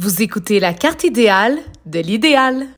Vous 0.00 0.22
écoutez 0.22 0.60
la 0.60 0.74
carte 0.74 1.02
idéale 1.02 1.58
de 1.84 1.98
l'idéal. 1.98 2.68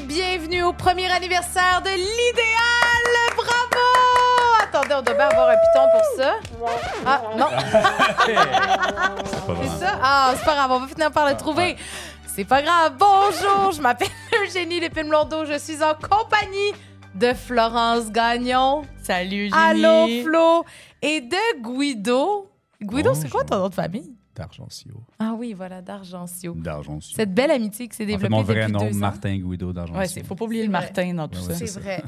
Bienvenue 0.00 0.62
au 0.62 0.72
premier 0.72 1.10
anniversaire 1.10 1.82
de 1.84 1.90
l'idéal. 1.90 3.04
Bravo! 3.36 3.82
Attendez, 4.62 4.94
on 4.94 5.02
devait 5.02 5.20
avoir 5.22 5.50
un 5.50 5.56
piton 5.56 5.86
pour 5.92 6.04
ça. 6.16 6.36
Ah 7.04 7.20
non, 7.36 7.48
c'est 9.62 9.68
ça. 9.84 9.98
Ah, 10.02 10.32
c'est 10.36 10.44
pas 10.44 10.54
grave, 10.54 10.70
on 10.70 10.78
va 10.80 10.86
finir 10.86 11.10
par 11.10 11.28
le 11.28 11.36
trouver. 11.36 11.76
C'est 12.26 12.44
pas 12.44 12.62
grave. 12.62 12.94
Bonjour, 12.98 13.72
je 13.72 13.82
m'appelle 13.82 14.08
Eugénie 14.46 14.80
Lépine-Blondeau. 14.80 15.44
Je 15.44 15.58
suis 15.58 15.82
en 15.82 15.94
compagnie 15.94 16.72
de 17.14 17.34
Florence 17.34 18.10
Gagnon. 18.10 18.82
Salut, 19.02 19.50
Julie. 19.50 19.52
Allô, 19.54 20.06
Flo. 20.24 20.64
Et 21.02 21.20
de 21.20 21.36
Guido. 21.60 22.48
Guido, 22.80 23.12
c'est 23.14 23.28
quoi 23.28 23.44
ton 23.44 23.58
nom 23.58 23.68
de 23.68 23.74
famille? 23.74 24.14
D'Argencio. 24.34 24.92
Ah 25.24 25.34
oui, 25.38 25.52
voilà, 25.52 25.80
d'Argencio. 25.82 26.54
D'Argencio. 26.56 27.14
Cette 27.14 27.32
belle 27.32 27.52
amitié 27.52 27.86
qui 27.86 27.94
s'est 27.96 28.02
En 28.02 28.06
fait, 28.06 28.12
développée 28.14 28.34
mon 28.34 28.42
vrai 28.42 28.60
depuis 28.62 28.72
nom, 28.72 28.90
deux. 28.90 28.96
Martin 28.98 29.36
Guido 29.38 29.72
d'Argencio. 29.72 30.00
Ouais, 30.00 30.08
c'est, 30.08 30.26
faut 30.26 30.34
pas 30.34 30.44
oublier 30.46 30.62
le 30.64 30.70
vrai. 30.70 30.80
Martin 30.80 31.14
dans 31.14 31.28
tout 31.28 31.38
Ouais, 31.46 31.54
ça. 31.54 31.66
c'est 31.66 31.78
vrai. 31.80 32.02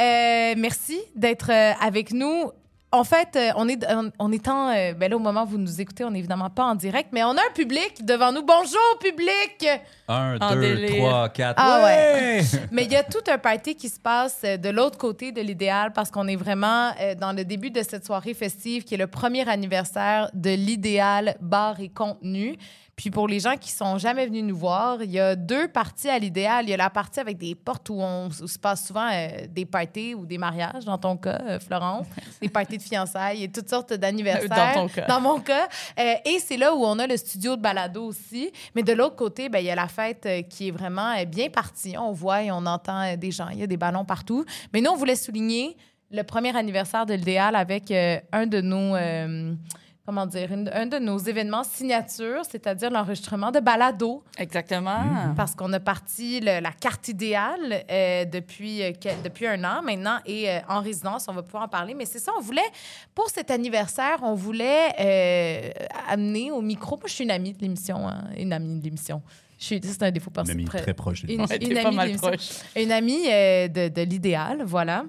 Euh, 0.00 0.54
merci 0.58 0.98
d'être 1.14 1.50
euh, 1.52 1.72
avec 1.80 2.12
nous. 2.12 2.50
En 2.92 3.02
fait, 3.02 3.34
euh, 3.34 3.50
on 3.56 3.68
est 3.68 3.84
on, 3.90 4.10
on 4.20 4.32
est 4.32 4.46
en 4.48 4.68
euh, 4.70 4.94
ben 4.94 5.10
là 5.10 5.16
au 5.16 5.18
moment 5.18 5.42
où 5.42 5.46
vous 5.48 5.58
nous 5.58 5.80
écoutez, 5.80 6.04
on 6.04 6.10
n'est 6.12 6.20
évidemment 6.20 6.48
pas 6.50 6.64
en 6.64 6.76
direct, 6.76 7.08
mais 7.12 7.24
on 7.24 7.30
a 7.30 7.40
un 7.40 7.52
public 7.52 8.04
devant 8.04 8.30
nous. 8.32 8.42
Bonjour 8.42 8.98
public. 9.00 9.66
Un, 10.08 10.38
En 10.40 10.54
deux, 10.54 10.60
délire. 10.60 11.04
trois, 11.04 11.28
quatre. 11.30 11.56
Ah 11.60 11.82
ouais! 11.84 12.42
Mais 12.70 12.84
il 12.84 12.92
y 12.92 12.96
a 12.96 13.02
tout 13.02 13.24
un 13.28 13.38
party 13.38 13.74
qui 13.74 13.88
se 13.88 13.98
passe 13.98 14.40
euh, 14.44 14.56
de 14.56 14.68
l'autre 14.68 14.98
côté 14.98 15.32
de 15.32 15.40
l'idéal 15.40 15.92
parce 15.92 16.12
qu'on 16.12 16.28
est 16.28 16.36
vraiment 16.36 16.92
euh, 17.00 17.16
dans 17.16 17.32
le 17.32 17.44
début 17.44 17.70
de 17.70 17.82
cette 17.82 18.06
soirée 18.06 18.34
festive 18.34 18.84
qui 18.84 18.94
est 18.94 18.98
le 18.98 19.08
premier 19.08 19.46
anniversaire 19.48 20.30
de 20.32 20.50
l'idéal 20.50 21.36
bar 21.40 21.80
et 21.80 21.88
contenu. 21.88 22.56
Puis 22.96 23.10
pour 23.10 23.28
les 23.28 23.40
gens 23.40 23.56
qui 23.58 23.70
sont 23.70 23.98
jamais 23.98 24.24
venus 24.24 24.42
nous 24.42 24.56
voir, 24.56 25.02
il 25.02 25.10
y 25.10 25.20
a 25.20 25.36
deux 25.36 25.68
parties 25.68 26.08
à 26.08 26.18
l'idéal. 26.18 26.64
Il 26.64 26.70
y 26.70 26.72
a 26.72 26.78
la 26.78 26.88
partie 26.88 27.20
avec 27.20 27.36
des 27.36 27.54
portes 27.54 27.90
où 27.90 28.00
on 28.00 28.28
où 28.28 28.48
se 28.48 28.58
passe 28.58 28.86
souvent 28.86 29.06
euh, 29.12 29.46
des 29.50 29.66
parties 29.66 30.14
ou 30.14 30.24
des 30.24 30.38
mariages, 30.38 30.86
dans 30.86 30.96
ton 30.96 31.18
cas, 31.18 31.38
euh, 31.42 31.60
Florence, 31.60 32.06
des 32.40 32.48
parties 32.48 32.78
de 32.78 32.82
fiançailles 32.82 33.44
et 33.44 33.48
toutes 33.48 33.68
sortes 33.68 33.92
d'anniversaires. 33.92 34.48
Dans 34.48 34.86
ton 34.86 34.88
cas. 34.88 35.06
Dans 35.06 35.20
mon 35.20 35.40
cas. 35.40 35.68
Euh, 36.00 36.14
et 36.24 36.38
c'est 36.38 36.56
là 36.56 36.74
où 36.74 36.86
on 36.86 36.98
a 36.98 37.06
le 37.06 37.18
studio 37.18 37.56
de 37.56 37.60
balado 37.60 38.02
aussi. 38.02 38.50
Mais 38.74 38.82
de 38.82 38.94
l'autre 38.94 39.16
côté, 39.16 39.50
ben, 39.50 39.58
il 39.58 39.66
y 39.66 39.70
a 39.70 39.74
la 39.74 39.88
fête 39.88 40.26
qui 40.48 40.68
est 40.68 40.72
vraiment 40.72 41.22
bien 41.26 41.50
partie. 41.50 41.98
On 41.98 42.12
voit 42.12 42.44
et 42.44 42.50
on 42.50 42.64
entend 42.64 43.14
des 43.18 43.30
gens. 43.30 43.50
Il 43.50 43.58
y 43.58 43.62
a 43.62 43.66
des 43.66 43.76
ballons 43.76 44.06
partout. 44.06 44.46
Mais 44.72 44.80
nous, 44.80 44.90
on 44.90 44.96
voulait 44.96 45.16
souligner 45.16 45.76
le 46.10 46.22
premier 46.22 46.56
anniversaire 46.56 47.04
de 47.04 47.12
l'idéal 47.12 47.56
avec 47.56 47.92
un 48.32 48.46
de 48.46 48.62
nos. 48.62 48.96
Comment 50.06 50.24
dire, 50.26 50.52
une- 50.52 50.70
un 50.72 50.86
de 50.86 50.98
nos 51.00 51.18
événements 51.18 51.64
signature, 51.64 52.42
c'est-à-dire 52.48 52.90
l'enregistrement 52.90 53.50
de 53.50 53.58
balado, 53.58 54.22
Exactement. 54.38 55.00
Mhm. 55.00 55.34
parce 55.34 55.56
qu'on 55.56 55.72
a 55.72 55.80
parti 55.80 56.38
le- 56.38 56.60
la 56.60 56.70
carte 56.70 57.08
idéale 57.08 57.84
euh, 57.90 58.24
depuis, 58.24 58.84
euh, 58.84 58.92
que- 58.92 59.20
depuis 59.24 59.48
un 59.48 59.64
an 59.64 59.82
maintenant 59.82 60.18
et 60.24 60.48
euh, 60.48 60.58
en 60.68 60.80
résidence, 60.80 61.26
on 61.28 61.32
va 61.32 61.42
pouvoir 61.42 61.64
en 61.64 61.68
parler. 61.68 61.92
Mais 61.94 62.04
c'est 62.04 62.20
ça, 62.20 62.30
on 62.38 62.40
voulait, 62.40 62.62
pour 63.16 63.28
cet 63.30 63.50
anniversaire, 63.50 64.18
on 64.22 64.34
voulait 64.34 64.90
euh, 65.00 65.70
amener 66.08 66.52
au 66.52 66.62
micro. 66.62 66.96
Moi, 66.96 67.06
je 67.08 67.12
suis 67.14 67.24
une 67.24 67.32
amie 67.32 67.52
de 67.52 67.60
l'émission, 67.60 68.06
hein, 68.08 68.28
une 68.38 68.52
amie 68.52 68.78
de 68.78 68.84
l'émission. 68.84 69.20
Je 69.58 69.64
suis, 69.64 69.80
c'est 69.82 70.02
un 70.04 70.10
défaut 70.12 70.30
Un 70.30 70.34
parce 70.34 70.50
ami 70.50 70.66
très 70.66 70.94
proche 70.94 71.24
de 71.24 71.32
Une-. 71.32 71.40
Ouais, 71.40 71.56
une 71.56 71.72
amie 71.78 71.82
pas 71.82 71.90
mal 71.90 72.06
d'émission. 72.06 72.28
proche. 72.28 72.50
une 72.76 72.92
amie 72.92 73.26
euh, 73.28 73.66
de, 73.66 73.88
de 73.88 74.02
l'idéal, 74.02 74.62
voilà. 74.64 75.04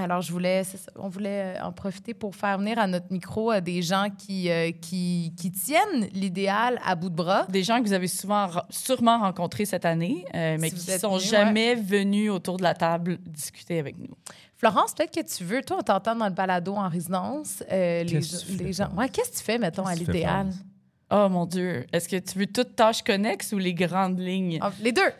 Alors, 0.00 0.22
je 0.22 0.30
voulais, 0.32 0.62
on 0.96 1.08
voulait 1.08 1.56
euh, 1.56 1.62
en 1.64 1.72
profiter 1.72 2.14
pour 2.14 2.34
faire 2.36 2.56
venir 2.58 2.78
à 2.78 2.86
notre 2.86 3.12
micro 3.12 3.52
euh, 3.52 3.60
des 3.60 3.82
gens 3.82 4.06
qui, 4.16 4.48
euh, 4.48 4.70
qui, 4.70 5.34
qui 5.36 5.50
tiennent 5.50 6.08
l'idéal 6.12 6.78
à 6.84 6.94
bout 6.94 7.10
de 7.10 7.16
bras. 7.16 7.46
Des 7.48 7.62
gens 7.64 7.78
que 7.82 7.86
vous 7.88 7.92
avez 7.92 8.06
souvent, 8.06 8.46
re- 8.46 8.64
sûrement 8.70 9.18
rencontrés 9.18 9.64
cette 9.64 9.84
année, 9.84 10.24
euh, 10.34 10.56
mais 10.60 10.70
Si 10.70 10.76
qui 10.76 10.90
êtes 10.92 11.00
sont 11.00 11.16
venus, 11.16 11.28
jamais 11.30 11.74
venus 11.74 12.30
autour 12.30 12.56
de 12.58 12.62
la 12.62 12.74
table 12.74 13.18
discuter 13.26 13.78
avec 13.80 13.98
nous. 13.98 14.14
Florence, 14.56 14.94
peut-être 14.94 15.14
que 15.14 15.36
tu 15.36 15.44
veux, 15.44 15.62
toi, 15.62 15.78
on 15.80 15.82
t'entend 15.82 16.14
dans 16.16 16.26
le 16.26 16.32
balado 16.34 16.74
en 16.74 16.88
résidence. 16.88 17.62
euh, 17.70 18.02
les, 18.04 18.12
Qu'est-ce 18.12 18.44
que 18.44 18.50
tu 18.52 18.56
les 18.58 18.64
fais, 18.66 18.72
gens. 18.72 18.90
Ouais, 18.96 19.08
qu'est-ce 19.08 19.30
que 19.32 19.36
tu 19.38 19.42
fais, 19.42 19.58
mettons, 19.58 19.84
à 19.84 19.94
l'idéal? 19.94 20.50
Oh 21.10 21.28
mon 21.30 21.46
Dieu. 21.46 21.86
Est-ce 21.92 22.08
que 22.08 22.16
tu 22.16 22.38
veux 22.38 22.46
toutes 22.46 22.76
tâches 22.76 23.02
connexes 23.02 23.52
ou 23.52 23.58
les 23.58 23.72
grandes 23.74 24.18
lignes? 24.20 24.58
Ah, 24.60 24.70
les 24.80 24.92
deux. 24.92 25.10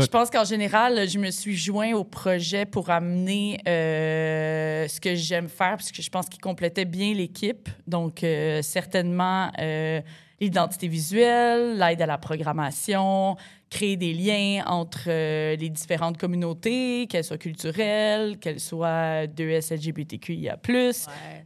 Je 0.00 0.06
pense 0.06 0.30
qu'en 0.30 0.44
général, 0.44 1.08
je 1.08 1.18
me 1.18 1.30
suis 1.30 1.56
joint 1.56 1.92
au 1.92 2.04
projet 2.04 2.66
pour 2.66 2.90
amener 2.90 3.58
euh, 3.66 4.86
ce 4.88 5.00
que 5.00 5.14
j'aime 5.14 5.48
faire, 5.48 5.76
parce 5.76 5.90
que 5.90 6.02
je 6.02 6.10
pense 6.10 6.28
qu'il 6.28 6.40
complétait 6.40 6.84
bien 6.84 7.14
l'équipe. 7.14 7.68
Donc, 7.86 8.22
euh, 8.22 8.60
certainement, 8.60 9.50
euh, 9.58 10.02
l'identité 10.38 10.86
visuelle, 10.86 11.78
l'aide 11.78 12.02
à 12.02 12.06
la 12.06 12.18
programmation, 12.18 13.36
créer 13.70 13.96
des 13.96 14.12
liens 14.12 14.64
entre 14.66 15.08
les 15.08 15.70
différentes 15.70 16.18
communautés, 16.18 17.06
qu'elles 17.08 17.24
soient 17.24 17.38
culturelles, 17.38 18.38
qu'elles 18.38 18.60
soient 18.60 19.26
2S 19.26 19.74
LGBTQIA+. 19.74 20.58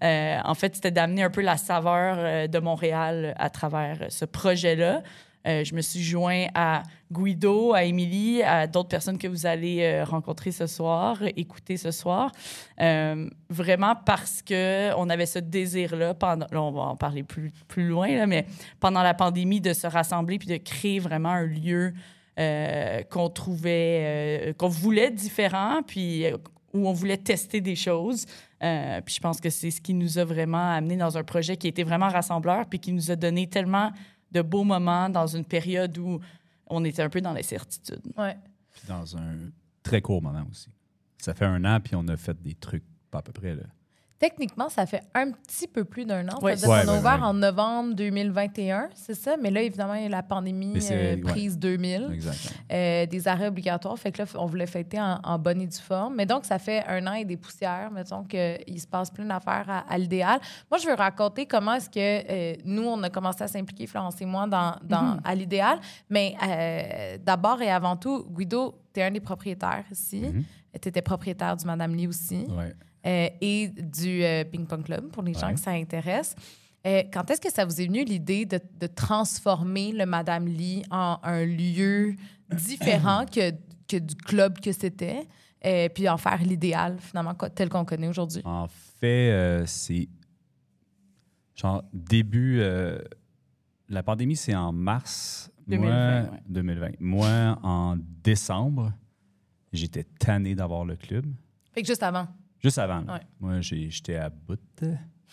Euh, 0.02 0.38
en 0.44 0.54
fait, 0.54 0.74
c'était 0.74 0.90
d'amener 0.90 1.22
un 1.22 1.30
peu 1.30 1.40
la 1.40 1.56
saveur 1.56 2.48
de 2.48 2.58
Montréal 2.58 3.34
à 3.38 3.48
travers 3.48 4.06
ce 4.08 4.24
projet-là. 4.24 5.02
Euh, 5.46 5.64
je 5.64 5.74
me 5.74 5.80
suis 5.80 6.02
joint 6.02 6.46
à 6.54 6.82
Guido, 7.10 7.72
à 7.72 7.84
Émilie, 7.84 8.42
à 8.42 8.66
d'autres 8.66 8.88
personnes 8.90 9.16
que 9.16 9.26
vous 9.26 9.46
allez 9.46 9.80
euh, 9.80 10.04
rencontrer 10.04 10.52
ce 10.52 10.66
soir, 10.66 11.22
écouter 11.36 11.76
ce 11.76 11.90
soir, 11.90 12.30
Euh, 12.80 13.28
vraiment 13.48 13.94
parce 13.94 14.42
que 14.42 14.94
on 14.96 15.08
avait 15.10 15.26
ce 15.26 15.38
désir-là 15.38 16.14
pendant, 16.14 16.46
là, 16.50 16.62
on 16.62 16.70
va 16.70 16.82
en 16.82 16.96
parler 16.96 17.22
plus, 17.22 17.52
plus 17.68 17.86
loin, 17.88 18.08
là, 18.16 18.26
mais 18.26 18.46
pendant 18.80 19.02
la 19.02 19.14
pandémie, 19.14 19.60
de 19.60 19.72
se 19.72 19.86
rassembler 19.86 20.38
puis 20.38 20.48
de 20.48 20.56
créer 20.56 20.98
vraiment 20.98 21.30
un 21.30 21.46
lieu 21.46 21.92
qu'on 23.10 23.28
trouvait, 23.28 24.54
qu'on 24.56 24.68
voulait 24.68 25.10
différent, 25.10 25.82
puis 25.86 26.24
où 26.72 26.88
on 26.88 26.92
voulait 26.92 27.18
tester 27.18 27.60
des 27.60 27.76
choses. 27.76 28.24
Puis 28.60 29.14
je 29.14 29.20
pense 29.20 29.40
que 29.40 29.50
c'est 29.50 29.70
ce 29.70 29.80
qui 29.82 29.92
nous 29.92 30.18
a 30.18 30.24
vraiment 30.24 30.70
amené 30.70 30.96
dans 30.96 31.18
un 31.18 31.22
projet 31.22 31.58
qui 31.58 31.68
était 31.68 31.82
vraiment 31.82 32.08
rassembleur, 32.08 32.64
puis 32.64 32.78
qui 32.78 32.92
nous 32.92 33.10
a 33.10 33.16
donné 33.16 33.46
tellement 33.46 33.90
de 34.30 34.42
beaux 34.42 34.64
moments 34.64 35.08
dans 35.08 35.26
une 35.26 35.44
période 35.44 35.96
où 35.98 36.20
on 36.66 36.84
était 36.84 37.02
un 37.02 37.08
peu 37.08 37.20
dans 37.20 37.32
l'incertitude. 37.32 38.02
Ouais. 38.16 38.36
Puis 38.72 38.82
dans 38.88 39.16
un 39.16 39.36
très 39.82 40.00
court 40.00 40.22
moment 40.22 40.46
aussi. 40.50 40.70
Ça 41.18 41.34
fait 41.34 41.44
un 41.44 41.64
an, 41.64 41.80
puis 41.80 41.94
on 41.96 42.06
a 42.08 42.16
fait 42.16 42.40
des 42.40 42.54
trucs, 42.54 42.84
pas 43.10 43.18
à 43.18 43.22
peu 43.22 43.32
près. 43.32 43.54
Là. 43.54 43.64
Techniquement, 44.20 44.68
ça 44.68 44.84
fait 44.84 45.02
un 45.14 45.30
petit 45.32 45.66
peu 45.66 45.82
plus 45.84 46.04
d'un 46.04 46.28
an. 46.28 46.38
Ouais. 46.42 46.52
Ouais, 46.66 46.82
qu'on 46.84 46.92
a 46.92 46.98
ouvert 46.98 47.18
ouais. 47.20 47.24
en 47.26 47.32
novembre 47.32 47.94
2021, 47.94 48.90
c'est 48.94 49.14
ça? 49.14 49.36
Mais 49.40 49.50
là, 49.50 49.62
évidemment, 49.62 49.94
il 49.94 50.02
y 50.02 50.06
a 50.06 50.08
la 50.10 50.22
pandémie 50.22 50.74
euh, 50.90 51.16
prise 51.22 51.58
2000. 51.58 52.10
Exactement. 52.12 52.54
euh, 52.70 53.06
des 53.06 53.26
arrêts 53.28 53.46
obligatoires. 53.46 53.98
Fait 53.98 54.12
que 54.12 54.18
là, 54.22 54.28
on 54.34 54.44
voulait 54.44 54.66
fêter 54.66 55.00
en, 55.00 55.18
en 55.24 55.38
bonne 55.38 55.62
et 55.62 55.66
due 55.66 55.78
forme. 55.78 56.16
Mais 56.16 56.26
donc, 56.26 56.44
ça 56.44 56.58
fait 56.58 56.84
un 56.86 57.06
an 57.06 57.14
et 57.14 57.24
des 57.24 57.38
poussières. 57.38 57.90
Mettons 57.90 58.22
qu'il 58.24 58.78
se 58.78 58.86
passe 58.86 59.10
plein 59.10 59.24
d'affaires 59.24 59.64
à, 59.70 59.78
à 59.90 59.96
l'idéal. 59.96 60.38
Moi, 60.70 60.78
je 60.78 60.86
veux 60.86 60.94
raconter 60.94 61.46
comment 61.46 61.72
est-ce 61.72 61.88
que 61.88 61.98
euh, 61.98 62.56
nous, 62.66 62.82
on 62.84 63.02
a 63.02 63.08
commencé 63.08 63.42
à 63.42 63.48
s'impliquer, 63.48 63.86
Florence 63.86 64.20
et 64.20 64.26
moi, 64.26 64.46
dans, 64.46 64.76
dans- 64.82 65.16
à 65.24 65.34
l'idéal. 65.34 65.78
Mais 66.10 66.34
euh, 66.46 67.16
d'abord 67.24 67.62
et 67.62 67.70
avant 67.70 67.96
tout, 67.96 68.26
Guido, 68.30 68.74
tu 68.92 69.00
es 69.00 69.04
un 69.04 69.10
des 69.12 69.20
propriétaires 69.20 69.84
ici. 69.90 70.20
Mhm. 70.20 70.44
Tu 70.78 70.88
étais 70.90 71.00
propriétaire 71.02 71.56
du 71.56 71.64
Madame 71.64 71.94
Lee 71.96 72.06
aussi. 72.06 72.46
Euh, 73.06 73.28
et 73.40 73.68
du 73.68 74.22
euh, 74.22 74.44
Ping 74.44 74.66
Pong 74.66 74.82
Club 74.84 75.08
pour 75.10 75.22
les 75.22 75.32
gens 75.34 75.46
Ouais. 75.48 75.54
que 75.54 75.60
ça 75.60 75.70
intéresse. 75.70 76.34
Euh, 76.86 77.02
quand 77.12 77.30
est-ce 77.30 77.40
que 77.40 77.50
ça 77.52 77.64
vous 77.64 77.80
est 77.80 77.86
venu 77.86 78.04
l'idée 78.04 78.44
de, 78.46 78.60
de 78.78 78.86
transformer 78.86 79.92
le 79.92 80.04
Madame 80.06 80.46
Lee 80.46 80.82
en 80.90 81.18
un 81.22 81.44
lieu 81.44 82.14
différent 82.52 83.24
que, 83.26 83.52
que 83.88 83.96
du 83.98 84.14
club 84.14 84.58
que 84.60 84.72
c'était, 84.72 85.26
puis 85.94 86.08
en 86.08 86.16
faire 86.18 86.42
l'idéal 86.42 86.96
finalement 87.00 87.34
tel 87.54 87.68
qu'on 87.68 87.84
connaît 87.84 88.08
aujourd'hui? 88.08 88.42
En 88.44 88.66
fait, 88.68 89.62
c'est 89.66 90.08
genre 91.54 91.82
début. 91.92 92.62
la 93.88 94.02
pandémie, 94.02 94.36
c'est 94.36 94.54
en 94.54 94.72
mars 94.72 95.50
2020, 95.68 96.22
Moi, 96.22 96.30
ouais. 96.32 96.40
2020. 96.48 96.88
Moi, 97.00 97.58
en 97.62 97.96
décembre, 97.98 98.92
j'étais 99.72 100.04
tanné 100.04 100.54
d'avoir 100.54 100.84
le 100.84 100.96
club. 100.96 101.26
Fait 101.72 101.82
que 101.82 101.86
juste 101.86 102.02
avant. 102.02 102.26
Juste 102.62 102.78
avant. 102.78 103.00
là. 103.02 103.14
Ouais. 103.14 103.20
Moi, 103.40 103.60
j'étais 103.60 104.16
à 104.16 104.30
bout, 104.30 104.60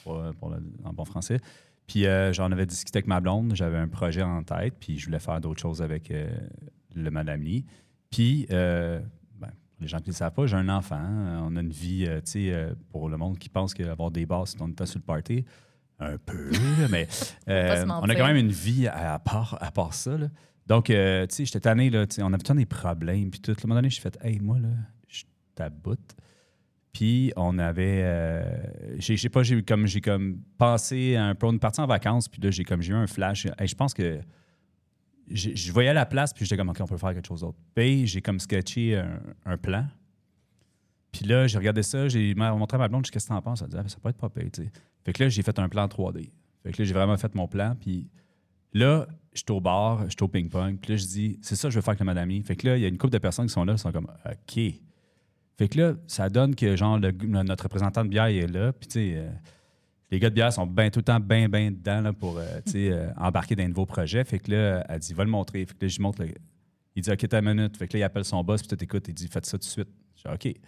pour, 0.03 0.21
pour 0.39 0.50
le- 0.50 0.63
en 0.83 0.94
bon 0.94 1.06
français. 1.06 1.39
Puis 1.88 2.06
euh, 2.06 2.33
j'en 2.33 2.51
avais 2.51 2.65
discuté 2.65 2.97
avec 2.97 3.07
ma 3.07 3.19
blonde. 3.21 3.53
J'avais 3.56 3.77
un 3.77 3.88
projet 3.88 4.21
en 4.21 4.44
tête, 4.44 4.75
puis 4.79 4.97
je 4.97 5.06
voulais 5.06 5.19
faire 5.19 5.39
d'autres 5.39 5.62
choses 5.62 5.81
avec 5.81 6.12
euh, 6.12 6.27
le 6.95 7.09
Madame 7.12 7.41
Lee. 7.41 7.65
Puis, 8.09 8.45
euh, 8.51 9.00
ben, 9.39 9.51
les 9.79 9.88
gens 9.88 9.97
qui 10.00 10.06
ne 10.09 10.13
le 10.13 10.18
savent 10.18 10.33
pas, 10.33 10.47
j'ai 10.47 10.56
un 10.57 10.69
enfant. 10.69 11.00
On 11.01 11.56
a 11.56 11.62
une 11.62 11.69
vie, 11.71 12.07
tu 12.25 12.31
sais, 12.31 12.69
pour 12.89 13.09
le 13.09 13.18
monde 13.18 13.38
qui 13.38 13.50
pense 13.50 13.73
qu'avoir 13.73 14.12
des 14.12 14.25
bars, 14.25 14.47
c'est 14.47 14.62
on 14.62 14.68
est 14.69 14.85
sur 14.85 15.00
le 15.00 15.03
party. 15.06 15.45
Un 16.00 16.18
peu, 16.18 16.51
mais 16.91 17.07
on 18.01 18.09
a 18.09 18.15
quand 18.15 18.27
même 18.27 18.38
une 18.38 18.51
vie 18.51 18.88
à, 18.88 19.15
à 19.15 19.19
part, 19.19 19.57
à 19.62 19.71
part 19.71 19.94
ça. 19.94 20.15
là. 20.18 20.27
Donc, 20.68 20.89
euh, 20.89 21.25
tu 21.27 21.35
sais, 21.35 21.45
j'étais 21.45 21.62
tanné, 21.62 21.89
là, 21.89 22.06
on 22.19 22.33
avait 22.33 22.44
temps 22.44 22.53
des 22.53 22.65
problèmes. 22.65 23.31
Puis 23.31 23.39
tout, 23.39 23.51
à 23.51 23.53
un 23.53 23.68
moment 23.68 23.75
donné, 23.75 23.89
j'ai 23.89 24.01
fait, 24.01 24.18
hey, 24.21 24.39
moi, 24.39 24.59
là, 24.59 24.68
je 25.07 25.23
taboute. 25.56 26.15
Puis 26.97 27.31
on 27.35 27.59
avait, 27.59 28.01
euh, 28.03 28.41
j'ai 28.97 29.17
j'ai 29.17 29.29
pas, 29.29 29.44
j'ai 29.44 29.61
comme, 29.61 29.85
j'ai 29.85 30.01
comme 30.01 30.39
pensé 30.57 31.15
à 31.15 31.25
un 31.25 31.35
peu, 31.35 31.45
on 31.45 31.53
est 31.53 31.59
parti 31.59 31.79
en 31.79 31.85
vacances, 31.85 32.27
puis 32.27 32.41
là, 32.41 32.49
j'ai 32.49 32.63
comme, 32.63 32.81
j'ai 32.81 32.91
eu 32.91 32.95
un 32.95 33.05
flash. 33.05 33.45
Hey, 33.59 33.67
je 33.67 33.75
pense 33.75 33.94
que 33.94 34.19
je 35.29 35.71
voyais 35.71 35.94
la 35.94 36.07
place, 36.07 36.33
puis 36.33 36.44
j'étais 36.44 36.57
comme, 36.57 36.69
OK, 36.69 36.77
on 36.81 36.88
peut 36.88 36.97
faire 36.97 37.13
quelque 37.13 37.27
chose 37.27 37.41
d'autre. 37.41 37.59
Puis 37.75 38.07
j'ai 38.07 38.19
comme 38.19 38.39
sketché 38.39 38.99
un, 39.45 39.57
plan. 39.57 39.85
Puis 41.11 41.23
là, 41.25 41.45
j'ai 41.45 41.59
regardé 41.59 41.83
ça, 41.83 42.07
j'ai 42.07 42.33
montré 42.33 42.77
à 42.77 42.79
ma 42.79 42.88
blonde, 42.88 43.05
je 43.05 43.11
dis, 43.11 43.13
qu'est-ce 43.13 43.27
que 43.27 43.33
t'en 43.33 43.44
penses? 43.44 43.61
Elle 43.61 43.69
dit, 43.69 43.77
Ah, 43.77 43.88
ça 43.88 43.97
peut 44.01 44.09
être 44.09 44.17
pas 44.17 44.31
sais. 44.55 44.71
Fait 45.05 45.13
que 45.13 45.23
là, 45.23 45.29
j'ai 45.29 45.44
fait 45.44 45.59
un 45.59 45.69
plan 45.69 45.85
3D. 45.85 46.31
Fait 46.63 46.71
que 46.71 46.81
là, 46.81 46.85
j'ai 46.88 46.94
vraiment 46.95 47.17
fait 47.17 47.35
mon 47.35 47.47
plan, 47.47 47.75
puis 47.79 48.09
là, 48.73 49.05
je 49.33 49.44
suis 49.47 49.51
au 49.51 49.61
bar, 49.61 50.05
je 50.05 50.15
suis 50.17 50.23
au 50.23 50.27
ping-pong, 50.29 50.79
puis 50.81 50.94
là, 50.94 50.97
je 50.97 51.05
dis, 51.05 51.39
c'est 51.44 51.55
ça 51.55 51.67
que 51.67 51.73
je 51.73 51.77
veux 51.77 51.83
faire 51.83 51.91
avec 51.91 51.99
le 51.99 52.07
madame. 52.07 52.31
Fait 52.41 52.55
que 52.55 52.65
là, 52.65 52.75
il 52.75 52.81
y 52.81 52.85
a 52.85 52.88
une 52.88 52.97
couple 52.97 53.13
de 53.13 53.19
personnes 53.19 53.45
qui 53.45 53.53
sont 53.53 53.65
là, 53.65 53.73
qui 53.73 53.81
sont 53.81 53.91
comme, 53.91 54.07
OK. 54.25 54.81
Fait 55.57 55.68
que 55.68 55.77
là, 55.80 55.94
ça 56.07 56.30
donne 56.30 56.56
que, 56.56 56.75
genre, 56.75 57.00
le- 57.00 57.12
notre 57.12 57.63
représentant 57.63 58.04
de 58.04 58.09
bière 58.09 58.30
il 58.30 58.38
est 58.38 58.48
là, 58.48 58.71
puis 58.74 58.88
tu 58.88 58.94
sais, 59.00 59.13
euh, 59.18 59.30
les 60.12 60.19
gars 60.19 60.30
de 60.30 60.36
bière 60.36 60.54
sont 60.54 60.68
bien 60.68 60.89
tout 60.89 61.00
le 61.00 61.04
temps 61.06 61.19
bien, 61.19 61.50
bien 61.50 61.71
dedans 61.71 62.01
là, 62.01 62.13
pour, 62.13 62.38
euh, 62.38 62.45
tu 62.65 62.74
sais, 62.74 62.92
euh, 62.92 63.09
embarquer 63.18 63.56
dans 63.56 63.63
un 63.63 63.68
nouveau 63.68 63.86
projet. 63.86 64.24
Fait 64.24 64.39
que 64.39 64.51
là, 64.51 64.86
elle 64.88 65.00
dit, 65.00 65.13
va 65.13 65.24
le 65.24 65.30
montrer. 65.31 65.65
Fait 65.65 65.74
que 65.74 65.86
là, 65.86 65.88
je 65.89 66.01
montre, 66.01 66.24
le- 66.24 66.33
il 66.95 67.01
dit, 67.01 67.12
OK, 67.12 67.27
t'as 67.27 67.39
une 67.42 67.54
minute. 67.54 67.75
Fait 67.75 67.88
que 67.88 67.94
là, 67.94 68.00
il 68.00 68.04
appelle 68.04 68.24
son 68.25 68.44
boss, 68.44 68.62
puis 68.62 68.69
tout 68.75 68.83
écoute, 68.83 69.06
il 69.07 69.13
dit, 69.13 69.27
faites 69.27 69.45
ça 69.45 69.57
tout 69.57 69.65
de 69.65 69.69
suite. 69.71 69.89
Je 70.15 70.30
dis, 70.30 70.33
OK. 70.54 70.62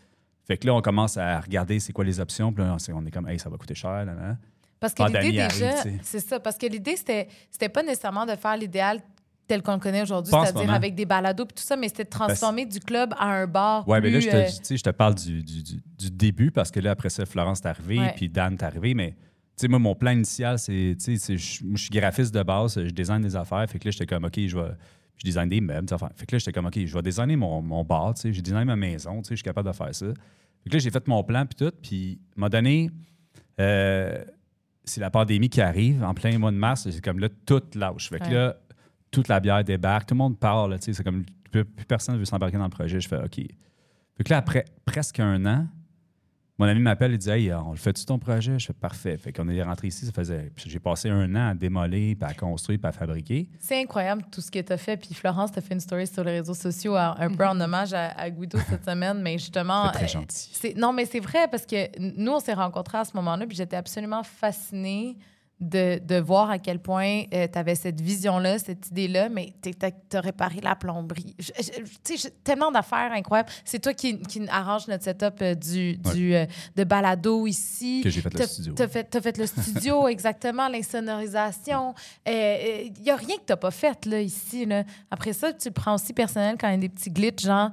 Fait 0.45 0.57
que 0.57 0.65
là, 0.65 0.73
on 0.73 0.81
commence 0.81 1.15
à 1.17 1.39
regarder 1.39 1.79
c'est 1.79 1.93
quoi 1.93 2.03
les 2.03 2.19
options, 2.19 2.51
puis 2.51 2.63
là, 2.63 2.75
on, 2.93 3.05
est 3.05 3.11
comme, 3.11 3.27
hey, 3.29 3.37
ça 3.37 3.49
va 3.49 3.57
coûter 3.57 3.75
cher, 3.75 4.03
là, 4.05 4.13
là. 4.15 4.37
Parce 4.79 4.93
que 4.93 5.03
l'idée, 5.25 5.37
déjà, 5.49 5.83
c'est 6.01 6.19
ça. 6.21 6.39
Parce 6.39 6.57
que 6.57 6.65
l'idée, 6.65 6.95
c'était, 6.95 7.27
c'était 7.51 7.69
pas 7.69 7.83
nécessairement 7.83 8.25
de 8.25 8.35
faire 8.35 8.57
l'idéal 8.57 8.99
tel 9.49 9.61
qu'on 9.61 9.73
le 9.73 9.79
connaît 9.79 10.01
aujourd'hui, 10.03 10.31
c'est-à-dire 10.31 10.71
avec 10.73 10.95
des 10.95 11.05
balados 11.05 11.43
et 11.43 11.47
tout 11.47 11.61
ça, 11.63 11.75
mais 11.75 11.89
c'était 11.89 12.05
de 12.05 12.09
transformer 12.09 12.65
du 12.65 12.79
club 12.79 13.13
à 13.17 13.25
un 13.41 13.47
bar. 13.47 13.85
Ouais, 13.87 13.99
mais 13.99 14.09
là, 14.09 14.19
je 14.21 14.29
te, 14.29 14.35
euh, 14.35 14.45
tu 14.45 14.53
sais, 14.63 14.77
je 14.77 14.83
te 14.83 14.89
parle 14.91 15.15
du, 15.15 15.43
du- 15.43 16.11
début 16.11 16.51
parce 16.51 16.71
que 16.71 16.79
là, 16.79 16.91
après 16.91 17.09
ça, 17.09 17.25
Florence 17.25 17.59
est 17.59 17.65
arrivée, 17.67 17.99
Ouais. 17.99 18.13
puis 18.15 18.29
Dan 18.29 18.53
est 18.53 18.63
arrivé. 18.63 18.93
Mais, 18.93 19.09
tu 19.11 19.17
sais, 19.57 19.67
moi, 19.67 19.79
mon 19.79 19.95
plan 19.95 20.11
initial, 20.11 20.57
c'est, 20.59 20.95
tu 20.97 21.03
sais, 21.03 21.17
c'est- 21.17 21.37
je 21.37 21.63
moi, 21.65 21.73
je 21.75 21.81
suis 21.83 21.89
graphiste 21.91 22.33
de 22.33 22.43
base, 22.43 22.75
je 22.81 22.89
design 22.91 23.21
des 23.21 23.35
affaires. 23.35 23.65
Fait 23.69 23.77
que 23.79 23.85
là, 23.87 23.91
j'étais 23.91 24.05
comme, 24.05 24.23
OK, 24.25 24.39
je 24.39 24.57
vais. 24.57 24.71
Je 25.17 25.25
design 25.25 25.49
des 25.49 25.59
meubles, 25.59 25.85
des 25.85 25.93
affaires. 25.93 26.11
Fait 26.15 26.25
que 26.25 26.35
là, 26.35 26.39
j'étais 26.39 26.53
comme, 26.53 26.67
OK, 26.67 26.79
je 26.85 26.93
vais 26.93 27.01
designer 27.01 27.35
mon, 27.35 27.61
mon 27.61 27.83
bar, 27.83 28.13
tu 28.13 28.21
sais, 28.21 28.31
j'ai 28.31 28.41
designé 28.41 28.63
ma 28.63 28.77
maison, 28.77 29.17
tu 29.21 29.27
sais, 29.27 29.31
je 29.31 29.35
suis 29.39 29.43
capable 29.43 29.67
de 29.67 29.73
faire 29.75 29.93
ça. 29.93 30.05
Fait 30.05 30.69
que 30.69 30.75
là, 30.75 30.79
j'ai 30.79 30.91
fait 30.91 31.05
mon 31.09 31.23
plan, 31.25 31.45
puis 31.45 31.55
tout. 31.55 31.73
Puis, 31.81 32.19
à 32.21 32.23
un 32.37 32.39
moment 32.39 32.49
donné, 32.49 32.89
euh, 33.59 34.23
c'est 34.85 35.01
la 35.01 35.09
pandémie 35.11 35.49
qui 35.49 35.61
arrive 35.61 36.03
en 36.03 36.13
plein 36.13 36.37
mois 36.37 36.51
de 36.51 36.57
mars. 36.57 36.87
C'est 36.89 37.03
comme 37.03 37.19
là, 37.19 37.27
tout 37.45 37.61
lâche. 37.75 38.09
Fait 38.09 38.19
que 38.19 38.23
Ouais. 38.25 38.33
là, 38.33 38.55
toute 39.11 39.27
la 39.27 39.39
bière 39.39 39.63
débarque, 39.63 40.07
tout 40.07 40.13
le 40.15 40.19
monde 40.19 40.37
parle, 40.39 40.71
là, 40.71 40.79
tu 40.79 40.85
sais, 40.85 40.93
c'est 40.93 41.03
comme 41.03 41.23
plus, 41.51 41.65
plus 41.65 41.85
personne 41.85 42.15
ne 42.15 42.19
veut 42.19 42.25
s'embarquer 42.25 42.57
dans 42.57 42.63
le 42.65 42.69
projet. 42.69 42.99
Je 42.99 43.07
fais 43.07 43.17
OK. 43.17 43.35
Fait 43.35 44.23
que 44.23 44.29
là, 44.29 44.37
après 44.37 44.65
presque 44.85 45.19
un 45.19 45.45
an, 45.45 45.67
mon 46.59 46.65
ami 46.65 46.81
m'appelle 46.81 47.13
et 47.13 47.17
dit 47.17 47.29
Hey, 47.29 47.53
on 47.53 47.71
le 47.71 47.77
fait-tu 47.77 48.03
ton 48.03 48.19
projet? 48.19 48.59
Je 48.59 48.65
fais 48.67 48.73
parfait. 48.73 49.17
Fait 49.17 49.31
qu'on 49.31 49.47
est 49.47 49.63
rentré 49.63 49.87
ici, 49.87 50.05
ça 50.05 50.11
faisait. 50.11 50.51
J'ai 50.57 50.79
passé 50.79 51.09
un 51.09 51.33
an 51.35 51.51
à 51.51 51.53
démolir, 51.55 52.17
puis 52.19 52.29
à 52.29 52.33
construire, 52.33 52.77
puis 52.79 52.87
à 52.89 52.91
fabriquer. 52.91 53.49
C'est 53.59 53.81
incroyable 53.81 54.23
tout 54.29 54.41
ce 54.41 54.51
que 54.51 54.59
tu 54.59 54.73
as 54.73 54.77
fait. 54.77 54.97
Puis 54.97 55.13
Florence, 55.13 55.53
tu 55.53 55.59
as 55.59 55.61
fait 55.61 55.73
une 55.73 55.79
story 55.79 56.05
sur 56.05 56.21
les 56.25 56.39
réseaux 56.39 56.53
sociaux 56.53 56.97
un 56.97 57.29
peu 57.33 57.47
en 57.47 57.59
hommage 57.61 57.93
à, 57.93 58.07
à 58.09 58.29
Guido 58.29 58.59
cette 58.69 58.83
semaine, 58.83 59.21
mais 59.21 59.37
justement. 59.37 59.85
C'est 59.93 59.99
très 59.99 60.03
euh, 60.17 60.19
gentil. 60.19 60.49
c'est- 60.51 60.77
non, 60.77 60.91
mais 60.91 61.05
c'est 61.05 61.21
vrai 61.21 61.47
parce 61.49 61.65
que 61.65 61.87
nous, 61.97 62.33
on 62.33 62.39
s'est 62.41 62.53
rencontrés 62.53 62.97
à 62.97 63.05
ce 63.05 63.15
moment-là, 63.15 63.47
puis 63.47 63.55
j'étais 63.55 63.77
absolument 63.77 64.23
fascinée 64.23 65.17
de, 65.61 65.99
de 65.99 66.15
voir 66.19 66.49
à 66.49 66.57
quel 66.59 66.79
point 66.79 67.23
tu 67.31 67.57
avais 67.57 67.75
cette 67.75 67.99
vision-là, 68.01 68.59
cette 68.59 68.87
idée-là, 68.91 69.29
mais 69.29 69.53
tu 69.61 69.71
as 70.17 70.21
réparé 70.21 70.61
la 70.61 70.75
plomberie. 70.75 71.35
Tu 72.03 72.17
sais, 72.17 72.31
tellement 72.43 72.71
d'affaires 72.71 73.11
incroyables. 73.13 73.49
C'est 73.65 73.79
toi 73.79 73.93
qui, 73.93 74.19
qui 74.21 74.47
arrange 74.49 74.87
notre 74.87 75.03
setup 75.03 75.41
euh, 75.41 75.55
du, 75.55 75.99
Ouais. 76.05 76.13
du, 76.13 76.35
euh, 76.35 76.45
de 76.75 76.83
balado 76.83 77.45
ici. 77.47 78.01
Que 78.03 78.09
j'ai 78.09 78.21
fait 78.21 78.33
le 78.33 78.39
T'as- 78.39 78.47
studio. 78.47 78.73
Fait, 78.89 79.03
t'as 79.03 79.21
fait 79.21 79.37
le 79.37 79.45
studio, 79.47 80.07
exactement, 80.09 80.67
l'insonorisation. 80.69 81.93
Il 82.25 82.93
n'y 83.01 83.09
a 83.11 83.15
rien 83.15 83.35
que 83.37 83.43
t'as 83.45 83.55
pas 83.57 83.71
fait 83.71 84.05
là, 84.05 84.21
ici. 84.21 84.65
Là. 84.65 84.83
Après 85.11 85.33
ça, 85.33 85.51
tu 85.53 85.67
le 85.69 85.73
prends 85.73 85.95
aussi 85.95 86.13
personnel 86.13 86.55
quand 86.59 86.67
il 86.67 86.71
y 86.71 86.75
a 86.75 86.77
des 86.77 86.89
petits 86.89 87.09
glitches, 87.11 87.43
genre 87.45 87.69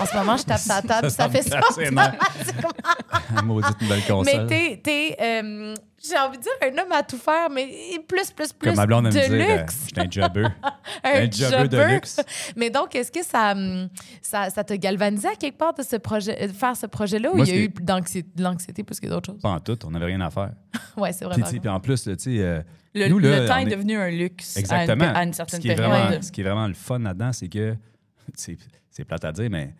en 0.00 0.06
ce 0.06 0.16
moment, 0.16 0.36
je 0.36 0.44
tape 0.44 0.58
sa 0.60 0.80
table, 0.82 1.10
ça, 1.10 1.24
Ça 1.24 1.28
fait 1.28 1.42
ça. 1.42 1.60
Maudite 3.44 3.80
nouvelle 3.82 4.00
Mais 4.00 4.12
console. 4.14 4.46
t'es, 4.46 4.80
t'es, 4.82 5.16
euh, 5.20 5.74
j'ai 6.06 6.16
envie 6.16 6.38
de 6.38 6.42
dire 6.42 6.52
un 6.62 6.78
homme 6.78 6.92
à 6.92 7.02
tout 7.02 7.16
faire, 7.16 7.50
mais 7.50 7.66
plus, 8.06 8.30
plus, 8.30 8.52
plus 8.52 8.68
Comme 8.68 8.76
ma 8.76 8.86
blonde 8.86 9.06
aime 9.06 9.12
de 9.12 9.18
dire, 9.18 9.32
euh, 9.50 9.58
luxe. 9.60 9.76
j'étais 9.86 10.00
un 10.00 10.10
jobber. 10.10 10.44
un, 11.04 11.10
un 11.26 11.30
jobber 11.30 11.68
de 11.68 11.94
luxe. 11.94 12.20
Mais 12.56 12.70
donc, 12.70 12.94
est-ce 12.94 13.10
que 13.10 13.24
ça, 13.24 13.52
hum, 13.52 13.88
ça, 14.22 14.50
ça 14.50 14.62
t'a 14.64 14.76
galvanisé 14.76 15.28
à 15.28 15.34
quelque 15.34 15.58
part 15.58 15.74
de 15.74 15.82
ce 15.82 15.96
projet, 15.96 16.46
de 16.46 16.52
faire 16.52 16.76
ce 16.76 16.86
projet-là 16.86 17.32
ou 17.32 17.42
il 17.44 17.48
y 17.48 17.52
a 17.52 17.56
eu 17.56 17.68
de 17.68 18.42
l'anxiété 18.42 18.82
plus 18.84 19.00
que 19.00 19.06
d'autres 19.08 19.32
choses? 19.32 19.42
Pas 19.42 19.50
en 19.50 19.60
tout, 19.60 19.78
on 19.86 19.90
n'avait 19.90 20.06
rien 20.06 20.20
à 20.20 20.30
faire. 20.30 20.50
Ouais, 20.96 21.12
c'est 21.12 21.20
Puis, 21.20 21.26
vraiment. 21.28 21.46
tu 21.46 21.52
sais, 21.54 21.60
puis 21.60 21.68
en 21.68 21.80
plus, 21.80 22.06
là, 22.06 22.16
tu 22.16 22.22
sais, 22.36 22.42
euh, 22.42 22.60
Le, 22.94 23.08
Nous, 23.08 23.18
là, 23.20 23.40
le 23.40 23.46
temps 23.48 23.56
est 23.58 23.62
est- 23.62 23.66
devenu 23.66 23.96
un 23.96 24.10
luxe 24.10 24.56
à 24.56 24.60
une- 24.60 24.64
Exactement. 24.64 25.12
à 25.14 25.22
une, 25.24 25.32
ce, 25.32 25.36
certaine 25.36 25.60
qui 25.60 25.68
est 25.68 25.74
période. 25.76 25.92
vraiment, 25.92 26.22
ce 26.22 26.32
qui 26.32 26.40
est 26.40 26.44
vraiment 26.44 26.66
le 26.66 26.74
fun 26.74 26.98
là-dedans, 26.98 27.32
c'est 27.32 27.48
que 27.48 27.74
c'est 28.34 28.56
c'est 28.90 29.04
plate 29.04 29.24
à 29.24 29.32
dire, 29.32 29.48
mais 29.50 29.74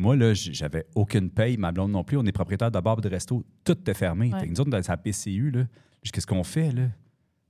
moi, 0.00 0.16
là, 0.16 0.32
j'avais 0.34 0.86
aucune 0.94 1.30
paye, 1.30 1.56
ma 1.56 1.72
blonde 1.72 1.92
non 1.92 2.02
plus. 2.02 2.16
On 2.16 2.24
est 2.24 2.32
propriétaire 2.32 2.70
de 2.70 2.80
bar 2.80 3.00
de 3.00 3.08
resto. 3.08 3.44
Tout 3.64 3.72
était 3.72 3.94
fermé. 3.94 4.32
Ouais. 4.32 4.40
Fait 4.40 4.46
que 4.46 4.50
nous 4.50 4.60
autres, 4.60 4.70
dans 4.70 4.82
sa 4.82 4.96
PCU, 4.96 5.50
là, 5.50 5.64
qu'est-ce 6.02 6.26
qu'on 6.26 6.42
fait, 6.42 6.72
là? 6.72 6.88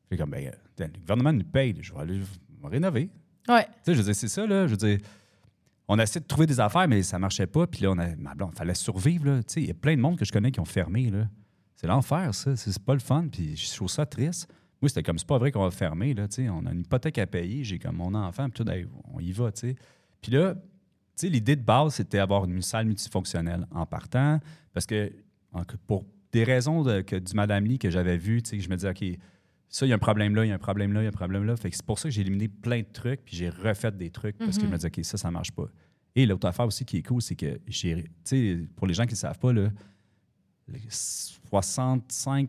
Fait 0.08 0.16
comme, 0.16 0.30
ben, 0.30 0.48
euh, 0.48 0.86
le 0.86 1.00
gouvernement 1.00 1.32
nous 1.32 1.44
paye. 1.44 1.72
là. 1.72 1.78
Je 1.82 1.92
vais 1.92 2.00
aller 2.00 2.20
je 2.20 2.62
vais 2.62 2.68
rénover. 2.68 3.08
Ouais. 3.48 3.64
Tu 3.64 3.70
sais, 3.84 3.94
je 3.94 3.98
veux 3.98 4.04
dire, 4.04 4.14
c'est 4.14 4.28
ça, 4.28 4.46
là. 4.46 4.66
Je 4.66 4.72
veux 4.72 4.76
dire, 4.76 4.98
on 5.88 5.98
a 5.98 6.02
essayé 6.02 6.20
de 6.20 6.26
trouver 6.26 6.46
des 6.46 6.60
affaires, 6.60 6.88
mais 6.88 7.02
ça 7.02 7.18
marchait 7.18 7.46
pas. 7.46 7.66
Puis 7.66 7.82
là, 7.82 7.92
on 7.92 7.98
a, 7.98 8.14
ma 8.16 8.34
blonde, 8.34 8.54
fallait 8.56 8.74
survivre, 8.74 9.26
là. 9.26 9.42
Tu 9.42 9.54
sais, 9.54 9.62
il 9.62 9.68
y 9.68 9.70
a 9.70 9.74
plein 9.74 9.94
de 9.94 10.00
monde 10.00 10.18
que 10.18 10.24
je 10.24 10.32
connais 10.32 10.50
qui 10.50 10.60
ont 10.60 10.64
fermé, 10.64 11.10
là. 11.10 11.28
C'est 11.76 11.86
l'enfer, 11.86 12.34
ça. 12.34 12.56
C'est 12.56 12.78
pas 12.82 12.94
le 12.94 13.00
fun. 13.00 13.28
Puis 13.30 13.56
je 13.56 13.74
trouve 13.74 13.88
ça 13.88 14.04
triste. 14.04 14.52
Moi, 14.82 14.88
c'était 14.88 15.02
comme, 15.02 15.18
c'est 15.18 15.26
pas 15.26 15.38
vrai 15.38 15.52
qu'on 15.52 15.62
va 15.62 15.70
fermer, 15.70 16.14
là. 16.14 16.26
Tu 16.26 16.42
sais, 16.42 16.48
on 16.48 16.66
a 16.66 16.72
une 16.72 16.80
hypothèque 16.80 17.18
à 17.18 17.26
payer. 17.26 17.62
J'ai 17.62 17.78
comme 17.78 17.96
mon 17.96 18.14
enfant, 18.14 18.50
puis 18.50 18.64
tout, 18.64 18.70
on 19.12 19.20
y 19.20 19.30
va, 19.30 19.52
tu 19.52 19.68
sais. 19.68 19.76
Puis 20.20 20.32
là, 20.32 20.54
sais, 21.20 21.28
l'idée 21.28 21.56
de 21.56 21.62
base, 21.62 21.94
c'était 21.94 22.18
d'avoir 22.18 22.44
une 22.44 22.62
salle 22.62 22.86
multifonctionnelle 22.86 23.66
en 23.70 23.86
partant. 23.86 24.40
Parce 24.72 24.86
que, 24.86 25.12
pour 25.86 26.04
des 26.32 26.44
raisons 26.44 26.82
de- 26.82 27.00
que, 27.00 27.16
du 27.16 27.34
Madame 27.34 27.64
Lee 27.64 27.78
que 27.78 27.90
j'avais 27.90 28.16
vu, 28.16 28.42
tu 28.42 28.50
sais, 28.50 28.60
je 28.60 28.68
me 28.68 28.76
disais, 28.76 28.90
OK, 28.90 29.04
ça, 29.68 29.86
il 29.86 29.88
y 29.88 29.92
a 29.92 29.94
un 29.96 29.98
problème 29.98 30.34
là, 30.34 30.44
il 30.44 30.48
y 30.48 30.52
a 30.52 30.54
un 30.54 30.58
problème 30.58 30.92
là, 30.92 31.00
il 31.00 31.04
y 31.04 31.06
a 31.06 31.10
un 31.10 31.12
problème 31.12 31.44
là. 31.44 31.56
Fait 31.56 31.70
que 31.70 31.76
c'est 31.76 31.84
pour 31.84 31.98
ça 31.98 32.08
que 32.08 32.14
j'ai 32.14 32.20
éliminé 32.22 32.48
plein 32.48 32.80
de 32.80 32.86
trucs, 32.92 33.24
puis 33.24 33.36
j'ai 33.36 33.48
refait 33.50 33.92
des 33.92 34.10
trucs 34.10 34.36
parce 34.38 34.56
que 34.58 34.62
je 34.66 34.70
me 34.72 34.76
disais, 34.76 34.88
OK, 34.88 35.04
ça, 35.04 35.16
ça 35.16 35.30
marche 35.30 35.52
pas. 35.52 35.66
Et 36.16 36.26
l'autre 36.26 36.46
affaire 36.48 36.66
aussi 36.66 36.84
qui 36.84 36.96
est 36.98 37.02
cool, 37.02 37.22
c'est 37.22 37.36
que 37.36 37.60
j'ai, 37.68 38.02
tu 38.04 38.10
sais, 38.24 38.58
pour 38.76 38.86
les 38.88 38.94
gens 38.94 39.04
qui 39.06 39.12
ne 39.14 39.18
savent 39.18 39.38
pas, 39.38 39.52
là, 39.52 39.70
le 40.68 40.78
65, 40.88 42.48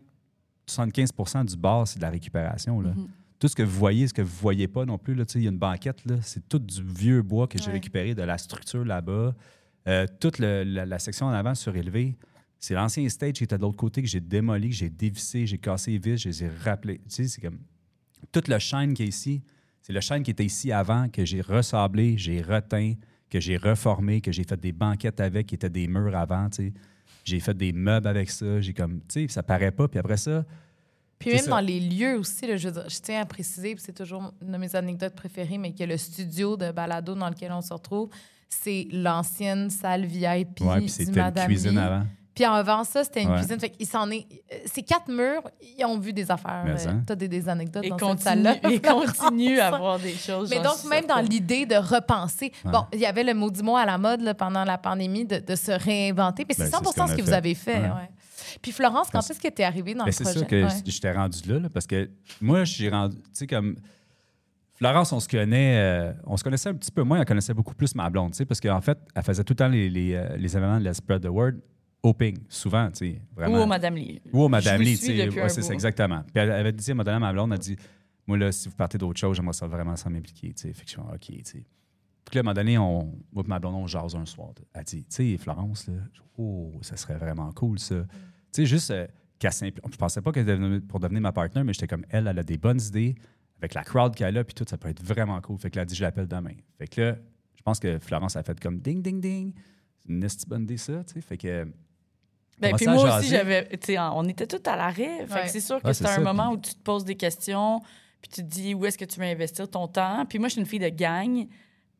75% 0.68 1.44
du 1.44 1.56
bar, 1.56 1.86
c'est 1.86 1.98
de 1.98 2.02
la 2.02 2.10
récupération. 2.10 2.80
Là. 2.80 2.92
Tout 3.42 3.48
ce 3.48 3.56
que 3.56 3.64
vous 3.64 3.76
voyez, 3.76 4.06
ce 4.06 4.14
que 4.14 4.22
vous 4.22 4.36
voyez 4.40 4.68
pas 4.68 4.84
non 4.84 4.98
plus, 4.98 5.16
il 5.34 5.42
y 5.42 5.46
a 5.48 5.50
une 5.50 5.58
banquette, 5.58 6.04
là, 6.06 6.14
c'est 6.22 6.48
tout 6.48 6.60
du 6.60 6.80
vieux 6.80 7.22
bois 7.22 7.48
que 7.48 7.58
j'ai 7.58 7.66
Ouais. 7.66 7.72
récupéré 7.72 8.14
de 8.14 8.22
la 8.22 8.38
structure 8.38 8.84
là-bas. 8.84 9.34
Euh, 9.88 10.06
toute 10.20 10.38
le- 10.38 10.62
la, 10.62 10.86
la 10.86 10.98
section 11.00 11.26
en 11.26 11.30
avant 11.32 11.56
surélevée, 11.56 12.16
c'est 12.60 12.74
l'ancien 12.74 13.08
stage 13.08 13.32
qui 13.32 13.42
était 13.42 13.56
de 13.56 13.62
l'autre 13.62 13.78
côté 13.78 14.00
que 14.00 14.06
j'ai 14.06 14.20
démoli, 14.20 14.68
que 14.68 14.76
j'ai 14.76 14.90
dévissé, 14.90 15.44
j'ai 15.44 15.58
cassé 15.58 15.90
les 15.90 15.98
vis, 15.98 16.18
je 16.18 16.28
les 16.28 16.44
ai 16.44 16.48
rappelés. 16.62 16.98
Tu 16.98 17.04
sais, 17.08 17.26
c'est 17.26 17.40
comme 17.40 17.58
tout 18.30 18.44
le 18.46 18.60
chêne 18.60 18.94
qui 18.94 19.02
est 19.02 19.08
ici, 19.08 19.42
c'est 19.80 19.92
le 19.92 20.00
chêne 20.00 20.22
qui 20.22 20.30
était 20.30 20.44
ici 20.44 20.70
avant, 20.70 21.08
que 21.08 21.24
j'ai 21.24 21.40
ressablé, 21.40 22.16
j'ai 22.16 22.42
reteint, 22.42 22.94
que 23.28 23.40
j'ai 23.40 23.56
reformé, 23.56 24.20
que 24.20 24.30
j'ai 24.30 24.44
fait 24.44 24.60
des 24.60 24.70
banquettes 24.70 25.18
avec, 25.18 25.48
qui 25.48 25.56
étaient 25.56 25.68
des 25.68 25.88
murs 25.88 26.14
avant, 26.16 26.48
tu 26.48 26.66
sais. 26.68 26.72
J'ai 27.24 27.40
fait 27.40 27.56
des 27.56 27.72
meubles 27.72 28.06
avec 28.06 28.30
ça, 28.30 28.60
j'ai 28.60 28.72
comme, 28.72 29.00
tu 29.00 29.22
sais, 29.22 29.26
ça 29.26 29.42
paraît 29.42 29.72
pas. 29.72 29.88
Puis 29.88 29.98
après 29.98 30.16
ça, 30.16 30.44
Puis 31.22 31.34
même 31.36 31.44
ça. 31.44 31.50
dans 31.50 31.60
les 31.60 31.80
lieux 31.80 32.18
aussi, 32.18 32.46
là, 32.46 32.56
je, 32.56 32.68
veux 32.68 32.74
dire, 32.74 32.88
je 32.88 32.98
tiens 33.00 33.20
à 33.22 33.24
préciser, 33.26 33.74
c'est 33.78 33.92
toujours 33.94 34.32
une 34.42 34.52
de 34.52 34.56
mes 34.58 34.74
anecdotes 34.76 35.14
préférées, 35.14 35.58
mais 35.58 35.72
que 35.72 35.84
le 35.84 35.96
studio 35.96 36.56
de 36.56 36.70
balado 36.72 37.14
dans 37.14 37.28
lequel 37.28 37.52
on 37.52 37.60
se 37.62 37.72
retrouve, 37.72 38.08
c'est 38.48 38.86
l'ancienne 38.92 39.70
salle 39.70 40.04
VIP 40.04 40.60
ouais, 40.60 40.76
puis 40.76 40.82
du 40.84 40.88
c'était 40.88 41.20
une 41.20 41.32
cuisine 41.46 41.70
Lee. 41.72 41.78
avant. 41.78 42.02
Puis 42.34 42.46
en 42.46 42.54
avant 42.54 42.82
ça, 42.84 43.04
c'était 43.04 43.22
une 43.22 43.30
Ouais. 43.30 43.36
cuisine. 43.38 43.60
Fait 43.60 43.68
qu'il 43.68 43.86
s'en 43.86 44.10
est... 44.10 44.26
Ces 44.64 44.82
quatre 44.82 45.08
murs, 45.08 45.42
ils 45.78 45.84
ont 45.84 45.98
vu 45.98 46.14
des 46.14 46.30
affaires. 46.30 46.64
Euh, 46.66 46.76
hein? 46.88 47.02
T'as 47.06 47.14
des, 47.14 47.28
des 47.28 47.46
anecdotes 47.46 47.84
Et 47.84 47.90
dans 47.90 47.96
continue, 47.98 48.16
cette 48.16 48.22
salle-là. 48.24 48.56
et 48.70 48.80
continue 48.80 49.60
à 49.60 49.70
voir 49.76 49.98
des 49.98 50.14
choses. 50.14 50.48
Mais 50.48 50.60
donc, 50.62 50.82
même 50.88 51.04
dans 51.04 51.20
l'idée 51.20 51.66
de 51.66 51.74
repenser, 51.76 52.50
Ouais. 52.64 52.72
bon, 52.72 52.84
il 52.94 53.00
y 53.00 53.06
avait 53.06 53.22
le 53.24 53.34
maudit 53.34 53.62
mot 53.62 53.76
à 53.76 53.84
la 53.84 53.98
mode 53.98 54.22
là, 54.22 54.32
pendant 54.32 54.64
la 54.64 54.78
pandémie 54.78 55.26
de, 55.26 55.40
de 55.40 55.54
se 55.54 55.72
réinventer. 55.72 56.46
Mais 56.48 56.54
c'est 56.54 56.70
Ben, 56.70 56.70
100 56.70 56.78
c'est 56.94 57.00
ce 57.02 57.06
ce, 57.08 57.16
que 57.16 57.22
vous 57.22 57.32
avez 57.34 57.54
fait. 57.54 57.80
Ouais. 57.80 58.08
Puis 58.60 58.72
Florence, 58.72 59.08
quand 59.10 59.20
est-ce 59.20 59.40
que 59.40 59.48
tu 59.48 59.62
es 59.62 59.64
arrivée 59.64 59.94
dans 59.94 60.04
Mais 60.04 60.10
le 60.10 60.16
c'est 60.16 60.24
projet? 60.24 60.38
ça 60.40 60.44
que 60.46 60.62
Ouais. 60.64 60.82
j'étais 60.84 61.12
rendu 61.12 61.38
là, 61.48 61.58
là, 61.60 61.68
parce 61.70 61.86
que 61.86 62.10
moi, 62.40 62.64
j'ai 62.64 62.88
rendu, 62.90 63.16
tu 63.16 63.22
sais, 63.32 63.46
comme 63.46 63.76
Florence, 64.74 65.12
on 65.12 65.20
se 65.20 65.28
connaît, 65.28 65.76
euh, 65.78 66.12
on 66.24 66.36
se 66.36 66.42
connaissait 66.44 66.68
un 66.70 66.74
petit 66.74 66.90
peu 66.90 67.02
moins, 67.02 67.18
elle 67.20 67.24
connaissait 67.26 67.54
beaucoup 67.54 67.74
plus 67.74 67.94
ma 67.94 68.10
blonde, 68.10 68.32
tu 68.32 68.38
sais, 68.38 68.44
parce 68.46 68.60
qu'en 68.60 68.80
fait, 68.80 68.98
elle 69.14 69.22
faisait 69.22 69.44
tout 69.44 69.52
le 69.52 69.56
temps 69.56 69.68
les, 69.68 69.88
les, 69.88 70.14
euh, 70.14 70.36
les 70.36 70.56
événements 70.56 70.78
de 70.80 70.84
la 70.84 70.94
Spread 70.94 71.22
the 71.22 71.28
Word 71.28 71.52
au 72.02 72.12
ping, 72.14 72.36
souvent, 72.48 72.90
tu 72.90 72.98
sais, 73.12 73.22
vraiment. 73.36 73.58
Ou 73.58 73.62
au 73.62 73.66
Madame 73.66 73.94
Lee. 73.94 74.20
Ou 74.32 74.42
au 74.42 74.48
Madame 74.48 74.78
Je 74.78 74.82
Lee, 74.84 74.96
suis 74.96 75.06
tu 75.14 75.30
sais. 75.30 75.40
ouais, 75.40 75.48
c'est 75.50 75.62
ça, 75.62 75.72
exactement. 75.72 76.22
Puis 76.22 76.42
elle 76.42 76.50
avait 76.50 76.72
dit 76.72 76.90
à 76.90 76.94
Madame, 76.94 77.20
ma 77.20 77.32
blonde, 77.32 77.50
elle 77.52 77.56
a 77.56 77.58
dit 77.58 77.76
Moi, 78.26 78.38
là, 78.38 78.50
si 78.50 78.68
vous 78.68 78.74
partez 78.74 78.98
d'autre 78.98 79.20
chose, 79.20 79.36
j'aimerais 79.36 79.52
ça 79.52 79.66
vraiment 79.68 79.94
sans 79.94 80.10
m'impliquer, 80.10 80.48
tu 80.52 80.62
sais. 80.62 80.72
Fait 80.72 80.84
que 80.84 80.90
je 80.90 80.94
suis 80.94 81.00
OK, 81.00 81.20
tu 81.44 81.44
sais. 81.44 81.64
Puis 82.24 82.36
là, 82.36 82.38
à 82.38 82.40
un 82.40 82.42
moment 82.44 82.54
donné, 82.54 82.78
on, 82.78 83.14
moi 83.32 83.44
et 83.44 83.48
ma 83.48 83.58
blonde, 83.60 83.74
on 83.76 83.86
jase 83.86 84.16
un 84.16 84.26
soir. 84.26 84.48
Elle 84.74 84.82
dit 84.84 85.04
Tu 85.04 85.06
sais, 85.10 85.36
Florence, 85.36 85.86
là, 85.86 85.94
oh, 86.38 86.72
ça 86.80 86.96
serait 86.96 87.16
vraiment 87.18 87.52
cool, 87.52 87.78
ça. 87.78 88.04
Tu 88.52 88.62
sais, 88.62 88.66
juste 88.66 88.90
euh, 88.90 89.06
qu'elle 89.38 89.52
s'implique. 89.52 89.84
Je 89.90 89.96
pensais 89.96 90.20
pas 90.20 90.30
qu'elle 90.32 90.44
devenait 90.44 90.80
pour 90.80 91.00
devenir 91.00 91.20
ma 91.22 91.32
partenaire, 91.32 91.64
mais 91.64 91.72
j'étais 91.72 91.86
comme 91.88 92.04
elle, 92.10 92.26
elle 92.26 92.38
a 92.38 92.42
des 92.42 92.58
bonnes 92.58 92.80
idées. 92.80 93.14
Avec 93.58 93.74
la 93.74 93.84
crowd 93.84 94.14
qu'elle 94.14 94.36
a, 94.38 94.42
puis 94.44 94.54
tout, 94.54 94.64
ça 94.68 94.76
peut 94.76 94.88
être 94.88 95.02
vraiment 95.02 95.40
cool. 95.40 95.56
Fait 95.58 95.70
que 95.70 95.76
là, 95.76 95.82
elle 95.82 95.88
dit 95.88 95.94
Je 95.94 96.02
l'appelle 96.02 96.26
demain. 96.26 96.54
Fait 96.78 96.88
que 96.88 97.00
là, 97.00 97.16
je 97.56 97.62
pense 97.62 97.78
que 97.78 97.98
Florence 98.00 98.34
a 98.36 98.42
fait 98.42 98.58
comme 98.58 98.80
ding, 98.80 99.00
ding, 99.02 99.20
ding. 99.20 99.52
C'est 100.04 100.12
une 100.14 100.28
bonne 100.48 100.62
idée, 100.64 100.76
ça, 100.76 101.04
tu 101.04 101.14
sais. 101.14 101.20
Fait 101.20 101.36
que. 101.36 101.66
Ben, 102.60 102.74
puis 102.76 102.86
moi 102.86 103.18
aussi, 103.18 103.28
j'avais. 103.28 103.68
tu 103.68 103.78
sais, 103.94 103.98
On 103.98 104.24
était 104.24 104.46
tous 104.46 104.68
à 104.68 104.76
l'arrêt. 104.76 105.26
Fait 105.26 105.34
Ouais. 105.34 105.42
que 105.44 105.48
c'est 105.50 105.60
sûr 105.60 105.80
que 105.80 105.86
Ouais, 105.86 105.94
c'est 105.94 106.04
un 106.06 106.14
ça, 106.16 106.20
moment 106.20 106.48
puis- 106.50 106.58
où 106.58 106.60
tu 106.60 106.74
te 106.74 106.82
poses 106.82 107.04
des 107.04 107.14
questions, 107.16 107.80
puis 108.20 108.30
tu 108.32 108.42
te 108.42 108.46
dis 108.48 108.74
où 108.74 108.84
est-ce 108.84 108.98
que 108.98 109.04
tu 109.04 109.18
veux 109.20 109.26
investir 109.26 109.68
ton 109.70 109.86
temps? 109.88 110.26
Puis 110.26 110.38
moi, 110.40 110.48
je 110.48 110.52
suis 110.52 110.60
une 110.60 110.66
fille 110.66 110.78
de 110.80 110.88
gang. 110.88 111.46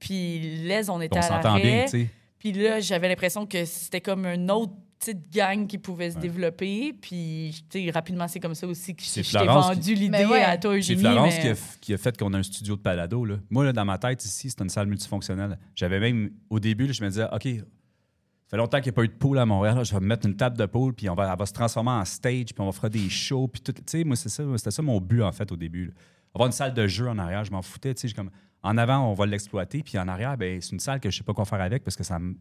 Puis 0.00 0.40
les, 0.64 0.90
on 0.90 1.00
était 1.00 1.16
On 1.16 1.20
à 1.20 1.22
s'entend 1.22 1.54
bien, 1.56 1.64
l'arrêt. 1.76 1.84
tu 1.84 1.90
sais. 2.02 2.10
Puis 2.38 2.52
là, 2.52 2.80
j'avais 2.80 3.08
l'impression 3.08 3.46
que 3.46 3.64
c'était 3.64 4.00
comme 4.00 4.26
une 4.26 4.50
autre 4.50 4.72
petite 5.04 5.32
gang 5.34 5.66
qui 5.66 5.78
pouvait 5.78 6.10
se 6.10 6.16
Ouais. 6.16 6.22
développer. 6.22 6.92
Puis, 7.00 7.64
tu 7.68 7.84
sais, 7.84 7.90
rapidement, 7.90 8.28
c'est 8.28 8.38
comme 8.40 8.54
ça 8.54 8.66
aussi 8.66 8.94
que 8.94 9.02
je, 9.02 9.32
t'ai 9.32 9.44
vendu 9.46 9.94
l'idée 9.94 10.24
ouais. 10.24 10.42
à 10.42 10.56
toi, 10.56 10.80
C'est. 10.80 10.96
Florence 10.96 11.34
mais- 11.36 11.40
qui, 11.42 11.48
a, 11.48 11.54
qui 11.80 11.94
a 11.94 11.98
fait 11.98 12.16
qu'on 12.16 12.32
a 12.34 12.38
un 12.38 12.42
studio 12.42 12.76
de 12.76 12.80
palado. 12.82 13.24
Là. 13.24 13.36
Moi, 13.50 13.64
là, 13.64 13.72
dans 13.72 13.84
ma 13.84 13.98
tête, 13.98 14.24
ici, 14.24 14.50
c'est 14.50 14.60
une 14.62 14.68
salle 14.68 14.86
multifonctionnelle. 14.86 15.58
J'avais 15.74 15.98
même, 16.00 16.30
au 16.50 16.60
début, 16.60 16.86
là, 16.86 16.92
je 16.92 17.02
me 17.02 17.08
disais, 17.08 17.24
OK, 17.32 17.42
ça 17.44 18.50
fait 18.50 18.56
longtemps 18.56 18.78
qu'il 18.78 18.90
n'y 18.90 18.94
a 18.94 18.96
pas 18.96 19.04
eu 19.04 19.08
de 19.08 19.14
pool 19.14 19.38
à 19.38 19.46
Montréal. 19.46 19.76
là, 19.76 19.84
je 19.84 19.92
vais 19.94 20.00
me 20.00 20.06
mettre 20.06 20.26
une 20.26 20.36
table 20.36 20.56
de 20.56 20.66
pool, 20.66 20.94
puis 20.94 21.08
on 21.08 21.14
va, 21.14 21.30
elle 21.32 21.38
va 21.38 21.46
se 21.46 21.52
transformer 21.52 21.90
en 21.90 22.04
stage, 22.04 22.46
puis 22.46 22.54
on 22.60 22.66
va 22.66 22.72
faire 22.72 22.90
des 22.90 23.08
shows. 23.08 23.48
Puis 23.48 23.60
tout. 23.62 23.72
Tu 23.72 23.82
sais, 23.86 24.04
moi, 24.04 24.14
c'est 24.16 24.28
ça, 24.28 24.44
c'était 24.56 24.70
ça 24.70 24.82
mon 24.82 25.00
but, 25.00 25.22
en 25.22 25.32
fait, 25.32 25.50
au 25.50 25.56
début. 25.56 25.86
là. 25.86 25.92
Avoir 26.34 26.46
une 26.46 26.52
salle 26.52 26.72
de 26.74 26.86
jeu 26.86 27.08
en 27.08 27.18
arrière, 27.18 27.44
je 27.44 27.50
m'en 27.50 27.60
foutais. 27.62 27.92
Tu 27.94 28.02
sais, 28.02 28.08
j'ai 28.08 28.14
comme, 28.14 28.30
en 28.62 28.78
avant, 28.78 29.10
on 29.10 29.14
va 29.14 29.26
l'exploiter, 29.26 29.82
puis 29.82 29.98
en 29.98 30.06
arrière, 30.08 30.36
ben, 30.38 30.60
c'est 30.60 30.72
une 30.72 30.80
salle 30.80 31.00
que 31.00 31.10
je 31.10 31.18
sais 31.18 31.24
pas 31.24 31.34
quoi 31.34 31.44
faire 31.44 31.60
avec 31.60 31.82
parce 31.84 31.96
que 31.96 32.04
ça 32.04 32.18
me- 32.18 32.36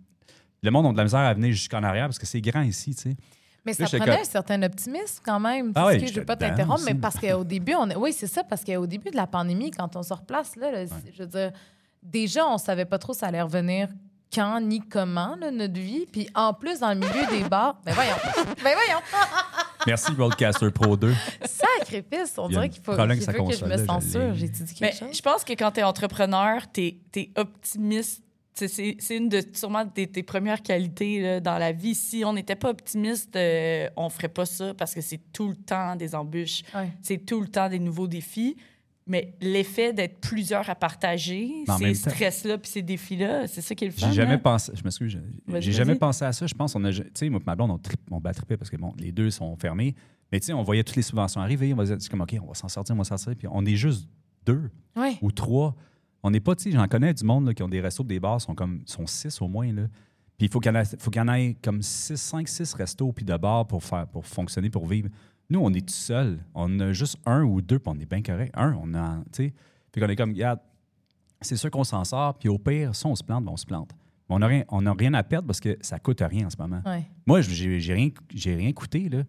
Le 0.64 0.70
monde 0.70 0.86
a 0.88 0.92
de 0.92 0.98
la 0.98 1.04
misère 1.04 1.20
à 1.22 1.34
venir 1.34 1.52
jusqu'en 1.52 1.82
arrière 1.82 2.06
parce 2.06 2.20
que 2.20 2.26
c'est 2.28 2.42
grand 2.42 2.62
ici, 2.62 2.94
tu 2.96 3.02
sais. 3.02 3.16
Mais 3.66 3.74
ça 3.74 3.86
prenait 3.86 4.22
un 4.22 4.24
certain 4.24 4.62
optimisme 4.64 5.22
quand 5.24 5.40
même. 5.40 5.72
Ah 5.76 5.82
Parce 5.82 5.94
oui, 5.94 5.94
que 5.94 6.00
je 6.00 6.06
veux 6.08 6.14
j'étais 6.16 6.26
pas 6.26 6.36
t'interrompre, 6.36 6.82
mais 6.86 6.96
parce 6.96 7.20
qu'au 7.20 7.44
début, 7.44 7.76
on... 7.76 7.88
oui, 8.00 8.12
c'est 8.12 8.28
ça, 8.28 8.44
parce 8.44 8.64
qu'au 8.64 8.88
début 8.88 9.12
de 9.12 9.16
la 9.16 9.28
pandémie, 9.28 9.70
quand 9.70 9.96
on 9.96 10.02
se 10.02 10.14
replace, 10.14 10.56
là, 10.56 10.86
je 10.86 11.24
veux 11.24 11.30
dire, 11.30 11.52
déjà, 12.02 12.48
on 12.48 12.58
savait 12.58 12.86
pas 12.86 12.98
trop 12.98 13.14
ça 13.14 13.28
allait 13.28 13.42
revenir 13.42 13.88
quand 14.34 14.62
ni 14.62 14.80
comment, 14.80 15.36
là, 15.40 15.52
notre 15.52 15.80
vie. 15.80 16.06
Puis 16.12 16.28
en 16.34 16.54
plus, 16.54 16.80
dans 16.80 16.90
le 16.90 17.00
milieu 17.00 17.28
des 17.30 17.48
bars, 17.48 17.80
ben 17.86 17.94
voyons, 17.94 18.16
ben 18.64 18.76
voyons, 18.76 19.02
Merci, 19.86 20.12
Broadcaster 20.14 20.70
Pro 20.72 20.96
2. 20.96 21.14
sacrifice, 21.44 22.34
on 22.38 22.48
Il 22.48 22.54
dirait 22.54 22.70
qu'il 22.70 22.84
faut, 22.84 22.94
veut 22.94 23.22
sa 23.22 23.34
que 23.34 23.54
je 23.54 23.66
me 23.66 23.86
censure. 23.86 24.34
J'ai 24.36 24.48
dit 24.48 24.64
Mais 24.80 24.92
quelque 24.92 25.00
chose? 25.00 25.18
je 25.18 25.22
pense 25.22 25.44
que 25.44 25.54
quand 25.54 25.72
tu 25.72 25.80
es 25.80 25.84
entrepreneur, 25.84 26.62
tu 26.72 26.98
es, 27.16 27.32
optimiste. 27.36 28.24
C'est 28.54 28.98
une 29.16 29.30
de 29.30 29.42
sûrement 29.54 29.86
de 29.86 30.06
tes 30.06 30.24
premières 30.24 30.62
qualités 30.62 31.22
là, 31.22 31.40
dans 31.40 31.58
la 31.58 31.72
vie. 31.72 31.96
Si 31.96 32.24
on 32.26 32.34
n'était 32.34 32.56
pas 32.56 32.70
optimiste, 32.70 33.36
euh, 33.36 33.90
on 33.96 34.10
ferait 34.10 34.28
pas 34.30 34.46
ça 34.46 34.74
parce 34.74 34.94
que 34.94 35.02
c'est 35.02 35.22
tout 35.32 35.48
le 35.50 35.56
temps 35.56 35.96
des 35.96 36.14
embûches, 36.16 36.62
Ouais. 36.76 36.90
c'est 37.02 37.26
tout 37.26 37.42
le 37.42 37.48
temps 37.48 37.70
des 37.70 37.80
nouveaux 37.80 38.08
défis. 38.08 38.58
Mais 39.08 39.34
l'effet 39.42 39.94
d'être 39.94 40.20
plusieurs 40.22 40.70
à 40.70 40.76
partager, 40.76 41.50
ces 41.80 41.94
stress-là 41.96 42.58
puis 42.60 42.70
ces 42.70 42.82
défis-là, 42.84 43.48
c'est 43.48 43.62
ça 43.62 43.74
qui 43.74 43.86
est 43.86 43.88
le 43.88 43.94
fun. 43.94 44.08
J'ai 44.08 44.14
jamais 44.14 44.34
hein? 44.34 44.38
pensé, 44.38 44.72
je 44.76 44.84
m'excuse, 44.84 45.18
j'ai- 45.60 45.72
jamais 45.72 45.96
pensé 45.96 46.24
à 46.24 46.32
ça. 46.32 46.46
Je 46.46 46.54
pense, 46.54 46.76
on 46.76 46.84
a, 46.86 46.92
tu 46.94 47.04
sais, 47.16 47.30
moi 47.30 47.40
et 47.42 47.46
ma 47.46 47.56
blonde, 47.56 47.72
on, 47.72 47.78
trip, 47.80 48.00
on 48.12 48.20
bat 48.20 48.34
trippé 48.34 48.58
parce 48.58 48.70
que 48.70 48.78
bon, 48.78 48.94
les 49.00 49.12
deux 49.12 49.32
sont 49.32 49.56
fermés. 49.58 49.96
Mais 50.32 50.40
tu 50.40 50.46
sais, 50.48 50.54
on 50.54 50.62
voyait 50.64 50.84
toutes 50.84 50.96
les 50.98 51.02
subventions 51.02 51.42
arriver. 51.42 51.74
On 51.74 51.78
va 51.78 51.86
se 51.88 51.94
dire, 51.94 52.10
comme, 52.10 52.22
OK, 52.22 52.36
on 52.42 52.48
va 52.48 52.54
s'en 52.54 52.70
sortir, 52.70 52.94
on 52.96 53.00
va 53.00 53.04
s'en 53.04 53.18
sortir. 53.18 53.38
Puis 53.38 53.48
on 53.52 53.66
est 53.66 53.76
juste 53.76 54.08
deux 54.46 54.70
Ouais. 54.96 55.18
ou 55.22 55.32
trois. 55.32 55.76
On 56.24 56.30
n'est 56.32 56.40
pas, 56.40 56.56
tu 56.56 56.64
sais, 56.66 56.72
j'en 56.72 56.88
connais 56.88 57.14
du 57.14 57.24
monde 57.24 57.48
là, 57.48 57.54
qui 57.54 57.64
ont 57.64 57.68
des 57.68 57.82
restos, 57.82 58.04
des 58.04 58.20
bars, 58.20 58.40
sont 58.40 58.54
comme, 58.56 58.82
sont 58.86 59.08
six 59.08 59.42
au 59.42 59.48
moins. 59.48 59.72
Là. 59.74 59.84
Puis 60.38 60.48
il 60.48 60.52
faut 60.52 60.60
qu'il 60.60 60.72
y, 60.72 60.76
en 60.78 60.80
ait- 60.80 61.00
faut 61.00 61.10
qu'il 61.12 61.20
y 61.22 61.24
en 61.26 61.34
ait 61.34 61.56
comme 61.64 61.82
six, 61.82 62.18
cinq, 62.18 62.48
six 62.48 62.74
restos 62.74 63.12
puis 63.12 63.26
de 63.26 63.36
bars 63.38 63.66
pour, 63.68 63.84
faire, 63.84 64.08
pour 64.08 64.26
fonctionner, 64.26 64.70
pour 64.70 64.86
vivre. 64.88 65.10
Nous, 65.50 65.60
on 65.60 65.72
est 65.74 65.82
tout 65.88 65.94
seul. 65.94 66.40
On 66.54 66.80
a 66.80 66.94
juste 66.94 67.18
un 67.26 67.44
ou 67.44 67.62
deux, 67.62 67.80
puis 67.80 67.92
on 67.96 68.00
est 68.00 68.06
bien 68.10 68.22
correct. 68.22 68.52
Un, 68.56 68.74
on 68.82 68.94
a, 68.94 69.18
tu 69.32 69.46
sais. 69.48 69.54
Puis 69.92 70.02
qu'on 70.02 70.08
est 70.08 70.16
comme, 70.16 70.32
regarde, 70.32 70.60
c'est 71.42 71.56
sûr 71.58 71.70
qu'on 71.72 71.84
s'en 71.84 72.04
sort. 72.04 72.38
Puis 72.38 72.48
au 72.50 72.58
pire, 72.58 72.96
si 72.96 73.06
on 73.06 73.16
se 73.16 73.24
plante, 73.24 73.44
ben, 73.44 73.52
on 73.52 73.58
se 73.58 73.66
plante. 73.66 73.92
Mais 74.30 74.36
on 74.36 74.40
n'a 74.40 74.48
rien, 74.48 74.64
on 74.70 74.86
a 74.86 74.94
rien 74.94 75.14
à 75.16 75.24
perdre 75.24 75.48
parce 75.48 75.60
que 75.60 75.78
ça 75.82 76.00
coûte 76.00 76.22
rien 76.22 76.46
en 76.46 76.50
ce 76.50 76.58
moment. 76.58 76.82
Ouais. 76.86 77.04
Moi, 77.26 77.42
j'ai 77.42 77.94
rien, 77.94 78.10
rien 78.46 78.72
coûté. 78.72 79.10
Là. 79.10 79.24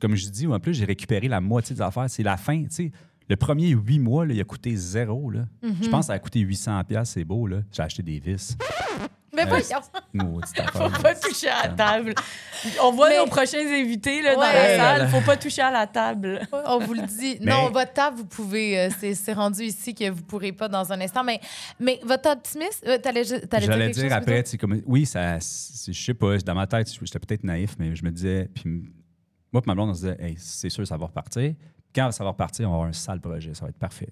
Comme 0.00 0.14
je 0.16 0.28
dis, 0.28 0.46
en 0.46 0.58
plus, 0.58 0.74
j'ai 0.74 0.84
récupéré 0.84 1.28
la 1.28 1.40
moitié 1.40 1.74
des 1.76 1.82
affaires. 1.82 2.08
C'est 2.08 2.22
la 2.22 2.36
fin. 2.36 2.62
tu 2.64 2.70
sais. 2.70 2.92
Le 3.28 3.36
premier 3.36 3.68
huit 3.68 3.98
mois, 3.98 4.26
là, 4.26 4.34
il 4.34 4.40
a 4.40 4.44
coûté 4.44 4.74
zéro. 4.76 5.30
Là. 5.30 5.44
Je 5.62 5.88
pense 5.88 6.00
que 6.00 6.06
ça 6.06 6.12
a 6.14 6.18
coûté 6.18 6.40
800 6.40 6.82
pièces 6.84 7.10
c'est 7.10 7.24
beau. 7.24 7.46
là. 7.46 7.58
J'ai 7.72 7.82
acheté 7.82 8.02
des 8.02 8.18
vis. 8.20 8.56
Mais 9.34 9.44
Euh, 9.44 9.46
voyons. 9.48 9.80
Maudite 10.12 10.60
Faut 10.74 10.90
pas 11.02 11.14
toucher 11.14 11.48
à 11.48 11.66
la 11.66 11.72
table. 11.72 12.14
On 12.82 12.92
voit 12.92 13.08
Mais- 13.08 13.16
nos 13.16 13.24
prochains 13.26 13.66
invités 13.66 14.20
là, 14.20 14.34
dans 14.34 14.40
la 14.42 14.76
salle. 14.76 14.98
là. 15.02 15.08
Faut 15.08 15.22
pas 15.22 15.38
toucher 15.38 15.62
à 15.62 15.70
la 15.70 15.86
table. 15.86 16.46
On 16.66 16.78
vous 16.80 16.92
le 16.92 17.06
dit. 17.06 17.38
Mais- 17.40 17.50
Non, 17.50 17.70
votre 17.70 17.94
table, 17.94 18.18
vous 18.18 18.26
pouvez. 18.26 18.78
euh, 18.78 18.90
c'est 19.00 19.14
c'est 19.14 19.32
rendu 19.32 19.62
ici 19.62 19.94
que 19.94 20.10
vous 20.10 20.22
pourrez 20.22 20.52
pas 20.52 20.68
dans 20.68 20.92
un 20.92 21.00
instant. 21.00 21.24
Mais, 21.24 21.40
mais 21.80 21.98
votre 22.04 22.28
optimisme, 22.30 22.84
euh, 22.86 22.98
t'allais 22.98 23.24
J'allais 23.24 23.88
dire 23.88 24.02
chose, 24.04 24.12
après, 24.12 24.44
comme, 24.60 24.82
oui, 24.84 25.06
ça, 25.06 25.38
je 25.38 25.92
sais 25.92 26.12
pas, 26.14 26.36
dans 26.36 26.54
ma 26.54 26.66
tête, 26.66 26.92
j'étais 27.02 27.18
peut-être 27.18 27.44
naïf, 27.44 27.74
mais 27.78 27.96
je 27.96 28.04
me 28.04 28.10
disais, 28.10 28.50
puis 28.54 28.84
moi 29.50 29.62
et 29.64 29.66
ma 29.66 29.74
blonde, 29.74 29.90
on 29.90 29.94
se 29.94 30.00
disait, 30.00 30.16
hey, 30.20 30.34
c'est 30.38 30.68
sûr, 30.68 30.86
ça 30.86 30.98
va 30.98 31.06
repartir. 31.06 31.54
Quand 31.94 32.10
ça 32.12 32.24
va 32.24 32.30
repartir, 32.30 32.66
on 32.68 32.70
va 32.72 32.76
avoir 32.76 32.88
un 32.88 32.92
sale 32.92 33.20
projet, 33.20 33.54
ça 33.54 33.64
va 33.64 33.68
être 33.70 33.78
parfait. 33.78 34.08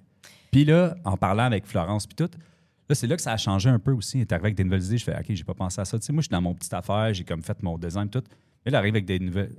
Puis 0.51 0.65
là, 0.65 0.95
en 1.05 1.17
parlant 1.17 1.45
avec 1.45 1.67
Florence, 1.67 2.07
puis 2.07 2.17
tout, 2.17 2.31
là, 2.89 2.95
c'est 2.95 3.07
là 3.07 3.17
que 3.17 3.23
ça 3.23 3.33
a 3.33 3.37
changé 3.37 3.71
un 3.71 3.79
peu 3.79 3.93
aussi. 3.93 4.21
Est 4.21 4.33
arrivé 4.33 4.47
avec 4.47 4.57
des 4.57 4.65
nouvelles 4.65 4.83
idées, 4.85 4.99
je 4.99 5.05
fais, 5.05 5.17
OK, 5.19 5.27
j'ai 5.29 5.45
pas 5.45 5.55
pensé 5.55 5.81
à 5.81 5.85
ça. 5.85 5.99
Tu 5.99 6.05
sais, 6.07 6.13
moi, 6.13 6.21
je 6.21 6.25
suis 6.27 6.31
dans 6.33 6.43
mon 6.43 6.55
petite 6.55 6.75
affaire, 6.75 7.15
j'ai 7.15 7.25
comme 7.25 7.43
fait 7.43 7.63
mon 7.63 7.79
design, 7.79 8.09
tout. 8.11 8.23
Elle 8.65 8.75
arrive 8.75 8.95
avec 8.95 9.07
des 9.07 9.19
nouvelles, 9.19 9.55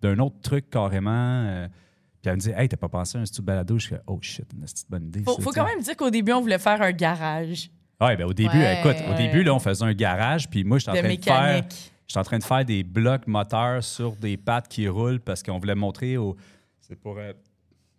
d'un 0.00 0.18
autre 0.18 0.36
truc 0.40 0.70
carrément. 0.70 1.10
euh, 1.46 1.68
puis 2.22 2.28
elle 2.30 2.36
me 2.36 2.40
dit, 2.40 2.50
hey, 2.54 2.68
t'as 2.68 2.76
pas 2.76 2.88
pensé 2.88 3.16
à 3.18 3.20
un 3.22 3.24
studio 3.26 3.42
de 3.42 3.46
balado? 3.46 3.78
Je 3.78 3.88
fais, 3.88 4.00
oh 4.06 4.18
shit, 4.20 4.46
une 4.54 4.60
petite 4.60 4.90
bonne 4.90 5.06
idée. 5.06 5.22
Faut, 5.22 5.36
ça, 5.36 5.42
faut 5.42 5.52
quand 5.52 5.64
même 5.66 5.80
dire 5.80 5.96
qu'au 5.96 6.10
début, 6.10 6.32
on 6.32 6.40
voulait 6.40 6.58
faire 6.58 6.80
un 6.82 6.92
garage 6.92 7.70
Ouais, 8.00 8.16
ben 8.16 8.24
au 8.26 8.32
début, 8.32 8.56
Ouais. 8.56 8.80
écoute, 8.80 8.96
au 9.10 9.14
début, 9.14 9.42
là, 9.42 9.54
on 9.54 9.58
faisait 9.58 9.84
un 9.84 9.92
garage, 9.92 10.48
puis 10.48 10.64
moi, 10.64 10.78
j'étais 10.78 10.90
en 10.90 10.94
train 10.94 11.14
de 11.14 11.22
faire. 11.22 11.64
J'étais 12.06 12.18
en 12.18 12.22
train 12.24 12.38
de 12.38 12.44
faire 12.44 12.64
des 12.64 12.82
blocs 12.82 13.26
moteurs 13.26 13.84
sur 13.84 14.16
des 14.16 14.36
pattes 14.38 14.68
qui 14.68 14.88
roulent 14.88 15.20
parce 15.20 15.42
qu'on 15.42 15.58
voulait 15.58 15.74
montrer 15.74 16.16
au. 16.16 16.34
C'est 16.90 16.96
pour. 17.00 17.16
euh, 17.18 17.32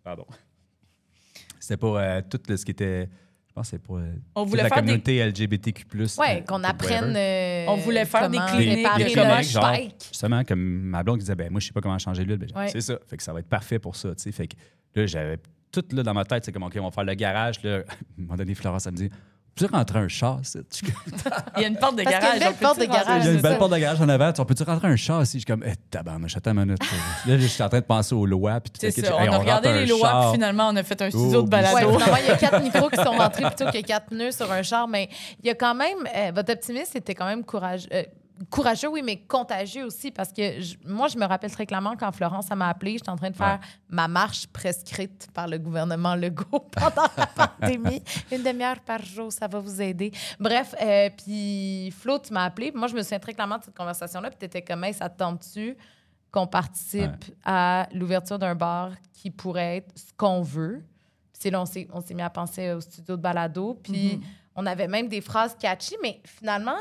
Pardon. 0.04 0.26
C'était 1.60 1.76
pour 1.78 1.96
euh, 1.96 2.20
tout 2.28 2.38
le- 2.48 2.56
ce 2.56 2.64
qui 2.64 2.72
était. 2.72 3.08
Je 3.48 3.52
pense 3.54 3.66
que 3.66 3.70
c'est 3.72 3.78
pour 3.82 3.96
euh, 3.98 4.12
On 4.34 4.42
toute 4.42 4.50
voulait 4.50 4.62
la 4.62 4.68
faire 4.68 4.78
des 4.82 4.86
communauté 4.86 5.24
LGBTQ. 5.26 5.84
Ouais, 6.18 6.38
euh, 6.38 6.40
qu'on 6.40 6.54
whatever. 6.62 6.66
apprenne. 6.68 7.14
euh, 7.16 7.64
On 7.68 7.76
voulait 7.76 8.04
faire 8.04 8.28
des 8.30 8.36
comment 8.38 8.48
cliniques 8.50 8.76
réparer 8.86 9.04
le 9.04 9.42
genre. 9.42 9.74
Justement, 10.10 10.44
comme 10.44 10.60
ma 10.60 11.02
blonde 11.02 11.16
qui 11.18 11.24
disait, 11.24 11.34
ben 11.34 11.50
moi, 11.50 11.60
je 11.60 11.66
sais 11.66 11.72
pas 11.72 11.80
comment 11.80 11.98
changer 11.98 12.24
l'huile. 12.24 12.38
Ben, 12.38 12.46
j'ai 12.48 12.54
dit, 12.54 12.58
Ouais. 12.58 12.68
C'est 12.68 12.80
ça. 12.82 12.98
Fait 13.06 13.16
que 13.16 13.22
ça 13.22 13.32
va 13.32 13.40
être 13.40 13.48
parfait 13.48 13.78
pour 13.78 13.94
ça. 13.96 14.14
tu 14.14 14.22
sais. 14.22 14.32
Fait 14.32 14.46
que 14.48 14.56
là, 14.94 15.06
j'avais 15.06 15.38
tout 15.70 15.84
là 15.92 16.02
dans 16.02 16.14
ma 16.14 16.24
tête, 16.24 16.44
c'est 16.44 16.52
comme, 16.52 16.62
OK, 16.64 16.76
on 16.78 16.84
va 16.84 16.90
faire 16.90 17.04
le 17.04 17.14
garage. 17.14 17.62
Là. 17.62 17.76
À 17.88 17.92
un 17.92 18.22
moment 18.22 18.36
donné, 18.36 18.54
Florence, 18.54 18.86
elle 18.86 18.92
me 18.92 18.96
dit, 18.98 19.10
peux-tu 19.54 19.72
rentrer 19.72 19.98
un 19.98 20.08
char, 20.08 20.40
comme, 20.44 20.62
Il 21.56 21.62
y 21.62 21.64
a 21.64 21.68
une 21.68 21.76
porte 21.76 21.96
de 21.96 22.02
Parce 22.04 22.16
qu'il 22.16 22.24
y 22.24 22.30
a 22.30 22.38
garage. 22.38 22.40
une 22.40 22.40
belle 22.40 22.54
on 22.54 22.64
porte 22.64 22.78
de 22.80 22.84
garage. 22.86 23.22
Il 23.22 23.26
y 23.26 23.28
a 23.28 23.32
une 23.32 23.40
belle 23.40 23.58
porte 23.58 23.72
de 23.72 23.76
garage 23.78 24.00
en 24.00 24.08
avant. 24.08 24.32
On 24.38 24.44
peut-tu 24.44 24.62
rentrer 24.62 24.88
un 24.88 24.96
char 24.96 25.22
ici? 25.22 25.32
Je 25.34 25.38
suis 25.40 25.44
comme, 25.46 25.62
eh, 25.66 25.74
tabarnouche, 25.90 26.36
attends 26.36 26.52
une 26.52 26.64
minute. 26.64 26.78
là, 27.26 27.38
je 27.38 27.46
suis 27.46 27.62
en 27.62 27.68
train 27.68 27.80
de 27.80 27.84
penser 27.84 28.14
aux 28.14 28.24
lois. 28.26 28.60
Puis 28.60 28.72
tout 28.72 28.80
ça. 28.80 28.86
Hey, 28.88 29.12
On 29.12 29.16
a 29.16 29.30
rentre 29.30 29.40
regardé 29.40 29.72
les 29.72 29.86
lois, 29.86 30.00
char. 30.08 30.22
puis 30.30 30.32
finalement, 30.34 30.68
on 30.68 30.76
a 30.76 30.82
fait 30.82 31.00
un 31.02 31.10
studio 31.10 31.40
Oh, 31.40 31.42
de 31.42 31.48
balado. 31.48 31.76
Ouais, 31.76 31.92
finalement, 31.92 32.16
il 32.22 32.26
y 32.26 32.30
a 32.30 32.36
quatre 32.36 32.62
micros 32.62 32.88
qui 32.90 32.96
sont 32.96 33.10
rentrés 33.12 33.42
plutôt 33.44 33.70
que 33.70 33.82
quatre 33.82 34.06
pneus 34.06 34.32
sur 34.32 34.50
un 34.50 34.62
char. 34.62 34.88
Mais 34.88 35.08
il 35.42 35.46
y 35.46 35.50
a 35.50 35.54
quand 35.54 35.74
même. 35.74 35.98
euh, 36.16 36.32
votre 36.34 36.52
optimisme 36.52 36.96
était 36.96 37.14
quand 37.14 37.26
même 37.26 37.44
courageux. 37.44 37.88
euh, 37.92 38.02
courageux, 38.50 38.88
oui, 38.88 39.02
mais 39.02 39.18
contagieux 39.22 39.84
aussi. 39.84 40.10
Parce 40.10 40.32
que 40.32 40.60
je- 40.60 40.76
moi, 40.84 41.08
je 41.08 41.16
me 41.18 41.24
rappelle 41.26 41.50
très 41.50 41.66
clairement 41.66 41.96
quand 41.96 42.10
Florence 42.12 42.50
m'a 42.50 42.68
appelé, 42.68 42.92
j'étais 42.92 43.08
en 43.10 43.16
train 43.16 43.30
de 43.30 43.36
faire 43.36 43.60
ma 43.88 44.08
marche 44.08 44.46
prescrite 44.48 45.28
par 45.32 45.46
le 45.48 45.58
gouvernement 45.58 46.14
Legault 46.14 46.44
pendant 46.72 47.08
la 47.16 47.26
pandémie. 47.60 48.02
Une 48.30 48.42
demi-heure 48.42 48.80
par 48.80 49.02
jour, 49.04 49.32
ça 49.32 49.46
va 49.48 49.58
vous 49.58 49.80
aider. 49.80 50.12
Bref, 50.40 50.74
euh, 50.80 51.10
puis 51.16 51.90
Flo, 51.92 52.18
tu 52.18 52.32
m'as 52.32 52.44
appelé. 52.44 52.72
Moi, 52.74 52.88
je 52.88 52.94
me 52.94 53.02
souviens 53.02 53.18
très 53.18 53.34
clairement 53.34 53.58
de 53.58 53.64
cette 53.64 53.76
conversation-là. 53.76 54.30
Puis 54.30 54.38
tu 54.38 54.46
étais 54.46 54.62
comme, 54.62 54.82
Hey, 54.84 54.94
ça 54.94 55.08
te 55.08 55.18
tente-tu 55.18 55.76
qu'on 56.30 56.46
participe 56.46 57.24
à 57.44 57.86
l'ouverture 57.92 58.38
d'un 58.38 58.54
bar 58.54 58.92
qui 59.12 59.30
pourrait 59.30 59.76
être 59.78 59.92
ce 59.96 60.12
qu'on 60.16 60.40
veut? 60.42 60.82
Puis 61.38 61.50
là, 61.50 61.60
on 61.60 61.66
s'est, 61.66 61.88
on 61.92 62.00
s'est 62.00 62.14
mis 62.14 62.22
à 62.22 62.30
penser 62.30 62.72
au 62.72 62.80
studio 62.80 63.16
de 63.16 63.20
balado. 63.22 63.74
Puis 63.82 64.16
Mhm. 64.16 64.22
on 64.56 64.64
avait 64.66 64.86
même 64.88 65.08
des 65.08 65.20
phrases 65.20 65.56
catchy, 65.58 65.96
mais 66.02 66.20
finalement, 66.24 66.76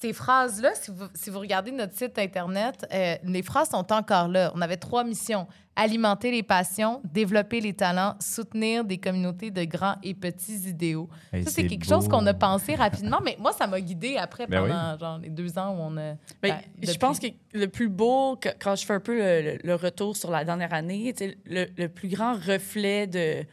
ces 0.00 0.12
phrases-là, 0.14 0.70
si 0.74 0.90
vous, 0.90 1.04
si 1.14 1.28
vous 1.28 1.38
regardez 1.38 1.70
notre 1.72 1.94
site 1.94 2.18
Internet, 2.18 2.86
euh, 2.92 3.16
les 3.22 3.42
phrases 3.42 3.68
sont 3.68 3.92
encore 3.92 4.28
là. 4.28 4.50
On 4.54 4.62
avait 4.62 4.78
trois 4.78 5.04
missions. 5.04 5.46
Alimenter 5.76 6.30
les 6.30 6.42
passions, 6.42 7.00
développer 7.04 7.60
les 7.60 7.74
talents, 7.74 8.14
soutenir 8.18 8.84
des 8.84 8.98
communautés 8.98 9.50
de 9.50 9.64
grands 9.64 9.96
et 10.02 10.14
petits 10.14 10.68
idéaux. 10.68 11.08
Hey, 11.32 11.44
ça, 11.44 11.50
c'est 11.50 11.66
quelque 11.66 11.86
beau. 11.86 11.94
chose 11.94 12.08
qu'on 12.08 12.26
a 12.26 12.34
pensé 12.34 12.74
rapidement, 12.74 13.20
mais 13.24 13.36
moi, 13.38 13.52
ça 13.52 13.66
m'a 13.66 13.80
guidé 13.80 14.16
après 14.16 14.46
Ben 14.46 14.62
pendant 14.62 14.98
genre, 14.98 15.18
les 15.18 15.30
deux 15.30 15.58
ans 15.58 15.74
où 15.74 15.80
on 15.80 15.96
a... 15.96 16.14
Ben, 16.42 16.58
Ben, 16.58 16.60
je 16.82 16.98
pense 16.98 17.18
que 17.18 17.28
le 17.52 17.66
plus 17.66 17.88
beau, 17.88 18.38
quand 18.58 18.76
je 18.76 18.84
fais 18.84 18.94
un 18.94 19.00
peu 19.00 19.16
le, 19.62 19.74
retour 19.74 20.16
sur 20.16 20.30
la 20.30 20.44
dernière 20.44 20.74
année, 20.74 21.14
tu 21.16 21.26
sais, 21.26 21.38
le, 21.46 21.66
le 21.76 21.88
plus 21.88 22.08
grand 22.08 22.34
reflet 22.34 23.06
de, 23.06 23.44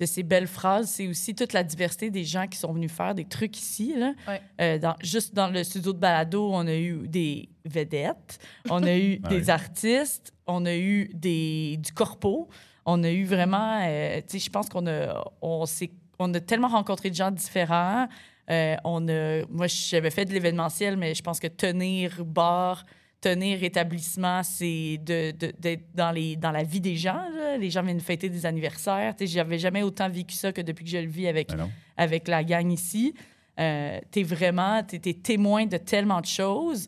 de 0.00 0.06
ces 0.06 0.22
belles 0.22 0.46
phrases, 0.46 0.88
c'est 0.88 1.06
aussi 1.06 1.34
toute 1.34 1.52
la 1.52 1.62
diversité 1.62 2.10
des 2.10 2.24
gens 2.24 2.46
qui 2.46 2.56
sont 2.58 2.72
venus 2.72 2.90
faire 2.90 3.14
des 3.14 3.26
trucs 3.26 3.56
ici. 3.58 3.94
Là. 3.96 4.14
Ouais. 4.26 4.40
Euh, 4.60 4.78
dans, 4.78 4.96
juste 5.02 5.34
dans 5.34 5.48
le 5.48 5.62
studio 5.62 5.92
de 5.92 5.98
balado, 5.98 6.50
on 6.52 6.66
a 6.66 6.74
eu 6.74 7.06
des 7.06 7.50
vedettes, 7.66 8.38
on 8.70 8.82
a 8.82 8.96
eu 8.96 9.18
des 9.28 9.36
Ouais. 9.44 9.50
artistes, 9.50 10.32
on 10.46 10.64
a 10.64 10.74
eu 10.74 11.10
des, 11.14 11.76
du 11.78 11.92
corpo, 11.92 12.48
on 12.86 13.04
a 13.04 13.10
eu 13.10 13.24
vraiment, 13.24 13.80
euh, 13.86 14.16
tu 14.26 14.38
sais, 14.38 14.46
je 14.46 14.50
pense 14.50 14.68
qu'on 14.70 14.86
a, 14.86 15.22
on, 15.42 15.66
s'est- 15.66 15.92
on 16.18 16.32
a 16.32 16.40
tellement 16.40 16.68
rencontré 16.68 17.10
de 17.10 17.14
gens 17.14 17.30
différents. 17.30 18.08
Euh, 18.50 18.76
on 18.84 19.06
a, 19.08 19.44
moi, 19.50 19.66
j'avais 19.68 20.10
fait 20.10 20.24
de 20.24 20.32
l'événementiel, 20.32 20.96
mais 20.96 21.14
je 21.14 21.22
pense 21.22 21.38
que 21.38 21.46
tenir 21.46 22.24
bar, 22.24 22.84
tenir 23.20 23.62
établissement, 23.62 24.42
c'est 24.42 24.98
de, 25.04 25.32
de- 25.32 25.52
d'être 25.58 25.84
dans, 25.94 26.10
les, 26.10 26.36
dans 26.36 26.50
la 26.52 26.62
vie 26.62 26.80
des 26.80 26.96
gens. 26.96 27.22
là. 27.36 27.56
Les 27.58 27.70
gens 27.70 27.82
viennent 27.82 28.00
fêter 28.00 28.28
des 28.28 28.46
anniversaires. 28.46 29.14
Tu 29.16 29.26
sais, 29.26 29.32
J'avais 29.34 29.58
jamais 29.58 29.82
autant 29.82 30.08
vécu 30.08 30.34
ça 30.34 30.52
que 30.52 30.60
depuis 30.62 30.84
que 30.84 30.90
je 30.90 30.98
le 30.98 31.08
vis 31.08 31.26
avec, 31.28 31.50
avec 31.96 32.28
la 32.28 32.42
gang 32.44 32.70
ici. 32.72 33.14
Euh, 33.58 33.98
t'es 34.10 34.22
vraiment, 34.22 34.82
t'es, 34.82 34.98
t'es 34.98 35.12
témoin 35.12 35.66
de 35.66 35.76
tellement 35.76 36.20
de 36.20 36.26
choses. 36.26 36.86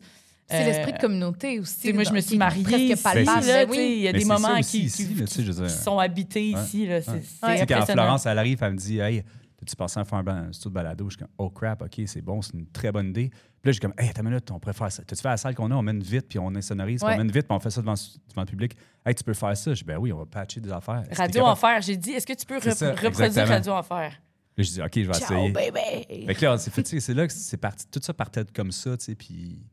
C'est 0.49 0.61
Euh, 0.63 0.65
l'esprit 0.65 0.93
de 0.93 0.97
communauté 0.97 1.59
aussi. 1.59 1.93
moi, 1.93 2.03
je 2.03 2.11
me 2.11 2.19
suis 2.19 2.37
mariée 2.37 2.63
Presque 2.63 2.79
ici, 2.81 3.03
là, 3.03 3.65
Ben 3.65 3.69
oui. 3.69 3.93
il 3.97 4.01
y 4.01 4.07
a 4.07 4.11
Mais 4.11 4.19
des 4.19 4.25
moments 4.25 4.59
qui, 4.61 4.87
qui- 4.87 5.03
là, 5.13 5.25
je 5.27 5.67
sont 5.67 5.99
habités 5.99 6.53
Ouais. 6.55 6.61
ici. 6.61 6.85
Là, 6.87 7.01
c'est, 7.01 7.11
Ouais. 7.11 7.21
c'est 7.21 7.51
Tu 7.51 7.57
sais, 7.59 7.65
quand. 7.67 7.85
Florence, 7.85 8.25
elle 8.25 8.39
arrive, 8.39 8.57
elle 8.61 8.73
me 8.73 8.77
dit 8.77 8.99
Hey, 8.99 9.23
tu 9.63 9.75
pensé 9.75 9.99
à 9.99 10.05
faire 10.05 10.19
un, 10.27 10.51
studio 10.51 10.69
de 10.69 10.73
balado? 10.75 11.05
Je 11.09 11.15
suis 11.15 11.17
comme 11.19 11.33
Oh 11.37 11.49
crap, 11.49 11.81
OK, 11.81 12.01
c'est 12.05 12.21
bon, 12.21 12.41
c'est 12.41 12.53
une 12.53 12.67
très 12.67 12.91
bonne 12.91 13.09
idée. 13.09 13.29
Puis 13.29 13.69
là, 13.69 13.71
j'ai 13.71 13.79
comme 13.79 13.93
Hey, 13.97 14.09
attends 14.09 14.21
une 14.23 14.29
minute, 14.29 14.49
on 14.51 14.59
faire 14.59 14.91
ça. 14.91 15.03
Tu 15.03 15.15
fait 15.15 15.27
la 15.27 15.37
salle 15.37 15.55
qu'on 15.55 15.71
a, 15.71 15.75
on 15.75 15.81
mène 15.81 16.01
vite, 16.01 16.27
puis 16.29 16.39
on 16.39 16.53
insonorise, 16.55 17.01
puis 17.01 17.07
Ouais. 17.07 17.15
on 17.15 17.17
mène 17.17 17.31
vite, 17.31 17.47
puis 17.47 17.55
on 17.55 17.59
fait 17.59 17.69
ça 17.69 17.81
devant, 17.81 17.93
devant 17.93 18.41
le 18.41 18.45
public. 18.45 18.75
Hey, 19.05 19.15
tu 19.15 19.23
peux 19.23 19.33
faire 19.33 19.55
ça? 19.55 19.73
Je 19.73 19.79
dis 19.79 19.85
Ben 19.85 19.97
oui, 19.97 20.11
on 20.13 20.17
va 20.19 20.25
patcher 20.25 20.59
des 20.61 20.71
affaires. 20.71 21.03
Radio? 21.11 21.43
Enfer, 21.45 21.81
j'ai 21.81 21.97
dit, 21.97 22.11
est-ce 22.11 22.27
que 22.27 22.33
tu 22.33 22.45
peux 22.45 22.59
C'est 22.59 22.69
rep- 22.69 22.77
ça, 22.77 22.89
reproduire 22.91 23.25
exactement. 23.25 23.55
Radio 23.55 23.73
Enfer? 23.73 24.11
Là, 24.55 24.63
je 24.63 24.69
dis 24.71 24.81
OK, 24.81 24.91
je 24.95 24.99
vais 25.01 25.13
Ciao, 25.13 25.23
essayer. 25.47 25.51
baby! 25.51 26.25
Fait 26.27 26.35
que 26.35 26.45
là, 26.45 26.57
c'est 26.57 27.13
là 27.15 27.25
que 27.27 27.33
c'est 27.33 27.57
parti. 27.57 27.85
Tout 27.91 27.99
ça 28.03 28.13
partait 28.13 28.45
comme 28.53 28.71
ça, 28.71 28.95
tu 28.97 29.05
sais, 29.05 29.15
puis 29.15 29.65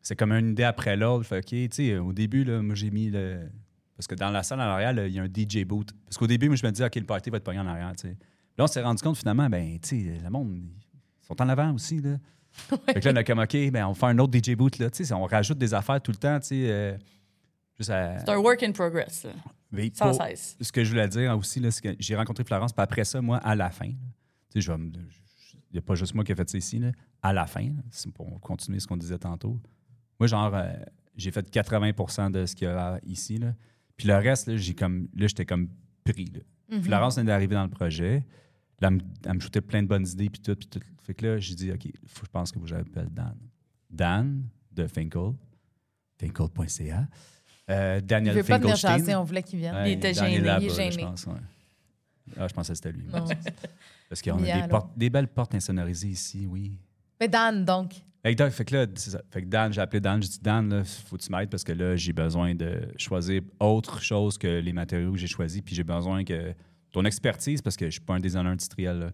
c'est 0.00 0.16
comme 0.16 0.32
une 0.32 0.50
idée 0.50 0.64
après 0.64 0.96
l'autre. 0.96 1.26
Fait 1.26 1.38
OK, 1.38 1.44
tu 1.46 1.68
sais, 1.70 1.98
au 1.98 2.12
début, 2.12 2.44
là, 2.44 2.62
moi, 2.62 2.74
j'ai 2.74 2.90
mis 2.90 3.10
le. 3.10 3.40
Parce 3.96 4.06
que 4.06 4.14
dans 4.14 4.30
la 4.30 4.42
salle 4.42 4.60
en 4.60 4.64
arrière, 4.64 4.92
il 5.06 5.12
y 5.12 5.18
a 5.20 5.22
un 5.22 5.26
DJ 5.28 5.64
boot. 5.64 5.90
Parce 6.06 6.16
qu'au 6.16 6.26
début, 6.26 6.48
moi, 6.48 6.56
je 6.56 6.66
me 6.66 6.72
disais, 6.72 6.84
OK, 6.84 6.94
le 6.96 7.04
party 7.04 7.30
va 7.30 7.36
être 7.36 7.44
pogné 7.44 7.60
en 7.60 7.66
arrière, 7.66 7.92
tu 7.96 8.08
sais. 8.08 8.16
Là, 8.56 8.64
on 8.64 8.66
s'est 8.66 8.82
rendu 8.82 9.02
compte, 9.02 9.16
finalement, 9.16 9.48
ben, 9.50 9.78
tu 9.80 9.88
sais, 10.04 10.18
le 10.22 10.30
monde, 10.30 10.54
ils 10.56 11.26
sont 11.26 11.40
en 11.42 11.48
avant 11.48 11.72
aussi, 11.72 12.00
là. 12.00 12.16
Fait 12.86 13.00
que 13.00 13.08
là, 13.08 13.12
on 13.12 13.16
a 13.16 13.24
comme, 13.24 13.40
OK, 13.40 13.56
ben, 13.72 13.86
on 13.86 13.94
fait 13.94 14.06
un 14.06 14.18
autre 14.18 14.38
DJ 14.38 14.54
boot, 14.54 14.78
là, 14.78 14.88
on 15.12 15.24
rajoute 15.24 15.58
des 15.58 15.74
affaires 15.74 16.00
tout 16.00 16.12
le 16.12 16.16
temps, 16.18 16.38
euh, 16.52 16.96
à- 17.88 18.18
C'est 18.20 18.28
un 18.28 18.36
work 18.38 18.62
in 18.62 18.70
progress, 18.72 19.24
là, 19.24 19.30
Mais 19.72 19.90
sans 19.92 20.10
pour- 20.12 20.22
cesse. 20.24 20.56
ce 20.60 20.70
que 20.70 20.84
je 20.84 20.90
voulais 20.90 21.08
dire 21.08 21.36
aussi, 21.36 21.60
c'est 21.72 21.82
que 21.82 21.96
j'ai 21.98 22.14
rencontré 22.14 22.44
Florence, 22.44 22.72
puis 22.72 22.82
après 22.82 23.04
ça, 23.04 23.20
moi, 23.20 23.38
à 23.38 23.56
la 23.56 23.70
fin, 23.70 23.90
je 24.54 24.70
vais 24.72 24.78
il 24.78 25.72
n'y 25.72 25.78
a 25.78 25.82
pas 25.82 25.96
juste 25.96 26.14
moi 26.14 26.22
qui 26.22 26.30
ai 26.30 26.36
fait 26.36 26.48
ça 26.48 26.56
ici, 26.56 26.78
là, 26.78 26.92
à 27.20 27.32
la 27.32 27.46
fin, 27.46 27.68
c'est 27.90 28.12
pour 28.12 28.40
continuer 28.40 28.78
ce 28.78 28.86
qu'on 28.86 28.96
disait 28.96 29.18
tantôt. 29.18 29.58
Moi, 30.20 30.28
genre, 30.28 30.54
euh, 30.54 30.72
j'ai 31.16 31.32
fait 31.32 31.50
80% 31.50 32.30
de 32.30 32.46
ce 32.46 32.54
qu'il 32.54 32.68
y 32.68 32.70
a 32.70 33.00
ici, 33.04 33.38
là. 33.38 33.54
Puis 33.96 34.06
le 34.06 34.14
reste, 34.14 34.46
là, 34.46 34.56
j'ai 34.56 34.74
comme, 34.74 35.08
là, 35.16 35.26
j'étais 35.26 35.44
comme 35.44 35.68
pris, 36.04 36.26
là. 36.26 36.40
Mhm. 36.70 36.82
Florence 36.82 37.14
vient 37.16 37.24
d'arriver 37.24 37.54
dans 37.54 37.64
le 37.64 37.70
projet. 37.70 38.24
Là, 38.80 38.88
elle 38.88 38.94
me, 38.94 39.00
elle 39.24 39.34
me 39.34 39.40
shootait 39.40 39.60
plein 39.60 39.82
de 39.82 39.88
bonnes 39.88 40.06
idées, 40.06 40.28
puis 40.30 40.40
tout, 40.40 40.56
puis 40.56 40.66
tout. 40.68 40.80
Fait 41.02 41.14
que 41.14 41.26
là, 41.26 41.38
j'ai 41.38 41.54
dit, 41.54 41.70
OK, 41.72 41.86
faut, 42.06 42.24
je 42.24 42.30
pense 42.30 42.50
que 42.52 42.58
j'appelle 42.64 43.08
Dan. 43.10 43.36
Dan 43.90 44.42
de 44.72 44.86
Finkel, 44.86 45.32
finkel.ca. 46.18 47.06
Euh, 47.70 47.98
Il 48.00 48.06
Daniel 48.06 48.34
veut 48.36 48.42
pas 48.42 48.58
venir 48.58 48.76
Finkelstein. 48.76 48.98
chasser, 48.98 49.14
on 49.14 49.24
voulait 49.24 49.42
qu'il 49.42 49.58
vienne. 49.58 49.74
Ouais, 49.74 49.90
Il 49.92 49.94
était 49.94 50.12
gêné, 50.14 50.36
il 50.36 50.46
est 50.66 50.70
gêné. 50.70 50.90
Je 50.92 50.98
pense, 50.98 51.26
ouais. 51.26 51.32
Ah, 52.38 52.48
je 52.48 52.54
pensais 52.54 52.72
que 52.72 52.76
c'était 52.76 52.92
lui. 52.92 53.06
Parce 54.08 54.22
qu'on 54.22 54.42
a 54.42 54.60
des, 54.62 54.68
portes- 54.68 54.96
des 54.98 55.10
belles 55.10 55.28
portes 55.28 55.54
insonorisées 55.54 56.08
ici, 56.08 56.46
oui. 56.46 56.78
Mais 57.20 57.28
Dan, 57.28 57.64
donc. 57.64 57.94
Fait 58.24 58.34
que, 58.34 58.74
là. 58.74 58.86
Fait 59.30 59.42
que 59.42 59.46
Dan, 59.46 59.70
j'ai 59.70 59.82
appelé 59.82 60.00
Dan, 60.00 60.22
j'ai 60.22 60.28
dit 60.30 60.40
Dan, 60.40 60.70
là, 60.70 60.82
faut 60.84 61.18
que 61.18 61.22
tu 61.22 61.30
m'aides 61.30 61.50
parce 61.50 61.62
que 61.62 61.72
là, 61.72 61.94
j'ai 61.94 62.14
besoin 62.14 62.54
de 62.54 62.88
choisir 62.96 63.42
autre 63.60 64.02
chose 64.02 64.38
que 64.38 64.46
les 64.46 64.72
matériaux 64.72 65.12
que 65.12 65.18
j'ai 65.18 65.26
choisis, 65.26 65.60
puis 65.60 65.74
j'ai 65.74 65.84
besoin 65.84 66.24
que 66.24 66.54
ton 66.90 67.04
expertise, 67.04 67.60
parce 67.60 67.76
que 67.76 67.84
je 67.86 67.90
suis 67.90 68.00
pas 68.00 68.14
un 68.14 68.20
designer 68.20 68.52
industriel. 68.52 68.98
là. 68.98 69.10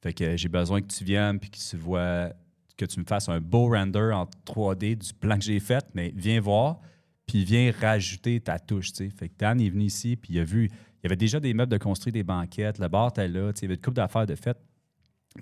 Fait 0.00 0.12
que 0.12 0.36
j'ai 0.36 0.48
besoin 0.48 0.80
que 0.80 0.86
tu 0.86 1.02
viennes 1.02 1.40
puis 1.40 1.50
que 1.50 1.56
tu 1.56 1.76
vois, 1.76 2.30
que 2.76 2.84
tu 2.84 3.00
me 3.00 3.04
fasses 3.04 3.28
un 3.28 3.40
beau 3.40 3.70
render 3.70 4.12
en 4.12 4.26
3D 4.46 4.96
du 4.96 5.12
plan 5.14 5.36
que 5.38 5.44
j'ai 5.44 5.58
fait, 5.58 5.84
mais 5.94 6.12
viens 6.14 6.40
voir, 6.40 6.78
puis 7.26 7.44
viens 7.44 7.72
rajouter 7.80 8.38
ta 8.40 8.60
touche. 8.60 8.92
Fait 8.92 9.28
que 9.28 9.34
Dan 9.36 9.60
est 9.60 9.70
venu 9.70 9.84
ici, 9.84 10.14
puis 10.14 10.34
il 10.34 10.38
a 10.38 10.44
vu, 10.44 10.66
il 10.66 11.00
y 11.02 11.06
avait 11.06 11.16
déjà 11.16 11.40
des 11.40 11.52
meubles 11.52 11.72
de 11.72 11.78
construire 11.78 12.12
des 12.12 12.22
banquettes, 12.22 12.78
le 12.78 12.86
bar 12.86 13.08
était 13.08 13.26
là, 13.26 13.50
il 13.56 13.62
y 13.62 13.64
avait 13.64 13.74
une 13.74 13.80
couple 13.80 13.96
d'affaires 13.96 14.26
de 14.26 14.36
fait. 14.36 14.56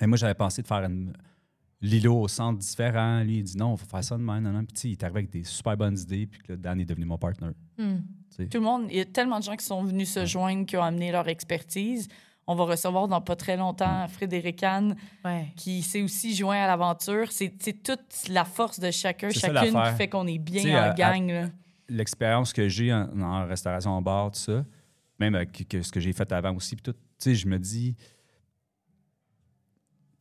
Mais 0.01 0.07
moi, 0.07 0.17
j'avais 0.17 0.35
pensé 0.35 0.63
de 0.63 0.67
faire 0.67 0.85
une, 0.85 1.13
l'îlot 1.85 2.23
au 2.23 2.29
centre 2.29 2.59
différent. 2.59 3.21
Lui, 3.23 3.39
il 3.39 3.43
dit 3.45 3.57
non, 3.57 3.75
il 3.75 3.79
faut 3.79 3.87
faire 3.87 4.03
ça 4.05 4.17
de 4.17 4.23
même. 4.23 4.43
non, 4.43 4.51
non. 4.53 4.65
Puis, 4.65 4.73
tu 4.75 4.81
sais, 4.81 4.89
il 4.89 4.93
est 4.93 5.03
arrivé 5.05 5.19
avec 5.21 5.31
des 5.31 5.45
super 5.45 5.77
bonnes 5.77 5.99
idées. 5.99 6.27
Puis, 6.27 6.41
que 6.43 6.53
là, 6.53 6.57
Dan 6.57 6.81
est 6.81 6.85
devenu 6.85 7.05
mon 7.07 7.19
partner. 7.19 7.49
Hmm. 7.79 7.99
Tout 8.37 8.59
le 8.59 8.61
monde, 8.61 8.87
il 8.91 8.97
y 8.97 9.01
a 9.01 9.05
tellement 9.05 9.39
de 9.39 9.45
gens 9.45 9.55
qui 9.57 9.65
sont 9.65 9.85
venus 9.85 10.11
se 10.11 10.25
joindre, 10.27 10.67
qui 10.67 10.77
ont 10.77 10.83
amené 10.83 11.13
leur 11.13 11.29
expertise. 11.29 12.09
On 12.47 12.55
va 12.57 12.65
recevoir 12.65 13.07
dans 13.09 13.21
pas 13.21 13.37
très 13.37 13.57
longtemps 13.57 14.07
Frédéric 14.09 14.63
Anne, 14.65 14.97
Ouais. 15.25 15.53
qui 15.57 15.83
s'est 15.83 16.03
aussi 16.03 16.35
joint 16.35 16.57
à 16.63 16.67
l'aventure. 16.67 17.31
C'est 17.33 17.53
toute 17.83 18.29
la 18.29 18.45
force 18.45 18.81
de 18.81 18.91
chacun, 18.91 19.31
ça, 19.31 19.53
chacune 19.53 19.73
qui 19.83 19.97
fait 19.97 20.09
qu'on 20.09 20.27
est 20.27 20.39
bien 20.39 20.79
en 20.79 20.91
à- 20.91 20.95
gang. 20.95 21.27
là. 21.29 21.49
L'expérience 21.89 22.53
que 22.53 22.69
j'ai 22.69 22.93
en, 22.93 23.09
en 23.21 23.47
restauration 23.47 23.93
en 23.93 24.03
bar, 24.03 24.31
tout 24.33 24.39
ça, 24.41 24.65
même 25.21 25.35
avec 25.35 25.67
que 25.69 25.81
ce 25.83 25.93
que 25.93 26.01
j'ai 26.01 26.13
fait 26.13 26.31
avant 26.33 26.55
aussi, 26.57 26.75
puis 26.77 26.83
tout, 26.83 26.93
tu 26.93 26.99
sais, 27.19 27.35
je 27.35 27.47
me 27.47 27.59
dis, 27.59 27.95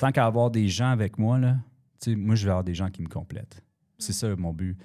tant 0.04 0.12
qu'à 0.12 0.26
avoir 0.26 0.52
des 0.52 0.68
gens 0.68 0.92
avec 0.92 1.18
moi, 1.18 1.38
là, 1.40 1.56
moi, 2.08 2.36
je 2.36 2.44
vais 2.44 2.50
avoir 2.52 2.64
des 2.64 2.76
gens 2.76 2.90
qui 2.90 3.02
me 3.02 3.08
complètent. 3.08 3.64
C'est 3.98 4.12
ça 4.14 4.28
mon 4.36 4.52
but. 4.52 4.78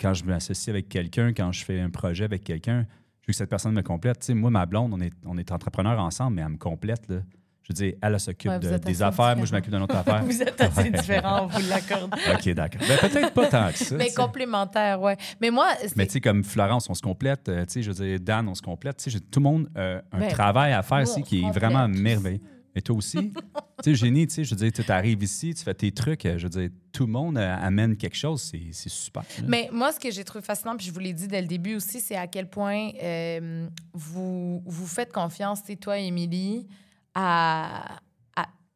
Quand 0.00 0.14
je 0.14 0.24
m'associe 0.24 0.68
avec 0.68 0.88
quelqu'un, 0.88 1.32
quand 1.32 1.50
je 1.50 1.64
fais 1.64 1.80
un 1.80 1.90
projet 1.90 2.24
avec 2.24 2.44
quelqu'un, 2.44 2.86
je 3.22 3.26
veux 3.26 3.32
que 3.32 3.36
cette 3.36 3.50
personne 3.50 3.72
me 3.72 3.82
complète. 3.82 4.28
Moi, 4.30 4.50
ma 4.50 4.64
blonde, 4.66 4.92
on 4.94 5.00
est, 5.00 5.12
on 5.24 5.36
est 5.38 5.50
entrepreneurs 5.50 5.98
ensemble, 5.98 6.36
mais 6.36 6.42
elle 6.42 6.50
me 6.50 6.58
complète. 6.58 7.08
Là. 7.08 7.16
Je 7.62 7.72
veux 7.72 7.74
dire, 7.74 7.94
elle, 8.00 8.12
elle 8.14 8.20
s'occupe 8.20 8.50
Ouais, 8.52 8.58
de- 8.60 8.76
des 8.78 9.02
affaires, 9.02 9.36
moi, 9.36 9.46
je 9.46 9.52
m'occupe 9.52 9.72
d'une 9.72 9.82
autre 9.82 9.96
affaire. 9.96 10.22
Vous 10.24 10.40
êtes 10.40 10.60
assez 10.60 10.90
différents, 10.90 11.44
on 11.44 11.46
vous 11.48 11.68
l'accorde. 11.68 12.14
OK, 12.34 12.48
d'accord. 12.50 12.82
Ben, 12.86 12.98
peut-être 13.10 13.34
pas 13.34 13.46
tant 13.48 13.72
que 13.72 13.78
ça. 13.78 13.96
Mais 13.96 14.04
tu 14.04 14.10
sais. 14.10 14.16
complémentaire, 14.16 15.00
ouais. 15.02 15.16
Mais 15.40 15.50
moi, 15.50 15.66
Mais 15.96 16.06
tu 16.06 16.12
sais, 16.12 16.20
comme 16.20 16.44
Florence, 16.44 16.88
on 16.88 16.94
se 16.94 17.02
complète. 17.02 17.48
euh, 17.48 17.64
tu 17.66 17.72
sais, 17.72 17.82
je 17.82 17.90
veux 17.90 18.06
dire, 18.06 18.20
Dan, 18.20 18.46
on 18.48 18.54
se 18.54 18.62
complète. 18.62 18.98
Tu 18.98 19.04
sais, 19.04 19.10
j'ai- 19.10 19.20
tout 19.20 19.40
le 19.40 19.44
monde 19.44 19.68
a 19.74 20.02
un 20.12 20.20
Ben, 20.20 20.28
travail 20.28 20.72
à 20.74 20.82
faire 20.84 21.00
ici 21.00 21.22
qui 21.24 21.40
est 21.42 21.50
vraiment 21.50 21.88
merveilleux. 21.88 22.40
Et 22.76 22.82
toi 22.82 22.94
aussi. 22.94 23.32
tu 23.82 23.90
sais, 23.90 23.94
génie, 23.94 24.26
tu 24.26 24.34
sais, 24.34 24.44
je 24.44 24.54
veux 24.54 24.56
dire, 24.70 24.70
tu 24.84 24.92
arrives 24.92 25.22
ici, 25.22 25.54
tu 25.54 25.64
fais 25.64 25.72
tes 25.74 25.90
trucs. 25.90 26.26
euh, 26.26 26.36
Je 26.36 26.44
veux 26.44 26.50
dire, 26.50 26.68
tout 26.92 27.06
le 27.06 27.12
monde 27.12 27.38
euh, 27.38 27.56
amène 27.58 27.96
quelque 27.96 28.16
chose. 28.16 28.42
C'est 28.42 28.60
c'est 28.72 28.90
super. 28.90 29.22
là. 29.38 29.44
Mais 29.48 29.70
moi, 29.72 29.90
ce 29.92 29.98
que 29.98 30.10
j'ai 30.10 30.22
trouvé 30.24 30.44
fascinant, 30.44 30.76
puis 30.76 30.86
je 30.86 30.92
vous 30.92 30.98
l'ai 31.00 31.14
dit 31.14 31.26
dès 31.26 31.40
le 31.40 31.48
début 31.48 31.74
aussi, 31.76 32.00
c'est 32.00 32.16
à 32.16 32.26
quel 32.26 32.48
point 32.50 32.90
euh, 33.02 33.66
vous, 33.94 34.62
vous 34.66 34.86
faites 34.86 35.10
confiance, 35.12 35.60
c'est 35.66 35.76
toi, 35.76 35.98
Émilie, 35.98 36.66
à- 37.14 37.98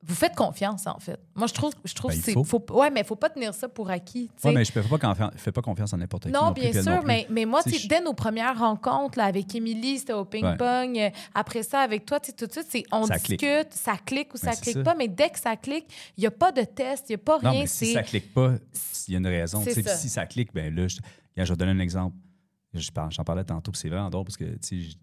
Vous 0.02 0.14
faites 0.14 0.34
confiance, 0.34 0.86
en 0.86 0.98
fait. 0.98 1.20
Moi, 1.34 1.46
je 1.46 1.52
trouve, 1.52 1.74
je 1.84 1.92
trouve 1.94 2.10
Ben, 2.10 2.20
c'est. 2.22 2.32
faut. 2.32 2.42
Faut, 2.42 2.64
ouais, 2.70 2.88
mais 2.90 3.00
il 3.00 3.06
faut 3.06 3.16
pas 3.16 3.28
tenir 3.28 3.52
ça 3.52 3.68
pour 3.68 3.90
acquis. 3.90 4.30
Ouais, 4.42 4.52
mais 4.54 4.64
je 4.64 4.72
ne 4.74 4.82
fais, 4.82 4.88
pas 4.88 4.98
confiance- 4.98 5.32
fais 5.36 5.52
pas 5.52 5.60
confiance 5.60 5.92
en 5.92 5.98
n'importe 5.98 6.24
qui. 6.24 6.30
Non, 6.32 6.54
plus, 6.54 6.62
bien 6.70 6.72
non 6.82 6.82
sûr, 6.82 7.02
mais, 7.04 7.26
mais 7.28 7.44
moi, 7.44 7.60
je- 7.66 7.86
dès 7.86 8.00
nos 8.00 8.14
premières 8.14 8.58
rencontres 8.58 9.18
là, 9.18 9.24
avec 9.26 9.54
Émilie, 9.54 9.98
c'était 9.98 10.14
au 10.14 10.24
ping-pong. 10.24 10.98
Euh, 10.98 11.10
Après 11.34 11.62
ça, 11.62 11.80
avec 11.80 12.06
toi, 12.06 12.18
tout 12.18 12.32
de 12.46 12.50
suite, 12.50 12.66
c'est 12.70 12.84
on 12.90 13.04
Ça 13.04 13.16
discute, 13.16 13.38
clique. 13.40 13.66
ça 13.72 13.96
clique 13.98 14.32
ou 14.32 14.38
ça 14.38 14.52
c'est 14.52 14.62
clique 14.62 14.76
ça. 14.78 14.82
pas. 14.84 14.94
Mais 14.94 15.08
dès 15.08 15.28
que 15.28 15.38
ça 15.38 15.54
clique, 15.56 15.86
il 16.16 16.20
n'y 16.22 16.26
a 16.26 16.30
pas 16.30 16.50
de 16.50 16.62
test, 16.62 17.04
il 17.10 17.12
n'y 17.12 17.16
a 17.16 17.18
pas 17.18 17.38
Non, 17.42 17.50
rien. 17.50 17.60
mais 17.60 17.66
si 17.66 17.86
c'est- 17.88 17.92
ça 17.92 18.02
clique 18.02 18.32
pas, 18.32 18.54
il 19.06 19.12
y 19.12 19.16
a 19.16 19.18
une 19.18 19.26
raison. 19.26 19.60
C'est 19.62 19.82
ça. 19.82 19.96
Si 19.96 20.08
ça 20.08 20.24
clique, 20.24 20.54
ben 20.54 20.74
là, 20.74 20.88
je, 20.88 20.96
je 21.36 21.42
vais 21.42 21.56
donner 21.56 21.72
un 21.72 21.78
exemple. 21.78 22.16
Je 22.72 22.88
J'en 23.10 23.24
parlais 23.24 23.44
tantôt, 23.44 23.70
puis 23.72 23.80
c'est 23.80 23.88
vraiment 23.90 24.08
drôle 24.08 24.24
parce 24.24 24.36
que 24.38 24.46
je- 24.62 24.94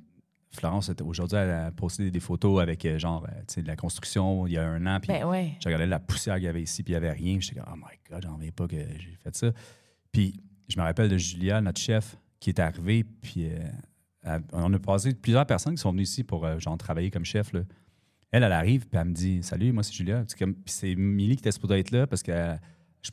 Florence, 0.51 0.89
aujourd'hui, 1.03 1.38
elle 1.38 1.51
a 1.51 1.71
posté 1.71 2.10
des, 2.10 2.19
photos 2.19 2.62
avec 2.62 2.83
euh, 2.86 2.97
genre 2.97 3.25
euh, 3.25 3.31
tu 3.47 3.55
sais, 3.55 3.62
de 3.62 3.67
la 3.67 3.75
construction 3.75 4.47
il 4.47 4.53
y 4.53 4.57
a 4.57 4.65
un 4.67 4.86
an. 4.88 4.99
Puis 4.99 5.10
Ben 5.10 5.25
ouais. 5.25 5.53
je 5.62 5.65
regardais 5.67 5.86
la 5.86 5.99
poussière 5.99 6.36
qu'il 6.36 6.45
y 6.45 6.47
avait 6.47 6.63
ici, 6.63 6.83
puis 6.83 6.93
il 6.93 6.99
n'y 6.99 7.05
avait 7.05 7.12
rien. 7.15 7.38
J'étais 7.39 7.60
comme, 7.60 7.73
oh 7.73 7.77
my 7.77 7.97
God, 8.10 8.23
j'en 8.23 8.36
reviens 8.36 8.51
pas 8.51 8.67
que 8.67 8.77
j'ai 8.77 9.17
fait 9.23 9.36
ça. 9.36 9.51
Puis 10.12 10.39
je 10.69 10.77
me 10.79 10.83
rappelle 10.83 11.10
de 11.10 11.17
Julia, 11.17 11.62
notre 11.62 11.79
chef, 11.79 12.17
qui 12.39 12.49
est 12.49 12.60
arrivée, 12.60 13.03
puis 13.03 13.49
euh, 14.25 14.39
on 14.53 14.73
a 14.73 14.79
passé 14.79 15.13
plusieurs 15.13 15.45
personnes 15.45 15.75
qui 15.75 15.81
sont 15.81 15.91
venues 15.91 16.03
ici 16.03 16.23
pour 16.23 16.45
euh, 16.45 16.60
genre 16.60 16.77
travailler 16.77 17.12
comme 17.12 17.25
chef. 17.25 17.51
Là. 17.53 17.62
Elle, 18.31 18.43
elle 18.43 18.51
arrive, 18.51 18.88
puis 18.88 18.97
elle 18.99 19.07
me 19.10 19.13
dit 19.13 19.43
Salut, 19.43 19.71
moi 19.71 19.83
c'est 19.83 19.93
Julia. 19.93 20.23
Puis 20.25 20.45
c'est 20.65 20.95
Millie 20.95 21.36
qui 21.36 21.41
était 21.41 21.51
supposée 21.51 21.79
être 21.79 21.91
là 21.91 22.07
parce 22.07 22.23
que 22.23 22.31
je- 23.01 23.12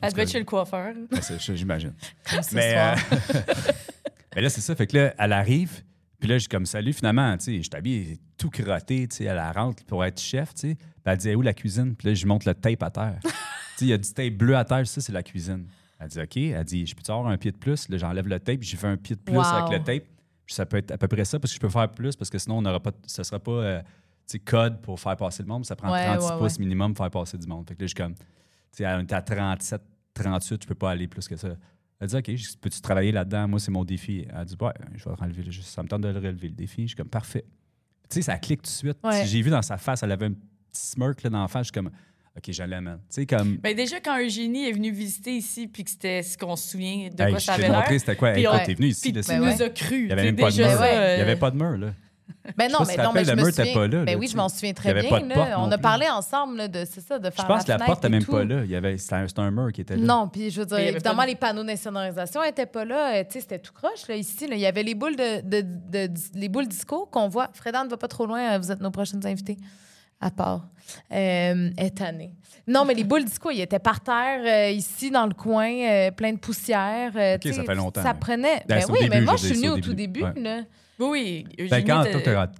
Elle 0.00 0.10
devait 0.12 0.26
chez 0.26 0.38
le 0.38 0.44
coiffeur. 0.44 0.94
C'est- 1.20 1.56
J'imagine. 1.56 1.94
Comme 2.30 2.42
ce 2.42 2.54
Mais, 2.54 2.72
soir. 2.72 2.96
euh, 3.12 3.40
mais 4.36 4.42
là, 4.42 4.50
c'est 4.50 4.60
ça. 4.60 4.74
Fait 4.74 4.86
que 4.86 4.96
là, 4.96 5.14
elle 5.18 5.32
arrive. 5.32 5.82
Puis 6.22 6.28
là, 6.28 6.36
je 6.36 6.42
suis 6.42 6.48
comme 6.48 6.66
salut, 6.66 6.92
finalement, 6.92 7.36
tu 7.36 7.46
sais, 7.46 7.62
je 7.64 7.68
t'habille 7.68 8.16
tout 8.38 8.48
crotté, 8.48 9.08
tu 9.08 9.16
sais, 9.16 9.26
à 9.28 9.34
la 9.34 9.50
rentre 9.50 9.84
pour 9.86 10.04
être 10.04 10.20
chef, 10.20 10.54
tu 10.54 10.60
sais. 10.70 10.74
Puis 10.76 10.86
elle 11.04 11.16
dit, 11.18 11.34
où 11.34 11.42
la 11.42 11.52
cuisine? 11.52 11.96
Puis 11.96 12.06
là, 12.06 12.14
je 12.14 12.24
monte 12.28 12.44
le 12.44 12.54
tape 12.54 12.80
à 12.84 12.90
terre. 12.90 13.18
tu 13.24 13.28
sais, 13.30 13.84
il 13.86 13.88
y 13.88 13.92
a 13.92 13.98
du 13.98 14.08
tape 14.12 14.34
bleu 14.34 14.56
à 14.56 14.64
terre, 14.64 14.86
ça, 14.86 15.00
c'est 15.00 15.10
la 15.10 15.24
cuisine. 15.24 15.66
Elle 15.98 16.06
dit, 16.08 16.20
OK. 16.20 16.36
Elle 16.36 16.62
dit, 16.64 16.86
je 16.86 16.94
peux-tu 16.94 17.10
avoir 17.10 17.26
un 17.26 17.36
pied 17.36 17.50
de 17.50 17.56
plus? 17.56 17.88
Là, 17.88 17.98
j'enlève 17.98 18.28
le 18.28 18.38
tape, 18.38 18.62
j'ai 18.62 18.76
fait 18.76 18.86
un 18.86 18.96
pied 18.96 19.16
de 19.16 19.20
plus 19.20 19.34
Wow. 19.36 19.42
avec 19.42 19.80
le 19.80 19.84
tape. 19.84 20.04
Puis 20.46 20.54
ça 20.54 20.64
peut 20.64 20.76
être 20.76 20.92
à 20.92 20.96
peu 20.98 21.08
près 21.08 21.24
ça, 21.24 21.40
parce 21.40 21.50
que 21.50 21.56
je 21.56 21.60
peux 21.60 21.68
faire 21.68 21.90
plus, 21.90 22.14
parce 22.14 22.30
que 22.30 22.38
sinon, 22.38 22.58
on 22.58 22.62
n'aura 22.62 22.78
pas, 22.78 22.92
ce 23.04 23.24
sera 23.24 23.40
pas, 23.40 23.50
euh, 23.50 23.80
tu 23.80 23.86
sais, 24.26 24.38
code 24.38 24.80
pour 24.80 25.00
faire 25.00 25.16
passer 25.16 25.42
le 25.42 25.48
monde. 25.48 25.66
Ça 25.66 25.74
prend 25.74 25.90
Ouais, 25.90 26.04
36 26.06 26.30
ouais, 26.30 26.38
pouces 26.38 26.52
ouais. 26.52 26.58
minimum 26.64 26.94
pour 26.94 27.04
faire 27.04 27.10
passer 27.10 27.36
du 27.36 27.48
monde. 27.48 27.66
Fait 27.68 27.74
que 27.74 27.80
là, 27.80 27.86
je 27.86 27.88
suis 27.88 27.94
comme, 27.96 28.14
tu 28.14 28.22
sais, 28.70 28.86
on 28.86 29.00
est 29.00 29.12
à 29.12 29.22
37, 29.22 29.82
38, 30.14 30.62
je 30.62 30.68
peux 30.68 30.76
pas 30.76 30.92
aller 30.92 31.08
plus 31.08 31.26
que 31.26 31.36
ça. 31.36 31.48
Elle 32.02 32.08
dit, 32.08 32.16
OK, 32.16 32.34
je- 32.34 32.56
peux-tu 32.60 32.80
travailler 32.80 33.12
là-dedans? 33.12 33.46
Moi, 33.46 33.60
c'est 33.60 33.70
mon 33.70 33.84
défi. 33.84 34.26
Elle 34.36 34.44
dit, 34.44 34.56
ouais, 34.60 34.72
je 34.96 35.04
vais 35.08 35.14
relever, 35.14 35.44
le- 35.44 35.52
ça 35.52 35.84
me 35.84 35.88
tente 35.88 36.00
de 36.00 36.08
le 36.08 36.14
relever, 36.16 36.48
le 36.48 36.54
défi. 36.54 36.82
Je 36.82 36.86
suis 36.88 36.96
comme, 36.96 37.08
parfait. 37.08 37.44
Tu 38.10 38.16
sais, 38.16 38.22
ça 38.22 38.36
clique 38.38 38.62
tout 38.62 38.66
de 38.70 38.74
suite. 38.74 38.96
Ouais. 39.04 39.24
J'ai 39.24 39.40
vu 39.40 39.50
dans 39.50 39.62
sa 39.62 39.76
face, 39.76 40.02
elle 40.02 40.10
avait 40.10 40.26
un 40.26 40.32
petit 40.32 40.42
smirk 40.72 41.22
là, 41.22 41.30
dans 41.30 41.42
la 41.42 41.46
face. 41.48 41.68
Je 41.68 41.72
suis 41.72 41.72
comme, 41.72 41.92
OK, 42.36 42.50
je 42.50 42.62
l'aime. 42.64 42.88
hein. 42.88 42.98
Tu 43.08 43.14
sais, 43.20 43.26
comme. 43.26 43.56
Ben 43.58 43.76
déjà, 43.76 44.00
quand 44.00 44.18
Eugénie 44.18 44.66
est 44.68 44.72
venue 44.72 44.90
visiter 44.90 45.36
ici, 45.36 45.68
puis 45.68 45.84
que 45.84 45.90
c'était 45.90 46.22
ce 46.24 46.36
qu'on 46.36 46.56
se 46.56 46.70
souvient 46.70 47.08
de 47.08 47.22
Hey, 47.22 47.30
quoi 47.30 47.38
je 47.38 47.44
ça 47.44 47.52
avait 47.54 47.68
l'air, 47.68 47.78
montré 47.78 47.98
c'était 48.00 48.16
quoi. 48.16 48.32
Puis 48.32 48.44
t'es 48.66 48.74
venu 48.74 48.88
ici. 48.88 49.12
puis 49.12 49.12
là, 49.12 49.20
Ben 49.28 49.38
nous 49.38 49.44
ouais. 49.44 49.62
as 49.62 49.70
cru. 49.70 49.96
Il 50.00 50.06
n'y 50.06 50.12
avait 50.12 50.24
même 50.24 50.36
pas 50.36 50.50
de 50.50 50.56
mur. 50.56 50.66
ça. 50.66 50.88
Il 50.92 51.14
n'y 51.16 51.20
euh, 51.20 51.22
avait 51.22 51.36
pas 51.36 51.50
de 51.52 51.56
mur, 51.56 51.76
là. 51.78 51.94
Ben 52.56 52.70
non, 52.72 52.78
mais 52.86 52.96
non, 52.96 53.02
mais 53.12 53.20
rappelles, 53.20 53.24
je 53.24 53.30
le 53.30 53.36
me 53.36 53.40
mur 53.42 53.48
était 53.50 53.62
souviens. 53.64 53.74
pas 53.74 53.86
là, 53.86 54.04
ben 54.04 54.18
oui, 54.18 54.26
je 54.26 54.36
m'en 54.36 54.48
souviens 54.48 54.68
Il 54.68 54.72
y 54.72 54.74
très 54.74 54.90
avait 54.90 55.02
bien. 55.02 55.20
là. 55.28 55.60
On 55.60 55.70
a 55.70 55.78
parlé 55.78 56.08
ensemble 56.08 56.56
là, 56.56 56.68
de 56.68 56.84
c'est 56.84 57.00
ça, 57.00 57.18
de 57.18 57.30
faire 57.30 57.44
Je 57.44 57.46
pense 57.52 57.64
que 57.64 57.68
la 57.70 57.78
porte 57.78 58.02
n'a 58.02 58.08
et 58.08 58.12
même 58.12 58.24
pas 58.24 58.44
là. 58.44 58.62
Il 58.64 58.70
y 58.70 58.74
avait, 58.76 58.98
c'était 58.98 59.14
un, 59.14 59.26
un 59.36 59.50
mur 59.52 59.70
qui 59.72 59.80
était 59.82 59.96
là. 59.96 60.02
Non, 60.04 60.28
puis 60.28 60.50
je 60.50 60.60
veux 60.60 60.66
dire, 60.66 60.78
évidemment, 60.78 61.22
de- 61.22 61.28
les 61.28 61.36
panneaux 61.36 61.62
d'insonorisation 61.64 62.42
n'étaient 62.42 62.66
pas 62.66 62.84
là. 62.84 63.14
Euh, 63.14 63.24
Tu 63.24 63.34
sais, 63.34 63.40
c'était 63.42 63.58
tout 63.60 63.72
croche, 63.72 64.08
là, 64.08 64.16
ici. 64.16 64.48
là. 64.48 64.56
Il 64.56 64.60
y 64.60 64.66
avait 64.66 64.82
les 64.82 64.94
boules 64.96 65.14
de, 65.16 65.40
de, 65.42 65.60
de- 65.60 66.06
de- 66.08 66.20
les 66.34 66.48
boules 66.48 66.66
disco 66.66 67.06
qu'on 67.12 67.28
voit. 67.28 67.48
Freda 67.54 67.84
ne 67.84 67.88
va 67.90 67.96
pas 67.96 68.08
trop 68.08 68.26
loin. 68.26 68.54
euh, 68.54 68.58
Vous 68.58 68.72
êtes 68.72 68.80
nos 68.80 68.90
prochaines 68.90 69.24
invités. 69.26 69.56
À 70.20 70.30
part. 70.30 70.66
Euh. 71.12 71.70
Non, 72.68 72.84
mais 72.84 72.94
les 72.94 73.02
boules 73.04 73.24
disco, 73.24 73.50
ils 73.50 73.60
étaient 73.60 73.78
par 73.80 74.00
terre, 74.00 74.40
euh, 74.44 74.70
ici, 74.70 75.10
dans 75.10 75.26
le 75.26 75.34
coin, 75.34 75.68
euh, 75.72 76.10
plein 76.12 76.32
de 76.32 76.38
poussière. 76.38 77.12
euh, 77.16 77.36
Ok, 77.36 77.52
ça 77.52 77.64
fait 77.64 77.74
longtemps, 77.74 78.02
Ça 78.02 78.14
prenait. 78.14 78.62
Ben, 78.68 78.78
Ben, 78.80 78.84
oui, 78.90 78.98
début, 79.00 79.10
mais 79.10 79.20
moi, 79.22 79.34
je 79.36 79.46
suis 79.46 79.54
venue 79.56 79.70
au 79.70 79.78
tout 79.78 79.94
début. 79.94 80.22
début. 80.22 80.40
là. 80.42 80.60
Oui, 80.98 81.46
oui. 81.58 81.68
Ben, 81.68 81.84
quand 81.84 82.04
était- 82.04 82.12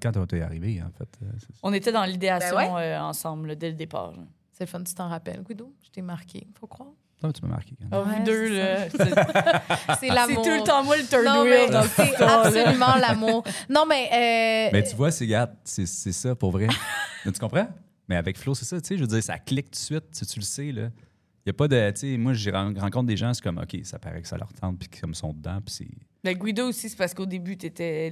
toi, 0.03 0.27
t'es- 0.27 0.41
arrivé, 0.41 0.83
en 0.83 0.91
fait. 0.91 1.09
euh, 1.23 1.27
on 1.63 1.73
était 1.73 1.93
dans 1.93 2.05
l'idéation 2.05 2.57
Ben 2.57 2.75
ouais. 2.75 2.83
euh, 2.83 3.01
ensemble 3.03 3.49
là, 3.49 3.55
dès 3.55 3.69
le 3.71 3.77
départ. 3.77 4.13
là. 4.13 4.23
C'est 4.53 4.65
le 4.65 4.69
fun, 4.69 4.83
tu 4.83 4.95
t'en 4.95 5.09
rappelles. 5.09 5.43
Guido, 5.43 5.73
je 5.85 5.91
t'ai 5.91 6.03
marqué, 6.03 6.47
faut 6.59 6.67
croire. 6.67 6.91
Toi, 7.21 7.33
tu 7.33 7.43
m'as 7.43 7.49
marqué. 7.51 7.75
quand 7.79 8.05
même. 8.05 8.15
Ah, 8.17 8.19
Ouais, 8.19 8.25
deux, 8.25 8.49
c'est 8.49 8.59
là, 8.59 8.89
c'est 8.91 8.99
C'est 10.01 10.09
c'est 10.09 10.15
l'amour. 10.15 10.43
tout 10.43 10.51
le 10.51 10.63
temps 10.65 10.83
moi 10.83 10.97
le 10.97 11.05
third 11.05 11.25
Non, 11.25 11.43
wheel 11.45 11.69
mais 11.71 11.83
c'est 11.95 12.07
histoire-là. 12.07 12.43
absolument 12.49 12.97
l'amour. 12.97 13.45
Non, 13.71 13.85
mais. 13.89 14.07
euh, 14.13 14.71
Mais 14.73 14.83
tu 14.83 14.97
vois, 14.97 15.11
c'est 15.13 15.25
regarde, 15.25 15.53
c'est 15.63 15.87
c'est 15.87 16.13
ça 16.13 16.35
pour 16.35 16.51
vrai. 16.51 16.67
Mais 17.25 17.31
tu 17.31 17.39
comprends? 17.39 17.69
Mais 18.09 18.17
avec 18.17 18.37
Flo, 18.37 18.55
c'est 18.55 18.65
ça, 18.65 18.81
tu 18.81 18.89
sais, 18.89 18.97
je 18.97 19.03
veux 19.03 19.07
dire, 19.07 19.23
ça 19.23 19.39
clique 19.39 19.67
tout 19.67 19.71
de 19.73 19.77
suite, 19.77 20.11
tu, 20.13 20.27
tu 20.27 20.39
le 20.41 20.45
sais, 20.45 20.73
là. 20.73 20.89
Il 21.45 21.49
n'y 21.49 21.51
a 21.51 21.53
pas 21.53 21.69
de, 21.69 21.91
tu 21.93 22.01
sais, 22.13 22.17
moi, 22.19 22.33
je 22.33 22.51
rencontre 22.51 23.05
des 23.07 23.17
gens, 23.17 23.33
c'est 23.33 23.43
comme, 23.43 23.59
OK, 23.59 23.77
ça 23.85 23.99
paraît 24.01 24.21
que 24.23 24.27
ça 24.29 24.37
leur 24.37 24.53
tente, 24.53 24.79
puis 24.81 24.89
qu'ils 24.89 25.01
comme 25.01 25.15
sont 25.15 25.33
dedans, 25.33 25.61
puis 25.65 25.75
c'est... 25.75 25.89
Ben, 26.25 26.39
Guido 26.39 26.69
aussi, 26.69 26.89
c'est 26.89 26.97
parce 26.97 27.15
qu'au 27.15 27.27
début, 27.27 27.57
tu 27.59 27.67
étais 27.67 28.09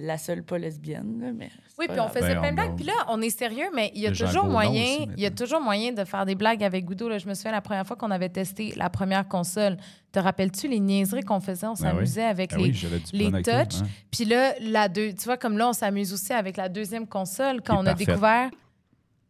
la 0.00 0.18
seule 0.18 0.42
pas 0.42 0.58
lesbienne. 0.58 1.20
là, 1.20 1.30
mais 1.32 1.48
Oui, 1.78 1.86
pas 1.86 1.92
puis 1.92 2.00
on 2.00 2.08
faisait 2.08 2.34
Ben, 2.34 2.40
plein 2.40 2.50
de 2.50 2.54
blagues. 2.56 2.74
Puis 2.76 2.84
là, 2.86 2.92
on 3.08 3.22
est 3.22 3.30
sérieux, 3.30 3.68
mais 3.72 3.92
il 3.94 4.00
y 4.02 4.06
a 4.08 4.10
toujours 4.10 4.46
moyen, 4.46 5.06
il 5.16 5.22
y 5.22 5.26
a 5.26 5.30
toujours 5.30 5.60
moyen 5.60 5.92
de 5.92 6.04
faire 6.04 6.26
des 6.26 6.34
blagues 6.34 6.64
avec 6.64 6.84
Guido. 6.84 7.08
Là. 7.08 7.18
Je 7.18 7.28
me 7.28 7.34
souviens 7.34 7.52
la 7.52 7.60
première 7.60 7.86
fois 7.86 7.94
qu'on 7.96 8.10
avait 8.10 8.30
testé 8.30 8.72
la 8.76 8.90
première 8.90 9.28
console. 9.28 9.76
Te 10.10 10.18
rappelles-tu 10.18 10.66
les 10.66 10.80
niaiseries 10.80 11.22
qu'on 11.22 11.38
faisait? 11.38 11.66
On 11.68 11.74
Ben 11.74 11.76
s'amusait 11.76 12.24
avec 12.24 12.50
Ah 12.52 12.56
les. 12.56 12.64
oui, 12.64 12.86
les 13.12 13.30
touchs. 13.42 13.80
hein. 13.80 13.86
Puis 14.10 14.24
là, 14.24 14.54
la 14.60 14.88
deux, 14.88 15.12
tu 15.12 15.24
vois, 15.24 15.36
comme 15.36 15.56
là, 15.56 15.68
on 15.68 15.72
s'amuse 15.72 16.12
aussi 16.12 16.32
avec 16.32 16.56
la 16.56 16.68
deuxième 16.68 17.06
console 17.06 17.62
quand 17.62 17.80
on 17.80 17.86
a 17.86 17.94
découvert 17.94 18.50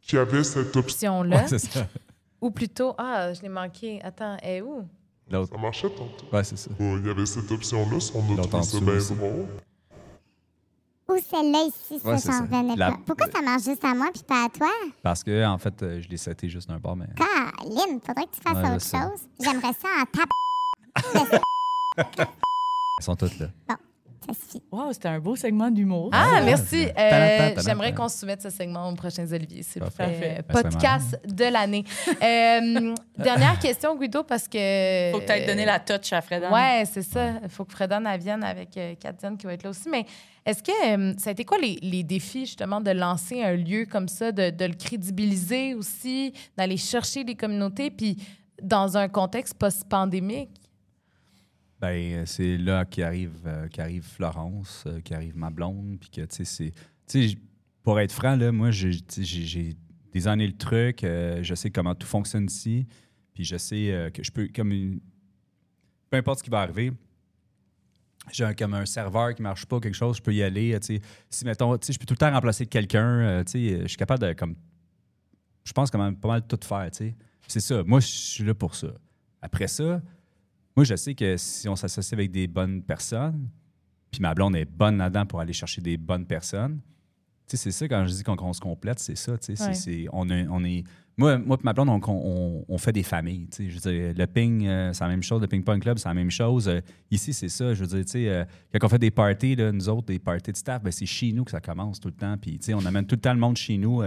qui 0.00 0.16
avait 0.16 0.42
cette 0.42 0.74
option. 0.74 1.20
option-là. 1.20 1.44
Ouais, 1.52 1.82
ou 2.40 2.50
plutôt, 2.50 2.94
ah, 2.98 3.32
je 3.34 3.42
l'ai 3.42 3.48
manqué. 3.50 4.00
Attends, 4.02 4.36
elle 4.42 4.50
est 4.56 4.62
où? 4.62 4.88
L'autre. 5.32 5.52
Ça 5.54 5.58
marchait 5.60 5.90
tantôt. 5.90 6.26
Ouais, 6.32 6.44
c'est 6.44 6.56
ça. 6.58 6.70
Euh, 6.80 6.98
Il 7.00 7.06
y 7.06 7.10
avait 7.10 7.26
cette 7.26 7.50
option-là, 7.50 7.98
on 8.14 8.38
a 8.38 8.42
trouvé 8.42 8.62
ça 8.62 8.80
bien 8.80 8.94
aussi. 8.96 9.14
drôle. 9.14 9.46
Ou 11.08 11.16
celle-là 11.28 11.64
ici, 11.66 12.00
Ouais, 12.06 12.16
ça, 12.18 12.30
j'en 12.32 12.42
revenais 12.42 12.76
La- 12.76 12.92
pas. 12.92 12.98
Pourquoi 13.06 13.26
ça 13.30 13.42
marche 13.42 13.64
juste 13.64 13.84
à 13.84 13.94
moi 13.94 14.08
puis 14.14 14.22
pas 14.22 14.44
à 14.44 14.48
toi? 14.48 14.70
Parce 15.02 15.22
que, 15.24 15.44
en 15.46 15.58
fait, 15.58 15.82
euh, 15.82 16.00
je 16.00 16.08
l'ai 16.08 16.16
seté 16.16 16.48
juste 16.48 16.68
d'un 16.68 16.78
bord, 16.78 16.96
mais... 16.96 17.06
Caroline, 17.16 18.00
faudrait 18.06 18.24
que 18.26 18.36
tu 18.36 18.40
fasses 18.42 18.54
Ouais, 18.56 18.74
autre 18.76 19.10
chose. 19.10 19.20
J'aimerais 19.40 19.72
ça 19.74 19.88
en 20.00 20.04
tape. 20.06 20.30
Elles 22.98 23.04
sont 23.04 23.16
toutes 23.16 23.38
là. 23.38 23.48
Suffit. 23.68 23.82
Wow, 24.70 24.92
c'était 24.92 25.08
un 25.08 25.18
beau 25.18 25.36
segment 25.36 25.70
d'humour. 25.70 26.10
Ah, 26.12 26.34
ouais, 26.34 26.44
merci. 26.44 26.86
Euh, 26.96 27.54
J'aimerais 27.64 27.92
qu'on 27.92 28.08
soumette 28.08 28.42
ce 28.42 28.50
segment 28.50 28.88
aux 28.88 28.94
prochains 28.94 29.30
Olivier, 29.32 29.62
s'il 29.62 29.82
vous 29.82 29.90
plaît. 29.90 30.42
Podcast 30.48 31.18
de 31.26 31.44
l'année. 31.44 31.84
Euh, 32.22 32.94
dernière 33.18 33.58
question, 33.58 33.96
Guido, 33.96 34.22
parce 34.22 34.46
que. 34.46 35.10
Faut 35.12 35.18
que 35.18 35.26
tu 35.26 35.32
aies 35.32 35.46
donné 35.46 35.64
la 35.64 35.80
touch 35.80 36.12
à 36.12 36.20
Fred. 36.20 36.44
Ouais, 36.52 36.84
c'est 36.90 37.02
ça. 37.02 37.32
Il 37.42 37.48
faut 37.48 37.64
que 37.64 37.72
Fredan 37.72 38.02
vienne 38.16 38.44
avec 38.44 38.76
euh, 38.76 38.94
Katiane 38.94 39.36
qui 39.36 39.46
va 39.46 39.54
être 39.54 39.64
là 39.64 39.70
aussi. 39.70 39.88
Mais 39.88 40.06
est-ce 40.46 40.62
que 40.62 40.70
euh, 40.70 41.14
ça 41.18 41.30
a 41.30 41.32
été 41.32 41.44
quoi 41.44 41.58
les, 41.58 41.78
les 41.82 42.02
défis, 42.04 42.46
justement, 42.46 42.80
de 42.80 42.90
lancer 42.90 43.42
un 43.42 43.54
lieu 43.56 43.86
comme 43.90 44.08
ça, 44.08 44.30
de, 44.30 44.50
de 44.50 44.64
le 44.64 44.74
crédibiliser 44.74 45.74
aussi, 45.74 46.32
d'aller 46.56 46.76
chercher 46.76 47.24
les 47.24 47.34
communautés, 47.34 47.90
puis 47.90 48.16
dans 48.62 48.96
un 48.96 49.08
contexte 49.08 49.54
post-pandémique? 49.54 50.50
Ben, 51.82 52.12
euh, 52.12 52.22
c'est 52.26 52.56
là 52.58 52.84
qu'arrive 52.84 53.40
euh, 53.44 53.66
qu'arrive 53.66 54.04
Florence, 54.04 54.84
euh, 54.86 55.00
qu'arrive 55.00 55.36
ma 55.36 55.50
blonde, 55.50 55.98
puis 55.98 56.10
que, 56.10 56.20
tu 56.20 56.36
sais, 56.36 56.44
c'est... 56.44 56.70
Tu 57.08 57.30
sais, 57.30 57.38
pour 57.82 57.98
être 57.98 58.12
franc, 58.12 58.36
là, 58.36 58.52
moi, 58.52 58.70
j'ai 58.70 58.92
j'ai 59.18 59.76
désigné 60.12 60.46
le 60.46 60.56
truc, 60.56 61.02
euh, 61.02 61.42
je 61.42 61.56
sais 61.56 61.72
comment 61.72 61.96
tout 61.96 62.06
fonctionne 62.06 62.44
ici, 62.44 62.86
puis 63.34 63.42
je 63.42 63.56
sais 63.56 64.12
que 64.14 64.22
je 64.22 64.30
peux, 64.30 64.46
comme 64.54 64.70
une... 64.70 65.00
Peu 66.08 66.18
importe 66.18 66.38
ce 66.38 66.44
qui 66.44 66.50
va 66.50 66.60
arriver, 66.60 66.92
j'ai 68.30 68.44
un, 68.44 68.54
comme 68.54 68.74
un 68.74 68.86
serveur 68.86 69.34
qui 69.34 69.42
marche 69.42 69.66
pas, 69.66 69.80
quelque 69.80 69.96
chose, 69.96 70.18
je 70.18 70.22
peux 70.22 70.32
y 70.32 70.44
aller, 70.44 70.78
tu 70.78 70.98
sais. 70.98 71.00
Si, 71.30 71.44
mettons, 71.44 71.76
tu 71.78 71.86
sais, 71.86 71.94
je 71.94 71.98
peux 71.98 72.06
tout 72.06 72.14
le 72.14 72.18
temps 72.18 72.30
remplacer 72.30 72.64
quelqu'un, 72.64 73.42
tu 73.42 73.50
sais, 73.50 73.80
je 73.82 73.88
suis 73.88 73.96
capable 73.96 74.22
de, 74.22 74.32
comme... 74.34 74.54
Je 75.64 75.72
pense 75.72 75.90
quand 75.90 75.98
même 75.98 76.16
pas 76.16 76.28
mal 76.28 76.46
tout 76.46 76.60
faire, 76.62 76.88
tu 76.92 76.98
sais. 76.98 77.16
C'est 77.48 77.58
ça, 77.58 77.82
moi, 77.82 77.98
je 77.98 78.06
suis 78.06 78.44
là 78.44 78.54
pour 78.54 78.76
ça. 78.76 78.92
Après 79.40 79.66
ça, 79.66 80.00
moi, 80.76 80.84
je 80.84 80.94
sais 80.96 81.14
que 81.14 81.36
si 81.36 81.68
on 81.68 81.76
s'associe 81.76 82.12
avec 82.14 82.30
des 82.30 82.46
bonnes 82.46 82.82
personnes, 82.82 83.48
puis 84.10 84.20
ma 84.20 84.34
blonde 84.34 84.56
est 84.56 84.64
bonne 84.64 84.98
là-dedans 84.98 85.26
pour 85.26 85.40
aller 85.40 85.52
chercher 85.52 85.80
des 85.80 85.96
bonnes 85.96 86.26
personnes, 86.26 86.80
tu 87.48 87.56
sais, 87.56 87.64
c'est 87.64 87.70
ça, 87.72 87.88
quand 87.88 88.06
je 88.06 88.12
dis 88.14 88.22
qu'on 88.22 88.52
se 88.52 88.60
complète, 88.60 88.98
c'est 88.98 89.16
ça, 89.16 89.36
tu 89.38 89.46
sais. 89.46 89.56
c'est- 89.56 89.66
Ouais. 89.68 89.74
c'est- 89.74 90.06
on, 90.12 90.28
est- 90.30 90.46
on 90.48 90.64
est... 90.64 90.84
Moi, 91.18 91.36
moi 91.38 91.58
et 91.60 91.64
ma 91.64 91.74
blonde, 91.74 91.90
on, 91.90 92.00
on- 92.08 92.64
on 92.66 92.78
fait 92.78 92.92
des 92.92 93.02
familles, 93.02 93.46
tu 93.50 93.64
sais. 93.64 93.68
Je 93.70 93.74
veux 93.78 93.92
dire, 93.92 94.14
le 94.16 94.26
ping, 94.26 94.66
euh, 94.66 94.92
c'est 94.94 95.04
la 95.04 95.10
même 95.10 95.22
chose. 95.22 95.42
Le 95.42 95.46
ping-pong 95.46 95.78
club, 95.82 95.98
c'est 95.98 96.08
la 96.08 96.14
même 96.14 96.30
chose. 96.30 96.68
Euh, 96.68 96.80
ici, 97.10 97.34
c'est 97.34 97.50
ça. 97.50 97.74
Je 97.74 97.84
veux 97.84 97.86
dire, 97.96 98.04
tu 98.06 98.12
sais, 98.12 98.28
euh, 98.30 98.44
quand 98.72 98.86
on 98.86 98.88
fait 98.88 98.98
des 98.98 99.10
parties, 99.10 99.54
là, 99.54 99.70
nous 99.72 99.88
autres, 99.90 100.06
des 100.06 100.18
parties 100.18 100.52
de 100.52 100.56
staff, 100.56 100.82
ben, 100.82 100.90
c'est 100.90 101.04
chez 101.04 101.32
nous 101.32 101.44
que 101.44 101.50
ça 101.50 101.60
commence 101.60 102.00
tout 102.00 102.08
le 102.08 102.14
temps. 102.14 102.38
Puis, 102.38 102.58
tu 102.58 102.66
sais, 102.66 102.74
on 102.74 102.84
amène 102.86 103.06
tout 103.06 103.16
le 103.16 103.20
temps 103.20 103.34
le 103.34 103.40
monde 103.40 103.58
chez 103.58 103.76
nous 103.76 104.02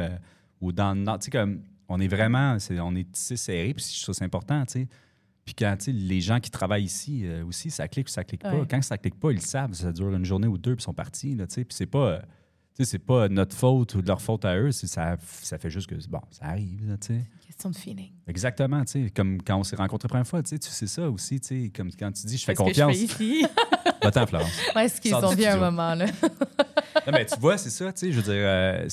ou 0.61 0.71
dans 0.71 0.93
le 0.95 1.01
nord. 1.01 1.19
Tu 1.19 1.25
sais, 1.25 1.31
comme, 1.31 1.61
on 1.87 1.99
est 1.99 2.07
vraiment, 2.07 2.57
on 2.81 2.95
est 2.95 3.11
tissé 3.11 3.35
serré, 3.37 3.73
puis 3.75 3.85
je 3.87 4.01
trouve 4.01 4.15
ça 4.15 4.19
c'est 4.19 4.25
important, 4.25 4.65
tu 4.65 4.73
sais. 4.81 4.87
Puis 5.45 5.53
quand, 5.53 5.77
les 5.87 6.21
gens 6.21 6.39
qui 6.39 6.49
travaillent 6.49 6.83
ici 6.85 7.21
euh, 7.25 7.45
aussi, 7.45 7.69
ça 7.69 7.87
clique 7.87 8.07
ou 8.07 8.11
ça 8.11 8.23
clique 8.23 8.41
pas. 8.41 8.55
Ouais. 8.55 8.67
Quand 8.69 8.81
ça 8.81 8.97
clique 8.97 9.19
pas, 9.19 9.31
ils 9.31 9.35
le 9.35 9.41
savent. 9.41 9.73
Ça 9.73 9.91
dure 9.91 10.11
une 10.13 10.25
journée 10.25 10.47
ou 10.47 10.57
deux, 10.57 10.75
puis 10.75 10.81
ils 10.81 10.85
sont 10.85 10.93
partis, 10.93 11.35
là. 11.35 11.45
Puis 11.47 11.65
c'est 11.69 11.85
pas... 11.85 12.09
euh, 12.09 12.19
c'est 12.83 12.99
pas 12.99 13.29
notre 13.29 13.55
faute 13.55 13.95
ou 13.95 14.01
de 14.01 14.07
leur 14.07 14.21
faute 14.21 14.43
à 14.43 14.57
eux, 14.57 14.73
ça, 14.73 15.15
ça 15.41 15.57
fait 15.57 15.69
juste 15.69 15.87
que, 15.87 15.95
bon, 16.09 16.19
ça 16.29 16.47
arrive, 16.47 16.85
là, 16.89 16.97
tu. 16.97 17.21
Question 17.47 17.69
de 17.69 17.75
feeling. 17.77 18.11
Exactement, 18.27 18.83
tu 18.83 19.05
sais, 19.05 19.09
comme 19.11 19.41
quand 19.41 19.57
on 19.57 19.63
s'est 19.63 19.77
rencontrés 19.77 20.07
la 20.07 20.09
première 20.09 20.27
fois, 20.27 20.43
tu 20.43 20.57
sais, 20.59 20.87
ça 20.87 21.09
aussi, 21.09 21.39
tu 21.39 21.71
comme 21.71 21.89
quand 21.97 22.11
tu 22.11 22.25
dis, 22.27 22.37
je 22.37 22.43
fais 22.43 22.53
confiance. 22.53 22.93
je 22.93 23.05
fais 23.05 23.23
ici? 23.23 23.45
Va-t'en, 24.03 24.27
Florence. 24.27 24.51
Ouais, 24.75 24.87
est-ce 24.87 24.99
qu'ils 24.99 25.15
ont 25.15 25.33
vu 25.33 25.45
un 25.45 25.55
moment, 25.55 25.95
là? 25.95 26.07
Non, 27.07 27.13
mais 27.13 27.25
tu 27.25 27.39
vois, 27.39 27.57
c'est 27.57 27.69
ça, 27.69 27.91
tu 27.93 27.99
sais, 27.99 28.11
je 28.11 28.17
veux 28.19 28.23
dire, 28.23 28.33
euh, 28.45 28.87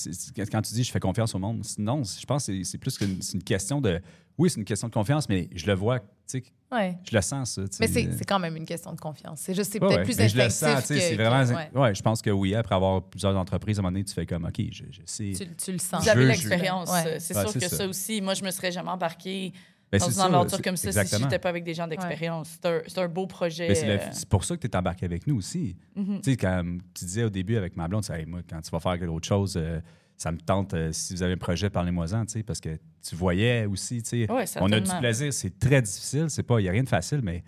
quand 0.50 0.62
tu 0.62 0.74
dis, 0.74 0.84
je 0.84 0.90
fais 0.90 1.00
confiance 1.00 1.34
au 1.34 1.38
monde, 1.38 1.62
non, 1.78 2.02
je 2.04 2.24
pense 2.26 2.46
que 2.46 2.62
c'est- 2.64 2.78
plus 2.78 2.98
qu'une 2.98 3.20
c'est 3.22 3.34
une 3.34 3.42
question 3.42 3.80
de, 3.80 4.00
oui, 4.38 4.50
c'est 4.50 4.58
une 4.58 4.64
question 4.64 4.88
de 4.88 4.92
confiance, 4.92 5.28
mais 5.28 5.48
je 5.54 5.66
le 5.66 5.74
vois, 5.74 6.00
tu 6.00 6.06
sais, 6.26 6.42
Ouais. 6.70 6.96
je 7.08 7.14
le 7.14 7.20
sens, 7.22 7.52
ça. 7.52 7.62
Mais 7.80 7.86
c'est 7.86 8.10
c'est 8.16 8.24
quand 8.24 8.38
même 8.38 8.56
une 8.56 8.64
question 8.64 8.92
de 8.94 9.00
confiance. 9.00 9.40
C'est 9.42 9.54
juste, 9.54 9.72
c'est 9.72 9.80
Ouais, 9.82 9.88
peut-être 9.88 9.98
ouais. 10.00 10.04
plus 10.04 10.16
Mais 10.18 10.28
je 10.28 10.36
le 10.38 10.48
sens, 10.48 10.80
tu 10.82 10.86
sais, 10.94 11.00
c'est 11.00 11.16
que- 11.16 11.22
vraiment. 11.22 11.54
ouais. 11.54 11.70
Ouais. 11.78 11.94
je 11.94 12.02
pense 12.02 12.22
que 12.22 12.30
oui, 12.30 12.54
après 12.54 12.74
avoir 12.74 13.02
plusieurs 13.02 13.36
entreprises, 13.36 13.78
à 13.78 13.80
un 13.80 13.82
moment 13.82 13.92
donné, 13.92 14.04
tu 14.04 14.14
fais 14.14 14.24
comme, 14.26 14.44
OK, 14.46 14.60
je, 14.72 14.84
je 14.90 15.00
sais. 15.04 15.32
Tu, 15.36 15.46
tu 15.54 15.72
le 15.72 15.78
sens. 15.78 16.02
Vous 16.02 16.08
avez 16.08 16.24
l'expérience. 16.26 16.90
Ouais. 16.90 17.18
C'est 17.20 17.36
Ouais, 17.36 17.42
sûr 17.46 17.52
que 17.60 17.68
ça. 17.68 17.76
ça. 17.76 17.86
aussi, 17.86 18.20
moi, 18.22 18.32
je 18.34 18.42
me 18.42 18.50
serais 18.50 18.72
jamais 18.72 18.90
embarquée 18.90 19.52
Ben, 19.92 19.98
dans 19.98 20.04
c'est 20.06 20.10
une 20.12 20.16
ça, 20.16 20.24
aventure 20.24 20.62
comme 20.62 20.76
ça 20.76 20.90
si 20.90 20.98
exactement. 20.98 21.28
j'étais 21.28 21.38
pas 21.38 21.50
avec 21.50 21.64
des 21.64 21.74
gens 21.74 21.86
d'expérience. 21.86 22.48
C'est 22.60 22.66
un, 22.66 22.80
c'est 22.86 22.98
un 22.98 23.08
beau 23.08 23.26
projet. 23.26 23.68
Ben, 23.68 23.76
c'est 23.76 23.88
euh, 23.90 23.98
c'est 24.12 24.28
pour 24.28 24.42
ça 24.42 24.56
que 24.56 24.62
tu 24.62 24.66
es 24.66 24.74
embarqué 24.76 25.04
avec 25.04 25.26
nous 25.26 25.36
aussi. 25.36 25.76
mhm. 25.94 26.20
Tu 26.22 26.30
sais, 26.30 26.36
quand 26.38 26.62
tu 26.94 27.04
disais 27.04 27.24
au 27.24 27.30
début 27.30 27.56
avec 27.56 27.76
ma 27.76 27.88
blonde, 27.88 28.02
Hey, 28.10 28.24
moi, 28.24 28.40
quand 28.48 28.60
tu 28.62 28.70
vas 28.70 28.80
faire 28.80 28.98
quelque 28.98 29.10
autre 29.10 29.28
chose, 29.28 29.54
euh, 29.56 29.80
ça 30.16 30.32
me 30.32 30.38
tente, 30.38 30.72
euh, 30.72 30.92
si 30.92 31.14
vous 31.14 31.22
avez 31.22 31.34
un 31.34 31.38
projet, 31.38 31.68
parlez-moi-en, 31.68 32.24
tu 32.24 32.32
sais, 32.32 32.42
parce 32.42 32.60
que 32.60 32.78
tu 33.06 33.14
voyais 33.16 33.66
aussi, 33.66 34.02
tu 34.02 34.24
sais, 34.26 34.32
Ouais, 34.32 34.44
on 34.60 34.72
a 34.72 34.80
du 34.80 34.90
plaisir. 34.98 35.32
C'est 35.32 35.58
très 35.58 35.82
difficile, 35.82 36.30
c'est 36.30 36.42
pas, 36.42 36.58
il 36.58 36.62
n'y 36.62 36.68
a 36.68 36.72
rien 36.72 36.84
de 36.84 36.88
facile, 36.88 37.20
mais 37.22 37.44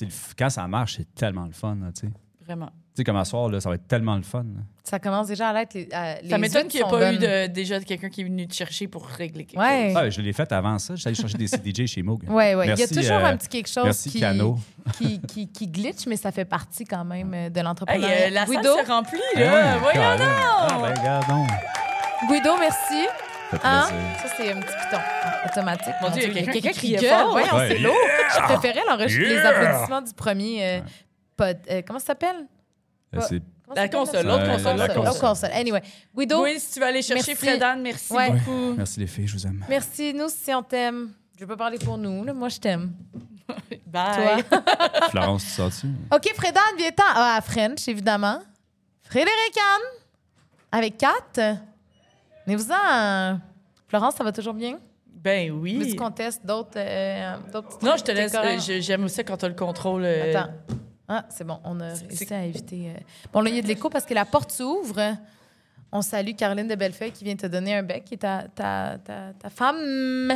le 0.00 0.08
quand 0.36 0.50
ça 0.50 0.68
marche, 0.68 0.96
c'est 0.96 1.14
tellement 1.14 1.46
le 1.46 1.52
fun, 1.52 1.76
là, 1.76 1.92
tu 1.92 2.06
sais. 2.06 2.12
Vraiment. 2.44 2.70
Tu 2.94 3.00
sais, 3.00 3.04
comme 3.04 3.16
à 3.16 3.24
soir, 3.24 3.48
là, 3.48 3.60
ça 3.60 3.68
va 3.68 3.74
être 3.74 3.88
tellement 3.88 4.14
le 4.14 4.22
fun. 4.22 4.44
là. 4.44 4.60
Ça 4.84 5.00
commence 5.00 5.26
déjà 5.26 5.48
à 5.48 5.52
l'être. 5.52 5.74
Les, 5.74 5.88
à- 5.92 6.20
les 6.22 6.28
Ça 6.30 6.38
m'étonne 6.38 6.68
qu'il 6.68 6.78
n'y 6.80 6.86
ait 6.86 6.90
sont 6.90 6.96
pas 6.96 7.12
eu 7.12 7.18
de, 7.18 7.46
déjà 7.48 7.80
de 7.80 7.84
quelqu'un 7.84 8.08
qui 8.08 8.20
est 8.20 8.24
venu 8.24 8.46
te 8.46 8.54
chercher 8.54 8.86
pour 8.86 9.04
régler 9.06 9.46
quelque 9.46 9.58
Ouais. 9.60 9.88
chose. 9.88 9.96
Ah, 10.00 10.10
je 10.10 10.20
l'ai 10.20 10.32
fait 10.32 10.52
avant 10.52 10.78
ça. 10.78 10.94
J'allais 10.94 11.16
chercher 11.16 11.36
des 11.36 11.48
CDJ 11.48 11.86
chez 11.86 12.02
Moog. 12.04 12.22
Ouais, 12.28 12.54
ouais. 12.54 12.68
Il 12.68 12.78
y 12.78 12.82
a 12.84 12.86
toujours 12.86 13.16
euh, 13.16 13.24
un 13.24 13.36
petit 13.36 13.48
quelque 13.48 13.68
chose 13.68 13.82
Merci, 13.84 14.10
qui, 14.10 14.20
qui, 14.96 15.20
qui, 15.22 15.48
qui 15.48 15.66
glitch, 15.66 16.06
mais 16.06 16.14
ça 16.16 16.30
fait 16.30 16.44
partie 16.44 16.84
quand 16.84 17.04
même 17.04 17.34
euh, 17.34 17.50
de 17.50 17.58
Hey, 17.58 17.64
l'entrepreneuriat. 17.64 18.26
euh, 18.26 18.30
la 18.30 18.46
salle 18.46 18.56
Guido, 18.58 18.74
s'est 18.76 18.82
remplie, 18.92 19.18
Hein? 19.36 19.40
là. 19.40 19.78
Voyons 19.78 20.00
Colin. 20.00 20.16
donc! 20.18 20.28
Ah, 20.28 20.78
ben, 20.80 21.00
regarde 21.00 21.28
donc. 21.28 21.48
Guido, 22.28 22.50
merci. 22.60 23.08
Ça 23.50 23.58
fait 23.58 23.66
Hein? 23.66 23.86
plaisir. 23.88 24.18
Ça, 24.22 24.34
c'est 24.36 24.52
un 24.52 24.60
petit 24.60 24.74
piton 24.84 25.02
ah, 25.24 25.46
automatique. 25.50 25.94
Mon 26.00 26.10
Dieu, 26.10 26.22
il 26.28 26.32
y 26.36 26.38
a 26.38 26.52
quelqu'un 26.52 26.70
qui 26.70 26.78
criait 26.78 26.98
gueule. 26.98 27.10
fort. 27.10 27.30
Voyons, 27.32 27.54
Ouais, 27.56 27.68
c'est 27.70 27.78
yeah. 27.80 27.88
lourd. 27.88 27.96
Je 28.36 28.42
préférais 28.54 28.80
l'enregistrer 28.88 29.28
les 29.28 29.34
Yeah. 29.34 29.48
applaudissements 29.48 30.02
du 30.02 30.12
premier 30.14 30.64
euh, 30.64 30.80
pod- 31.36 31.58
euh, 31.70 31.82
comment 31.84 31.98
ça 31.98 32.06
s'appelle? 32.06 32.46
Euh, 33.16 33.20
c'est- 33.28 33.42
La 33.74 33.88
console, 33.88 34.26
là? 34.26 34.32
l'autre 34.32 34.44
Euh, 34.44 34.56
console. 34.56 34.64
la 34.76 34.86
l'autre 34.86 34.94
console. 34.94 35.04
L'autre 35.06 35.20
console. 35.20 35.50
Anyway, 35.52 35.82
Guido, 36.16 36.42
Oui, 36.42 36.60
si 36.60 36.74
tu 36.74 36.80
veux 36.80 36.86
aller 36.86 37.02
chercher 37.02 37.32
Merci. 37.32 37.46
Fredan, 37.46 37.76
merci 37.80 38.12
Ouais. 38.12 38.30
beaucoup. 38.30 38.74
Merci 38.76 39.00
les 39.00 39.06
filles, 39.06 39.26
je 39.26 39.32
vous 39.36 39.46
aime. 39.46 39.64
merci. 39.68 40.12
Nous, 40.14 40.28
si 40.28 40.52
on 40.54 40.62
t'aime, 40.62 41.10
je 41.34 41.40
vais 41.40 41.46
pas 41.46 41.56
parler 41.56 41.78
pour 41.78 41.96
nous. 41.98 42.24
là. 42.24 42.32
Moi, 42.34 42.48
je 42.50 42.58
t'aime. 42.58 42.92
Bye. 43.86 44.42
Toi? 44.44 44.60
Florence, 45.10 45.44
tu 45.44 45.50
sors-tu? 45.50 45.86
OK, 46.12 46.32
Fredan, 46.34 46.60
viens-t'en. 46.78 47.02
Ah, 47.14 47.36
à 47.36 47.40
French, 47.40 47.86
évidemment. 47.88 48.40
Frédéric 49.02 49.56
Anne, 49.56 49.98
avec 50.72 50.96
Kat. 50.98 51.56
Venez-vous-en. 52.46 53.38
Florence, 53.88 54.14
ça 54.16 54.24
va 54.24 54.32
toujours 54.32 54.54
bien? 54.54 54.78
Ben 55.06 55.50
oui. 55.52 55.96
teste 56.14 56.44
d'autres 56.44 56.72
euh, 56.76 57.36
d'autres 57.52 57.78
petits 57.78 57.84
Non, 57.86 57.96
je 57.96 58.02
te 58.04 58.12
laisse. 58.12 58.34
euh, 58.34 58.80
J'aime 58.80 59.08
ça 59.08 59.24
quand 59.24 59.38
tu 59.38 59.44
as 59.46 59.48
le 59.48 59.54
contrôle. 59.54 60.02
euh, 60.04 60.30
Attends. 60.36 60.52
Ah, 61.08 61.24
c'est 61.28 61.44
bon, 61.44 61.58
on 61.64 61.78
a 61.80 61.88
réussi 61.94 62.32
à 62.32 62.44
éviter. 62.44 62.90
euh. 62.90 63.00
Bon, 63.32 63.40
là, 63.42 63.50
il 63.50 63.56
y 63.56 63.58
a 63.58 63.62
de 63.62 63.66
l'écho 63.68 63.90
parce 63.90 64.04
que 64.06 64.14
la 64.14 64.24
porte 64.24 64.50
s'ouvre. 64.52 65.16
On 65.92 66.02
salue 66.02 66.34
Caroline 66.34 66.66
de 66.66 66.74
Bellefeuille 66.74 67.12
qui 67.12 67.24
vient 67.24 67.36
te 67.36 67.46
donner 67.46 67.74
un 67.76 67.82
bec, 67.82 68.04
qui 68.04 68.14
est 68.14 68.18
ta, 68.18 68.44
ta, 68.54 68.98
ta, 69.04 69.32
ta 69.38 69.50
femme, 69.50 70.32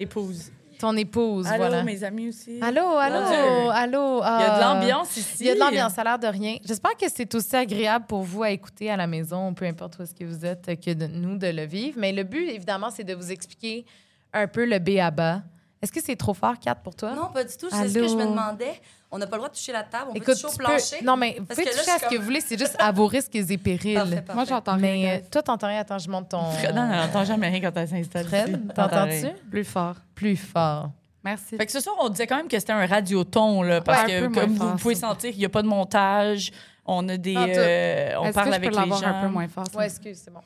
Épouse. 0.00 0.50
ton 0.78 0.96
épouse. 0.96 1.46
Allô, 1.46 1.58
voilà. 1.58 1.82
mes 1.82 2.02
amis 2.04 2.28
aussi. 2.28 2.58
Allô, 2.62 2.96
allô, 2.96 3.18
Dieu. 3.28 3.70
allô. 3.70 4.18
Il 4.18 4.40
y 4.40 4.44
a 4.44 4.58
de 4.58 4.62
ah. 4.62 4.74
l'ambiance 4.74 5.16
ici. 5.16 5.36
Il 5.40 5.46
y 5.46 5.50
a 5.50 5.54
de 5.54 5.60
l'ambiance, 5.60 5.92
ça 5.94 6.00
a 6.00 6.04
l'air 6.04 6.18
de 6.18 6.26
rien. 6.26 6.56
J'espère 6.64 6.96
que 6.96 7.06
c'est 7.14 7.34
aussi 7.34 7.54
agréable 7.54 8.06
pour 8.06 8.22
vous 8.22 8.42
à 8.44 8.50
écouter 8.50 8.90
à 8.90 8.96
la 8.96 9.06
maison, 9.06 9.52
peu 9.52 9.66
importe 9.66 9.98
où 9.98 10.02
est-ce 10.04 10.14
que 10.14 10.24
vous 10.24 10.44
êtes, 10.46 10.64
que 10.80 10.92
de 10.94 11.06
nous 11.06 11.36
de 11.36 11.48
le 11.48 11.64
vivre. 11.66 11.98
Mais 12.00 12.12
le 12.12 12.22
but, 12.24 12.48
évidemment, 12.48 12.90
c'est 12.90 13.04
de 13.04 13.14
vous 13.14 13.30
expliquer 13.30 13.84
un 14.32 14.46
peu 14.46 14.64
le 14.64 14.78
B 14.78 14.98
à 15.00 15.10
bas. 15.10 15.42
Est-ce 15.82 15.92
que 15.92 16.00
c'est 16.02 16.16
trop 16.16 16.32
fort, 16.34 16.58
Kat, 16.58 16.76
pour 16.76 16.94
toi? 16.94 17.12
Non, 17.14 17.26
pas 17.32 17.44
du 17.44 17.54
tout. 17.56 17.68
C'est 17.70 17.88
ce 17.88 17.94
que 17.94 18.08
je 18.08 18.14
me 18.14 18.22
Allô? 18.22 18.30
demandais. 18.30 18.80
On 19.14 19.18
n'a 19.18 19.26
pas 19.26 19.36
le 19.36 19.40
droit 19.40 19.48
de 19.50 19.54
toucher 19.54 19.72
la 19.72 19.82
table. 19.82 20.06
On 20.08 20.12
peut 20.14 20.18
Écoute, 20.18 20.34
toucher 20.34 20.46
au 20.46 20.50
tu 20.50 20.56
peux- 20.56 20.64
plancher. 20.64 21.04
Non, 21.04 21.16
mais 21.18 21.36
vous 21.38 21.44
pouvez 21.44 21.64
toucher 21.66 21.90
à 21.90 21.98
ce 21.98 22.06
que 22.08 22.16
vous 22.16 22.24
voulez, 22.24 22.40
c'est 22.40 22.58
juste 22.58 22.74
à 22.78 22.90
vos 22.92 23.06
risques 23.06 23.34
et 23.36 23.58
périls. 23.58 23.94
Parfait, 23.94 24.16
parfait. 24.16 24.34
Moi, 24.34 24.44
j'entends 24.48 24.76
Mais 24.78 24.92
rien. 24.92 25.14
euh, 25.16 25.20
toi, 25.30 25.42
t'entends 25.42 25.66
rien. 25.68 25.80
Attends, 25.80 25.98
je 25.98 26.08
monte 26.08 26.30
ton. 26.30 26.42
Fredan, 26.52 26.90
elle 26.90 26.96
n'entend 26.98 27.24
jamais 27.24 27.48
rien 27.50 27.60
quand 27.60 27.76
elle 27.78 27.88
s'installe. 27.88 28.24
Fred, 28.26 28.68
T'entends 28.74 28.88
t'entends-tu? 28.88 29.28
Plus 29.50 29.64
fort. 29.64 29.96
Plus 30.14 30.36
fort. 30.36 30.90
Merci. 31.24 31.56
Fait 31.56 31.66
que 31.66 31.72
ce 31.72 31.80
soir, 31.80 31.94
on 32.00 32.08
disait 32.08 32.26
quand 32.26 32.36
même 32.36 32.48
que 32.48 32.58
c'était 32.58 32.72
un 32.72 32.84
radioton, 32.86 33.62
là, 33.62 33.80
parce 33.82 34.04
Ouais, 34.06 34.20
que 34.22 34.26
comme 34.34 34.54
vous 34.54 34.56
fort, 34.68 34.76
pouvez 34.76 34.94
ça. 34.96 35.08
sentir 35.08 35.30
qu'il 35.30 35.38
n'y 35.40 35.44
a 35.44 35.50
pas 35.50 35.62
de 35.62 35.68
montage, 35.68 36.50
on 36.86 37.08
a 37.08 37.16
des, 37.16 37.34
tout. 37.34 37.40
euh, 37.40 38.14
on 38.18 38.32
parle 38.32 38.46
que 38.46 38.50
je 38.52 38.56
avec 38.56 38.70
peux 38.72 38.80
les 38.82 38.88
gens. 38.88 39.02
un 39.04 39.20
peu 39.22 39.28
moins 39.28 39.46
fort? 39.46 39.66
Ouais, 39.76 39.86
excuse, 39.86 40.20
c'est 40.24 40.32
bon. 40.32 40.40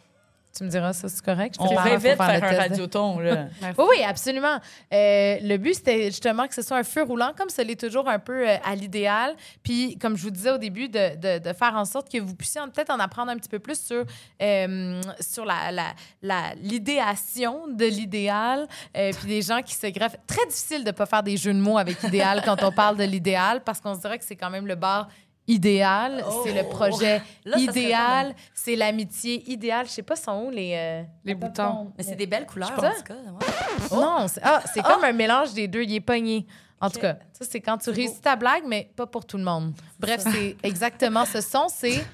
Tu 0.57 0.64
me 0.64 0.69
diras 0.71 0.92
ça, 0.92 1.09
c'est 1.09 1.25
correct? 1.25 1.57
Je 1.59 1.64
On 1.64 1.69
faut 1.99 2.01
faire 2.16 2.35
un 2.35 2.38
radioton, 2.69 3.19
là. 3.19 3.47
Oui, 3.79 3.85
oui, 3.90 4.03
absolument. 4.05 4.57
Euh, 4.92 5.37
le 5.42 5.57
but, 5.59 5.75
c'était 5.75 6.07
justement 6.07 6.47
que 6.47 6.55
ce 6.55 6.62
soit 6.62 6.79
un 6.79 6.83
feu 6.85 7.03
roulant, 7.03 7.33
comme 7.37 7.51
ce 7.51 7.62
l'est 7.62 7.79
toujours 7.79 8.09
un 8.09 8.19
peu 8.19 8.49
euh, 8.49 8.57
à 8.64 8.75
l'idéal. 8.75 9.35
Puis, 9.62 9.99
comme 9.99 10.16
je 10.16 10.23
vous 10.23 10.31
disais 10.31 10.51
au 10.51 10.59
début, 10.59 10.88
de, 10.88 11.16
de- 11.16 11.38
de 11.38 11.53
faire 11.53 11.75
en 11.75 11.85
sorte 11.85 12.11
que 12.11 12.19
vous 12.19 12.35
puissiez 12.35 12.61
peut-être 12.75 12.90
en 12.90 12.99
apprendre 13.01 13.31
un 13.33 13.37
petit 13.37 13.49
peu 13.49 13.59
plus 13.59 13.79
sur, 13.81 14.05
euh, 14.42 15.01
sur 15.21 15.45
la, 15.45 15.71
la- 15.73 15.95
la- 16.23 16.55
l'idéation 16.62 17.66
de 17.69 17.85
l'idéal. 17.85 18.66
Puis 18.95 19.27
des 19.29 19.42
gens 19.42 19.61
qui 19.62 19.75
se 19.75 19.87
greffent. 19.88 20.16
Très 20.27 20.47
difficile 20.47 20.81
de 20.85 20.88
ne 20.88 20.92
pas 20.92 21.07
faire 21.07 21.23
des 21.23 21.37
jeux 21.37 21.53
de 21.53 21.59
mots 21.61 21.79
avec 21.79 22.03
idéal 22.03 22.42
quand 22.45 22.62
on 22.62 22.73
parle 22.73 22.97
de 22.97 23.05
l'idéal, 23.05 23.62
parce 23.64 23.81
qu'on 23.81 23.95
se 23.95 24.01
dirait 24.01 24.19
que 24.19 24.25
c'est 24.25 24.37
quand 24.37 24.51
même 24.51 24.66
le 24.66 24.75
bar 24.75 25.09
idéal, 25.49 26.25
c'est 26.45 26.53
le 26.53 26.61
Oh. 26.65 26.71
projet 26.71 27.23
Là, 27.45 27.59
idéal, 27.59 28.35
c'est 28.55 28.77
l'amitié 28.77 29.49
idéale. 29.51 29.87
Je 29.87 29.91
sais 29.93 30.03
pas 30.03 30.17
sont 30.17 30.45
où 30.47 30.51
les 30.51 30.73
euh, 30.77 31.03
Les 31.25 31.35
boutons. 31.35 31.93
Mais 31.97 32.05
c'est 32.05 32.17
des 32.17 32.27
belles 32.27 32.47
couleurs, 32.47 32.73
en 32.77 32.81
pas. 32.81 32.91
tout 32.95 33.03
cas. 33.05 33.15
ouais. 33.15 33.97
Non, 34.01 34.27
c'est 34.29 34.41
ah, 34.43 34.63
c'est 34.73 34.83
comme 34.83 35.05
un 35.05 35.13
mélange 35.13 35.53
des 35.55 35.69
deux. 35.69 35.83
Il 35.83 35.95
est 35.95 36.01
pogné. 36.01 36.47
En 36.81 36.91
tout 36.91 37.01
cas, 37.01 37.15
ça, 37.33 37.45
c'est 37.49 37.61
quand 37.61 37.79
tu 37.79 37.89
réussis 37.91 38.21
ta 38.21 38.37
blague, 38.37 38.65
mais 38.67 38.91
pas 38.97 39.07
pour 39.07 39.25
tout 39.25 39.39
le 39.39 39.45
monde. 39.45 39.73
Bref, 39.99 40.23
c'est 40.31 40.57
exactement 40.63 41.25
ce 41.25 41.41
son, 41.41 41.69
c'est 41.69 42.05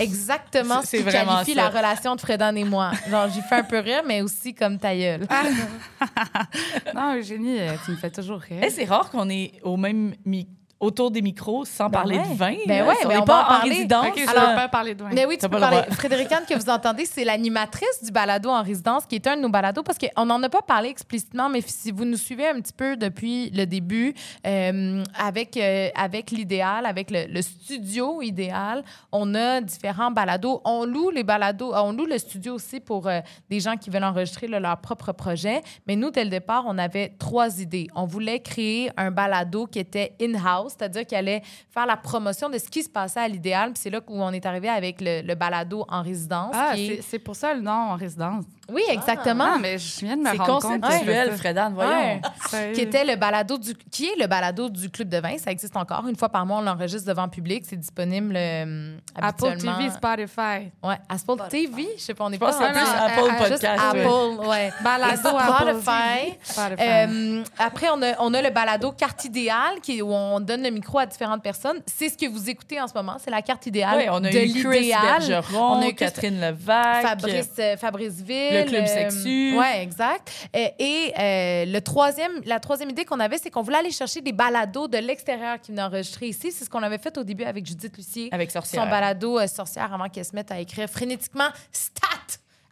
exactement 0.00 0.82
ce 0.82 0.96
qui 0.96 1.04
qualifie 1.04 1.54
ça. 1.54 1.62
la 1.62 1.68
relation 1.68 2.16
de 2.16 2.20
Fredan 2.20 2.56
et 2.56 2.64
moi. 2.64 2.90
Genre, 3.08 3.28
j'y 3.28 3.40
fais 3.42 3.54
un 3.54 3.62
peu 3.62 3.78
rire, 3.78 4.02
mais 4.04 4.20
aussi 4.20 4.52
comme 4.52 4.78
ta 4.80 4.96
gueule. 4.96 5.26
Non, 6.94 7.14
Eugénie, 7.16 7.60
euh, 7.60 7.74
tu 7.84 7.90
me 7.92 7.96
fais 7.96 8.10
toujours 8.10 8.40
rire. 8.40 8.60
Eh, 8.62 8.70
c'est 8.70 8.84
rare 8.84 9.10
qu'on 9.10 9.28
est 9.28 9.60
au 9.62 9.76
même 9.76 10.14
mi- 10.24 10.48
autour 10.80 11.10
des 11.10 11.22
micros 11.22 11.64
sans 11.64 11.84
Ben 11.88 11.90
parler 11.98 12.18
ouais. 12.18 12.28
de 12.28 12.34
vin. 12.34 12.54
Ben 12.66 12.86
ouais, 12.86 12.94
on 13.04 13.08
mais 13.08 13.14
n'est 13.14 13.20
on 13.20 13.24
pas 13.24 13.38
en 13.38 13.44
en 13.44 13.48
parler. 13.48 13.70
résidence. 13.74 14.06
OK, 14.08 14.18
je 14.24 14.30
Alors- 14.30 14.50
peux 14.50 14.54
pas 14.56 14.68
parler 14.68 14.94
de 14.94 15.02
vin. 15.02 15.10
Mais 15.12 15.24
oui, 15.26 15.38
tu 15.38 15.48
peux 15.48 15.58
parler. 15.58 15.82
Frédéric 15.92 16.30
Anne, 16.32 16.44
que 16.48 16.54
vous 16.54 16.70
entendez, 16.70 17.06
c'est 17.06 17.24
l'animatrice 17.24 18.02
du 18.02 18.10
balado 18.10 18.50
en 18.50 18.62
résidence, 18.62 19.06
qui 19.06 19.14
est 19.16 19.26
un 19.26 19.36
de 19.36 19.42
nos 19.42 19.48
balados, 19.48 19.82
parce 19.82 19.98
qu'on 19.98 20.26
n'en 20.26 20.42
a 20.42 20.48
pas 20.48 20.62
parlé 20.62 20.88
explicitement, 20.88 21.48
mais 21.48 21.60
si 21.66 21.90
vous 21.90 22.04
nous 22.04 22.16
suivez 22.16 22.48
un 22.48 22.60
petit 22.60 22.72
peu 22.72 22.96
depuis 22.96 23.50
le 23.50 23.64
début, 23.66 24.14
euh, 24.46 25.02
avec, 25.18 25.56
euh, 25.56 25.88
avec 25.94 26.30
l'idéal, 26.30 26.86
avec 26.86 27.10
le, 27.10 27.26
le 27.32 27.42
studio 27.42 28.20
idéal, 28.22 28.82
on 29.12 29.34
a 29.34 29.60
différents 29.60 30.10
balados. 30.10 30.60
On 30.64 30.84
loue 30.84 31.10
les 31.10 31.24
balados, 31.24 31.72
on 31.74 31.92
loue 31.92 32.06
le 32.06 32.18
studio 32.18 32.54
aussi 32.54 32.80
pour 32.80 33.06
euh, 33.06 33.20
des 33.48 33.60
gens 33.60 33.76
qui 33.76 33.90
veulent 33.90 34.04
enregistrer 34.04 34.48
là, 34.48 34.60
leur 34.60 34.76
propre 34.78 35.12
projet. 35.12 35.62
Mais 35.86 35.96
nous, 35.96 36.10
dès 36.10 36.24
le 36.24 36.30
départ, 36.30 36.64
on 36.66 36.76
avait 36.78 37.14
trois 37.18 37.60
idées. 37.60 37.88
On 37.94 38.04
voulait 38.06 38.40
créer 38.40 38.90
un 38.96 39.10
balado 39.10 39.66
qui 39.66 39.78
était 39.78 40.14
in-house, 40.20 40.73
c'est-à-dire 40.76 41.06
qui 41.06 41.14
allait 41.14 41.42
faire 41.70 41.86
la 41.86 41.96
promotion 41.96 42.48
de 42.48 42.58
ce 42.58 42.68
qui 42.68 42.82
se 42.82 42.88
passait 42.88 43.20
à 43.20 43.28
l'idéal. 43.28 43.72
Puis 43.72 43.82
c'est 43.82 43.90
là 43.90 44.00
où 44.06 44.22
on 44.22 44.30
est 44.32 44.44
arrivé 44.46 44.68
avec 44.68 45.00
le, 45.00 45.22
le 45.22 45.34
balado 45.34 45.84
en 45.88 46.02
résidence. 46.02 46.54
Ah, 46.54 46.72
qui 46.74 47.00
c'est 47.02 47.18
pour 47.18 47.36
ça 47.36 47.54
le 47.54 47.60
nom 47.60 47.70
en 47.70 47.96
résidence. 47.96 48.44
Oui, 48.70 48.82
exactement. 48.88 49.44
Ah, 49.54 49.58
mais 49.60 49.78
je 49.78 50.00
viens 50.04 50.16
de 50.16 50.22
me 50.22 50.30
C'est 50.30 50.36
rendre 50.38 50.60
compte. 50.60 50.80
que 50.80 50.80
conceptuel, 50.80 51.28
je 51.32 51.36
Fredan, 51.36 51.70
voyons. 51.74 52.20
Ouais. 52.52 52.72
qui 52.74 52.80
était 52.80 53.04
le 53.04 53.16
balado 53.16 53.58
du 53.58 53.74
qui 53.90 54.06
est 54.06 54.16
le 54.18 54.26
balado 54.26 54.68
du 54.70 54.88
club 54.90 55.08
de 55.08 55.18
vin 55.18 55.36
ça 55.38 55.50
existe 55.50 55.76
encore 55.76 56.06
une 56.08 56.16
fois 56.16 56.28
par 56.28 56.46
mois 56.46 56.58
on 56.58 56.62
l'enregistre 56.62 57.06
devant 57.08 57.24
le 57.24 57.30
public 57.30 57.64
c'est 57.68 57.76
disponible 57.76 58.34
euh, 58.36 58.96
Apple 59.20 59.46
habituellement 59.48 59.76
TV, 59.78 59.90
Spotify. 59.90 60.70
ouais 60.82 60.96
Apple 61.08 61.48
TV 61.50 61.88
je 61.96 62.02
sais 62.02 62.14
pas 62.14 62.24
on 62.24 62.30
est 62.30 62.34
Je 62.34 62.38
pas 62.40 62.52
c'est 62.52 62.72
plus 62.72 62.80
non, 62.80 63.04
Apple 63.06 63.20
euh, 63.20 63.48
juste 63.48 63.62
Podcast. 63.62 63.62
ouais. 63.94 64.00
Apple 64.00 64.48
ouais 64.48 64.72
Balado, 64.82 65.28
Apple 65.28 65.80
Spotify. 65.82 66.38
Spotify. 66.42 66.80
Euh, 66.80 67.42
après, 67.58 67.86
on 67.92 68.02
a, 68.02 68.14
on 68.20 68.34
a 68.34 68.42
le 68.42 68.50
balado 68.50 68.92
Carte 68.92 69.24
idéale, 69.24 69.80
qui, 69.82 69.98
est- 69.98 70.02
où 70.02 70.12
on 70.12 70.40
donne 70.40 70.62
le 70.62 70.70
micro 70.70 70.98
à 70.98 71.06
différentes 71.06 71.42
personnes. 71.42 71.78
C'est 71.86 72.08
ce 72.08 72.16
que 72.16 72.26
vous 72.28 72.48
écoutez 72.48 72.80
en 72.80 72.86
ce 72.88 72.94
moment. 72.94 73.16
C'est 73.22 73.30
la 73.30 73.42
carte 73.42 73.66
idéale 73.66 73.96
Oui, 73.98 74.04
on 74.10 74.16
a 74.24 74.30
de 74.30 74.38
eu 74.38 74.62
Chris. 74.64 74.92
Bergeron, 75.02 75.72
On 75.78 75.82
a 75.82 75.88
eu 75.88 75.94
Catherine 75.94 76.40
Levac. 76.40 77.02
Fabrice, 77.02 77.48
euh, 77.58 77.76
Fabrice 77.76 78.20
Ville. 78.22 78.53
Le 78.62 78.68
Club 78.68 78.86
Sexu. 78.86 79.56
Oui, 79.58 79.66
exact. 79.80 80.30
Euh, 80.56 80.66
et 80.78 81.12
euh, 81.18 81.64
le 81.66 81.80
troisième, 81.80 82.32
la 82.44 82.60
troisième 82.60 82.90
idée 82.90 83.04
qu'on 83.04 83.20
avait, 83.20 83.38
c'est 83.38 83.50
qu'on 83.50 83.62
voulait 83.62 83.78
aller 83.78 83.90
chercher 83.90 84.20
des 84.20 84.32
balados 84.32 84.88
de 84.88 84.98
l'extérieur 84.98 85.60
qui 85.60 85.70
venaient 85.72 85.82
enregistrer 85.82 86.28
ici. 86.28 86.52
C'est 86.52 86.64
ce 86.64 86.70
qu'on 86.70 86.82
avait 86.82 86.98
fait 86.98 87.16
au 87.18 87.24
début 87.24 87.44
avec 87.44 87.66
Judith 87.66 87.96
Lucier. 87.96 88.28
Avec 88.32 88.50
Sorcière. 88.50 88.82
Son 88.84 88.88
balado 88.90 89.38
euh, 89.38 89.46
sorcière 89.46 89.92
avant 89.92 90.08
qu'elle 90.08 90.24
se 90.24 90.34
mette 90.34 90.50
à 90.50 90.60
écrire 90.60 90.88
frénétiquement 90.88 91.48
stat 91.72 92.08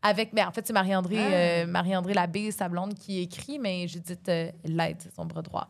avec 0.05 0.35
ben, 0.35 0.49
en 0.49 0.51
fait 0.51 0.67
c'est 0.67 0.73
Marie-André 0.73 1.17
Ah. 1.19 1.33
euh, 1.33 1.67
Marie-André 1.67 2.13
Labbé 2.13 2.51
sa 2.51 2.69
blonde 2.69 2.95
qui 2.95 3.21
écrit 3.21 3.59
mais 3.61 3.87
Judith 3.87 4.29
euh, 4.29 4.51
l'aide 4.65 4.97
c'est 4.99 5.15
son 5.15 5.25
bras 5.27 5.43
droit 5.43 5.69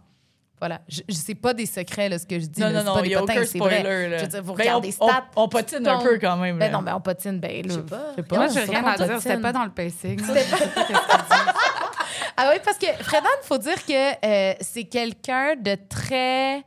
voilà 0.62 0.80
je, 0.88 1.00
je 1.08 1.14
sais 1.14 1.34
pas 1.34 1.54
des 1.54 1.66
secrets 1.66 2.08
là, 2.08 2.18
ce 2.20 2.26
que 2.26 2.38
je 2.38 2.46
dis 2.46 2.60
Non, 2.60 2.68
là, 2.68 2.72
non, 2.72 2.78
c'est 2.80 2.84
non, 2.86 2.94
pas 2.94 3.00
il 3.00 3.02
des 3.02 3.08
n'y 3.08 3.14
a 3.16 3.18
potins, 3.18 3.32
aucun 3.34 3.44
c'est 3.46 3.58
vrai. 3.58 3.78
spoiler. 3.80 4.08
Là. 4.08 4.16
je 4.18 4.22
veux 4.22 4.28
dire 4.28 4.42
vous 4.44 4.52
Ben, 4.54 4.62
regardez 4.62 4.94
on, 5.00 5.08
stats 5.08 5.24
on, 5.34 5.42
on 5.42 5.48
patine 5.48 5.88
un 5.88 5.98
peu 5.98 6.18
quand 6.20 6.36
même. 6.36 6.58
ben 6.58 6.66
là. 6.70 6.78
non 6.78 6.82
mais 6.82 6.92
on 6.92 7.00
patine 7.00 7.40
ben 7.40 7.50
là 7.50 7.62
Je 7.66 7.72
sais 7.72 7.80
pas. 7.80 8.00
je 8.12 8.16
sais 8.16 8.22
pas 8.28 8.36
Moi, 8.36 8.46
je 8.48 8.70
rien 8.70 8.82
pas 8.84 8.92
à 8.92 8.96
dire. 9.08 9.20
C'était 9.20 9.36
pas 9.40 9.52
dans 9.52 9.64
le 9.64 9.70
pacing. 9.70 10.18
C'était 10.24 10.44
ah 12.36 12.50
oui 12.52 12.60
parce 12.64 12.78
que 12.78 12.86
Fredan 13.02 13.28
il 13.42 13.46
faut 13.46 13.58
dire 13.58 13.84
que 13.84 14.26
euh, 14.26 14.54
c'est 14.60 14.84
quelqu'un 14.84 15.54
de 15.56 15.76
très 15.88 16.62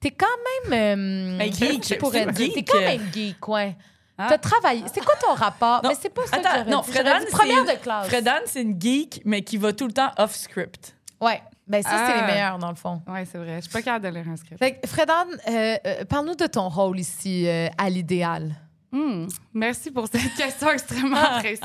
t'es 0.00 0.10
quand 0.10 0.26
même 0.70 0.72
euh, 0.72 1.38
Ben, 1.38 1.52
geek, 1.52 1.86
je 1.88 1.94
pourrais 1.94 2.26
dire 2.26 2.52
t'es 2.54 2.62
quand 2.64 2.80
même 2.80 3.02
geek 3.12 3.46
ouais 3.48 3.76
Ah. 4.20 4.26
T'as 4.30 4.38
travaillé. 4.38 4.82
C'est 4.92 5.04
quoi 5.04 5.14
ton 5.24 5.32
rapport? 5.34 5.80
Non, 5.84 5.90
mais 5.90 5.96
c'est 6.00 6.08
pas 6.12 6.26
ça 6.26 6.36
attends, 6.38 6.42
que 6.50 6.56
j'aurais 6.58 6.70
non, 6.72 6.80
dit. 6.80 6.86
J'aurais 6.92 7.04
Fredan, 7.04 7.18
dit 7.20 7.24
c'est 7.28 7.36
première 7.38 7.58
une- 7.60 7.66
de 7.66 7.76
classe. 7.80 8.06
Fredan, 8.08 8.40
c'est 8.46 8.62
une 8.62 8.80
geek, 8.80 9.22
mais 9.24 9.42
qui 9.42 9.56
va 9.58 9.72
tout 9.72 9.86
le 9.86 9.92
temps 9.92 10.10
off-script. 10.18 10.96
Ouais. 11.20 11.40
Ben 11.68 11.82
ça, 11.82 11.90
c'est 11.90 12.12
Ah. 12.14 12.20
les 12.26 12.32
meilleurs, 12.32 12.58
dans 12.58 12.70
le 12.70 12.76
fond. 12.76 13.02
Oui, 13.06 13.20
c'est 13.30 13.38
vrai. 13.38 13.56
Je 13.56 13.60
suis 13.62 13.70
pas 13.72 13.82
capable 13.82 14.06
de 14.06 14.10
lire 14.18 14.28
un 14.28 14.36
script. 14.36 14.58
Fait 14.58 14.74
que, 14.80 14.86
Fredan, 14.88 15.26
euh, 15.48 15.76
euh, 15.86 16.04
parle-nous 16.06 16.34
de 16.34 16.46
ton 16.46 16.68
rôle 16.68 16.98
ici 16.98 17.46
euh, 17.46 17.68
à 17.76 17.90
l'idéal. 17.90 18.54
Hmm, 18.90 19.26
Merci 19.52 19.90
pour 19.90 20.08
cette 20.08 20.34
question 20.36 20.70
extrêmement 20.70 21.38
précise. 21.40 21.60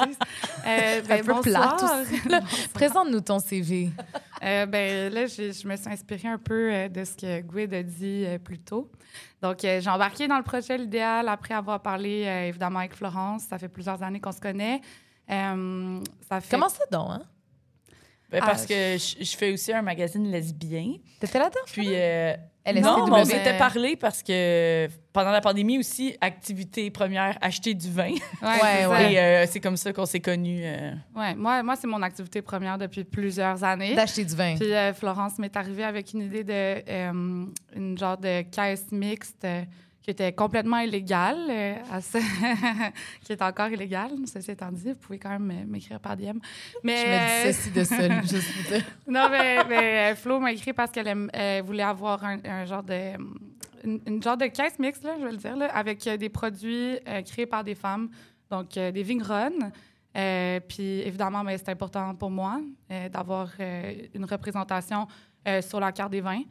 Euh, 0.68 1.02
ben, 1.08 1.22
Un 1.22 1.24
peu 1.24 1.34
bonsoir. 1.34 1.78
plate. 1.78 2.44
Présente-nous 2.74 3.22
ton 3.22 3.40
CV. 3.40 3.92
Euh, 4.44 4.66
ben, 4.66 5.14
là, 5.14 5.26
je 5.28 5.66
me 5.68 5.76
suis 5.78 5.90
inspirée 5.90 6.28
un 6.28 6.38
peu 6.38 6.74
euh, 6.74 6.90
de 6.90 7.06
ce 7.06 7.14
que 7.16 7.40
Gwyd 7.40 7.74
a 7.74 7.82
dit 7.84 8.26
plus 8.44 8.60
tôt. 8.60 8.92
Donc, 9.42 9.60
j'ai 9.62 9.90
embarqué 9.90 10.28
dans 10.28 10.38
le 10.38 10.44
projet 10.44 10.78
L'Idéal 10.78 11.30
après 11.30 11.54
avoir 11.54 11.82
parlé 11.82 12.24
évidemment 12.50 12.80
avec 12.80 12.94
Florence. 12.96 13.44
Ça 13.50 13.58
fait 13.58 13.70
plusieurs 13.70 14.02
années 14.04 14.20
qu'on 14.20 14.32
se 14.34 14.42
connaît. 14.42 14.82
Ça 15.30 16.42
fait... 16.42 16.50
Comment 16.52 16.70
ça 16.70 16.84
donc, 16.92 17.10
hein? 17.12 17.22
Ben, 18.34 18.40
Ah, 18.44 18.48
parce 18.48 18.66
que 18.66 18.74
je, 18.74 19.24
je 19.24 19.38
fais 19.38 19.52
aussi 19.54 19.72
un 19.72 19.82
magazine 19.82 20.30
lesbien. 20.32 20.96
T'étais 21.20 21.40
là-dedans? 21.40 21.60
Puis, 21.68 21.88
euh, 21.90 22.34
non, 22.82 23.06
mais 23.08 23.12
on 23.22 23.26
s'était 23.26 23.58
parlé 23.58 23.96
parce 23.96 24.24
que 24.24 24.88
pendant 25.12 25.32
la 25.32 25.42
pandémie 25.42 25.78
aussi, 25.78 26.16
activité 26.22 26.90
première, 26.90 27.38
acheter 27.42 27.74
du 27.74 27.90
vin. 27.92 28.12
Ouais, 28.42 28.86
Ouais. 28.88 29.14
Et 29.14 29.20
euh, 29.20 29.46
c'est 29.48 29.60
comme 29.60 29.78
ça 29.78 29.94
qu'on 29.94 30.06
s'est 30.06 30.20
connus. 30.22 30.62
euh. 30.64 30.94
Ouais, 31.16 31.36
moi, 31.36 31.62
moi 31.62 31.76
c'est 31.76 31.88
mon 31.88 32.02
activité 32.02 32.42
première 32.42 32.78
depuis 32.78 33.04
plusieurs 33.04 33.64
années. 33.64 33.94
D'acheter 33.96 34.26
du 34.26 34.36
vin. 34.36 34.56
Puis 34.60 34.74
euh, 34.74 34.94
Florence 34.94 35.38
m'est 35.40 35.56
arrivée 35.56 35.84
avec 35.84 36.14
une 36.14 36.22
idée 36.22 36.44
de 36.44 36.52
euh, 36.54 37.46
une 37.76 37.98
genre 37.98 38.18
de 38.18 38.42
caisse 38.44 38.92
mixte 38.92 39.44
euh, 39.46 39.64
qui 40.04 40.12
était 40.12 40.34
complètement 40.34 40.80
illégale, 40.80 41.38
euh, 41.50 41.76
à 41.90 42.02
ce- 42.02 42.18
qui 43.24 43.32
est 43.32 43.42
encore 43.42 43.70
illégale, 43.70 44.12
ceci 44.26 44.52
étant 44.52 44.72
dit. 44.72 44.90
Vous 44.90 44.96
pouvez 45.00 45.18
quand 45.18 45.30
même 45.40 45.50
euh, 45.50 45.66
m'écrire 45.66 46.00
par 46.00 46.16
DM. 46.18 46.38
Mais, 46.84 46.98
Je 46.98 47.08
me 47.08 47.14
euh, 47.14 47.48
dissocie 47.48 47.74
de 47.74 47.84
ça, 47.86 48.22
juste 48.36 48.54
pour 48.54 48.72
dire. 48.72 48.86
non, 49.08 49.30
mais, 49.32 49.64
mais, 49.70 50.12
euh, 50.12 50.16
Flo 50.16 50.40
m'a 50.40 50.52
écrit 50.52 50.74
parce 50.74 50.92
qu'elle 50.92 51.18
voulait 51.66 51.84
avoir 51.84 52.24
un, 52.24 52.38
un 52.44 52.66
genre 52.66 52.84
de... 52.84 53.14
Une, 53.86 54.00
une 54.08 54.24
genre 54.24 54.38
de 54.38 54.46
caisse 54.48 54.78
mixte, 54.80 55.04
là, 55.04 55.16
je 55.20 55.26
vais 55.26 55.32
le 55.32 55.38
dire, 55.38 55.56
là, 55.58 55.66
avec 55.76 56.06
euh, 56.08 56.16
des 56.18 56.30
produits 56.30 56.98
euh, 57.08 57.22
créés 57.22 57.46
par 57.46 57.64
des 57.66 57.76
femmes, 57.76 58.10
donc 58.50 58.78
euh, 58.78 58.92
des 58.92 59.04
vigneronnes. 59.04 59.72
Euh, 60.16 60.60
puis 60.62 61.00
évidemment, 61.02 61.44
c'est 61.50 61.70
important 61.70 62.14
pour 62.16 62.30
moi 62.30 62.62
euh, 62.92 63.10
d'avoir 63.10 63.50
euh, 63.60 63.94
une 64.14 64.26
représentation 64.26 65.08
euh, 65.48 65.62
sur 65.62 65.80
la 65.80 65.92
carte 65.92 66.12
des 66.12 66.22
vins. 66.22 66.44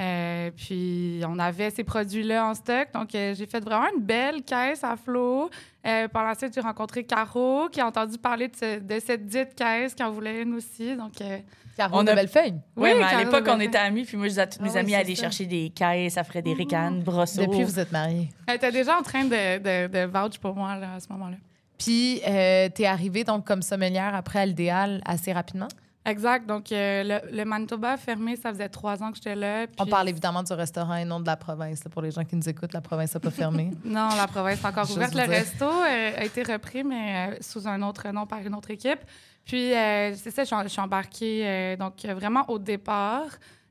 Euh, 0.00 0.50
puis 0.56 1.20
on 1.28 1.38
avait 1.38 1.70
ces 1.70 1.84
produits-là 1.84 2.46
en 2.46 2.54
stock. 2.54 2.88
Donc 2.94 3.14
euh, 3.14 3.34
j'ai 3.34 3.46
fait 3.46 3.62
vraiment 3.62 3.86
une 3.94 4.02
belle 4.02 4.42
caisse 4.42 4.82
à 4.82 4.96
flot. 4.96 5.50
Euh, 5.86 6.08
par 6.08 6.24
la 6.26 6.34
suite, 6.34 6.52
j'ai 6.54 6.60
rencontré 6.62 7.04
Caro 7.04 7.68
qui 7.70 7.80
a 7.80 7.86
entendu 7.86 8.16
parler 8.16 8.48
de, 8.48 8.56
ce- 8.56 8.78
de 8.80 8.98
cette 9.00 9.26
dite 9.26 9.54
caisse, 9.54 9.94
qui 9.94 10.02
en 10.02 10.10
voulait 10.10 10.42
une 10.42 10.54
aussi. 10.54 10.96
Donc 10.96 11.20
euh, 11.20 11.38
Caro 11.76 11.98
On 11.98 12.04
de 12.04 12.10
a- 12.10 12.14
Bellefeuille. 12.14 12.54
Oui, 12.76 12.90
mais 12.96 13.02
à 13.04 13.18
l'époque, 13.22 13.44
on 13.48 13.60
était 13.60 13.78
amis, 13.78 14.04
puis 14.04 14.16
moi, 14.16 14.26
je 14.26 14.30
disais 14.30 14.40
à 14.42 14.46
toutes 14.46 14.62
mes 14.62 14.68
Ah 14.70 14.72
oui, 14.74 14.78
amies 14.80 14.90
c'est 14.92 14.96
aller 14.96 15.14
ça. 15.14 15.22
chercher 15.22 15.46
des 15.46 15.70
caisses 15.70 16.16
à 16.16 16.24
Frédéric-Anne, 16.24 17.02
Brosseau. 17.02 17.42
Depuis, 17.42 17.62
vous 17.64 17.78
êtes 17.78 17.92
mariés. 17.92 18.30
Elle 18.46 18.56
était 18.56 18.72
déjà 18.72 18.98
en 18.98 19.02
train 19.02 19.24
de, 19.24 19.58
de, 19.58 19.86
de 19.88 20.04
vouch 20.06 20.38
pour 20.38 20.54
moi 20.56 20.76
là, 20.76 20.94
à 20.94 21.00
ce 21.00 21.08
moment-là. 21.12 21.36
Puis, 21.78 22.20
euh, 22.28 22.68
t'es 22.68 22.86
arrivée 22.86 23.24
donc 23.24 23.44
comme 23.46 23.60
sommelière 23.62 24.14
après 24.14 24.38
à 24.40 24.46
l'idéal 24.46 25.02
assez 25.04 25.32
rapidement? 25.32 25.68
Exact. 26.04 26.46
Donc, 26.46 26.72
euh, 26.72 27.04
le, 27.30 27.36
le 27.36 27.44
Manitoba 27.44 27.92
a 27.92 27.96
fermé, 27.96 28.34
ça 28.36 28.50
faisait 28.50 28.68
trois 28.68 29.00
ans 29.02 29.10
que 29.10 29.16
j'étais 29.18 29.36
là. 29.36 29.66
On 29.78 29.86
parle 29.86 30.08
évidemment 30.08 30.42
du 30.42 30.52
restaurant 30.52 30.96
et 30.96 31.04
non 31.04 31.20
de 31.20 31.26
la 31.26 31.36
province. 31.36 31.84
là, 31.84 31.90
pour 31.90 32.02
les 32.02 32.10
gens 32.10 32.24
qui 32.24 32.34
nous 32.34 32.48
écoutent, 32.48 32.72
la 32.72 32.80
province 32.80 33.14
n'a 33.14 33.20
pas 33.20 33.30
fermé. 33.30 33.70
Non, 33.84 34.08
la 34.16 34.26
province 34.26 34.60
est 34.60 34.66
encore 34.66 34.90
ouverte. 34.90 35.14
Le 35.14 35.20
dire. 35.20 35.30
resto 35.30 35.64
euh, 35.64 36.12
a 36.18 36.24
été 36.24 36.42
repris, 36.42 36.82
mais 36.82 37.30
euh, 37.30 37.36
sous 37.40 37.68
un 37.68 37.80
autre 37.82 38.08
nom 38.10 38.26
par 38.26 38.40
une 38.40 38.54
autre 38.54 38.70
équipe. 38.72 38.98
Puis, 39.44 39.70
c'est 39.70 40.30
ça, 40.30 40.44
je 40.44 40.68
suis- 40.68 40.80
embarquée. 40.80 41.76
donc, 41.78 42.04
vraiment 42.04 42.44
au 42.48 42.58
départ. 42.58 43.26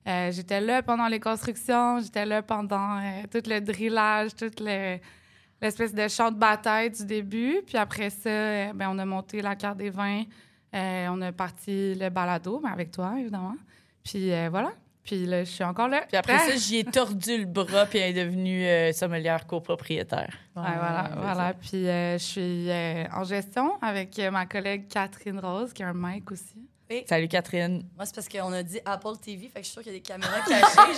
J'étais 0.06 0.60
là 0.62 0.82
pendant 0.84 1.08
les 1.08 1.20
constructions, 1.20 2.00
j'étais 2.02 2.26
là 2.26 2.42
pendant 2.42 3.00
tout 3.32 3.42
le 3.46 3.60
drillage, 3.60 4.36
toute 4.36 4.60
le- 4.60 4.98
l'espèce 5.62 5.94
de 5.94 6.08
champ 6.08 6.32
de 6.32 6.38
bataille 6.38 6.90
du 6.92 7.06
début. 7.06 7.62
Puis 7.66 7.78
après 7.78 8.10
ça, 8.10 8.74
ben, 8.74 8.90
on 8.90 8.98
a 9.00 9.06
monté 9.06 9.42
la 9.42 9.56
carte 9.56 9.78
des 9.78 9.90
vins. 9.92 10.24
Euh, 10.74 11.08
on 11.10 11.22
a 11.22 11.32
parti 11.32 11.96
le 11.96 12.10
balado, 12.10 12.62
mais 12.64 12.70
avec 12.70 12.92
toi, 12.92 13.16
évidemment. 13.20 13.56
Puis 14.04 14.32
euh, 14.32 14.50
voilà. 14.50 14.72
Puis 15.04 15.26
là, 15.26 15.44
je 15.44 15.50
suis 15.50 15.64
encore 15.64 15.88
là. 15.88 16.04
Puis 16.08 16.18
après 16.18 16.38
ça, 16.38 16.56
j'y 16.56 16.78
ai 16.78 16.84
tordu 16.84 17.40
le 17.40 17.46
bras, 17.46 17.86
puis 17.86 18.00
elle 18.00 18.18
est 18.18 18.26
devenue 18.26 18.66
euh, 18.66 18.94
sommelière 18.94 19.48
copropriétaire. 19.48 20.34
Ouais, 20.56 20.62
voilà, 20.64 21.12
voilà. 21.18 21.54
Puis 21.54 21.88
euh, 21.88 22.18
je 22.18 22.24
suis 22.24 22.70
euh, 22.70 23.06
en 23.14 23.24
gestion 23.24 23.82
avec 23.82 24.20
ma 24.32 24.46
collègue 24.46 24.88
Catherine 24.88 25.40
Rose, 25.40 25.74
qui 25.74 25.84
a 25.84 25.90
un 25.90 25.94
mic 25.94 26.32
aussi. 26.32 26.68
Salut 27.08 27.28
Catherine. 27.28 27.84
Moi, 27.96 28.06
c'est 28.06 28.16
parce 28.16 28.28
qu'on 28.28 28.52
a 28.54 28.64
dit 28.64 28.80
Apple 28.86 29.18
TV, 29.22 29.48
fait 29.48 29.60
que 29.62 29.66
je 29.66 29.72
suis 29.72 29.74
sûre 29.74 29.84
qu'il 29.84 29.92
y 29.94 29.96
a 29.96 29.98
des 30.00 30.04
caméras 30.04 30.40
cachées. 30.48 30.94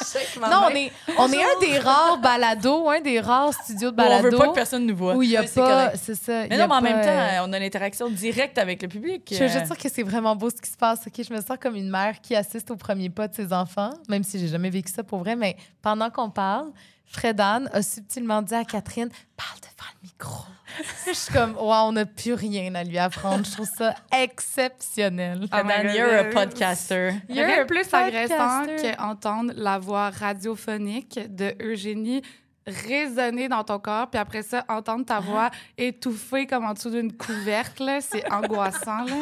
Je 0.00 0.04
check 0.18 0.36
ma 0.40 0.48
Non, 0.48 0.60
main. 0.62 0.68
on 0.70 0.74
est, 0.74 0.92
on 1.18 1.32
est 1.32 1.42
un 1.42 1.58
des 1.60 1.78
rares 1.78 2.18
balados, 2.18 2.88
un 2.90 3.00
des 3.00 3.20
rares 3.20 3.52
studios 3.54 3.90
de 3.90 3.96
Bon, 3.96 4.02
on 4.04 4.06
balado 4.08 4.30
veut 4.30 4.36
pas 4.36 4.48
que 4.48 4.54
personne 4.54 4.86
nous 4.86 4.96
voit. 4.96 5.14
où 5.14 5.22
il 5.22 5.30
n'y 5.30 5.36
a 5.36 5.42
Oui, 5.42 5.48
pas. 5.54 5.96
C'est 5.96 6.14
ça. 6.14 6.46
Mais 6.48 6.56
non, 6.56 6.56
mais 6.56 6.62
en 6.64 6.68
pas, 6.68 6.80
même 6.80 7.00
temps, 7.02 7.08
euh, 7.08 7.40
euh, 7.40 7.46
on 7.46 7.52
a 7.52 7.58
l'interaction 7.58 8.10
directe 8.10 8.58
avec 8.58 8.82
le 8.82 8.88
public. 8.88 9.28
Je 9.30 9.36
veux 9.38 9.44
euh. 9.44 9.48
juste 9.48 9.66
dire 9.66 9.76
que 9.78 9.88
c'est 9.88 10.02
vraiment 10.02 10.34
beau 10.36 10.50
ce 10.50 10.60
qui 10.60 10.70
se 10.70 10.76
passe. 10.76 11.06
Ok, 11.06 11.14
Je 11.26 11.32
me 11.32 11.40
sens 11.40 11.56
comme 11.60 11.76
une 11.76 11.90
mère 11.90 12.20
qui 12.20 12.34
assiste 12.34 12.70
au 12.70 12.76
premier 12.76 13.10
pas 13.10 13.28
de 13.28 13.34
ses 13.34 13.52
enfants, 13.52 13.90
même 14.08 14.24
si 14.24 14.38
j'ai 14.38 14.48
jamais 14.48 14.70
vécu 14.70 14.90
ça 14.92 15.02
pour 15.04 15.18
vrai. 15.20 15.36
Mais 15.36 15.56
pendant 15.82 16.10
qu'on 16.10 16.30
parle, 16.30 16.70
Fred 17.12 17.40
Anne 17.40 17.68
a 17.72 17.82
subtilement 17.82 18.42
dit 18.42 18.54
à 18.54 18.64
Catherine 18.64 19.10
Parle 19.36 19.58
devant 19.60 19.90
le 19.94 20.06
micro. 20.08 20.44
je 21.06 21.12
suis 21.12 21.32
comme 21.32 21.54
Wow, 21.56 21.88
on 21.88 21.92
n'a 21.92 22.06
plus 22.06 22.32
rien 22.32 22.74
à 22.74 22.82
lui 22.84 22.98
apprendre. 22.98 23.44
Je 23.44 23.52
trouve 23.52 23.68
ça 23.76 23.94
exceptionnel. 24.10 25.46
Ah, 25.50 25.62
Dan, 25.62 25.86
my 25.86 25.94
you're 25.96 26.08
a 26.12 26.24
God. 26.24 26.32
podcaster. 26.32 27.12
Il 27.28 27.36
y 27.36 27.42
a 27.42 27.46
rien 27.46 27.62
de 27.62 27.68
plus 27.68 27.92
agressant 27.92 28.60
podcaster. 28.64 28.94
qu'entendre 28.96 29.52
la 29.56 29.78
voix 29.78 30.10
radiophonique 30.10 31.20
de 31.28 31.54
Eugénie 31.62 32.22
résonner 32.64 33.48
dans 33.48 33.64
ton 33.64 33.80
corps, 33.80 34.08
puis 34.08 34.20
après 34.20 34.42
ça, 34.42 34.64
entendre 34.68 35.04
ta 35.04 35.18
voix 35.18 35.50
étouffée 35.76 36.46
comme 36.46 36.64
en 36.64 36.74
dessous 36.74 36.90
d'une 36.90 37.12
couvercle. 37.12 37.84
là. 37.84 38.00
C'est 38.00 38.24
angoissant. 38.32 39.04
là. 39.04 39.14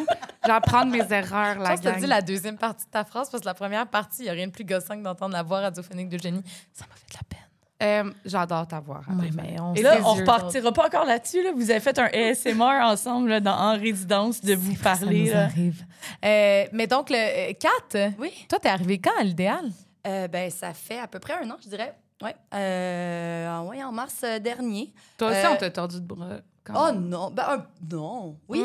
J'apprends 0.46 0.84
de 0.84 0.90
mes 0.90 1.10
erreurs, 1.12 1.54
Je 1.54 1.60
la 1.60 1.68
pense 1.70 1.78
que 1.78 1.82
tu 1.84 1.88
as 1.88 1.92
gang. 1.92 2.00
dit 2.02 2.06
la 2.06 2.20
deuxième 2.22 2.58
partie 2.58 2.84
de 2.84 2.90
ta 2.90 3.02
phrase 3.04 3.30
parce 3.30 3.40
que 3.40 3.46
la 3.48 3.54
première 3.54 3.86
partie, 3.86 4.20
il 4.20 4.24
n'y 4.24 4.28
a 4.28 4.34
rien 4.34 4.46
de 4.46 4.52
plus 4.52 4.64
gossant 4.64 4.94
que 4.96 5.02
d'entendre 5.02 5.32
la 5.32 5.42
voix 5.42 5.60
radiophonique 5.60 6.10
de 6.10 6.18
Jenny. 6.18 6.42
Ça 6.74 6.84
m'a 6.88 6.94
fait 6.96 7.08
de 7.10 7.14
la 7.14 7.22
peine. 7.28 7.46
Euh, 7.82 8.10
J'adore 8.24 8.66
ta 8.68 8.80
voix. 8.80 9.00
Oui, 9.18 9.30
mais 9.34 9.56
on 9.60 9.74
Et 9.74 9.82
là, 9.82 9.96
on 10.04 10.14
repartira 10.14 10.70
pas 10.72 10.86
encore 10.86 11.06
là-dessus. 11.06 11.42
Là. 11.42 11.50
Vous 11.54 11.70
avez 11.70 11.80
fait 11.80 11.98
un 11.98 12.06
ASMR 12.12 12.82
ensemble 12.82 13.30
là, 13.30 13.40
dans, 13.40 13.56
en 13.56 13.78
résidence 13.78 14.40
de 14.42 14.54
vous 14.54 14.76
Ça 14.76 14.96
parler. 14.96 15.24
nous 15.28 15.32
là. 15.32 15.44
arrive. 15.44 15.84
Euh, 16.24 16.64
mais 16.72 16.86
donc, 16.86 17.08
le 17.10 17.16
euh, 17.50 17.52
Kat, 17.58 18.12
Oui. 18.18 18.32
toi, 18.48 18.58
t'es 18.58 18.68
arrivé 18.68 18.98
quand 18.98 19.18
à 19.18 19.22
l'idéal? 19.24 19.70
Euh, 20.06 20.28
ben, 20.28 20.50
ça 20.50 20.72
fait 20.74 20.98
à 20.98 21.06
peu 21.06 21.18
près 21.18 21.34
un 21.42 21.50
an, 21.50 21.56
je 21.62 21.68
dirais. 21.68 21.94
Ouais. 22.22 22.34
Euh, 22.54 23.48
en- 23.48 23.66
ouais, 23.68 23.82
en 23.82 23.92
mars 23.92 24.24
dernier. 24.42 24.92
Toi 25.16 25.28
aussi, 25.30 25.38
Euh, 25.38 25.50
on 25.52 25.56
t'a 25.56 25.70
tordu 25.70 25.96
de 26.00 26.06
bras. 26.06 26.26
quand 26.64 26.74
Oh 26.76 26.92
même. 26.92 27.08
non, 27.08 27.30
ben 27.30 27.44
un- 27.48 27.66
non. 27.96 28.36
Oui. 28.48 28.62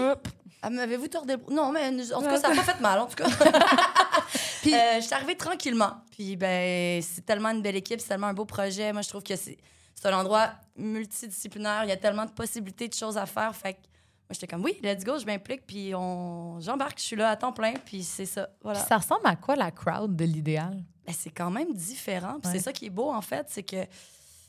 Ah, 0.61 0.69
M'avez-vous 0.69 1.07
tordu 1.07 1.31
le 1.31 1.37
bras? 1.37 1.53
Non, 1.53 1.71
mais 1.71 1.89
nous- 1.91 2.11
en 2.11 2.21
tout 2.21 2.27
cas, 2.27 2.37
ça 2.37 2.49
n'a 2.49 2.55
pas 2.55 2.63
fait 2.63 2.81
mal, 2.81 2.99
en 2.99 3.05
tout 3.05 3.15
cas. 3.15 3.25
Puis, 4.65 4.73
euh, 4.75 4.95
je 4.95 5.01
suis 5.05 5.13
arrivée 5.13 5.35
tranquillement. 5.35 5.93
Puis, 6.11 6.35
ben, 6.35 7.01
c'est 7.01 7.25
tellement 7.25 7.49
une 7.49 7.61
belle 7.61 7.75
équipe, 7.75 7.99
c'est 7.99 8.07
tellement 8.07 8.27
un 8.27 8.33
beau 8.33 8.45
projet. 8.45 8.91
Moi, 8.93 9.01
je 9.01 9.09
trouve 9.09 9.23
que 9.23 9.35
c'est 9.35 9.57
c'est 9.95 10.09
un 10.09 10.17
endroit 10.19 10.51
multidisciplinaire. 10.75 11.83
Il 11.85 11.89
y 11.89 11.93
a 11.93 11.97
tellement 11.97 12.25
de 12.25 12.31
possibilités, 12.31 12.87
de 12.87 12.93
choses 12.93 13.17
à 13.17 13.25
faire. 13.25 13.55
Fait 13.55 13.73
que 13.73 13.79
moi, 13.79 14.31
j'étais 14.31 14.47
comme, 14.47 14.63
oui, 14.63 14.77
let's 14.83 15.03
go, 15.03 15.17
je 15.17 15.25
m'implique. 15.25 15.65
Puis, 15.65 15.93
on... 15.95 16.59
j'embarque, 16.59 16.99
je 16.99 17.03
suis 17.03 17.15
là 17.15 17.29
à 17.29 17.35
temps 17.35 17.53
plein. 17.53 17.73
Puis, 17.85 18.03
c'est 18.03 18.25
ça. 18.25 18.49
Voilà. 18.61 18.79
Puis 18.79 18.87
ça 18.89 18.97
ressemble 18.97 19.25
à 19.25 19.35
quoi 19.35 19.55
la 19.55 19.71
crowd 19.71 20.15
de 20.15 20.25
l'idéal? 20.25 20.83
Ben, 21.05 21.13
c'est 21.17 21.29
quand 21.29 21.49
même 21.51 21.73
différent. 21.73 22.39
Puis 22.41 22.51
Ouais. 22.51 22.57
c'est 22.57 22.63
ça 22.63 22.73
qui 22.73 22.87
est 22.87 22.89
beau, 22.89 23.09
en 23.11 23.21
fait, 23.21 23.45
c'est 23.49 23.63
que 23.63 23.85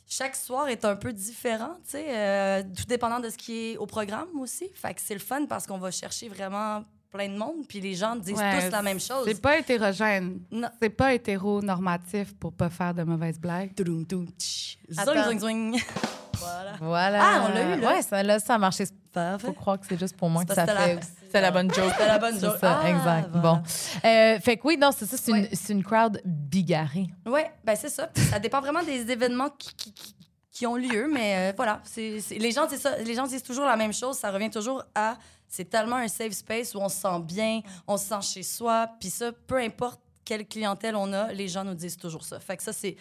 chaque 0.08 0.36
soir 0.36 0.68
est 0.68 0.84
un 0.84 0.96
peu 0.96 1.12
différent, 1.12 1.74
tu 1.84 1.90
sais, 1.92 2.06
euh, 2.08 2.62
tout 2.62 2.84
dépendant 2.84 3.18
de 3.20 3.28
ce 3.28 3.36
qui 3.36 3.72
est 3.72 3.76
au 3.76 3.86
programme 3.86 4.28
aussi. 4.40 4.68
Fait 4.74 4.94
que 4.94 5.00
c'est 5.00 5.14
le 5.14 5.20
fun 5.20 5.46
parce 5.46 5.66
qu'on 5.66 5.78
va 5.78 5.90
chercher 5.90 6.28
vraiment 6.28 6.84
plein 7.10 7.28
de 7.28 7.36
monde, 7.36 7.66
puis 7.68 7.80
les 7.80 7.94
gens 7.94 8.16
disent 8.16 8.36
Ouais, 8.38 8.64
tous 8.66 8.70
la 8.72 8.82
même 8.82 9.00
chose. 9.00 9.24
C'est 9.26 9.40
pas 9.40 9.58
hétérogène. 9.58 10.40
Non. 10.50 10.68
C'est 10.80 10.90
pas 10.90 11.14
hétéronormatif 11.14 12.34
pour 12.34 12.52
pas 12.52 12.68
faire 12.70 12.94
de 12.94 13.02
mauvaises 13.04 13.38
blagues. 13.38 13.74
Toudoum, 13.74 14.06
toum, 14.06 14.26
tch. 14.38 14.78
Attends. 14.96 15.12
Zoing, 15.14 15.38
zoing. 15.38 15.72
voilà. 16.38 16.72
Voilà. 16.80 17.18
Ah, 17.22 17.46
on 17.48 17.54
l'a 17.54 17.76
eu, 17.76 17.80
là. 17.80 17.88
Ouais, 17.94 18.02
ça, 18.02 18.22
là, 18.22 18.38
ça 18.38 18.54
a 18.54 18.58
marché. 18.58 18.84
Parfait. 19.12 19.46
Faut 19.46 19.52
croire 19.54 19.80
que 19.80 19.86
c'est 19.88 19.98
juste 19.98 20.16
pour 20.16 20.28
moi 20.28 20.42
C'est 20.42 20.48
que 20.48 20.54
ça 20.54 20.66
fait. 20.66 21.00
C'est 21.32 21.40
la 21.40 21.50
bonne 21.50 21.72
joke. 21.72 21.90
C'était 21.90 22.06
la 22.06 22.18
bonne 22.18 22.34
C'est 22.34 22.46
joke. 22.46 22.58
ça, 22.60 22.80
Ah, 22.82 22.88
exact. 22.90 23.28
voilà. 23.32 23.40
Bon. 23.40 23.62
Euh, 24.04 24.38
fait 24.40 24.56
que 24.58 24.66
oui, 24.66 24.76
non, 24.78 24.90
c'est 24.96 25.06
ça, 25.06 25.16
c'est 25.16 25.30
une, 25.30 25.38
Ouais. 25.38 25.48
c'est 25.52 25.72
une 25.72 25.82
crowd 25.82 26.20
bigarrée. 26.24 27.08
Oui, 27.26 27.40
ben 27.64 27.74
c'est 27.76 27.88
ça. 27.88 28.10
Ça 28.30 28.38
dépend 28.38 28.60
vraiment 28.60 28.82
des 28.82 29.10
événements 29.10 29.48
qui, 29.58 29.74
qui- 29.74 29.92
qui- 29.92 30.14
qui 30.56 30.66
ont 30.66 30.76
lieu, 30.76 31.06
mais 31.06 31.50
euh, 31.50 31.52
voilà. 31.54 31.82
les, 31.98 32.50
gens, 32.50 32.66
ça, 32.66 32.96
les 32.96 33.14
gens 33.14 33.26
disent 33.26 33.42
toujours 33.42 33.66
la 33.66 33.76
même 33.76 33.92
chose. 33.92 34.16
Ça 34.16 34.30
revient 34.30 34.48
toujours 34.48 34.82
à 34.94 35.18
c'est 35.46 35.68
tellement 35.68 35.96
un 35.96 36.08
safe 36.08 36.32
space 36.32 36.74
où 36.74 36.78
on 36.78 36.88
se 36.88 36.96
sent 36.96 37.20
bien, 37.20 37.60
on 37.86 37.98
se 37.98 38.06
sent 38.06 38.22
chez 38.22 38.42
soi. 38.42 38.88
Puis 38.98 39.10
ça, 39.10 39.32
peu 39.32 39.58
importe 39.58 40.00
quelle 40.24 40.46
clientèle 40.46 40.96
on 40.96 41.12
a, 41.12 41.30
les 41.30 41.46
gens 41.46 41.62
nous 41.62 41.74
disent 41.74 41.98
toujours 41.98 42.24
ça. 42.24 42.40
Fait 42.40 42.56
que 42.56 42.62
ça, 42.62 42.72
c'est. 42.72 42.96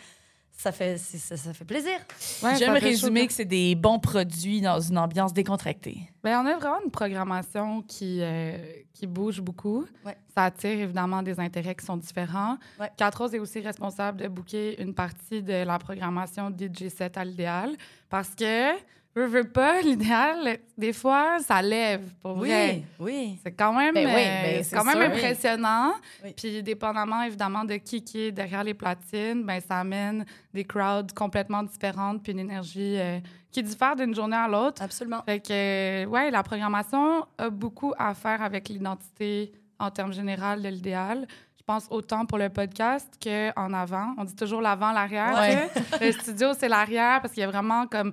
Ça 0.58 0.72
fait, 0.72 0.97
ça, 0.97 1.36
ça 1.36 1.53
fait 1.53 1.66
plaisir. 1.66 1.93
Ouais, 2.41 2.56
J'aime 2.56 2.74
résumer 2.74 3.22
chaud. 3.22 3.28
que 3.28 3.34
c'est 3.34 3.45
des 3.45 3.76
bons 3.76 3.99
produits 3.99 4.62
dans 4.62 4.80
une 4.80 4.97
ambiance 4.97 5.34
décontractée. 5.34 5.97
Ben, 6.24 6.41
on 6.41 6.45
a 6.45 6.56
vraiment 6.56 6.80
une 6.84 6.91
programmation 6.91 7.82
qui, 7.82 8.20
euh, 8.22 8.58
qui 8.93 9.06
bouge 9.06 9.41
beaucoup. 9.41 9.86
Ouais. 10.06 10.18
Ça 10.34 10.45
attire 10.45 10.80
évidemment 10.80 11.22
des 11.22 11.39
intérêts 11.39 11.76
qui 11.76 11.86
sont 11.86 11.97
différents. 11.97 12.58
Ouais. 12.80 12.89
Quatre 12.95 13.22
Roses 13.22 13.36
est 13.36 13.39
aussi 13.39 13.60
responsable 13.60 14.22
de 14.22 14.28
booker 14.30 14.82
une 14.82 14.93
partie 14.93 15.43
de 15.43 15.66
la 15.66 15.78
programmation 15.78 16.49
DJ7 16.49 17.18
à 17.20 17.26
l'idéal 17.26 17.76
parce 18.10 18.30
que 18.34 18.72
veux, 19.16 19.26
veux 19.26 19.43
pas, 19.45 19.82
l'idéal, 19.84 20.57
des 20.78 20.93
fois, 20.93 21.39
ça 21.39 21.61
lève, 21.61 22.13
pour 22.22 22.34
vrai. 22.34 22.84
Oui, 22.99 23.13
oui. 23.13 23.39
C'est 23.43 23.53
quand 23.53 23.74
même, 23.74 23.93
Ben 23.93 24.05
oui, 24.05 24.13
euh, 24.13 24.41
ben 24.43 24.63
c'est 24.63 24.76
quand 24.76 24.84
même 24.84 25.11
impressionnant. 25.11 25.93
Oui. 26.24 26.34
Puis, 26.36 26.61
dépendamment, 26.61 27.24
évidemment, 27.24 27.63
de 27.63 27.76
qui 27.76 28.03
qui 28.03 28.22
est 28.24 28.32
derrière 28.32 28.63
les 28.63 28.74
platines, 28.74 29.43
ben 29.43 29.59
ça 29.61 29.80
amène 29.80 30.26
des 30.53 30.63
crowds 30.63 31.13
complètement 31.13 31.63
différentes 31.63 32.22
puis 32.22 32.34
une 32.34 32.39
énergie 32.39 32.97
euh, 32.99 33.20
qui 33.51 33.63
diffère 33.63 33.95
d'une 33.95 34.13
journée 34.13 34.36
à 34.36 34.47
l'autre. 34.47 34.82
Absolument. 34.82 35.24
Fait 35.26 35.39
que, 35.39 36.03
euh, 36.03 36.05
ouais, 36.05 36.30
la 36.30 36.43
programmation 36.43 37.26
a 37.38 37.49
beaucoup 37.49 37.93
à 37.97 38.13
faire 38.13 38.41
avec 38.41 38.70
l'identité 38.70 39.51
en 39.80 39.89
termes 39.91 40.13
généraux 40.13 40.59
de 40.59 40.68
l'idéal. 40.68 41.26
Je 41.57 41.74
pense 41.74 41.88
autant 41.89 42.28
pour 42.28 42.38
le 42.38 42.49
podcast 42.49 43.11
qu'en 43.22 43.74
avant. 43.74 44.13
On 44.20 44.24
dit 44.24 44.36
toujours 44.36 44.61
l'avant, 44.61 44.91
l'arrière. 44.91 45.34
Ouais. 45.34 45.70
le 45.99 46.11
studio, 46.11 46.49
c'est 46.55 46.68
l'arrière 46.68 47.22
parce 47.22 47.34
qu'il 47.34 47.41
y 47.41 47.43
a 47.43 47.49
vraiment 47.49 47.88
comme 47.88 48.11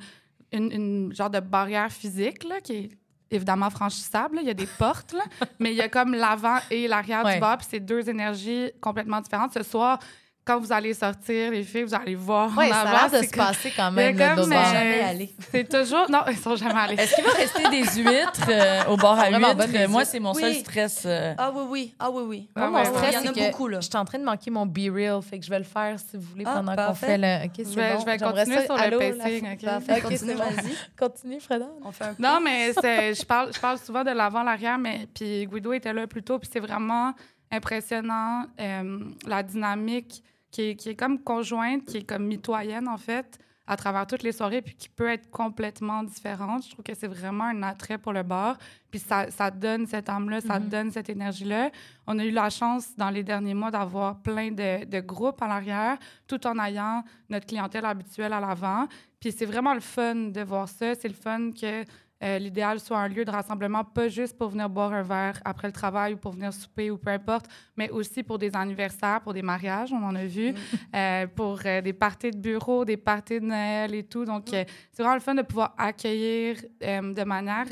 une, 0.52 0.70
une 0.72 1.14
genre 1.14 1.30
de 1.30 1.40
barrière 1.40 1.90
physique 1.90 2.44
là, 2.44 2.60
qui 2.60 2.72
est 2.74 2.88
évidemment 3.30 3.70
franchissable. 3.70 4.36
là. 4.36 4.42
Il 4.42 4.48
y 4.48 4.50
a 4.50 4.54
des 4.54 4.66
portes, 4.78 5.12
là, 5.12 5.24
mais 5.58 5.70
il 5.72 5.76
y 5.76 5.80
a 5.80 5.88
comme 5.88 6.14
l'avant 6.14 6.58
et 6.70 6.86
l'arrière 6.88 7.24
Ouais. 7.24 7.34
du 7.34 7.40
bar. 7.40 7.58
Puis 7.58 7.66
c'est 7.70 7.80
deux 7.80 8.08
énergies 8.08 8.70
complètement 8.80 9.20
différentes. 9.20 9.54
Ce 9.54 9.62
soir, 9.62 9.98
quand 10.44 10.58
vous 10.58 10.72
allez 10.72 10.92
sortir, 10.92 11.52
les 11.52 11.62
filles, 11.62 11.84
vous 11.84 11.94
allez 11.94 12.16
voir 12.16 12.50
Oui, 12.58 12.68
ça 12.68 12.80
a 12.80 12.84
l'air 12.92 13.10
de 13.10 13.16
c'est 13.18 13.26
se 13.28 13.32
comme- 13.32 13.44
passer 13.46 13.72
quand 13.76 13.92
même. 13.92 14.16
comme, 14.18 14.34
d'autres 14.36 14.48
euh, 14.50 14.72
jamais 14.72 15.00
allé. 15.00 15.34
C'est 15.52 15.68
toujours... 15.68 16.10
Non, 16.10 16.22
ils 16.28 16.36
sont 16.36 16.56
jamais 16.56 16.80
allés. 16.80 16.94
Est-ce 16.96 17.14
qu'il 17.14 17.24
va 17.24 17.30
rester 17.30 17.68
des 17.68 17.84
huîtres 18.02 18.48
euh, 18.48 18.84
au 18.90 18.96
bar 18.96 19.18
à 19.20 19.30
huîtres? 19.30 19.88
Moi, 19.88 20.04
c'est 20.04 20.18
mon 20.18 20.34
seul 20.34 20.54
stress. 20.54 21.04
euh. 21.06 21.34
Ah 21.38 21.52
oui, 21.54 21.62
oui. 21.68 21.94
Ah 21.98 22.10
oui, 22.10 22.22
oui. 22.26 22.48
Ah 22.56 22.68
Moi, 22.68 22.80
ouais, 22.82 22.86
mon 22.88 22.92
ouais. 22.92 22.98
stress, 22.98 23.10
Il 23.10 23.14
y 23.14 23.16
en 23.18 23.20
a 23.30 23.34
c'est 23.34 23.40
que 23.40 23.50
beaucoup, 23.52 23.68
là. 23.68 23.80
Je 23.80 23.86
suis 23.86 23.96
en 23.96 24.04
train 24.04 24.18
de 24.18 24.24
manquer 24.24 24.50
mon 24.50 24.66
Be 24.66 24.92
Real, 24.92 25.22
fait 25.22 25.38
que 25.38 25.44
je 25.44 25.50
vais 25.50 25.58
le 25.58 25.64
faire 25.64 25.96
si 26.00 26.16
vous 26.16 26.22
voulez 26.22 26.44
Ah, 26.46 26.54
pendant 26.56 26.74
qu'on 26.88 26.94
fait 26.94 27.18
le. 27.18 27.44
Ok, 27.46 27.50
c'est 27.58 27.64
Je 27.64 27.68
vais- 27.76 27.92
bon. 27.94 28.00
je 28.00 28.04
vais 28.06 28.18
J'aimerais 28.18 28.32
continuer 28.32 28.56
ça. 28.58 28.64
sur 28.66 28.74
le 28.76 28.80
Allô, 28.82 28.98
la 28.98 29.24
pacing, 29.24 29.52
ok? 29.52 30.02
Continue, 30.02 30.34
vas-y. 30.34 31.40
Freda. 31.40 31.66
On 31.84 31.92
fait 31.92 32.04
un 32.04 32.14
Non, 32.18 32.40
mais 32.42 32.72
je 32.72 33.24
parle, 33.24 33.52
je 33.54 33.60
parle 33.60 33.78
souvent 33.78 34.02
de 34.02 34.10
l'avant, 34.10 34.42
l'arrière, 34.42 34.78
mais 34.78 35.06
puis 35.14 35.46
Guido 35.46 35.72
était 35.72 35.92
là 35.92 36.06
plus 36.08 36.22
tôt, 36.24 36.38
puis 36.40 36.50
c'est 36.52 36.60
vraiment 36.60 37.14
impressionnant 37.50 38.46
euh, 38.60 38.98
la 39.26 39.42
dynamique 39.42 40.22
qui 40.52 40.62
est, 40.62 40.76
qui 40.76 40.90
est 40.90 40.94
comme 40.94 41.18
conjointe, 41.18 41.84
qui 41.84 41.96
est 41.98 42.02
comme 42.08 42.26
mitoyenne 42.26 42.86
en 42.86 42.98
fait, 42.98 43.38
à 43.66 43.76
travers 43.76 44.06
toutes 44.06 44.22
les 44.24 44.32
soirées, 44.32 44.60
puis 44.60 44.74
qui 44.74 44.88
peut 44.88 45.08
être 45.08 45.30
complètement 45.30 46.02
différente. 46.02 46.64
Je 46.64 46.70
trouve 46.72 46.84
que 46.84 46.94
c'est 46.94 47.06
vraiment 47.06 47.44
un 47.44 47.62
attrait 47.62 47.96
pour 47.96 48.12
le 48.12 48.22
bar, 48.24 48.58
puis 48.90 48.98
ça, 49.00 49.30
ça 49.30 49.50
donne 49.52 49.86
cette 49.86 50.08
âme-là, 50.08 50.40
ça 50.40 50.58
Mhm. 50.58 50.68
donne 50.68 50.90
cette 50.90 51.08
énergie-là. 51.08 51.70
On 52.06 52.18
a 52.18 52.24
eu 52.24 52.32
la 52.32 52.50
chance 52.50 52.94
dans 52.96 53.08
les 53.10 53.22
derniers 53.22 53.54
mois 53.54 53.70
d'avoir 53.70 54.20
plein 54.20 54.50
de, 54.50 54.84
de 54.84 55.00
groupes 55.00 55.40
à 55.42 55.46
l'arrière, 55.48 55.96
tout 56.26 56.44
en 56.46 56.58
ayant 56.58 57.02
notre 57.30 57.46
clientèle 57.46 57.84
habituelle 57.84 58.32
à 58.32 58.40
l'avant. 58.40 58.86
Puis 59.20 59.30
c'est 59.30 59.46
vraiment 59.46 59.74
le 59.74 59.80
fun 59.80 60.16
de 60.16 60.40
voir 60.42 60.68
ça. 60.68 60.96
C'est 60.96 61.08
le 61.08 61.14
fun 61.14 61.52
que 61.52 61.84
euh, 62.22 62.38
l'idéal 62.38 62.78
soit 62.80 62.98
un 62.98 63.08
lieu 63.08 63.24
de 63.24 63.30
rassemblement, 63.30 63.84
pas 63.84 64.08
juste 64.08 64.36
pour 64.38 64.48
venir 64.50 64.68
boire 64.68 64.92
un 64.92 65.02
verre 65.02 65.40
après 65.44 65.68
le 65.68 65.72
travail 65.72 66.14
ou 66.14 66.16
pour 66.16 66.32
venir 66.32 66.52
souper 66.52 66.90
ou 66.90 66.96
peu 66.98 67.10
importe, 67.10 67.46
mais 67.76 67.90
aussi 67.90 68.22
pour 68.22 68.38
des 68.38 68.54
anniversaires, 68.54 69.20
pour 69.20 69.32
des 69.34 69.42
mariages, 69.42 69.92
on 69.92 70.02
en 70.04 70.14
a 70.14 70.24
vu, 70.24 70.54
euh, 70.94 71.26
pour 71.26 71.58
euh, 71.66 71.80
des 71.80 71.92
parties 71.92 72.30
de 72.30 72.38
bureau, 72.38 72.84
des 72.84 72.96
parties 72.96 73.40
de 73.40 73.46
Noël 73.46 73.94
et 73.94 74.04
tout. 74.04 74.24
Donc, 74.24 74.44
c'est 74.50 74.66
vraiment 74.98 75.14
le 75.14 75.20
fun 75.20 75.34
de 75.34 75.42
pouvoir 75.42 75.74
accueillir 75.76 76.56
de 76.80 77.24
manière 77.24 77.66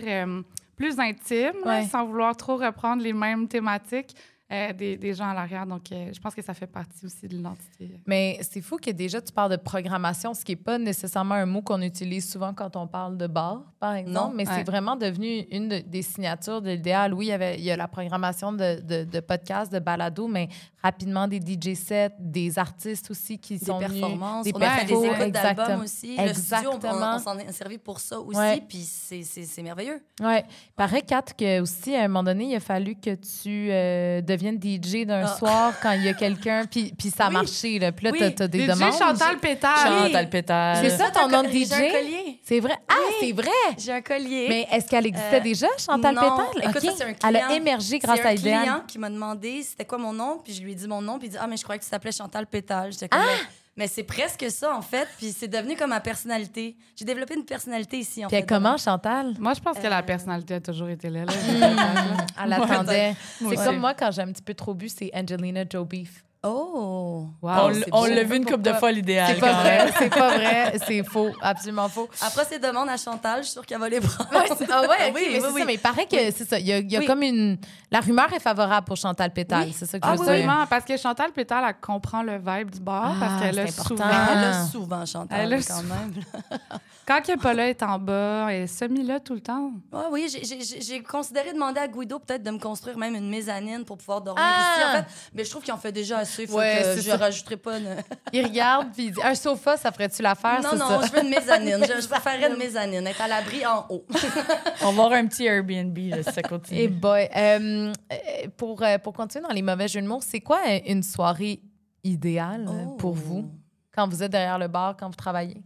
plus 0.77 0.99
intime, 0.99 1.53
Ouais. 1.67 1.85
sans 1.85 2.07
vouloir 2.07 2.35
trop 2.37 2.57
reprendre 2.57 3.03
les 3.03 3.13
mêmes 3.13 3.47
thématiques. 3.47 4.17
Euh, 4.53 4.73
des, 4.73 4.97
des 4.97 5.15
gens 5.15 5.29
à 5.31 5.35
l'arrière. 5.35 5.67
Donc, 5.67 5.93
euh, 5.93 6.11
je 6.13 6.21
pense 6.21 6.35
que 6.35 6.43
ça 6.43 6.55
fait 6.55 6.67
partie 6.67 7.07
aussi 7.07 7.29
de 7.29 7.35
l'identité. 7.35 7.91
Mais 8.07 8.39
c'est 8.43 8.61
fou 8.61 8.77
que 8.79 8.91
déjà 8.91 9.21
tu 9.21 9.33
parles 9.33 9.53
de 9.53 9.57
programmation, 9.57 10.35
ce 10.35 10.45
qui 10.45 10.53
n'est 10.53 10.57
pas 10.57 10.79
nécessairement 10.79 11.35
un 11.37 11.47
mot 11.47 11.63
qu'on 11.63 11.81
utilise 11.83 12.31
souvent 12.31 12.53
quand 12.53 12.75
on 12.77 12.87
parle 12.87 13.17
de 13.17 13.27
bar, 13.27 13.63
par 13.79 13.95
exemple. 13.95 14.15
Non. 14.29 14.33
mais 14.35 14.45
c'est 14.45 14.65
vraiment 14.65 14.97
devenu 14.97 15.41
une 15.51 15.69
de- 15.69 15.79
des 15.79 16.03
signatures 16.03 16.61
de 16.63 16.71
l'idéal. 16.71 17.15
Oui, 17.15 17.27
il 17.27 17.29
y, 17.29 17.33
avait, 17.33 17.57
il 17.59 17.65
y 17.65 17.71
a 17.71 17.77
la 17.77 17.89
programmation 17.89 18.53
de, 18.53 18.81
de, 18.81 19.05
de 19.05 19.21
podcasts, 19.21 19.73
de 19.73 19.79
balado, 19.79 20.27
mais 20.27 20.49
rapidement 20.83 21.29
des 21.29 21.39
DJ 21.41 21.75
sets, 21.75 22.11
des 22.19 22.59
artistes 22.59 23.11
aussi 23.11 23.39
qui 23.39 23.59
des 23.59 23.67
sont 23.67 23.79
venus. 23.79 24.01
performances. 24.01 24.45
des 24.45 24.53
on 24.55 24.61
a 24.61 24.71
fait 24.71 24.87
des 24.87 24.93
écoutes 24.95 25.07
d'albums 25.07 25.27
exactement. 25.29 25.83
aussi. 25.85 26.17
Le 26.17 26.33
studio, 26.35 26.71
on- 26.71 26.73
on, 26.73 26.77
Exactement. 26.77 27.15
on 27.17 27.19
s'en 27.19 27.39
est 27.39 27.53
servi 27.53 27.79
pour 27.79 28.01
ça 28.01 28.19
aussi. 28.19 28.39
Ouais. 28.39 28.63
Puis 28.69 28.79
c'est- 28.79 29.23
c'est 29.23 29.45
c'est 29.45 29.63
merveilleux. 29.63 30.03
Oui. 30.21 30.37
Paraît, 30.77 31.03
Kat, 31.03 31.23
que 31.37 31.61
aussi, 31.61 31.95
à 31.95 32.05
un 32.05 32.09
moment 32.09 32.23
donné, 32.25 32.45
il 32.47 32.55
a 32.57 32.61
fallu 32.61 32.95
que 32.95 33.15
tu 33.15 33.69
euh, 33.71 34.21
deviennes 34.23 34.40
DJ 34.41 35.05
d'un 35.07 35.25
Ah. 35.25 35.37
soir 35.37 35.73
quand 35.83 35.93
il 35.93 36.05
y 36.05 36.09
a 36.09 36.15
quelqu'un, 36.15 36.65
puis, 36.71 36.93
puis 36.97 37.11
ça 37.11 37.25
a 37.25 37.29
Oui. 37.29 37.35
marché. 37.35 37.79
Là. 37.79 37.93
Puis 37.93 38.05
là, 38.07 38.11
Oui. 38.13 38.19
t'as- 38.19 38.31
t'as 38.31 38.49
des 38.49 38.61
DJ 38.61 38.67
demandes. 38.69 38.93
Chantal 38.93 39.39
Pétale. 39.39 39.77
Chantal 40.07 40.29
Pétale. 40.31 40.79
C'est 40.83 40.97
ça 40.97 41.11
ton 41.11 41.29
nom 41.29 41.43
de 41.43 41.49
J'ai 41.51 41.63
un 41.65 41.67
DJ? 41.67 41.93
collier. 41.93 42.41
C'est 42.43 42.61
vrai? 42.61 42.75
Ah, 42.89 42.95
c'est 43.21 43.33
vrai! 43.33 43.51
J'ai 43.79 43.93
un 43.93 44.01
collier. 44.03 44.47
Mais 44.49 44.67
est-ce 44.73 44.87
qu'elle 44.89 45.07
existait 45.07 45.37
Euh, 45.37 45.41
déjà, 45.41 45.67
Chantal 45.79 46.15
non. 46.15 46.21
Pétale? 46.23 46.71
Écoute, 46.71 46.81
ça, 46.83 46.93
c'est 46.97 47.05
un 47.05 47.29
Elle 47.29 47.37
a 47.37 47.41
client. 47.47 47.57
émergé 47.61 47.99
grâce 47.99 48.19
c'est 48.21 48.27
à 48.27 48.31
un 48.31 48.33
Idéal. 48.33 48.61
client 48.63 48.83
qui 48.89 48.99
m'a 48.99 49.11
demandé 49.11 49.63
c'était 49.63 49.85
quoi 49.85 49.99
mon 49.99 50.13
nom, 50.13 50.41
puis 50.43 50.53
je 50.55 50.63
lui 50.63 50.73
ai 50.73 50.75
dit 50.75 50.89
mon 50.89 51.01
nom, 51.03 51.19
puis 51.19 51.29
il 51.29 51.31
dit 51.33 51.37
Ah, 51.41 51.47
mais 51.47 51.57
je 51.57 51.63
croyais 51.63 51.79
que 51.79 51.85
tu 51.85 51.91
t'appelais 51.91 52.13
Chantal 52.13 52.47
Pétale. 52.47 52.93
J'étais 52.93 53.09
comme 53.09 53.21
Ah! 53.23 53.47
Mais 53.81 53.87
c'est 53.89 54.03
presque 54.03 54.45
ça, 54.51 54.77
en 54.77 54.83
fait, 54.83 55.09
puis 55.17 55.33
c'est 55.33 55.49
devenu 55.49 55.75
comme 55.75 55.89
ma 55.89 56.01
personnalité. 56.01 56.77
J'ai 56.95 57.07
développé 57.07 57.35
une 57.35 57.47
personnalité 57.47 57.97
ici, 57.97 58.23
en 58.23 58.29
Puis 58.29 58.37
fait. 58.37 58.47
comment, 58.47 58.77
Chantal? 58.77 59.35
Moi, 59.39 59.55
je 59.55 59.61
pense 59.61 59.79
que 59.79 59.87
Euh, 59.87 59.89
la 59.89 60.03
personnalité 60.03 60.53
a 60.57 60.61
toujours 60.61 60.91
été 60.91 61.09
là. 61.09 61.25
là. 61.25 61.33
Elle 62.45 62.53
attendait. 62.53 63.15
C'est 63.39 63.57
comme 63.57 63.79
moi, 63.79 63.95
quand 63.95 64.11
j'ai 64.11 64.21
un 64.21 64.33
petit 64.33 64.43
peu 64.43 64.53
trop 64.53 64.75
bu, 64.75 64.91
c'est 64.91 65.11
Angelina 65.15 65.65
Joe 65.67 65.89
Beef. 65.89 66.23
Oh! 66.43 67.27
Wow, 67.43 67.51
on 67.93 68.05
c'est 68.05 68.15
l'a 68.15 68.25
vu 68.25 68.37
une 68.37 68.47
couple 68.47 68.63
de 68.63 68.73
fois, 68.73 68.91
l'idéal. 68.91 69.35
C'est 69.35 69.41
pas 69.41 69.49
quand 69.53 69.61
vrai, 69.61 69.93
c'est 69.99 70.09
pas 70.09 70.29
vrai, 70.37 70.73
c'est 70.87 71.03
faux, 71.05 71.31
absolument 71.43 71.89
faux. 71.91 72.09
Après 72.23 72.47
ces 72.47 72.59
demandes 72.59 72.89
à 72.89 72.97
Chantal, 72.97 73.41
je 73.41 73.45
suis 73.45 73.53
sûre 73.53 73.67
qu'elle 73.67 73.79
va 73.79 73.91
les 73.91 74.01
prendre. 74.01 74.31
Ouais, 74.33 74.47
c'est- 74.57 74.67
ah 74.73 74.81
ouais, 74.83 74.87
ok, 75.09 75.13
Oui, 75.15 75.27
mais 75.33 75.39
oui, 75.39 75.41
c'est 75.43 75.53
oui. 75.53 75.61
ça. 75.61 75.67
Mais 75.67 75.75
il 75.75 75.81
paraît 75.81 76.07
que 76.07 76.17
c'est 76.31 76.49
ça. 76.49 76.59
Il 76.59 76.67
y 76.67 76.73
a, 76.73 76.79
il 76.79 76.91
y 76.91 76.97
a 76.97 77.01
Oui. 77.01 77.07
comme 77.07 77.23
une. 77.23 77.59
La 77.91 78.01
rumeur 78.01 78.33
est 78.33 78.41
favorable 78.41 78.87
pour 78.87 78.97
Chantal 78.97 79.33
Pétale. 79.33 79.65
Oui. 79.67 79.75
C'est 79.77 79.85
ça 79.85 79.99
que 79.99 80.07
Ah 80.07 80.15
je 80.17 80.21
oui, 80.21 80.27
veux 80.29 80.37
dire. 80.37 80.47
vraiment, 80.47 80.67
parce 80.67 80.85
que 80.87 80.97
Chantal 80.97 81.33
Pétale, 81.33 81.65
elle 81.69 81.75
comprend 81.81 82.23
le 82.23 82.39
vibe 82.39 82.71
du 82.71 82.81
bar, 82.81 83.13
Ah, 83.17 83.21
parce 83.21 83.43
qu'elle 83.43 83.59
a 83.59 83.67
c'est 83.67 83.81
important. 83.81 84.05
souvent... 84.05 84.33
Elle 84.33 84.39
Ah. 84.45 84.61
a 84.63 84.67
souvent 84.67 85.07
Chantal, 85.07 85.41
Elle 85.43 85.53
a 85.53 85.57
quand 85.59 85.81
souvent. 85.81 85.95
même. 85.95 86.13
Quand 87.07 87.23
que 87.23 87.37
Paula 87.41 87.69
est 87.69 87.83
en 87.83 87.99
bas, 87.99 88.47
elle 88.53 88.63
est 88.63 88.67
semi-là 88.69 89.19
tout 89.19 89.35
le 89.35 89.41
temps. 89.41 89.73
Ouais, 89.93 90.05
oui, 90.13 90.29
j'ai- 90.31 91.03
considéré 91.03 91.53
demander 91.53 91.81
à 91.81 91.89
Guido 91.89 92.21
peut-être 92.21 92.45
de 92.45 92.51
me 92.53 92.59
construire 92.61 92.97
même 92.99 93.17
une 93.17 93.29
mezzanine 93.29 93.85
pour 93.85 93.99
pouvoir 93.99 94.21
dormir 94.21 94.45
Ah! 94.47 94.77
ici, 94.77 94.87
en 94.87 94.93
fait. 94.99 95.05
Mais 95.35 95.45
je 95.45 95.51
trouve 95.51 95.63
qu'il 95.65 95.73
en 95.75 95.77
fait 95.79 95.91
déjà 95.91 96.19
assez. 96.19 96.30
Faut 96.49 96.57
Ouais, 96.59 96.81
que 96.95 97.01
je 97.03 97.09
ça. 97.11 97.17
rajouterai 97.17 97.57
pas. 97.57 97.79
une- 97.79 97.97
Il 98.33 98.45
regarde, 98.47 98.89
puis 98.93 99.07
il 99.07 99.13
dit 99.13 99.21
Un 99.23 99.35
sofa, 99.35 99.77
ça 99.77 99.91
ferait-tu 99.93 100.23
l'affaire? 100.23 100.61
non, 100.63 100.77
non, 100.77 101.01
ça? 101.01 101.07
je 101.07 101.13
veux 101.13 101.23
une 101.25 101.31
mezzanine. 101.31 101.79
je, 101.83 102.01
je 102.03 102.09
préférerais 102.09 102.51
une 102.51 102.57
mezzanine, 102.59 103.07
être 103.07 103.21
à 103.21 103.29
l'abri 103.29 103.65
en 103.67 103.87
haut. 103.89 104.05
On 104.83 104.93
va 104.93 105.03
avoir 105.05 105.13
un 105.13 105.27
petit 105.27 105.45
Airbnb 105.47 105.97
là, 105.99 106.23
si 106.23 106.33
ça 106.33 106.43
continue. 106.43 106.81
Et 106.81 106.89
boy, 106.89 107.29
euh, 107.37 107.93
euh, 108.13 108.17
pour, 108.57 108.83
euh, 108.83 108.99
pour 108.99 109.13
continuer 109.13 109.47
dans 109.47 109.55
les 109.55 109.63
mauvais 109.63 109.89
jeux 109.89 110.01
de 110.03 110.07
mots, 110.07 110.21
c'est 110.23 110.41
quoi 110.41 110.61
une 110.87 111.03
soirée 111.03 111.61
idéale 112.05 112.67
euh, 112.69 112.85
Oh. 112.87 112.97
pour 112.97 113.13
vous? 113.15 113.51
Quand 113.95 114.09
vous 114.09 114.23
êtes 114.23 114.31
derrière 114.33 114.59
le 114.59 114.69
bar, 114.69 114.97
quand 114.97 115.09
vous 115.09 115.17
travaillez? 115.17 115.63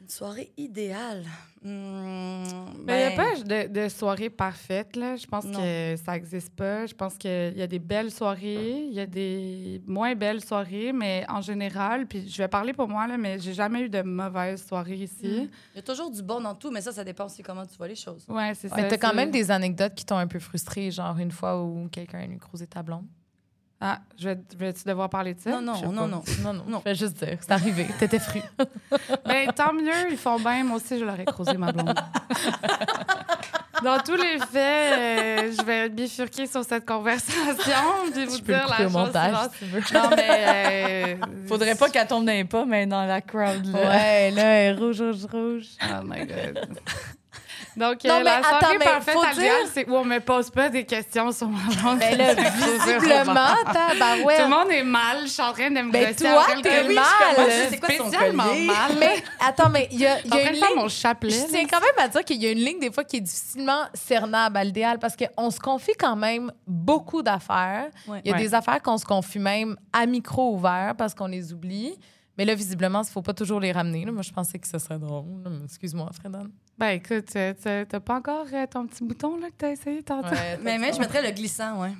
Une 0.00 0.08
soirée 0.08 0.52
idéale. 0.56 1.24
Hmm, 1.66 2.84
Mais 2.86 2.92
il 2.94 3.08
n'y 3.08 3.14
a 3.14 3.16
ben, 3.16 3.16
pas 3.16 3.66
de, 3.66 3.82
de 3.84 3.88
soirée 3.88 4.30
parfaite, 4.30 4.94
là. 4.94 5.16
Je 5.16 5.26
pense 5.26 5.44
Non. 5.44 5.58
que 5.58 5.96
ça 5.96 6.12
n'existe 6.12 6.54
pas. 6.54 6.86
Je 6.86 6.94
pense 6.94 7.16
qu'il 7.18 7.54
y 7.56 7.62
a 7.62 7.66
des 7.66 7.80
belles 7.80 8.12
soirées, 8.12 8.84
il 8.88 8.92
y 8.94 9.00
a 9.00 9.06
des 9.06 9.82
moins 9.86 10.14
belles 10.14 10.44
soirées, 10.44 10.92
mais 10.92 11.24
en 11.28 11.40
général, 11.40 12.06
puis 12.06 12.28
je 12.28 12.38
vais 12.38 12.46
parler 12.48 12.72
pour 12.72 12.88
moi, 12.88 13.06
là, 13.08 13.16
mais 13.18 13.38
j'ai 13.40 13.52
jamais 13.52 13.80
eu 13.82 13.88
de 13.88 14.02
mauvaise 14.02 14.64
soirée 14.64 14.94
ici. 14.96 15.50
Il 15.74 15.76
y 15.76 15.78
a 15.78 15.82
toujours 15.82 16.10
du 16.10 16.22
bon 16.22 16.40
dans 16.40 16.54
tout, 16.54 16.70
mais 16.70 16.80
ça, 16.80 16.92
ça 16.92 17.02
dépend 17.02 17.26
aussi 17.26 17.42
comment 17.42 17.66
tu 17.66 17.76
vois 17.76 17.88
les 17.88 17.96
choses. 17.96 18.24
Ouais, 18.28 18.52
c'est 18.54 18.68
ça. 18.68 18.76
Mais 18.76 18.86
t'as 18.88 18.98
quand 18.98 19.14
même 19.14 19.30
des 19.32 19.50
anecdotes 19.50 19.94
qui 19.96 20.04
t'ont 20.06 20.18
un 20.18 20.28
peu 20.28 20.38
frustré, 20.38 20.90
genre 20.92 21.18
une 21.18 21.32
fois 21.32 21.60
où 21.62 21.88
quelqu'un 21.90 22.20
a 22.20 22.26
nu 22.26 22.38
croiser 22.38 22.66
ta 22.68 22.82
blonde? 22.82 23.06
Ah, 23.80 23.98
je 24.18 24.30
vais, 24.30 24.38
vais-tu 24.58 24.84
devoir 24.88 25.10
parler 25.10 25.34
de 25.34 25.40
ça? 25.40 25.50
Non, 25.50 25.60
non, 25.60 25.92
non, 25.92 26.08
non. 26.08 26.22
Non, 26.42 26.52
non, 26.54 26.62
Non. 26.66 26.78
je 26.84 26.90
vais 26.90 26.94
juste 26.94 27.22
dire, 27.22 27.36
c'est 27.40 27.50
arrivé, 27.52 27.86
t'étais 27.98 28.18
fru. 28.18 28.40
Ben, 29.26 29.52
tant 29.52 29.72
mieux, 29.74 30.10
ils 30.10 30.16
font 30.16 30.38
bien. 30.38 30.64
Moi 30.64 30.78
aussi, 30.78 30.98
je 30.98 31.04
l'aurais 31.04 31.24
croisé, 31.26 31.56
ma 31.58 31.72
blonde. 31.72 31.94
Dans 33.84 33.98
tous 33.98 34.16
les 34.16 34.38
faits, 34.38 34.54
euh, 34.54 35.52
je 35.58 35.62
vais 35.66 35.90
bifurquer 35.90 36.46
sur 36.46 36.64
cette 36.64 36.86
conversation 36.86 37.82
puis 38.10 38.24
vous 38.24 38.36
Je 38.38 38.42
peux 38.42 38.52
le 38.52 38.58
dire 38.58 38.66
la 38.68 38.76
couper 38.76 38.84
au 38.86 38.88
chose 38.88 38.92
montage 38.92 39.36
si 39.52 39.58
tu 39.58 39.64
veux. 39.66 39.80
Non, 39.92 40.10
mais... 40.16 41.16
euh, 41.20 41.26
Faudrait 41.46 41.74
pas 41.74 41.90
qu'elle 41.90 42.06
tombe 42.06 42.24
dans 42.24 42.32
les 42.32 42.44
pas, 42.44 42.64
mais 42.64 42.86
dans 42.86 43.04
la 43.04 43.20
crowd. 43.20 43.66
Là. 43.66 43.78
Ouais, 43.78 44.30
là, 44.30 44.42
elle 44.42 44.76
est 44.76 44.78
rouge, 44.80 45.02
rouge, 45.02 45.26
rouge. 45.30 45.66
Oh 45.82 46.02
my 46.04 46.24
God. 46.26 46.78
Donc, 47.76 48.02
Non, 48.04 48.14
euh, 48.14 48.18
mais 48.18 48.24
la 48.24 48.36
attends, 48.38 48.48
soirée 48.60 48.78
mais 48.78 48.84
parfaite 48.86 49.14
faut 49.14 49.22
à 49.22 49.30
l'idéal, 49.32 49.62
dire- 49.64 49.70
c'est 49.74 49.88
où 49.88 49.94
on 49.96 50.04
me 50.04 50.18
pose 50.20 50.48
pas 50.50 50.70
des 50.70 50.84
questions 50.84 51.30
sur 51.30 51.48
ma 51.48 51.58
blonde. 51.74 51.98
Ben 51.98 52.16
là, 52.16 52.34
visiblement, 52.34 53.48
tabarouette. 53.70 54.36
Tout 54.38 54.42
le 54.44 54.48
monde 54.48 54.70
est 54.70 54.82
mal. 54.82 55.18
Je 55.24 55.28
suis 55.28 55.42
en 55.42 55.52
train 55.52 55.70
de 55.70 55.80
me 55.80 55.90
Ben, 55.92 56.06
gosser 56.06 56.24
toi, 56.24 56.46
t'es 56.62 56.82
mal. 56.84 57.04
Je 57.36 57.42
suis 57.42 57.78
comme, 57.80 57.90
c'est 57.90 57.98
quoi 57.98 58.06
spécialement 58.08 58.44
mal. 58.44 58.92
Mais 58.98 59.22
attends, 59.40 59.68
mais 59.68 59.88
il 59.92 60.00
y 60.00 60.06
a, 60.06 60.16
Je 60.18 60.22
il 60.24 60.30
suis 60.30 60.30
y 60.30 60.32
en 60.32 60.36
a 60.36 60.40
train 60.40 60.48
une 60.48 60.54
de 60.54 60.58
faire 60.60 60.68
ligne. 60.70 60.78
mon 60.82 60.88
chapelet. 60.88 61.30
Je 61.32 61.46
tiens 61.52 61.66
quand 61.70 61.80
même 61.80 62.04
à 62.04 62.08
dire 62.08 62.24
qu'il 62.24 62.42
y 62.42 62.46
a 62.46 62.50
une 62.50 62.58
ligne 62.58 62.78
des 62.80 62.90
fois 62.90 63.04
qui 63.04 63.16
est 63.18 63.20
difficilement 63.20 63.82
cernable 63.94 64.56
à 64.56 64.64
l'idéal 64.64 64.98
parce 64.98 65.14
qu'on 65.16 65.50
se 65.50 65.60
confie 65.60 65.92
quand 65.98 66.16
même 66.16 66.50
beaucoup 66.66 67.22
d'affaires. 67.22 67.88
Ouais. 68.08 68.20
Il 68.24 68.30
y 68.30 68.32
a 68.32 68.36
Ouais. 68.36 68.42
des 68.42 68.54
affaires 68.54 68.80
qu'on 68.82 68.96
se 68.98 69.04
confie 69.04 69.38
même 69.38 69.76
à 69.92 70.06
micro 70.06 70.54
ouvert 70.54 70.94
parce 70.96 71.14
qu'on 71.14 71.26
les 71.26 71.52
oublie. 71.52 71.98
Mais 72.38 72.44
là, 72.44 72.54
visiblement, 72.54 73.02
il 73.02 73.06
ne 73.06 73.10
faut 73.10 73.22
pas 73.22 73.34
toujours 73.34 73.60
les 73.60 73.72
ramener. 73.72 74.04
là. 74.04 74.12
Moi, 74.12 74.22
je 74.22 74.32
pensais 74.32 74.58
que 74.58 74.66
ce 74.66 74.78
serait 74.78 74.98
drôle. 74.98 75.42
Excuse-moi, 75.64 76.10
Fredan. 76.12 76.46
Ben 76.78 76.90
écoute, 76.90 77.34
euh, 77.36 77.84
t'as 77.88 78.00
pas 78.00 78.16
encore 78.16 78.46
euh, 78.52 78.66
ton 78.66 78.86
petit 78.86 79.02
bouton 79.02 79.38
là, 79.38 79.48
que 79.48 79.54
t'as 79.56 79.70
essayé 79.70 80.02
tantôt? 80.02 80.28
Ouais, 80.28 80.58
Mais, 80.62 80.78
mais 80.78 80.92
je 80.92 80.98
mettrais 80.98 81.22
le 81.22 81.30
glissant, 81.30 81.80
ouais. 81.80 81.92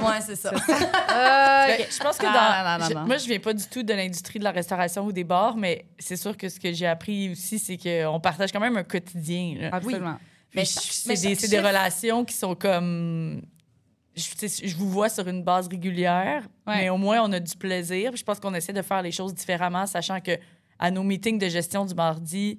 Ouais, 0.00 0.20
c'est 0.20 0.36
ça. 0.36 0.50
Euh, 1.10 1.66
Ben, 1.66 1.86
je 1.90 1.98
pense 1.98 2.16
que 2.18 2.24
dans. 2.26 2.32
Ah, 2.34 2.78
non, 2.78 2.88
non, 2.88 3.00
non. 3.00 3.06
moi, 3.06 3.16
je 3.16 3.26
viens 3.26 3.40
pas 3.40 3.52
du 3.52 3.64
tout 3.66 3.82
de 3.82 3.92
l'industrie 3.92 4.38
de 4.38 4.44
la 4.44 4.52
restauration 4.52 5.04
ou 5.04 5.12
des 5.12 5.24
bars, 5.24 5.56
mais 5.56 5.86
c'est 5.98 6.16
sûr 6.16 6.36
que 6.36 6.48
ce 6.48 6.60
que 6.60 6.72
j'ai 6.72 6.86
appris 6.86 7.30
aussi, 7.32 7.58
c'est 7.58 7.76
qu'on 7.76 8.20
partage 8.20 8.52
quand 8.52 8.60
même 8.60 8.76
un 8.76 8.84
quotidien. 8.84 9.56
là. 9.58 9.70
Absolument. 9.72 10.18
Mais 10.54 10.64
c'est 10.64 11.48
des, 11.48 11.60
relations 11.60 12.24
qui 12.24 12.34
sont 12.34 12.54
comme. 12.54 13.42
Je, 14.18 14.76
vous 14.76 14.90
vois 14.90 15.08
sur 15.08 15.26
une 15.28 15.42
base 15.42 15.68
régulière, 15.68 16.42
Ouais. 16.66 16.76
mais 16.76 16.88
au 16.90 16.96
moins 16.98 17.22
on 17.22 17.32
a 17.32 17.40
du 17.40 17.56
plaisir. 17.56 18.10
Puis 18.10 18.18
je 18.20 18.24
pense 18.24 18.38
qu'on 18.40 18.54
essaie 18.54 18.72
de 18.72 18.82
faire 18.82 19.00
les 19.02 19.12
choses 19.12 19.34
différemment, 19.34 19.86
sachant 19.86 20.20
que 20.20 20.32
à 20.78 20.90
nos 20.90 21.02
meetings 21.02 21.38
de 21.38 21.48
gestion 21.48 21.84
du 21.84 21.94
mardi, 21.94 22.58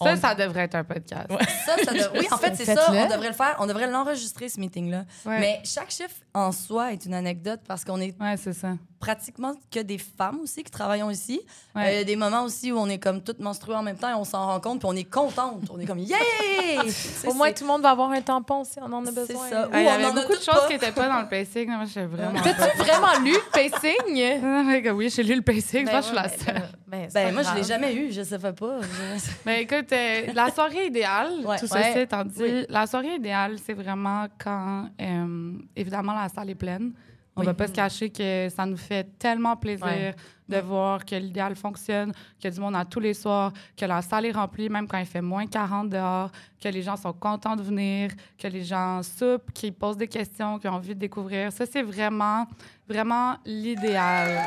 Ça, 0.00 0.10
On- 0.12 0.16
ça 0.16 0.34
devrait 0.34 0.64
être 0.64 0.74
un 0.74 0.84
podcast. 0.84 1.30
Ouais. 1.30 1.38
Ça, 1.64 1.76
ça 1.82 1.92
de- 1.92 2.18
Oui, 2.18 2.26
en 2.30 2.36
fait, 2.36 2.54
c'est 2.54 2.66
ça. 2.66 2.86
On 2.90 3.08
devrait 3.08 3.28
le 3.28 3.34
faire. 3.34 3.56
On 3.60 3.66
devrait 3.66 3.86
l'enregistrer, 3.90 4.48
ce 4.48 4.60
meeting-là. 4.60 5.04
Ouais. 5.24 5.40
Mais 5.40 5.60
chaque 5.64 5.90
chiffre 5.90 6.16
en 6.34 6.52
soi 6.52 6.92
est 6.92 7.06
une 7.06 7.14
anecdote 7.14 7.60
parce 7.66 7.82
qu'on 7.84 7.98
est 8.00 8.14
Ouais, 8.20 8.36
c'est 8.36 8.52
ça. 8.52 8.74
pratiquement 9.00 9.54
que 9.72 9.80
des 9.80 9.96
femmes 9.98 10.40
aussi 10.42 10.62
qui 10.64 10.70
travaillons 10.70 11.10
ici. 11.10 11.40
Euh, 11.76 11.80
Ouais. 11.80 11.94
Il 11.94 11.98
y 11.98 12.00
a 12.00 12.04
des 12.04 12.16
moments 12.16 12.42
aussi 12.44 12.72
où 12.72 12.78
on 12.78 12.88
est 12.88 12.98
comme 12.98 13.22
toutes 13.22 13.40
menstruées 13.40 13.74
en 13.76 13.82
même 13.82 13.96
temps 13.96 14.10
et 14.10 14.14
on 14.14 14.24
s'en 14.24 14.46
rend 14.46 14.60
compte 14.60 14.80
puis 14.80 14.88
on 14.90 14.96
est 14.96 15.04
contente. 15.04 15.62
On 15.70 15.78
est 15.78 15.86
comme 15.86 15.98
yeah! 15.98 16.16
Au 17.26 17.32
moins, 17.34 17.52
tout 17.52 17.64
le 17.64 17.68
monde 17.68 17.82
va 17.82 17.90
avoir 17.90 18.10
un 18.10 18.20
tampon 18.20 18.64
si 18.64 18.78
on 18.80 18.92
en 18.92 19.02
a 19.04 19.06
C'est 19.06 19.14
besoin. 19.26 19.48
ça. 19.48 19.68
Ah, 19.72 19.80
Il 19.80 19.82
y 19.82 19.86
Ou 19.86 19.88
on 19.88 19.92
avait 19.94 20.04
en 20.04 20.08
a 20.08 20.12
beaucoup 20.12 20.32
de 20.36 20.42
choses 20.42 20.54
pas. 20.54 20.66
qui 20.66 20.72
n'étaient 20.74 20.92
pas 20.92 21.08
dans 21.08 21.20
le 21.22 21.28
pacing. 21.28 21.70
Vraiment. 22.08 22.42
T'as-tu 22.42 22.76
vraiment 22.78 23.18
lu 23.24 23.32
le 23.32 23.50
pacing? 23.50 24.42
Ah, 24.88 24.92
oui, 24.92 25.10
j'ai 25.10 25.22
lu 25.22 25.34
le 25.36 25.42
pacing. 25.42 25.86
je 25.86 25.90
pense 25.90 25.92
que 25.92 26.02
je 26.02 26.06
suis 26.06 26.16
la 26.16 26.22
Ben, 26.22 26.30
seule. 26.44 26.68
ben, 26.86 27.08
Ben, 27.12 27.24
pas 27.26 27.32
moi, 27.32 27.42
je 27.42 27.54
l'ai 27.58 27.64
jamais 27.64 27.94
eu. 27.94 28.12
Je 28.12 28.22
sais 28.22 28.38
pas. 28.38 28.52
Je- 28.52 29.30
Mais 29.44 29.62
écoute, 29.62 29.85
euh, 29.92 30.32
la 30.34 30.50
soirée 30.50 30.86
idéale, 30.86 31.32
Ouais. 31.44 31.58
tout 31.58 31.66
Ouais. 31.72 31.82
ceci 31.84 31.98
étant 32.00 32.24
dit, 32.24 32.42
Oui. 32.42 32.66
la 32.68 32.86
soirée 32.86 33.14
idéale, 33.16 33.56
c'est 33.64 33.74
vraiment 33.74 34.26
quand, 34.42 34.88
euh, 35.00 35.52
évidemment, 35.74 36.12
la 36.14 36.28
salle 36.28 36.50
est 36.50 36.54
pleine. 36.54 36.92
On 37.38 37.40
Oui. 37.40 37.46
va 37.46 37.52
pas 37.54 37.66
se 37.66 37.72
cacher 37.72 38.08
que 38.08 38.48
ça 38.48 38.64
nous 38.64 38.78
fait 38.78 39.06
tellement 39.18 39.56
plaisir 39.56 39.84
Ouais. 39.86 40.14
de 40.48 40.56
voir 40.58 41.04
que 41.04 41.14
l'idéal 41.16 41.54
fonctionne, 41.54 42.12
qu'il 42.38 42.44
y 42.44 42.46
a 42.46 42.50
du 42.50 42.60
monde 42.60 42.74
à 42.76 42.84
tous 42.86 42.98
les 43.00 43.12
soirs, 43.12 43.52
que 43.76 43.84
la 43.84 44.00
salle 44.00 44.24
est 44.24 44.32
remplie 44.32 44.70
même 44.70 44.88
quand 44.88 44.96
il 44.96 45.04
fait 45.04 45.20
moins 45.20 45.46
40 45.46 45.90
dehors, 45.90 46.30
que 46.58 46.68
les 46.70 46.80
gens 46.80 46.96
sont 46.96 47.12
contents 47.12 47.54
de 47.54 47.62
venir, 47.62 48.10
que 48.38 48.48
les 48.48 48.62
gens 48.64 49.02
soupent, 49.02 49.52
qu'ils 49.52 49.74
posent 49.74 49.98
des 49.98 50.08
questions, 50.08 50.58
qu'ils 50.58 50.70
ont 50.70 50.74
envie 50.74 50.94
de 50.94 51.00
découvrir. 51.00 51.52
Ça, 51.52 51.66
c'est 51.66 51.82
vraiment, 51.82 52.46
vraiment 52.88 53.36
l'idéal. 53.44 54.40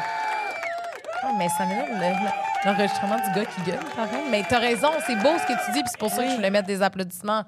Ah, 1.21 1.33
mais 1.37 1.47
ça 1.49 1.67
m'énerve 1.67 2.48
l'enregistrement 2.65 3.15
du 3.15 3.31
gars 3.35 3.45
qui 3.45 3.61
gueule 3.61 3.79
quand 3.95 4.11
même. 4.11 4.29
Mais 4.29 4.43
t'as 4.47 4.59
raison, 4.59 4.89
c'est 5.05 5.15
beau 5.15 5.37
ce 5.37 5.47
que 5.47 5.65
tu 5.65 5.71
dis, 5.71 5.81
puis 5.81 5.89
c'est 5.91 5.99
pour 5.99 6.09
ça 6.09 6.23
que 6.23 6.29
je 6.29 6.35
voulais 6.35 6.49
mettre 6.49 6.67
des 6.67 6.81
applaudissements. 6.81 7.43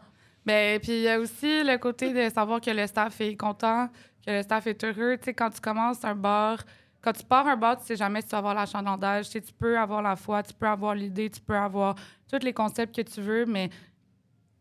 Ben, 0.45 0.79
puis 0.79 0.93
il 0.93 1.01
y 1.01 1.09
a 1.09 1.19
aussi 1.19 1.63
le 1.63 1.77
côté 1.77 2.13
de 2.13 2.33
savoir 2.33 2.61
que 2.61 2.71
le 2.71 2.87
staff 2.87 3.21
est 3.21 3.35
content, 3.35 3.89
que 4.25 4.31
le 4.31 4.41
staff 4.41 4.67
est 4.67 4.83
heureux. 4.83 5.17
Tu 5.17 5.25
sais, 5.25 5.33
quand 5.33 5.49
tu 5.49 5.61
commences 5.61 6.03
un 6.03 6.15
bar, 6.15 6.59
quand 7.01 7.13
tu 7.13 7.23
pars 7.23 7.47
un 7.47 7.57
bar, 7.57 7.77
tu 7.77 7.85
sais 7.85 7.95
jamais 7.95 8.21
si 8.21 8.27
tu 8.27 8.31
vas 8.31 8.39
avoir 8.39 8.55
l'achalandage. 8.55 9.25
Tu 9.25 9.31
sais, 9.33 9.41
tu 9.41 9.53
peux 9.53 9.77
avoir 9.77 10.01
la 10.01 10.15
foi, 10.15 10.41
tu 10.43 10.53
peux 10.53 10.67
avoir 10.67 10.95
l'idée, 10.95 11.29
tu 11.29 11.41
peux 11.41 11.55
avoir 11.55 11.95
tous 12.29 12.43
les 12.43 12.53
concepts 12.53 12.95
que 12.95 13.01
tu 13.01 13.21
veux, 13.21 13.45
mais 13.45 13.69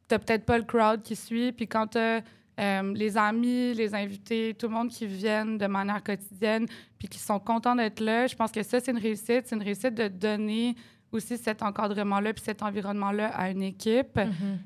t'as 0.09 0.19
peut-être 0.19 0.45
pas 0.45 0.59
le 0.59 0.65
crowd 0.65 1.03
qui 1.03 1.17
suit. 1.17 1.53
Puis 1.53 1.67
quand 1.67 1.87
t'as 1.87 2.21
euh, 2.61 2.93
les 2.95 3.17
amis, 3.17 3.75
les 3.75 3.95
invités, 3.95 4.55
tout 4.59 4.69
le 4.69 4.75
monde 4.75 4.91
qui 4.91 5.07
viennent 5.07 5.57
de 5.57 5.67
manière 5.67 6.03
quotidienne, 6.03 6.67
puis 6.99 7.09
qui 7.09 7.19
sont 7.19 7.39
contents 7.39 7.75
d'être 7.75 8.01
là, 8.01 8.27
je 8.27 8.37
pense 8.37 8.53
que 8.53 8.63
ça, 8.63 8.81
c'est 8.81 8.91
une 8.91 8.99
réussite. 8.99 9.47
C'est 9.47 9.55
une 9.57 9.63
réussite 9.63 9.95
de 9.95 10.09
donner 10.09 10.75
aussi 11.13 11.37
cet 11.39 11.63
encadrement-là 11.63 12.33
puis 12.33 12.43
cet 12.45 12.63
environnement-là 12.63 13.29
à 13.29 13.51
une 13.51 13.63
équipe. 13.63 14.19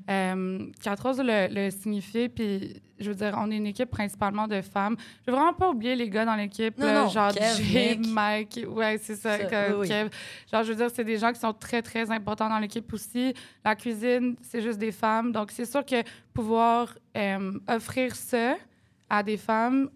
Euh, 0.09 0.67
Quatre 0.81 1.03
Roses 1.03 1.19
le, 1.23 1.47
le 1.49 1.71
signifie, 1.71 2.29
puis 2.29 2.81
je 2.99 3.09
veux 3.09 3.15
dire, 3.15 3.35
on 3.37 3.49
est 3.51 3.57
une 3.57 3.65
équipe 3.65 3.89
principalement 3.89 4.47
de 4.47 4.61
femmes. 4.61 4.95
Je 5.25 5.31
veux 5.31 5.37
vraiment 5.37 5.53
pas 5.53 5.69
oublier 5.69 5.95
les 5.95 6.09
gars 6.09 6.23
dans 6.23 6.35
l'équipe, 6.35 6.77
Non, 6.77 6.85
là, 6.85 7.03
non, 7.03 7.09
genre 7.09 7.31
Kev, 7.33 7.63
Jay. 7.63 7.99
Mike, 8.07 8.59
ouais, 8.69 8.97
c'est 8.99 9.15
ça, 9.15 9.37
Ça, 9.37 9.43
que- 9.45 9.79
oui. 9.79 9.87
Kev. 9.87 10.09
Genre, 10.51 10.63
je 10.63 10.69
veux 10.71 10.75
dire, 10.77 10.89
c'est 10.93 11.03
des 11.03 11.17
gens 11.17 11.33
qui 11.33 11.39
sont 11.39 11.51
très, 11.53 11.81
très 11.81 12.09
importants 12.11 12.47
dans 12.47 12.59
l'équipe 12.59 12.91
aussi. 12.93 13.33
La 13.65 13.75
cuisine, 13.75 14.35
c'est 14.41 14.61
juste 14.61 14.79
des 14.79 14.91
femmes. 14.91 15.31
Donc, 15.31 15.51
c'est 15.51 15.65
sûr 15.65 15.83
que 15.85 16.03
pouvoir 16.33 16.93
euh, 17.17 17.53
offrir 17.67 18.15
ça 18.15 18.55
à 19.09 19.23
des 19.23 19.37
femmes, 19.37 19.89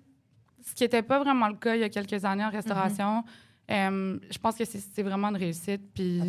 ce 0.66 0.74
qui 0.76 0.84
n'était 0.84 1.02
pas 1.02 1.20
vraiment 1.20 1.48
le 1.48 1.56
cas 1.56 1.76
il 1.76 1.82
y 1.82 1.84
a 1.84 1.90
quelques 1.90 2.26
années 2.26 2.44
en 2.46 2.50
restauration, 2.52 3.24
euh, 3.70 4.20
je 4.32 4.38
pense 4.38 4.56
que 4.56 4.64
c'est 4.66 5.04
vraiment 5.04 5.30
une 5.30 5.38
réussite. 5.38 5.82
Puis, 5.94 6.22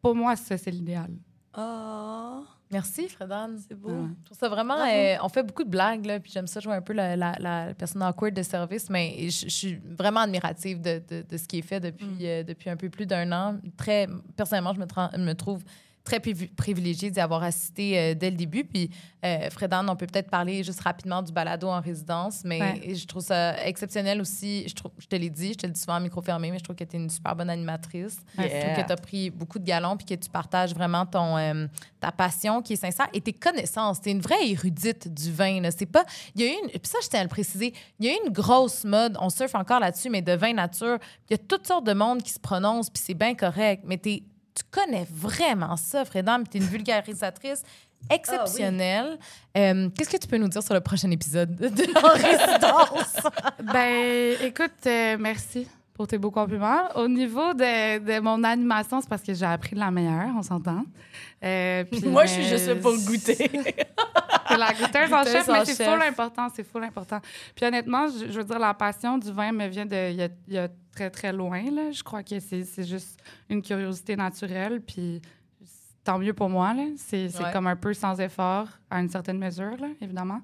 pour 0.00 0.14
moi, 0.14 0.36
ça, 0.36 0.56
c'est 0.58 0.70
l'idéal. 0.70 1.10
Oh, 1.56 2.44
Merci, 2.70 3.06
Fredan. 3.08 3.50
c'est 3.68 3.74
beau. 3.74 3.90
Ouais. 3.90 4.08
Je 4.20 4.24
trouve 4.24 4.38
ça 4.38 4.48
vraiment. 4.48 4.78
Euh, 4.78 5.16
on 5.22 5.28
fait 5.28 5.42
beaucoup 5.42 5.62
de 5.64 5.68
blagues, 5.68 6.06
là, 6.06 6.18
puis 6.18 6.32
j'aime 6.32 6.46
ça 6.46 6.58
jouer 6.60 6.72
un 6.74 6.80
peu 6.80 6.94
la, 6.94 7.14
la, 7.16 7.36
la 7.38 7.74
personne 7.74 8.02
awkward 8.02 8.32
de 8.34 8.42
service, 8.42 8.88
mais 8.88 9.28
je, 9.28 9.44
je 9.44 9.50
suis 9.50 9.78
vraiment 9.98 10.20
admirative 10.20 10.80
de, 10.80 11.02
de, 11.06 11.22
de 11.28 11.36
ce 11.36 11.46
qui 11.46 11.58
est 11.58 11.62
fait 11.62 11.80
depuis, 11.80 12.06
Mm. 12.06 12.18
euh, 12.22 12.42
depuis 12.44 12.70
un 12.70 12.76
peu 12.78 12.88
plus 12.88 13.04
d'un 13.04 13.30
an. 13.32 13.58
Très, 13.76 14.08
personnellement, 14.36 14.72
je 14.74 14.80
me 14.80 15.32
trouve 15.34 15.62
très 16.04 16.18
privi- 16.18 16.48
privilégiée 16.54 17.10
d'y 17.10 17.20
avoir 17.20 17.42
assisté 17.42 17.98
euh, 17.98 18.14
dès 18.14 18.30
le 18.30 18.36
début. 18.36 18.64
Puis, 18.64 18.90
euh, 19.24 19.48
Fredan, 19.50 19.86
on 19.88 19.94
peut 19.96 20.06
peut-être 20.06 20.30
parler 20.30 20.64
juste 20.64 20.80
rapidement 20.80 21.22
du 21.22 21.32
balado 21.32 21.68
en 21.68 21.80
résidence, 21.80 22.42
mais 22.44 22.60
Ouais. 22.60 22.94
je 22.94 23.06
trouve 23.06 23.22
ça 23.22 23.64
exceptionnel 23.66 24.20
aussi. 24.20 24.64
Je, 24.68 24.74
trouve, 24.74 24.90
je 24.98 25.06
te 25.06 25.14
l'ai 25.16 25.30
dit, 25.30 25.52
je 25.52 25.58
te 25.58 25.66
le 25.66 25.72
dis 25.72 25.80
souvent 25.80 25.94
à 25.94 26.00
micro 26.00 26.20
fermé, 26.20 26.50
mais 26.50 26.58
je 26.58 26.64
trouve 26.64 26.74
que 26.76 26.84
tu 26.84 26.96
es 26.96 26.98
une 27.00 27.08
super 27.10 27.36
bonne 27.36 27.50
animatrice. 27.50 28.16
Je 28.36 28.42
trouve 28.42 28.76
que 28.82 28.86
tu 28.86 28.92
as 28.92 28.96
pris 28.96 29.30
beaucoup 29.30 29.58
de 29.58 29.64
galons 29.64 29.96
puis 29.96 30.06
que 30.06 30.14
tu 30.22 30.28
partages 30.28 30.74
vraiment 30.74 31.06
ton, 31.06 31.36
euh, 31.38 31.66
ta 32.00 32.10
passion 32.10 32.62
qui 32.62 32.72
est 32.72 32.76
sincère 32.76 33.08
et 33.12 33.20
tes 33.20 33.32
connaissances. 33.32 34.00
Tu 34.00 34.08
es 34.08 34.12
une 34.12 34.20
vraie 34.20 34.48
érudite 34.50 35.12
du 35.12 35.30
vin. 35.32 35.60
C'est 35.76 35.86
pas. 35.86 36.04
Il 36.34 36.40
y 36.42 36.44
a 36.44 36.48
eu 36.48 36.56
une. 36.64 36.68
Puis 36.70 36.80
ça, 36.84 36.98
je 37.02 37.08
tiens 37.08 37.20
à 37.20 37.24
le 37.24 37.28
préciser. 37.28 37.72
Il 38.00 38.06
y 38.06 38.08
a 38.08 38.12
eu 38.12 38.16
une 38.26 38.32
grosse 38.32 38.84
mode, 38.84 39.16
on 39.20 39.30
surfe 39.30 39.54
encore 39.54 39.78
là-dessus, 39.80 40.10
mais 40.10 40.22
de 40.22 40.32
vin 40.32 40.52
nature. 40.54 40.98
Il 41.30 41.32
y 41.32 41.34
a 41.34 41.38
toutes 41.38 41.66
sortes 41.66 41.86
de 41.86 41.92
monde 41.92 42.22
qui 42.22 42.32
se 42.32 42.40
prononcent 42.40 42.90
puis 42.90 43.02
c'est 43.06 43.14
bien 43.14 43.34
correct. 43.34 43.84
Mais 43.86 43.98
t'es- 43.98 44.22
tu 44.54 44.62
connais 44.70 45.06
vraiment 45.10 45.76
ça, 45.76 46.04
puis 46.04 46.20
tu 46.22 46.58
es 46.58 46.60
une 46.60 46.66
vulgarisatrice 46.66 47.62
exceptionnelle. 48.10 49.18
Euh, 49.56 49.88
Qu'est-ce 49.96 50.10
que 50.10 50.16
tu 50.16 50.26
peux 50.26 50.36
nous 50.36 50.48
dire 50.48 50.62
sur 50.62 50.74
le 50.74 50.80
prochain 50.80 51.10
épisode 51.10 51.54
de 51.56 51.66
En 51.68 52.12
résidence? 52.12 53.16
Ben, 53.72 54.36
écoute, 54.42 54.72
euh, 54.86 55.16
merci 55.18 55.66
pour 55.94 56.06
tes 56.06 56.18
beaux 56.18 56.30
compliments. 56.30 56.88
Au 56.96 57.06
niveau 57.06 57.52
de, 57.54 57.98
de 57.98 58.20
mon 58.20 58.42
animation, 58.44 59.00
c'est 59.00 59.08
parce 59.08 59.22
que 59.22 59.34
j'ai 59.34 59.46
appris 59.46 59.74
de 59.74 59.80
la 59.80 59.90
meilleure, 59.90 60.30
on 60.36 60.42
s'entend. 60.42 60.84
Euh, 61.44 61.84
Moi, 62.04 62.26
je 62.26 62.32
suis 62.32 62.44
juste 62.44 62.66
là 62.66 62.76
pour 62.76 62.94
goûter. 63.04 63.50
C'est 64.52 64.58
la 64.58 64.72
goûteuse 64.72 65.12
en 65.12 65.24
chef, 65.24 65.48
mais 65.48 65.64
c'est 65.64 65.84
full 65.84 66.02
important, 66.02 66.48
c'est 66.54 66.64
full 66.64 66.84
important. 66.84 67.20
Puis 67.54 67.64
honnêtement, 67.66 68.06
je, 68.08 68.26
je 68.30 68.38
veux 68.38 68.44
dire, 68.44 68.58
la 68.58 68.74
passion 68.74 69.18
du 69.18 69.32
vin 69.32 69.52
me 69.52 69.66
vient 69.66 69.86
de 69.86 70.10
il 70.10 70.16
y 70.16 70.22
a, 70.22 70.28
il 70.48 70.54
y 70.54 70.58
a 70.58 70.68
très, 70.94 71.10
très 71.10 71.32
loin. 71.32 71.62
Là. 71.70 71.90
Je 71.90 72.02
crois 72.02 72.22
que 72.22 72.38
c'est 72.40 72.84
juste 72.84 73.18
une 73.48 73.62
curiosité 73.62 74.14
naturelle, 74.16 74.80
puis 74.80 75.20
tant 76.04 76.18
mieux 76.18 76.34
pour 76.34 76.48
moi. 76.48 76.74
là. 76.74 76.84
C'est 76.96 77.28
c'est 77.30 77.42
Ouais. 77.44 77.52
comme 77.52 77.66
un 77.66 77.76
peu 77.76 77.94
sans 77.94 78.18
effort, 78.20 78.68
à 78.90 79.00
une 79.00 79.08
certaine 79.08 79.38
mesure, 79.38 79.76
là, 79.78 79.88
évidemment. 80.00 80.40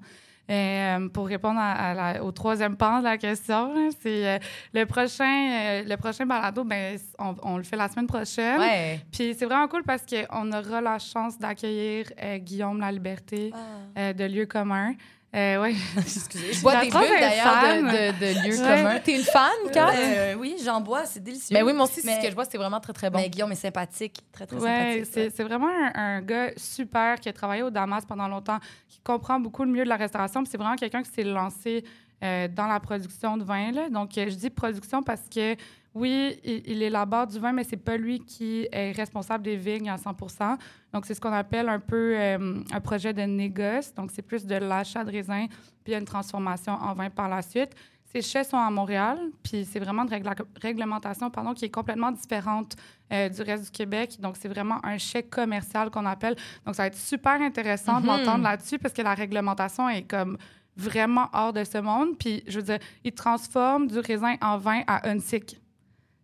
Euh, 0.49 1.09
pour 1.09 1.27
répondre 1.27 1.59
à, 1.59 1.71
à 1.71 1.93
la- 1.93 2.23
au 2.23 2.31
troisième 2.31 2.75
pan 2.75 2.99
de 2.99 3.03
la 3.03 3.17
question, 3.17 3.73
c'est 4.01 4.27
euh, 4.27 4.39
le 4.73 4.85
prochain 4.85 5.51
euh, 5.51 5.83
le 5.87 5.95
prochain 5.97 6.25
balado, 6.25 6.63
ben, 6.63 6.97
on, 7.19 7.35
on 7.43 7.57
le 7.57 7.63
fait 7.63 7.75
la 7.77 7.87
semaine 7.87 8.07
prochaine. 8.07 8.59
ouais. 8.59 8.99
Puis 9.11 9.35
c'est 9.37 9.45
vraiment 9.45 9.67
cool 9.67 9.83
parce 9.83 10.03
qu'on 10.05 10.51
aura 10.51 10.81
la 10.81 10.97
chance 10.99 11.37
d'accueillir 11.37 12.05
euh, 12.23 12.37
Guillaume 12.39 12.79
La 12.79 12.91
Liberté 12.91 13.51
Ah. 13.95 14.13
de 14.13 14.25
Lieux 14.25 14.45
communs. 14.47 14.93
Euh, 15.35 15.61
ouais. 15.61 15.75
Excusez. 15.97 16.53
Je 16.53 16.61
bois 16.61 16.81
des 16.81 16.89
bulles 16.89 17.01
d'ailleurs 17.19 17.61
de, 17.61 18.11
de, 18.11 18.19
de 18.19 18.47
lieux 18.47 18.59
Ouais. 18.59 18.77
communs. 18.77 18.99
T'es 18.99 19.15
une 19.15 19.23
fan, 19.23 19.51
Kat? 19.71 19.91
Euh, 19.95 20.33
oui, 20.39 20.55
j'en 20.65 20.81
bois, 20.81 21.05
c'est 21.05 21.23
délicieux. 21.23 21.53
Ben 21.53 21.63
oui, 21.63 21.71
moi 21.73 21.85
aussi, 21.85 22.01
Mais- 22.03 22.15
ce 22.17 22.21
que 22.23 22.29
je 22.31 22.35
vois, 22.35 22.45
c'est 22.45 22.57
vraiment 22.57 22.79
très, 22.79 22.93
très 22.93 23.09
bon. 23.11 23.19
Mais 23.19 23.29
Guillaume 23.29 23.51
est 23.51 23.55
sympathique, 23.55 24.17
très, 24.31 24.47
très 24.47 24.57
Ouais, 24.57 24.61
sympathique. 25.03 25.11
c'est 25.13 25.29
c'est 25.29 25.43
vraiment 25.43 25.67
un, 25.69 25.91
un 25.93 26.21
gars 26.21 26.49
super 26.57 27.19
qui 27.19 27.29
a 27.29 27.33
travaillé 27.33 27.61
au 27.61 27.69
Damas 27.69 28.05
pendant 28.07 28.27
longtemps, 28.27 28.57
qui 28.87 28.99
comprend 29.03 29.39
beaucoup 29.39 29.63
le 29.63 29.69
milieu 29.69 29.83
de 29.83 29.89
la 29.89 29.97
restauration. 29.97 30.41
Puis 30.41 30.49
c'est 30.51 30.57
vraiment 30.57 30.75
quelqu'un 30.75 31.03
qui 31.03 31.11
s'est 31.11 31.23
lancé 31.23 31.83
euh, 31.85 31.89
dans 32.21 32.67
la 32.67 32.79
production 32.79 33.37
de 33.37 33.43
vin. 33.43 33.71
Là. 33.71 33.89
Donc, 33.89 34.17
euh, 34.17 34.29
je 34.29 34.35
dis 34.35 34.49
production 34.49 35.01
parce 35.03 35.27
que, 35.33 35.55
oui, 35.95 36.39
il, 36.43 36.61
il 36.67 36.83
élabore 36.83 37.27
du 37.27 37.39
vin, 37.39 37.51
mais 37.51 37.63
c'est 37.63 37.77
pas 37.77 37.97
lui 37.97 38.19
qui 38.19 38.67
est 38.71 38.91
responsable 38.91 39.43
des 39.43 39.55
vignes 39.57 39.89
à 39.89 39.95
100% 39.95 40.57
Donc, 40.93 41.05
c'est 41.05 41.13
ce 41.15 41.21
qu'on 41.21 41.33
appelle 41.33 41.67
un 41.69 41.79
peu 41.79 42.13
euh, 42.15 42.61
un 42.71 42.79
projet 42.81 43.13
de 43.13 43.21
négoce. 43.23 43.93
Donc, 43.95 44.11
c'est 44.11 44.21
plus 44.21 44.45
de 44.45 44.55
l'achat 44.55 45.03
de 45.03 45.11
raisins 45.11 45.47
puis 45.83 45.95
une 45.95 46.05
transformation 46.05 46.73
en 46.73 46.93
vin 46.93 47.09
par 47.09 47.27
la 47.29 47.41
suite. 47.41 47.71
Ces 48.11 48.21
chais 48.23 48.43
sont 48.43 48.57
à 48.57 48.71
Montréal, 48.71 49.19
puis 49.43 49.65
c'est 49.65 49.79
vraiment 49.79 50.01
une 50.01 50.09
régla- 50.09 50.35
réglementation 50.59 51.29
pardon, 51.29 51.53
qui 51.53 51.65
est 51.65 51.69
complètement 51.69 52.11
différente 52.11 52.75
euh, 53.13 53.29
du 53.29 53.41
reste 53.43 53.65
du 53.65 53.71
Québec. 53.71 54.17
Donc, 54.19 54.35
c'est 54.39 54.47
vraiment 54.47 54.83
un 54.83 54.97
chèque 54.97 55.29
commercial 55.29 55.89
qu'on 55.91 56.05
appelle. 56.07 56.35
Donc, 56.65 56.75
ça 56.75 56.83
va 56.83 56.87
être 56.87 56.97
super 56.97 57.39
intéressant 57.41 57.99
de 58.01 58.07
Mhm. 58.07 58.17
m'entendre 58.17 58.43
là-dessus 58.43 58.79
parce 58.79 58.93
que 58.95 59.01
la 59.03 59.13
réglementation 59.13 59.89
est 59.89 60.03
comme 60.03 60.37
vraiment 60.79 61.27
hors 61.33 61.53
de 61.53 61.63
ce 61.63 61.77
monde. 61.77 62.17
Puis, 62.17 62.43
je 62.47 62.57
veux 62.59 62.65
dire, 62.65 62.79
ils 63.03 63.11
transforment 63.11 63.87
du 63.87 63.99
raisin 63.99 64.35
en 64.41 64.57
vin 64.57 64.81
à 64.87 65.07
un 65.09 65.19
cycle. 65.19 65.55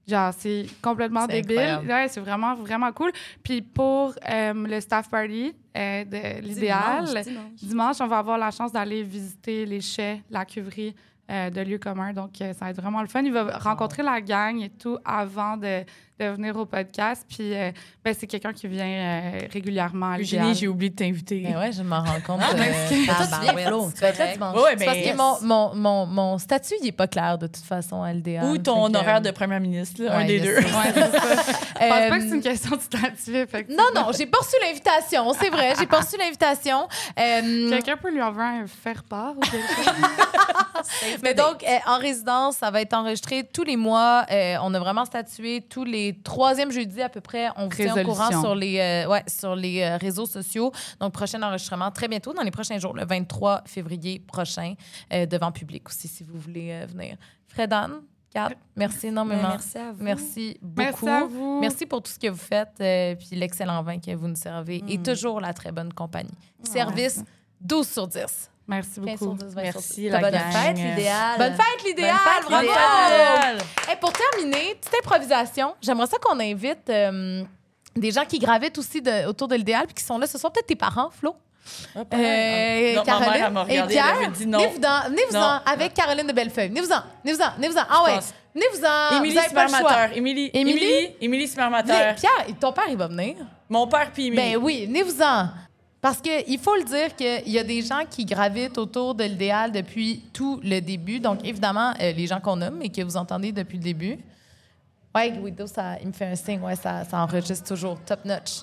Genre, 0.08 0.32
c'est 0.38 0.68
complètement 0.82 1.26
débile. 1.26 1.58
incroyable. 1.58 1.88
Ouais, 1.88 2.08
c'est 2.08 2.20
vraiment, 2.20 2.54
vraiment 2.54 2.92
cool. 2.92 3.12
Puis 3.44 3.62
pour 3.62 4.14
euh, 4.30 4.54
le 4.54 4.80
staff 4.80 5.10
party 5.10 5.54
euh, 5.76 6.06
de 6.06 6.42
l'idéal, 6.42 7.06
Dimanche, 7.06 7.26
dimanche. 7.26 7.52
dimanche, 7.62 7.96
on 8.02 8.08
va 8.08 8.20
avoir 8.20 8.38
la 8.38 8.52
chance 8.52 8.72
d'aller 8.72 9.02
visiter 9.02 9.66
les 9.66 9.82
chais, 9.82 10.22
la 10.30 10.46
cuverie 10.46 10.96
euh, 11.32 11.50
de 11.50 11.62
lieux 11.62 11.80
communs. 11.80 12.14
Donc, 12.14 12.34
ça 12.38 12.54
va 12.54 12.70
être 12.70 12.80
vraiment 12.80 13.02
le 13.02 13.08
fun. 13.08 13.24
Il 13.24 13.34
va 13.34 13.58
rencontrer 13.58 14.04
la 14.04 14.22
gang 14.22 14.62
et 14.62 14.70
tout 14.70 15.00
avant 15.04 15.58
de, 15.58 15.84
de 16.20 16.26
venir 16.28 16.56
au 16.56 16.66
podcast. 16.66 17.26
Puis, 17.28 17.54
euh, 17.54 17.72
ben, 18.04 18.16
c'est 18.18 18.28
quelqu'un 18.28 18.54
qui 18.54 18.68
vient 18.68 18.86
euh, 18.86 19.40
régulièrement 19.52 20.12
à 20.12 20.18
l'idéal. 20.18 20.44
Eugénie, 20.44 20.56
j'ai 20.58 20.68
oublié 20.68 20.90
de 20.90 20.96
t'inviter. 20.96 21.42
Ben 21.42 21.58
ouais, 21.60 21.72
je 21.74 21.84
m'en 21.84 22.02
rends 22.02 22.22
compte. 22.26 22.40
Ah, 22.42 22.54
ben, 22.54 22.62
euh, 22.62 22.88
excuse- 22.90 23.10
ah, 23.10 23.16
toi, 23.16 23.26
tu 23.26 23.32
ben 23.32 23.40
viens, 23.42 23.56
ouais, 23.56 23.66
Flo. 23.66 23.92
Tu 23.94 24.02
vas 24.02 24.08
être 24.10 24.20
là 24.20 24.32
dimanche. 24.34 24.56
Ouais, 24.56 24.76
C'est 24.78 24.86
parce 24.86 24.98
ben, 24.98 25.12
que 25.12 25.18
mon, 25.18 25.42
mon, 25.42 25.76
mon, 25.76 26.06
mon 26.06 26.38
statut, 26.38 26.76
il 26.82 26.88
est 26.88 26.92
pas 26.94 27.08
clair 27.08 27.38
de 27.38 27.48
toute 27.48 27.66
façon 27.66 28.02
à 28.02 28.14
LDA. 28.14 28.46
Ou 28.46 28.58
ton 28.58 28.94
horaire 28.94 29.20
de 29.22 29.32
première 29.32 29.60
ministre, 29.60 30.04
là, 30.04 30.16
un 30.16 30.18
Ouais, 30.20 30.26
des 30.26 30.40
je 30.40 30.44
deux. 30.44 30.56
Je 31.76 31.90
pense 31.90 32.10
pas 32.10 32.18
que 32.20 32.22
c'est 32.30 32.36
une 32.36 32.42
question 32.42 32.76
de 32.78 32.82
statut. 32.82 33.66
Non, 33.70 33.84
non, 33.94 34.12
j'ai 34.18 34.26
pas 34.26 34.38
reçu 34.38 34.56
l'invitation, 34.62 35.34
c'est 35.34 35.50
vrai, 35.50 35.74
j'ai 35.78 35.86
pas 35.86 36.00
reçu 36.00 36.18
l'invitation. 36.18 36.88
Euh, 37.20 37.70
Quelqu'un 37.70 37.98
peut 37.98 38.12
lui 38.12 38.22
envoyer 38.22 38.62
un 38.62 38.68
faire-part 38.68 39.34
ou 39.36 39.42
quelque 39.42 39.84
chose? 39.84 41.20
mais 41.24 41.34
donc, 41.34 41.64
euh, 41.64 41.78
en 41.86 41.98
résidence, 42.00 42.58
ça 42.58 42.72
va 42.72 42.82
être 42.82 42.94
enregistré 42.94 43.44
tous 43.52 43.64
les 43.64 43.76
mois. 43.76 44.26
Euh, 44.32 44.56
on 44.62 44.74
a 44.74 44.80
vraiment 44.80 45.06
statué 45.06 45.62
tous 45.70 45.84
les 45.84 46.05
troisièmes 46.14 46.72
jeudis 46.72 47.02
à 47.02 47.10
peu 47.10 47.22
près. 47.22 47.50
On 47.58 47.68
vous 47.68 47.76
tient 47.76 47.96
au 47.96 48.04
courant 48.06 48.30
sur 48.30 48.56
les, 48.56 48.80
euh, 48.80 49.10
ouais, 49.10 49.24
sur 49.28 49.56
les 49.56 49.82
euh, 49.82 49.98
réseaux 49.98 50.26
sociaux. 50.26 50.72
Donc, 51.00 51.14
prochain 51.14 51.42
enregistrement 51.42 51.92
très 51.92 52.08
bientôt, 52.08 52.34
dans 52.34 52.44
les 52.44 52.52
prochains 52.52 52.78
jours, 52.78 52.94
le 52.94 53.06
23 53.06 53.64
février 53.66 54.20
prochain, 54.20 54.74
euh, 55.14 55.26
devant 55.26 55.52
public 55.52 55.88
aussi, 55.90 56.08
si 56.08 56.24
vous 56.24 56.40
voulez 56.40 56.72
euh, 56.72 56.86
venir. 56.86 57.18
Fredan, 57.48 57.90
Kat, 58.34 58.50
merci 58.76 59.04
Ben, 59.04 59.08
énormément. 59.10 59.50
merci 59.50 59.78
à 59.78 59.92
vous. 59.94 60.04
Merci 60.04 60.58
beaucoup. 60.62 61.06
Merci 61.06 61.10
à 61.10 61.26
vous. 61.26 61.60
Merci 61.62 61.86
pour 61.86 62.02
tout 62.02 62.12
ce 62.12 62.20
que 62.20 62.28
vous 62.28 62.38
faites, 62.38 62.74
euh, 62.82 63.16
puis 63.16 63.38
l'excellent 63.38 63.82
vin 63.82 64.00
que 64.00 64.14
vous 64.14 64.28
nous 64.28 64.36
servez 64.36 64.84
et 64.90 64.98
toujours 64.98 65.40
la 65.40 65.54
très 65.54 65.72
bonne 65.72 65.94
compagnie. 65.94 66.34
Service 66.64 67.24
12 67.62 67.88
sur 67.88 68.08
10. 68.08 68.52
Merci 68.68 69.00
15 69.00 69.18
sur 69.20 69.28
beaucoup. 69.28 69.44
10, 69.46 69.54
20 69.56 69.72
sur 69.72 69.82
10. 69.82 69.84
Merci, 69.84 70.10
Bonne 70.10 70.22
la 70.22 70.32
gang. 70.32 70.52
fête, 70.52 70.78
l'idéal. 70.78 71.38
Bonne 71.38 71.54
fête, 71.54 71.84
l'idéal! 71.86 72.16
Bonne 72.26 72.34
fête, 72.34 72.50
bravo! 72.50 72.62
l'idéal. 72.68 73.58
Hey, 73.88 73.96
pour 74.02 74.12
terminer, 74.14 74.76
petite 74.82 74.96
improvisation. 75.04 75.76
J'aimerais 75.82 76.08
ça 76.08 76.18
qu'on 76.18 76.40
invite 76.40 76.90
euh, 76.90 77.44
des 77.96 78.12
gens 78.12 78.26
qui 78.26 78.40
gravitent 78.40 78.78
aussi 78.80 79.02
de- 79.02 79.28
autour 79.28 79.48
de 79.48 79.56
l'idéal 79.56 79.86
puis 79.86 79.94
qui 79.96 80.04
sont 80.04 80.18
là. 80.18 80.26
Ce 80.26 80.38
sont 80.40 80.50
peut-être 80.50 80.66
tes 80.68 80.76
parents, 80.76 81.12
Flo? 81.12 81.36
Hop, 81.96 82.08
Euh, 82.14 82.94
non, 82.96 83.00
ma 83.00 83.06
Caroline 83.06 83.32
mère, 83.32 83.46
elle 83.48 83.54
m'a 83.54 83.62
et 83.64 83.88
Pierre? 83.88 84.16
elle 84.24 84.32
dit 84.32 84.46
non. 84.46 84.60
Venez-vous-en, 84.60 85.60
avec 85.66 85.94
Caroline 85.94 86.28
de 86.28 86.34
Bellefeuille. 86.34 86.68
Venez-vous-en, 86.70 87.02
venez-vous-en, 87.24 87.52
venez-vous-en. 87.56 87.84
Ah 87.90 88.04
ouais, 88.04 88.20
venez-vous-en. 88.54 89.18
Émilie. 89.20 89.40
Supermateur. 89.42 90.10
Émilie. 90.16 90.52
Émilie? 90.54 91.16
Émilie. 91.22 91.48
Supermateur. 91.48 92.16
Pierre, 92.16 92.46
ton 92.60 92.72
père, 92.72 92.86
il 92.90 92.98
va 92.98 93.08
venir. 93.08 93.36
Mon 93.70 93.88
père 93.88 94.12
puis 94.14 94.28
Émilie. 94.28 94.54
Ben 94.54 94.58
oui, 94.62 94.86
venez-vous-en. 94.88 95.50
Parce 96.06 96.22
qu'il 96.22 96.60
faut 96.60 96.76
le 96.76 96.84
dire 96.84 97.16
qu'il 97.16 97.52
y 97.52 97.58
a 97.58 97.64
des 97.64 97.82
gens 97.82 98.04
qui 98.08 98.26
gravitent 98.26 98.78
autour 98.78 99.16
de 99.16 99.24
l'idéal 99.24 99.72
depuis 99.72 100.22
tout 100.32 100.60
le 100.64 100.80
début. 100.80 101.20
Donc, 101.20 101.44
évidemment, 101.44 101.96
euh, 102.00 102.12
les 102.12 102.28
gens 102.28 102.40
qu'on 102.40 102.58
nomme 102.58 102.80
et 102.84 102.90
que 102.90 103.02
vous 103.02 103.18
entendez 103.18 103.52
depuis 103.52 103.80
le 103.80 103.84
début. 103.84 104.20
Oui, 105.16 105.32
Guido, 105.32 105.66
ça, 105.66 105.98
il 106.00 106.10
me 106.10 106.14
fait 106.14 106.28
un 106.28 106.36
signe. 106.36 106.62
Ouais, 106.62 106.76
ça, 106.76 107.04
enregistre 107.12 107.68
toujours 107.68 108.00
top 108.06 108.24
notch. 108.24 108.62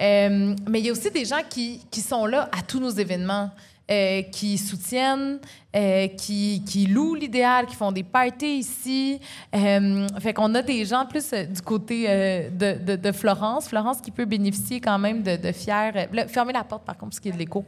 Euh, 0.00 0.56
mais 0.70 0.80
il 0.80 0.86
y 0.86 0.88
a 0.88 0.92
aussi 0.92 1.10
des 1.10 1.26
gens 1.26 1.42
qui, 1.46 1.82
qui 1.90 2.00
sont 2.00 2.24
là 2.24 2.48
à 2.50 2.62
tous 2.62 2.80
nos 2.80 2.88
événements, 2.88 3.50
euh, 3.90 4.22
qui 4.22 4.56
soutiennent, 4.58 5.38
euh, 5.74 6.08
qui, 6.08 6.62
qui 6.66 6.86
louent 6.86 7.14
l'idéal, 7.14 7.66
qui 7.66 7.74
font 7.74 7.92
des 7.92 8.02
parties 8.02 8.58
ici. 8.58 9.20
Euh, 9.54 10.06
fait 10.20 10.32
qu'on 10.32 10.54
a 10.54 10.62
des 10.62 10.84
gens 10.84 11.06
plus 11.06 11.30
du 11.32 11.60
côté 11.62 12.06
de, 12.50 12.78
de, 12.84 12.96
de 12.96 13.12
Florence. 13.12 13.68
Florence 13.68 14.00
qui 14.00 14.10
peut 14.10 14.24
bénéficier 14.24 14.80
quand 14.80 14.98
même 14.98 15.22
de, 15.22 15.36
de 15.36 15.52
fiers. 15.52 15.90
là, 16.12 16.28
fermez 16.28 16.52
la 16.52 16.64
porte, 16.64 16.84
par 16.84 16.96
contre, 16.96 17.10
parce 17.10 17.20
qu'il 17.20 17.30
y 17.30 17.34
a 17.34 17.36
de 17.36 17.40
l'écho. 17.40 17.64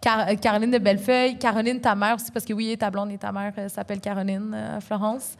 Car- 0.00 0.26
Caroline 0.40 0.70
de 0.70 0.78
Bellefeuille, 0.78 1.38
Caroline, 1.38 1.80
ta 1.80 1.94
mère 1.94 2.14
aussi, 2.16 2.30
parce 2.30 2.44
que 2.44 2.52
oui, 2.52 2.76
ta 2.78 2.90
blonde 2.90 3.10
et 3.12 3.18
ta 3.18 3.32
mère 3.32 3.52
s'appellent 3.68 4.00
Caroline, 4.00 4.78
Florence. 4.86 5.34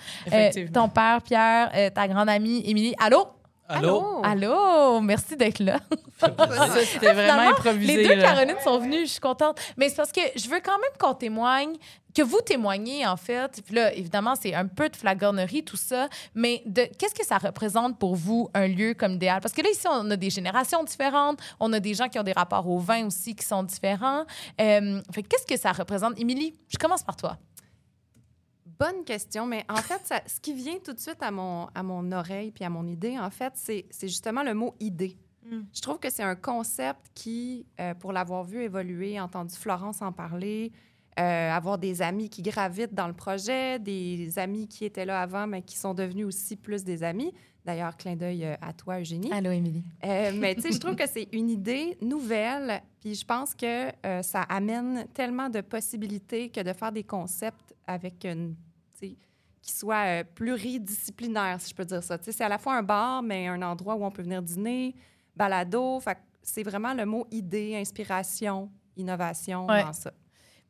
Ton 0.72 0.88
père, 0.88 1.20
Pierre, 1.22 1.70
ta 1.94 2.06
grande 2.08 2.28
amie, 2.28 2.62
Émilie. 2.66 2.94
Allô? 2.98 3.26
Allô? 3.68 4.22
Allô? 4.24 5.00
Merci 5.00 5.36
d'être 5.36 5.58
là. 5.60 5.78
Ça, 6.18 6.28
c'était 6.84 7.12
vraiment 7.12 7.32
Finalement, 7.32 7.50
improvisé. 7.50 7.96
Les 7.96 8.08
deux 8.08 8.14
là. 8.14 8.22
Caroline 8.22 8.56
sont 8.64 8.78
venues, 8.78 9.06
je 9.06 9.12
suis 9.12 9.20
contente. 9.20 9.60
Mais 9.76 9.88
c'est 9.88 9.96
parce 9.96 10.12
que 10.12 10.20
je 10.36 10.48
veux 10.48 10.60
quand 10.60 10.78
même 10.78 10.90
qu'on 10.98 11.14
témoigne, 11.14 11.76
que 12.14 12.22
vous 12.22 12.40
témoignez, 12.40 13.06
en 13.06 13.16
fait. 13.16 13.62
Puis 13.64 13.74
là, 13.74 13.92
évidemment, 13.94 14.34
c'est 14.40 14.54
un 14.54 14.66
peu 14.66 14.88
de 14.88 14.96
flagornerie, 14.96 15.62
tout 15.62 15.76
ça. 15.76 16.08
Mais 16.34 16.62
de 16.66 16.88
qu'est-ce 16.98 17.14
que 17.14 17.24
ça 17.24 17.38
représente 17.38 17.98
pour 17.98 18.16
vous, 18.16 18.50
un 18.54 18.66
lieu 18.66 18.94
comme 18.94 19.12
idéal? 19.12 19.40
Parce 19.40 19.54
que 19.54 19.62
là, 19.62 19.68
ici, 19.70 19.86
on 19.88 20.10
a 20.10 20.16
des 20.16 20.30
générations 20.30 20.82
différentes. 20.82 21.38
On 21.60 21.72
a 21.72 21.78
des 21.80 21.94
gens 21.94 22.08
qui 22.08 22.18
ont 22.18 22.24
des 22.24 22.32
rapports 22.32 22.68
au 22.68 22.78
vin 22.78 23.06
aussi 23.06 23.36
qui 23.36 23.46
sont 23.46 23.62
différents. 23.62 24.24
Euh, 24.60 25.00
fait 25.12 25.22
que 25.22 25.28
qu'est-ce 25.28 25.46
que 25.46 25.58
ça 25.60 25.72
représente? 25.72 26.18
Émilie, 26.18 26.54
je 26.68 26.78
commence 26.78 27.02
par 27.02 27.16
toi. 27.16 27.36
Bonne 28.78 29.04
question, 29.04 29.44
mais 29.46 29.64
en 29.68 29.76
fait, 29.76 30.00
ça- 30.04 30.22
ce 30.26 30.40
qui 30.40 30.52
vient 30.54 30.78
tout 30.84 30.92
de 30.92 31.00
suite 31.00 31.20
à 31.22 31.30
mon, 31.30 31.66
à 31.74 31.82
mon 31.82 32.12
oreille 32.12 32.52
puis 32.52 32.64
à 32.64 32.70
mon 32.70 32.86
idée, 32.86 33.18
en 33.18 33.30
fait, 33.30 33.52
c'est 33.56 33.86
justement 34.02 34.42
le 34.42 34.54
mot 34.54 34.74
idée. 34.78 35.16
Mm. 35.44 35.60
Je 35.72 35.80
trouve 35.80 35.98
que 35.98 36.10
c'est 36.10 36.22
un 36.22 36.36
concept 36.36 37.00
qui, 37.14 37.66
euh, 37.80 37.94
pour 37.94 38.12
l'avoir 38.12 38.44
vu 38.44 38.62
évoluer, 38.62 39.18
entendu 39.18 39.54
Florence 39.56 40.00
en 40.02 40.12
parler, 40.12 40.70
euh, 41.18 41.50
avoir 41.50 41.78
des 41.78 42.02
amis 42.02 42.28
qui 42.30 42.42
gravitent 42.42 42.94
dans 42.94 43.08
le 43.08 43.14
projet, 43.14 43.80
des 43.80 44.38
amis 44.38 44.68
qui 44.68 44.84
étaient 44.84 45.04
là 45.06 45.20
avant, 45.20 45.48
mais 45.48 45.62
qui 45.62 45.76
sont 45.76 45.94
devenus 45.94 46.26
aussi 46.26 46.54
plus 46.54 46.84
des 46.84 47.02
amis. 47.02 47.32
D'ailleurs, 47.64 47.96
clin 47.96 48.14
d'œil 48.14 48.44
euh, 48.44 48.54
à 48.62 48.72
toi, 48.72 49.00
Eugénie. 49.00 49.32
Allô, 49.32 49.50
Émilie. 49.50 49.82
Euh, 50.04 50.30
mais 50.34 50.54
tu 50.54 50.62
sais, 50.62 50.72
je 50.72 50.78
trouve 50.78 50.94
que 50.94 51.08
c'est 51.08 51.28
une 51.32 51.50
idée 51.50 51.98
nouvelle, 52.00 52.80
puis 53.00 53.14
je 53.14 53.24
pense 53.24 53.54
que 53.54 53.88
euh, 54.06 54.22
ça 54.22 54.42
amène 54.42 55.06
tellement 55.12 55.48
de 55.50 55.60
possibilités 55.60 56.50
que 56.50 56.60
de 56.60 56.72
faire 56.72 56.92
des 56.92 57.02
concepts 57.04 57.74
avec 57.86 58.24
une, 58.24 58.54
qui 59.00 59.72
soient 59.72 60.20
euh, 60.20 60.24
pluridisciplinaires, 60.34 61.60
si 61.60 61.70
je 61.70 61.74
peux 61.74 61.84
dire 61.84 62.02
ça. 62.02 62.16
C'est 62.20 62.40
à 62.40 62.48
la 62.48 62.58
fois 62.58 62.76
un 62.76 62.82
bar, 62.82 63.22
mais 63.22 63.46
un 63.48 63.60
endroit 63.62 63.94
où 63.96 64.04
on 64.04 64.10
peut 64.10 64.22
venir 64.22 64.42
dîner, 64.42 64.94
balado. 65.36 66.00
C'est 66.42 66.62
vraiment 66.62 66.94
le 66.94 67.04
mot 67.04 67.26
idée, 67.30 67.76
inspiration, 67.76 68.70
innovation 68.96 69.66
Ouais. 69.66 69.82
dans 69.82 69.92
ça. 69.92 70.12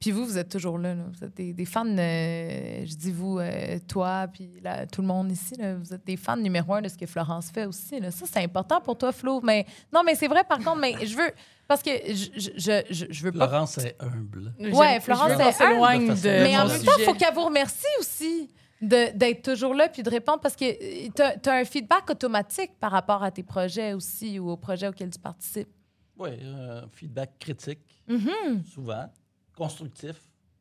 Puis 0.01 0.13
vous, 0.13 0.25
vous 0.25 0.39
êtes 0.39 0.49
toujours 0.49 0.79
là. 0.79 0.95
là. 0.95 1.05
Vous 1.13 1.25
êtes 1.25 1.35
des, 1.37 1.53
des 1.53 1.65
fans, 1.65 1.85
euh, 1.87 2.85
je 2.87 2.95
dis 2.95 3.11
vous, 3.11 3.39
euh, 3.41 3.79
toi, 3.89 4.29
puis 4.33 4.49
là, 4.63 4.87
tout 4.87 5.01
le 5.03 5.09
monde 5.09 5.33
ici. 5.33 5.57
là, 5.57 5.75
vous 5.75 5.93
êtes 5.93 6.07
des 6.07 6.17
fans 6.17 6.37
numéro 6.37 6.75
un 6.75 6.83
de 6.83 6.89
ce 6.89 6.97
que 6.97 7.07
Florence 7.07 7.51
fait 7.51 7.67
aussi. 7.67 7.99
là. 7.99 8.11
Ça, 8.13 8.25
c'est 8.31 8.43
important 8.43 8.81
pour 8.81 8.97
toi, 8.97 9.11
Flo. 9.11 9.41
Mais 9.43 9.67
non, 9.93 10.03
mais 10.07 10.15
c'est 10.15 10.29
vrai, 10.29 10.45
par 10.45 10.59
contre, 10.59 10.77
mais 10.79 10.95
je 11.05 11.17
veux. 11.17 11.31
Parce 11.67 11.83
que 11.83 11.91
je, 12.07 12.51
je, 12.57 13.07
je, 13.11 13.23
veux 13.25 13.33
pas. 13.33 13.49
Florence 13.49 13.77
est 13.79 13.97
humble. 14.01 14.55
Ouais, 14.73 15.01
Florence, 15.01 15.33
s'éloigne 15.57 16.11
humble. 16.11 16.21
de 16.21 16.29
Mais 16.29 16.57
en 16.57 16.67
même 16.69 16.81
temps, 16.83 16.93
il 16.99 17.05
faut 17.05 17.15
qu'elle 17.15 17.35
vous 17.35 17.45
remercie 17.45 17.85
aussi 18.01 18.49
de- 18.81 19.15
d'être 19.17 19.43
toujours 19.53 19.75
là 19.75 19.89
puis 19.89 20.03
de 20.03 20.09
répondre 20.09 20.39
parce 20.41 20.55
que 20.57 21.09
tu 21.11 21.23
as, 21.23 21.53
un 21.53 21.65
feedback 21.65 22.09
automatique 22.09 22.71
par 22.81 22.93
rapport 22.93 23.23
à 23.23 23.31
tes 23.31 23.43
projets 23.43 23.93
aussi 23.93 24.39
ou 24.39 24.49
aux 24.51 24.57
projets 24.57 24.89
auxquels 24.89 25.11
tu 25.11 25.19
participes. 25.19 25.69
Oui, 26.17 26.31
un 26.43 26.89
feedback 26.93 27.33
critique, 27.39 27.81
Mhm. 28.09 28.63
souvent. 28.73 29.13
Constructif, 29.59 30.17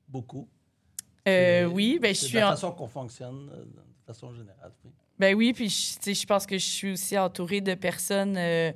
beaucoup. 0.08 0.48
Euh, 1.28 1.66
oui, 1.66 2.00
ben 2.02 2.14
je 2.16 2.26
suis 2.26 2.38
la 2.38 2.48
en- 2.48 2.52
façon 2.52 2.72
qu'on 2.72 2.88
fonctionne 2.88 3.50
euh, 3.54 3.64
de 3.64 4.06
façon 4.06 4.34
générale. 4.34 4.72
oui. 4.84 4.92
Ben 5.20 5.36
oui, 5.36 5.54
puis 5.54 5.70
je, 5.70 6.14
je 6.14 6.26
pense 6.26 6.46
que 6.46 6.58
je 6.58 6.66
suis 6.66 6.92
aussi 6.94 7.18
entourée 7.18 7.60
de 7.62 7.74
personnes 7.76 8.36
euh, 8.38 8.72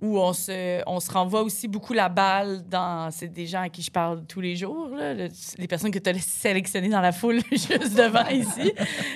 où 0.00 0.18
on 0.18 0.32
se, 0.32 0.82
on 0.86 1.00
se 1.00 1.10
renvoie 1.10 1.42
aussi 1.42 1.68
beaucoup 1.68 1.92
la 1.92 2.08
balle 2.08 2.66
dans. 2.68 3.10
C'est 3.10 3.28
des 3.28 3.46
gens 3.46 3.62
à 3.62 3.68
qui 3.68 3.82
je 3.82 3.90
parle 3.90 4.24
tous 4.26 4.40
les 4.40 4.56
jours, 4.56 4.88
là, 4.88 5.14
le- 5.14 5.28
les 5.58 5.66
personnes 5.68 5.90
que 5.90 5.98
tu 5.98 6.10
as 6.10 6.14
sélectionnées 6.18 6.88
dans 6.88 7.00
la 7.00 7.12
foule 7.12 7.40
juste 7.50 7.94
devant 7.94 8.26
ici. 8.30 8.72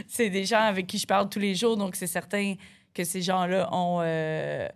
C'est 0.06 0.30
des 0.30 0.44
gens 0.44 0.60
avec 0.62 0.86
qui 0.86 0.98
je 0.98 1.06
parle 1.06 1.28
tous 1.28 1.38
les 1.38 1.54
jours, 1.54 1.76
donc 1.76 1.96
c'est 1.96 2.06
certain 2.06 2.54
que 2.94 3.04
ces 3.04 3.22
gens-là 3.22 3.68
ont. 3.74 4.00
euh, 4.02 4.68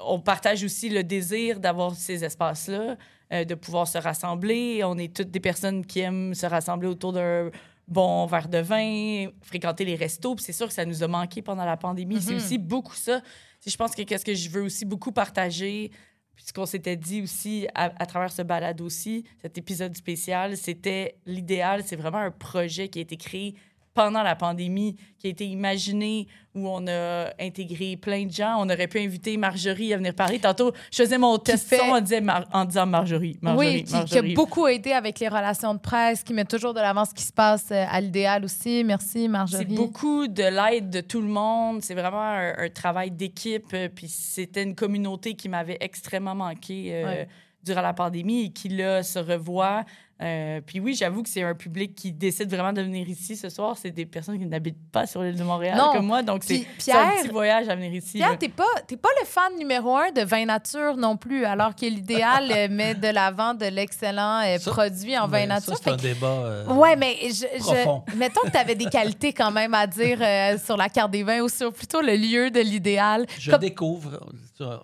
on 0.00 0.20
partage 0.20 0.64
aussi 0.64 0.88
le 0.88 1.04
désir 1.04 1.60
d'avoir 1.60 1.94
ces 1.94 2.24
espaces-là, 2.24 2.96
euh, 3.32 3.44
de 3.44 3.54
pouvoir 3.54 3.88
se 3.88 3.98
rassembler. 3.98 4.82
On 4.84 4.98
est 4.98 5.14
toutes 5.14 5.30
des 5.30 5.40
personnes 5.40 5.84
qui 5.84 6.00
aiment 6.00 6.34
se 6.34 6.46
rassembler 6.46 6.88
autour 6.88 7.12
d'un 7.12 7.50
bon 7.86 8.26
verre 8.26 8.48
de 8.48 8.58
vin, 8.58 9.26
fréquenter 9.42 9.84
les 9.84 9.94
restos. 9.94 10.34
Puis 10.34 10.44
c'est 10.44 10.52
sûr 10.52 10.68
que 10.68 10.72
ça 10.72 10.84
nous 10.84 11.02
a 11.02 11.08
manqué 11.08 11.42
pendant 11.42 11.64
la 11.64 11.76
pandémie. 11.76 12.20
C'est 12.20 12.34
aussi 12.34 12.58
beaucoup 12.58 12.94
ça. 12.94 13.20
Je 13.66 13.76
pense 13.76 13.94
que 13.94 14.02
qu'est-ce 14.02 14.24
que 14.24 14.34
je 14.34 14.50
veux 14.50 14.62
aussi 14.62 14.84
beaucoup 14.84 15.12
partager, 15.12 15.90
puis 16.36 16.44
ce 16.44 16.52
qu'on 16.52 16.66
s'était 16.66 16.96
dit 16.96 17.22
aussi 17.22 17.66
à, 17.74 17.92
à 17.96 18.06
travers 18.06 18.30
ce 18.30 18.42
balade 18.42 18.80
aussi, 18.80 19.24
cet 19.40 19.56
épisode 19.56 19.96
spécial, 19.96 20.56
c'était 20.56 21.16
l'idéal. 21.24 21.82
C'est 21.84 21.96
vraiment 21.96 22.18
un 22.18 22.30
projet 22.30 22.88
qui 22.88 22.98
a 22.98 23.02
été 23.02 23.16
créé 23.16 23.54
pendant 23.94 24.22
la 24.24 24.34
pandémie 24.34 24.96
qui 25.18 25.28
a 25.28 25.30
été 25.30 25.46
imaginé 25.46 26.26
où 26.54 26.68
on 26.68 26.86
a 26.88 27.30
intégré 27.40 27.96
plein 27.96 28.26
de 28.26 28.30
gens. 28.32 28.56
On 28.58 28.64
aurait 28.68 28.88
pu 28.88 28.98
inviter 28.98 29.36
Marjorie 29.36 29.92
à 29.94 29.96
venir 29.96 30.14
parler. 30.14 30.38
Tantôt, 30.40 30.72
je 30.92 31.02
faisais 31.02 31.16
mon 31.18 31.38
test 31.38 31.68
fait- 31.68 31.80
on 31.80 32.00
disait 32.00 32.20
Mar- 32.20 32.46
en 32.52 32.64
disant 32.64 32.86
Marjorie. 32.86 33.38
Marjorie, 33.40 33.66
oui, 33.76 33.84
qui, 33.84 34.04
qui 34.04 34.18
a 34.18 34.22
beaucoup 34.34 34.66
aidé 34.66 34.92
avec 34.92 35.18
les 35.20 35.28
relations 35.28 35.74
de 35.74 35.78
presse, 35.80 36.22
qui 36.24 36.32
met 36.34 36.44
toujours 36.44 36.74
de 36.74 36.80
l'avant 36.80 37.04
ce 37.04 37.14
qui 37.14 37.22
se 37.24 37.32
passe 37.32 37.68
euh, 37.70 37.84
à 37.88 38.00
l'idéal 38.00 38.44
aussi. 38.44 38.82
Merci, 38.84 39.28
Marjorie. 39.28 39.64
C'est 39.68 39.74
beaucoup 39.74 40.26
de 40.28 40.42
l'aide 40.42 40.90
de 40.90 41.00
tout 41.00 41.20
le 41.20 41.28
monde. 41.28 41.82
C'est 41.82 41.94
vraiment 41.94 42.20
un, 42.22 42.52
un 42.58 42.68
travail 42.68 43.10
d'équipe. 43.12 43.72
euh, 43.74 43.88
Puis 43.94 44.08
c'était 44.08 44.62
une 44.64 44.74
communauté 44.74 45.34
qui 45.34 45.48
m'avait 45.48 45.78
extrêmement 45.80 46.34
manqué 46.34 46.90
euh, 46.92 47.04
Ouais. 47.04 47.28
durant 47.64 47.80
la 47.82 47.94
pandémie 47.94 48.46
et 48.46 48.50
qui, 48.50 48.68
là, 48.68 49.02
se 49.02 49.18
revoit. 49.18 49.84
Euh, 50.22 50.60
puis 50.64 50.78
oui, 50.78 50.94
j'avoue 50.94 51.24
que 51.24 51.28
c'est 51.28 51.42
un 51.42 51.54
public 51.56 51.94
qui 51.96 52.12
décide 52.12 52.48
vraiment 52.48 52.72
de 52.72 52.80
venir 52.82 53.08
ici 53.08 53.36
ce 53.36 53.48
soir. 53.48 53.76
C'est 53.76 53.90
des 53.90 54.06
personnes 54.06 54.38
qui 54.38 54.46
n'habitent 54.46 54.90
pas 54.92 55.06
sur 55.06 55.22
l'île 55.22 55.36
de 55.36 55.42
Montréal 55.42 55.76
Non. 55.76 55.92
comme 55.92 56.06
moi. 56.06 56.22
Donc, 56.22 56.44
c'est 56.44 56.64
un 56.92 57.10
petit 57.22 57.28
voyage 57.28 57.68
à 57.68 57.74
venir 57.74 57.92
ici. 57.92 58.18
Pierre, 58.18 58.38
t'es 58.38 58.48
pas, 58.48 58.62
t'es 58.86 58.96
pas 58.96 59.08
le 59.20 59.26
fan 59.26 59.56
numéro 59.58 59.96
un 59.96 60.12
de 60.12 60.22
vin 60.22 60.44
nature 60.46 60.96
non 60.96 61.16
plus, 61.16 61.44
alors 61.44 61.74
que 61.74 61.84
l'idéal 61.86 62.48
euh, 62.50 62.68
met 62.70 62.94
de 62.94 63.08
l'avant 63.08 63.54
de 63.54 63.66
l'excellent 63.66 64.40
euh, 64.44 64.58
Ça- 64.58 64.70
produit 64.70 65.18
en 65.18 65.26
vin 65.26 65.46
nature. 65.46 65.76
Ça, 65.76 65.80
c'est 65.82 65.90
un 65.90 65.96
débat. 65.96 66.26
euh, 66.28 66.66
Ouais, 66.66 66.94
mais 66.94 67.16
je, 67.22 67.58
profond. 67.58 68.04
je 68.08 68.14
mettons 68.16 68.40
que 68.42 68.50
tu 68.50 68.56
avais 68.56 68.76
des 68.76 68.86
qualités 68.86 69.32
quand 69.32 69.50
même 69.50 69.74
à 69.74 69.86
dire 69.88 70.18
euh, 70.22 70.56
sur 70.64 70.76
la 70.76 70.88
carte 70.88 71.10
des 71.10 71.24
vins 71.24 71.40
ou 71.40 71.48
sur 71.48 71.72
plutôt 71.72 72.00
le 72.00 72.14
lieu 72.14 72.50
de 72.52 72.60
l'idéal. 72.60 73.26
Je 73.38 73.50
Comme- 73.50 73.60
découvre. 73.60 74.20
C'est 74.54 74.64
un- 74.64 74.82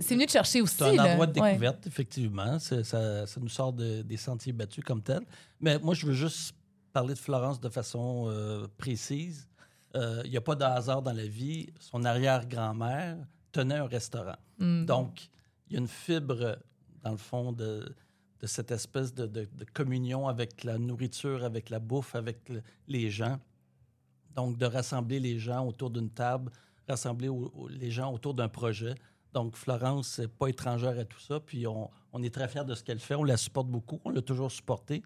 c'est 0.00 0.14
venu 0.14 0.26
te 0.26 0.30
chercher 0.32 0.60
aussi. 0.62 0.76
C'est 0.76 0.98
un 0.98 1.04
endroit 1.12 1.26
de 1.26 1.40
Ouais. 1.40 1.50
découverte, 1.50 1.86
effectivement. 1.86 2.58
C'est- 2.58 2.84
Ça, 2.84 3.26
ça 3.26 3.40
nous 3.40 3.48
sort 3.48 3.72
de- 3.72 4.02
des 4.02 4.16
sentiers 4.16 4.52
battus 4.52 4.84
comme 4.84 5.02
tel. 5.02 5.20
Mais 5.60 5.78
moi, 5.78 5.94
je 5.94 6.06
veux 6.06 6.12
juste 6.12 6.54
parler 6.92 7.14
de 7.14 7.18
Florence 7.18 7.60
de 7.60 7.68
façon 7.68 8.26
euh, 8.28 8.66
précise. 8.78 9.48
Euh, 9.96 10.22
Il 10.24 10.30
n'y 10.30 10.36
a 10.36 10.40
pas 10.40 10.54
de 10.54 10.62
hasard 10.64 11.02
dans 11.02 11.12
la 11.12 11.26
vie. 11.26 11.68
Son 11.80 12.04
arrière-grand-mère 12.04 13.16
tenait 13.52 13.76
un 13.78 13.86
restaurant. 13.88 14.36
Mm. 14.58 14.84
Donc, 14.84 15.28
il 15.68 15.72
y 15.72 15.76
a 15.76 15.80
une 15.80 15.88
fibre, 15.88 16.56
dans 17.02 17.10
le 17.10 17.16
fond, 17.16 17.52
de, 17.52 17.92
de 18.40 18.46
cette 18.46 18.70
espèce 18.70 19.12
de, 19.12 19.26
de- 19.26 19.48
de 19.52 19.64
communion 19.72 20.28
avec 20.28 20.62
la 20.64 20.78
nourriture, 20.78 21.44
avec 21.44 21.70
la 21.70 21.80
bouffe, 21.80 22.14
avec 22.14 22.48
le- 22.48 22.62
les 22.86 23.10
gens. 23.10 23.38
Donc, 24.36 24.56
de 24.58 24.66
rassembler 24.66 25.18
les 25.18 25.38
gens 25.40 25.66
autour 25.66 25.90
d'une 25.90 26.10
table, 26.10 26.52
rassembler 26.90 27.28
les 27.70 27.90
gens 27.90 28.12
autour 28.12 28.34
d'un 28.34 28.48
projet. 28.48 28.94
Donc, 29.32 29.56
Florence 29.56 30.18
n'est 30.18 30.28
pas 30.28 30.48
étrangère 30.48 30.98
à 30.98 31.04
tout 31.04 31.20
ça. 31.20 31.40
Puis, 31.40 31.66
on, 31.66 32.22
est 32.22 32.34
très 32.34 32.48
fiers 32.48 32.64
de 32.64 32.74
ce 32.74 32.82
qu'elle 32.82 32.98
fait. 32.98 33.14
On 33.14 33.24
la 33.24 33.36
supporte 33.36 33.68
beaucoup. 33.68 34.00
On 34.04 34.10
l'a 34.10 34.22
toujours 34.22 34.50
supportée. 34.50 35.02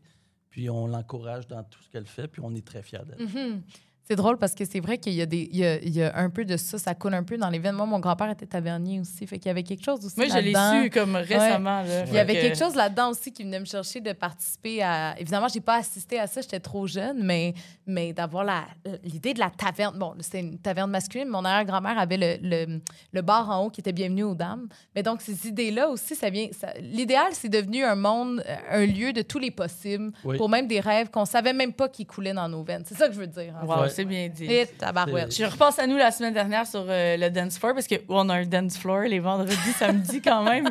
Puis, 0.51 0.71
on 0.71 0.87
l'encourage 0.87 1.47
dans 1.47 1.63
tout 1.63 1.83
ce 1.83 1.91
qu'elle 1.91 2.07
fait. 2.07 2.29
Puis, 2.29 2.41
on 2.45 2.55
est 2.55 2.67
très 2.67 2.83
fiers 2.83 3.05
d'elle. 3.07 3.27
Mhm. 3.27 3.63
C'est 4.07 4.17
drôle 4.17 4.37
parce 4.37 4.55
que 4.55 4.67
c'est 4.67 4.81
vrai 4.81 4.99
qu'il 4.99 5.15
y 5.15 5.23
a, 5.23 5.27
des, 5.27 5.49
il 5.51 5.57
y, 5.59 5.65
a, 5.65 5.81
il 5.81 5.89
y 5.97 6.03
a 6.03 6.15
un 6.19 6.29
peu 6.29 6.45
de 6.45 6.59
ça, 6.59 6.77
ça 6.79 6.95
coule 6.95 7.15
un 7.15 7.23
peu 7.23 7.39
dans 7.39 7.49
l'événement. 7.49 7.87
Mon 7.87 8.01
grand-père 8.01 8.29
était 8.29 8.45
tavernier 8.45 9.01
aussi, 9.01 9.27
fait 9.27 9.39
qu'il 9.39 9.47
y 9.49 9.51
avait 9.51 9.63
quelque 9.63 9.83
chose 9.83 10.05
aussi 10.05 10.17
Moi, 10.19 10.27
je 10.29 10.39
l'ai 10.39 10.53
su 10.85 10.91
comme 10.91 11.17
récemment. 11.17 11.81
là. 11.81 12.05
Il 12.07 12.13
y 12.13 12.19
avait 12.19 12.35
que- 12.35 12.41
quelque 12.43 12.59
chose 12.59 12.75
là-dedans 12.75 13.11
aussi 13.13 13.33
qui 13.33 13.45
venait 13.45 13.61
me 13.61 13.65
chercher 13.65 14.01
de 14.03 14.13
participer 14.13 14.83
à. 14.83 15.15
Évidemment, 15.19 15.49
j'ai 15.49 15.63
pas 15.63 15.77
assisté 15.77 16.21
à 16.21 16.27
ça, 16.27 16.43
j'étais 16.43 16.61
trop 16.61 16.87
jeune, 16.87 17.25
mais, 17.25 17.55
mais 17.87 18.13
d'avoir 18.13 18.45
la- 18.45 18.67
l'idée 19.05 19.33
de 19.33 19.39
la 19.41 19.49
taverne. 19.49 19.99
Bon, 19.99 20.13
c'était 20.21 20.41
une 20.41 20.59
taverne 20.59 20.91
masculine. 20.91 21.29
Mon 21.29 21.43
arrière-grand-mère 21.43 21.99
avait 21.99 22.19
le, 22.19 22.37
le, 22.67 22.81
le 23.11 23.23
bar 23.23 23.49
en 23.49 23.65
haut 23.65 23.71
qui 23.71 23.81
était 23.81 23.93
bienvenu 23.93 24.25
aux 24.25 24.35
dames. 24.35 24.69
Mais 24.95 25.03
donc, 25.03 25.23
ces 25.23 25.49
idées-là 25.49 25.89
aussi, 25.89 26.15
ça 26.15 26.29
vient. 26.29 26.49
ça- 26.53 26.75
L'idéal, 26.79 27.29
c'est 27.33 27.49
devenu 27.49 27.83
un 27.85 27.95
monde, 27.97 28.45
euh, 28.47 28.83
un 28.83 28.85
lieu 28.85 29.15
de 29.15 29.23
tous 29.23 29.39
les 29.39 29.51
possibles, 29.51 30.13
Oui. 30.27 30.37
pour 30.37 30.51
même 30.51 30.67
des 30.67 30.81
rêves 30.81 31.09
qu'on 31.11 31.25
savait 31.25 31.55
même 31.55 31.73
pas 31.73 31.89
qui 31.89 32.05
coulaient 32.05 32.35
dans 32.35 32.51
nos 32.51 32.63
veines. 32.63 32.83
C'est 32.85 32.97
ça 32.97 33.09
que 33.09 33.15
je 33.15 33.21
veux 33.21 33.27
dire. 33.27 33.55
en 33.63 33.67
Wow, 33.67 33.81
Ouais. 33.85 33.94
C'est 33.95 34.05
bien 34.05 34.29
dit. 34.29 34.45
Et 34.45 34.67
tabarouette. 34.67 35.35
Je 35.37 35.45
repense 35.45 35.79
à 35.79 35.87
nous 35.87 35.97
la 35.97 36.11
semaine 36.11 36.35
dernière 36.35 36.67
sur 36.67 36.85
euh, 36.89 37.17
le 37.17 37.31
dance 37.31 37.59
floor 37.59 37.75
parce 37.75 37.87
qu'on 37.87 38.29
a 38.29 38.35
un 38.35 38.45
dance 38.45 38.77
floor 38.79 39.03
les 39.03 39.21
vendredis, 39.21 39.55
samedis 39.79 40.21
quand 40.21 40.43
même. 40.43 40.67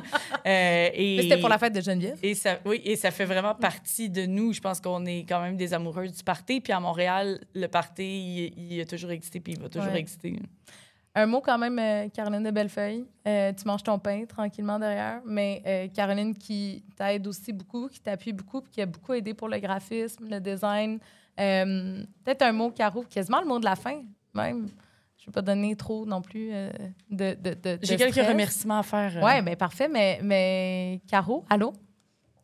Euh, 0.46 0.90
et... 0.94 1.16
Mais 1.18 1.22
C'était 1.24 1.40
pour 1.40 1.50
la 1.50 1.58
fête 1.58 1.74
de 1.74 1.82
Geneviève. 1.82 2.18
Et 2.22 2.36
ça, 2.36 2.60
oui, 2.66 2.82
et 2.84 2.96
ça 2.96 3.12
fait 3.12 3.26
vraiment 3.26 3.56
partie 3.56 4.10
de 4.10 4.26
nous. 4.26 4.54
Je 4.54 4.62
pense 4.62 4.80
qu'on 4.80 5.06
est 5.06 5.26
quand 5.28 5.42
même 5.42 5.58
des 5.58 5.74
amoureux 5.74 6.08
du 6.08 6.24
party. 6.24 6.62
Puis 6.62 6.74
à 6.74 6.80
Montréal, 6.80 7.40
le 7.54 7.68
party, 7.68 8.52
il, 8.58 8.74
il 8.74 8.82
a 8.82 8.86
toujours 8.86 9.12
existé, 9.12 9.40
puis 9.40 9.54
il 9.54 9.60
va 9.60 9.70
toujours 9.70 9.92
Ouais. 9.92 10.00
exister. 10.00 10.40
Un 11.16 11.28
mot 11.28 11.42
quand 11.42 11.60
même, 11.60 11.78
euh, 11.78 12.10
Caroline 12.10 12.42
de 12.42 12.50
Bellefeuille. 12.50 13.06
Euh, 13.28 13.54
tu 13.54 13.68
manges 13.68 13.84
ton 13.84 14.00
pain 14.00 14.26
tranquillement 14.26 14.80
derrière, 14.80 15.22
mais 15.26 15.62
euh, 15.68 15.88
Caroline 15.94 16.34
qui 16.36 16.84
t'aide 16.98 17.28
aussi 17.28 17.54
beaucoup, 17.54 17.88
qui 17.88 18.00
t'appuie 18.00 18.34
beaucoup, 18.34 18.62
puis 18.62 18.72
qui 18.72 18.82
a 18.82 18.88
beaucoup 18.88 19.14
aidé 19.14 19.36
pour 19.36 19.48
le 19.48 19.60
graphisme, 19.60 20.28
le 20.28 20.40
design. 20.40 20.98
Euh, 21.40 22.04
Peut-être 22.24 22.42
un 22.44 22.52
mot, 22.52 22.72
Caro, 22.72 23.04
quasiment 23.04 23.42
le 23.42 23.48
mot 23.48 23.60
de 23.60 23.66
la 23.66 23.76
fin, 23.76 24.02
même. 24.34 24.70
Je 25.18 25.24
ne 25.24 25.26
vais 25.28 25.32
pas 25.32 25.42
donner 25.42 25.76
trop 25.76 26.06
non 26.06 26.22
plus 26.22 26.50
euh, 26.52 26.70
de, 27.10 27.34
de, 27.42 27.54
de 27.54 27.80
J'ai 27.82 27.96
quelques 27.96 28.16
remerciements 28.16 28.80
à 28.80 28.84
faire. 28.84 29.18
euh. 29.18 29.22
Oui, 29.26 29.42
mais 29.42 29.56
parfait. 29.56 29.88
Mais, 29.88 30.20
mais 30.22 31.02
Caro, 31.08 31.46
allô? 31.50 31.74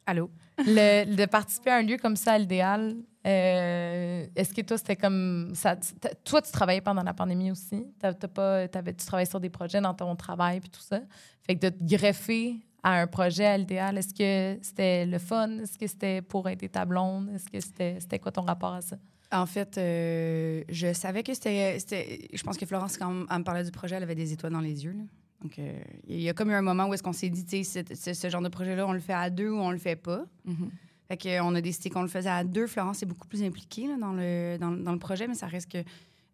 Allô? 0.05 0.29
Le, 0.59 1.05
de 1.15 1.25
participer 1.25 1.71
à 1.71 1.75
un 1.77 1.81
lieu 1.81 1.97
comme 1.97 2.15
ça, 2.15 2.33
à 2.33 2.37
l'idéal, 2.37 2.95
euh, 3.27 4.25
est-ce 4.35 4.53
que 4.53 4.61
toi, 4.61 4.77
c'était 4.77 4.95
comme. 4.95 5.51
Ça, 5.55 5.75
toi, 6.23 6.41
tu 6.41 6.51
travaillais 6.51 6.81
pendant 6.81 7.03
la 7.03 7.13
pandémie 7.13 7.51
aussi? 7.51 7.85
T'as, 7.99 8.13
t'as 8.13 8.27
pas, 8.27 8.67
t'avais, 8.69 8.93
tu 8.93 9.05
travaillais 9.05 9.29
sur 9.29 9.39
des 9.39 9.49
projets 9.49 9.81
dans 9.81 9.93
ton 9.93 10.15
travail 10.15 10.59
puis 10.61 10.69
tout 10.69 10.81
ça? 10.81 10.99
Fait 11.45 11.55
que 11.55 11.67
de 11.67 11.69
te 11.69 11.83
greffer 11.83 12.55
à 12.83 13.01
un 13.01 13.07
projet 13.07 13.45
à 13.45 13.57
l'idéal, 13.57 13.97
est-ce 13.97 14.13
que 14.13 14.59
c'était 14.63 15.05
le 15.05 15.19
fun? 15.19 15.59
Est-ce 15.59 15.77
que 15.77 15.87
c'était 15.87 16.21
pour 16.21 16.47
aider 16.47 16.69
ta 16.69 16.85
blonde? 16.85 17.29
Est-ce 17.35 17.49
que 17.49 17.59
c'était, 17.59 17.97
c'était 17.99 18.19
quoi 18.19 18.31
ton 18.31 18.41
rapport 18.41 18.73
à 18.73 18.81
ça? 18.81 18.97
En 19.31 19.45
fait, 19.45 19.77
euh, 19.77 20.63
je 20.69 20.91
savais 20.93 21.21
que 21.23 21.33
c'était, 21.33 21.77
c'était- 21.79 22.27
Je 22.33 22.41
pense 22.43 22.57
que 22.57 22.65
Florence, 22.65 22.97
quand 22.97 23.25
elle 23.29 23.37
me 23.39 23.43
parlait 23.43 23.63
du 23.63 23.71
projet, 23.71 23.95
elle 23.95 24.03
avait 24.03 24.15
des 24.15 24.33
étoiles 24.33 24.53
dans 24.53 24.61
les 24.61 24.83
yeux. 24.83 24.93
là. 24.93 25.03
Donc, 25.41 25.57
euh, 25.59 25.79
il 26.07 26.19
y 26.19 26.27
a 26.29 26.33
comme 26.33 26.49
eu 26.49 26.53
un 26.53 26.61
moment 26.61 26.87
où 26.87 26.93
est-ce 26.93 27.03
qu'on 27.03 27.13
s'est 27.13 27.29
dit, 27.29 27.45
tu 27.45 27.63
sais, 27.63 27.85
ce, 28.13 28.29
genre 28.29 28.41
de 28.41 28.49
projet-là, 28.49 28.85
on 28.87 28.91
le 28.91 28.99
fait 28.99 29.13
à 29.13 29.29
deux 29.29 29.49
ou 29.49 29.57
on 29.59 29.71
le 29.71 29.77
fait 29.77 29.95
pas. 29.95 30.25
Mhm. 30.45 30.69
Fait 31.07 31.17
qu'on 31.17 31.55
a 31.55 31.61
décidé 31.61 31.89
qu'on 31.89 32.01
le 32.01 32.07
faisait 32.07 32.29
à 32.29 32.43
deux. 32.43 32.67
Florence 32.67 33.01
est 33.03 33.05
beaucoup 33.05 33.27
plus 33.27 33.41
impliquée 33.43 33.87
là, 33.87 33.95
dans, 33.97 34.13
le, 34.13 34.57
dans, 34.59 34.71
dans 34.71 34.91
le 34.91 34.99
projet, 34.99 35.27
mais 35.27 35.35
ça 35.35 35.47
reste 35.47 35.71
que 35.71 35.77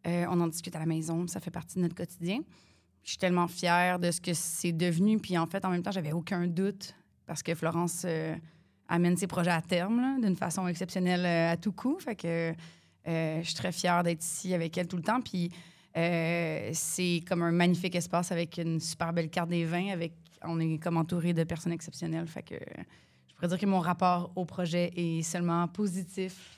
euh, 0.07 0.25
on 0.29 0.39
en 0.41 0.47
discute 0.47 0.75
à 0.75 0.79
la 0.79 0.85
maison, 0.85 1.27
ça 1.27 1.39
fait 1.39 1.51
partie 1.51 1.77
de 1.77 1.81
notre 1.83 1.95
quotidien. 1.95 2.39
Je 3.05 3.11
suis 3.11 3.17
tellement 3.19 3.47
fière 3.47 3.99
de 3.99 4.09
ce 4.09 4.19
que 4.19 4.33
c'est 4.33 4.71
devenu. 4.71 5.19
Puis 5.19 5.37
en 5.37 5.45
fait, 5.45 5.63
en 5.63 5.69
même 5.69 5.83
temps, 5.83 5.91
j'avais 5.91 6.11
aucun 6.11 6.47
doute 6.47 6.95
parce 7.27 7.43
que 7.43 7.53
Florence 7.53 8.01
euh, 8.03 8.35
amène 8.87 9.15
ses 9.15 9.27
projets 9.27 9.51
à 9.51 9.61
terme 9.61 10.19
d'une 10.21 10.35
façon 10.35 10.67
exceptionnelle 10.67 11.23
euh, 11.23 11.53
à 11.53 11.55
tout 11.57 11.71
coup. 11.71 11.99
Fait 11.99 12.15
que 12.15 12.51
euh, 13.07 13.39
je 13.41 13.45
suis 13.45 13.53
très 13.53 13.71
fière 13.71 14.01
d'être 14.01 14.23
ici 14.23 14.55
avec 14.55 14.75
elle 14.75 14.87
tout 14.87 14.97
le 14.97 15.03
temps. 15.03 15.21
Puis 15.21 15.51
c'est 15.93 17.23
comme 17.27 17.43
un 17.43 17.51
magnifique 17.51 17.95
espace 17.95 18.31
avec 18.31 18.57
une 18.57 18.79
super 18.81 19.13
belle 19.13 19.29
carte 19.29 19.49
des 19.49 19.65
vins. 19.65 19.89
Avec, 19.89 20.13
on 20.41 20.59
est 20.59 20.79
comme 20.79 20.97
entouré 20.97 21.31
de 21.31 21.43
personnes 21.43 21.73
exceptionnelles. 21.73 22.27
Fait 22.27 22.43
que 22.43 22.55
je 22.55 23.35
pourrais 23.35 23.47
dire 23.49 23.59
que 23.59 23.65
mon 23.67 23.79
rapport 23.79 24.31
au 24.35 24.45
projet 24.45 24.91
est 24.95 25.21
seulement 25.21 25.67
positif. 25.67 26.57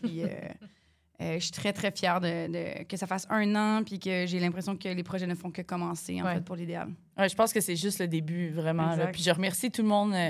Euh, 1.21 1.35
je 1.39 1.43
suis 1.43 1.51
très, 1.51 1.73
très 1.73 1.91
fière 1.91 2.19
de, 2.21 2.47
de- 2.47 2.83
que 2.83 2.95
ça 2.97 3.07
fasse 3.07 3.25
un 3.29 3.55
an 3.55 3.83
puis 3.83 3.99
que 3.99 4.25
j'ai 4.27 4.39
l'impression 4.39 4.75
que 4.77 4.87
les 4.89 5.03
projets 5.03 5.25
ne 5.27 5.35
font 5.35 5.49
que 5.51 5.61
commencer, 5.63 6.21
en 6.21 6.25
Ouais. 6.25 6.35
fait, 6.35 6.41
pour 6.45 6.55
l'idéal. 6.55 6.89
Ouais, 7.17 7.27
je 7.27 7.35
pense 7.35 7.51
que 7.53 7.59
c'est 7.61 7.75
juste 7.75 7.99
le 7.99 8.07
début, 8.07 8.49
vraiment. 8.51 8.95
là. 8.95 9.07
Puis 9.07 9.23
je 9.23 9.31
remercie 9.31 9.71
tout 9.71 9.81
le 9.81 9.87
monde 9.87 10.13
euh, 10.13 10.29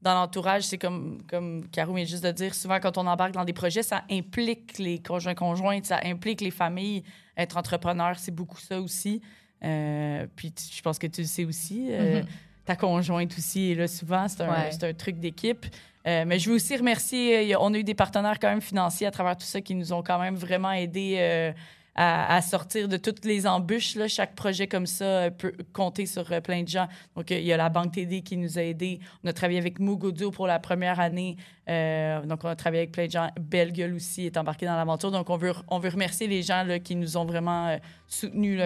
dans 0.00 0.14
l'entourage. 0.14 0.62
C'est 0.62 0.78
comme, 0.78 1.22
comme 1.28 1.68
Caro 1.68 1.94
vient 1.94 2.04
juste 2.06 2.24
de 2.24 2.32
dire, 2.32 2.54
souvent 2.54 2.80
quand 2.80 2.96
on 2.98 3.06
embarque 3.06 3.32
dans 3.32 3.44
des 3.44 3.52
projets, 3.52 3.82
ça 3.82 4.04
implique 4.10 4.78
les 4.78 4.98
conjoints-conjointes, 5.00 5.84
ça 5.86 6.00
implique 6.04 6.40
les 6.40 6.50
familles. 6.50 7.02
Être 7.36 7.56
entrepreneur, 7.58 8.18
c'est 8.18 8.34
beaucoup 8.34 8.58
ça 8.58 8.80
aussi. 8.80 9.20
Euh, 9.64 10.26
puis 10.34 10.50
tu- 10.52 10.64
je 10.74 10.82
pense 10.82 10.98
que 10.98 11.06
tu 11.06 11.20
le 11.20 11.26
sais 11.26 11.44
aussi. 11.44 11.88
Mhm. 11.90 12.24
Ta 12.64 12.74
conjointe 12.76 13.32
aussi 13.36 13.72
est 13.72 13.74
là 13.74 13.86
souvent. 13.88 14.26
C'est 14.28 14.42
un, 14.42 14.50
Ouais. 14.50 14.70
c'est 14.72 14.84
un 14.84 14.94
truc 14.94 15.18
d'équipe. 15.20 15.66
Euh, 16.06 16.24
mais 16.26 16.38
je 16.38 16.50
veux 16.50 16.56
aussi 16.56 16.76
remercier, 16.76 17.54
euh, 17.54 17.58
on 17.60 17.72
a 17.74 17.78
eu 17.78 17.84
des 17.84 17.94
partenaires 17.94 18.38
quand 18.40 18.48
même 18.48 18.60
financiers 18.60 19.06
à 19.06 19.10
travers 19.10 19.36
tout 19.36 19.46
ça 19.46 19.60
qui 19.60 19.74
nous 19.74 19.92
ont 19.92 20.02
quand 20.02 20.18
même 20.18 20.34
vraiment 20.34 20.72
aidés 20.72 21.16
euh, 21.18 21.52
à, 21.94 22.40
sortir 22.42 22.88
de 22.88 22.96
toutes 22.96 23.24
les 23.24 23.46
embûches. 23.46 23.96
Chaque 24.08 24.34
projet 24.34 24.66
comme 24.66 24.86
ça 24.86 25.30
peut 25.30 25.52
compter 25.72 26.06
sur 26.06 26.24
plein 26.42 26.62
de 26.62 26.68
gens. 26.68 26.88
Donc, 27.14 27.30
il 27.30 27.44
y 27.44 27.52
a 27.52 27.56
la 27.56 27.68
Banque 27.68 27.92
TD 27.92 28.22
qui 28.22 28.36
nous 28.38 28.58
a 28.58 28.62
aidés. 28.62 28.98
On 29.22 29.28
a 29.28 29.32
travaillé 29.32 29.58
avec 29.58 29.78
Moog 29.78 30.02
Audio 30.04 30.30
pour 30.30 30.46
la 30.46 30.58
première 30.58 30.98
année. 31.00 31.36
Donc, 31.66 32.44
on 32.44 32.48
a 32.48 32.56
travaillé 32.56 32.84
avec 32.84 32.92
plein 32.92 33.06
de 33.06 33.10
gens. 33.10 33.28
Belle 33.38 33.72
Gueule 33.72 33.92
aussi 33.92 34.24
est 34.24 34.38
embarqué 34.38 34.64
dans 34.64 34.74
l'aventure. 34.74 35.10
Donc, 35.10 35.28
on 35.28 35.36
veut, 35.36 35.52
on 35.68 35.78
veut 35.80 35.90
remercier 35.90 36.26
les 36.28 36.42
gens 36.42 36.66
qui 36.82 36.96
nous 36.96 37.18
ont 37.18 37.26
vraiment 37.26 37.78
soutenus 38.08 38.58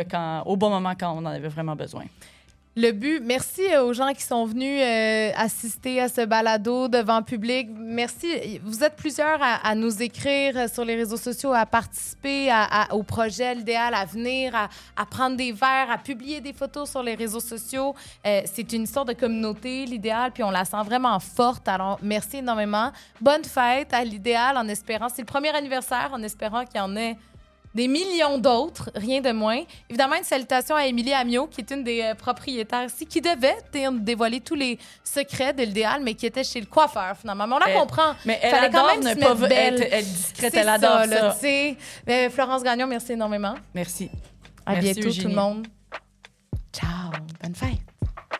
au 0.45 0.57
bon 0.57 0.70
moment 0.70 0.95
quand 0.95 1.12
on 1.12 1.18
en 1.18 1.26
avait 1.26 1.49
vraiment 1.49 1.74
besoin. 1.74 2.05
Le 2.79 2.93
but, 2.93 3.22
merci 3.24 3.62
euh, 3.72 3.85
aux 3.85 3.95
gens 3.95 4.12
qui 4.12 4.22
sont 4.22 4.45
venus 4.45 4.83
euh, 4.83 5.31
assister 5.35 5.99
à 5.99 6.11
ce 6.11 6.27
balado 6.27 6.89
devant 6.89 7.22
public. 7.22 7.70
Merci. 7.74 8.61
Vous 8.62 8.85
êtes 8.85 8.97
plusieurs 8.97 9.39
à, 9.41 9.74
nous 9.74 10.03
écrire 10.03 10.59
euh, 10.59 10.68
sur 10.68 10.85
les 10.85 10.95
réseaux 10.95 11.16
sociaux, 11.16 11.55
à 11.55 11.64
participer 11.64 12.53
au 12.91 13.03
projet 13.03 13.55
L'idéal 13.55 13.95
à 13.95 14.05
venir, 14.05 14.55
à, 14.55 15.07
prendre 15.07 15.39
des 15.39 15.53
verres, 15.53 15.91
à 15.91 15.97
publier 15.97 16.43
des 16.43 16.53
photos 16.53 16.91
sur 16.91 17.03
les 17.03 17.14
réseaux 17.14 17.41
sociaux. 17.41 17.95
C'est 18.22 18.70
une 18.74 18.83
histoire 18.83 19.07
de 19.07 19.14
communauté, 19.14 19.87
l'idéal, 19.87 20.33
puis 20.33 20.43
on 20.43 20.51
la 20.51 20.66
sent 20.66 20.83
vraiment 20.85 21.18
forte. 21.18 21.66
Alors, 21.68 21.99
merci 22.03 22.39
énormément. 22.39 22.93
Bonne 23.22 23.45
fête 23.45 23.95
à 23.95 24.05
l'idéal 24.05 24.59
en 24.59 24.68
espérant. 24.68 25.09
C'est 25.09 25.22
le 25.22 25.27
premier 25.27 25.55
anniversaire, 25.55 26.11
en 26.12 26.22
espérant 26.22 26.66
qu'il 26.66 26.77
y 26.77 26.81
en 26.81 26.95
ait 26.97 27.16
des 27.77 27.89
millions 27.89 28.39
d'autres, 28.39 28.91
rien 28.95 29.20
de 29.20 29.31
moins. 29.33 29.61
Évidemment, 29.91 30.16
une 30.16 30.24
salutation 30.24 30.74
à 30.74 30.87
Émilie 30.87 31.12
Amiot, 31.12 31.47
qui 31.47 31.61
est 31.61 31.70
une 31.70 31.85
des 31.85 32.01
euh, 32.03 32.14
propriétaires 32.14 32.87
ici, 32.87 33.07
qui 33.07 33.20
devait 33.20 33.57
dé- 33.72 33.87
dévoiler 33.93 34.41
tous 34.41 34.55
les 34.55 34.79
secrets 35.05 35.53
de 35.53 35.62
l'idéal, 35.62 36.01
mais 36.03 36.14
qui 36.14 36.24
était 36.27 36.43
chez 36.43 36.59
le 36.59 36.66
coiffeur, 36.66 37.14
finalement. 37.20 37.47
Mais 37.47 37.55
on 37.55 37.59
la 37.59 37.68
Elle- 37.68 37.79
comprend. 37.79 38.14
Mais 38.24 38.39
elle 38.43 38.51
Fallait 38.51 38.70
quand 38.70 38.79
adore 38.87 39.03
même 39.03 39.14
ne 39.16 39.20
pas 39.22 39.35
belle. 39.35 39.74
être, 39.83 39.93
être 39.93 40.07
discrète. 40.09 40.55
Elle 40.57 40.68
adore 40.70 41.01
ça. 41.01 41.07
là, 41.07 41.33
sais. 41.33 41.77
Euh, 42.09 42.31
Florence 42.31 42.62
Gagnon, 42.62 42.87
merci 42.87 43.12
énormément. 43.12 43.55
Merci. 43.74 44.11
À 44.64 44.72
Merci, 44.72 44.95
bientôt, 44.95 45.12
tout 45.22 45.29
le 45.29 45.35
monde. 45.35 45.66
Ciao. 46.72 47.12
Bonne 47.43 47.55
fête. 47.55 48.36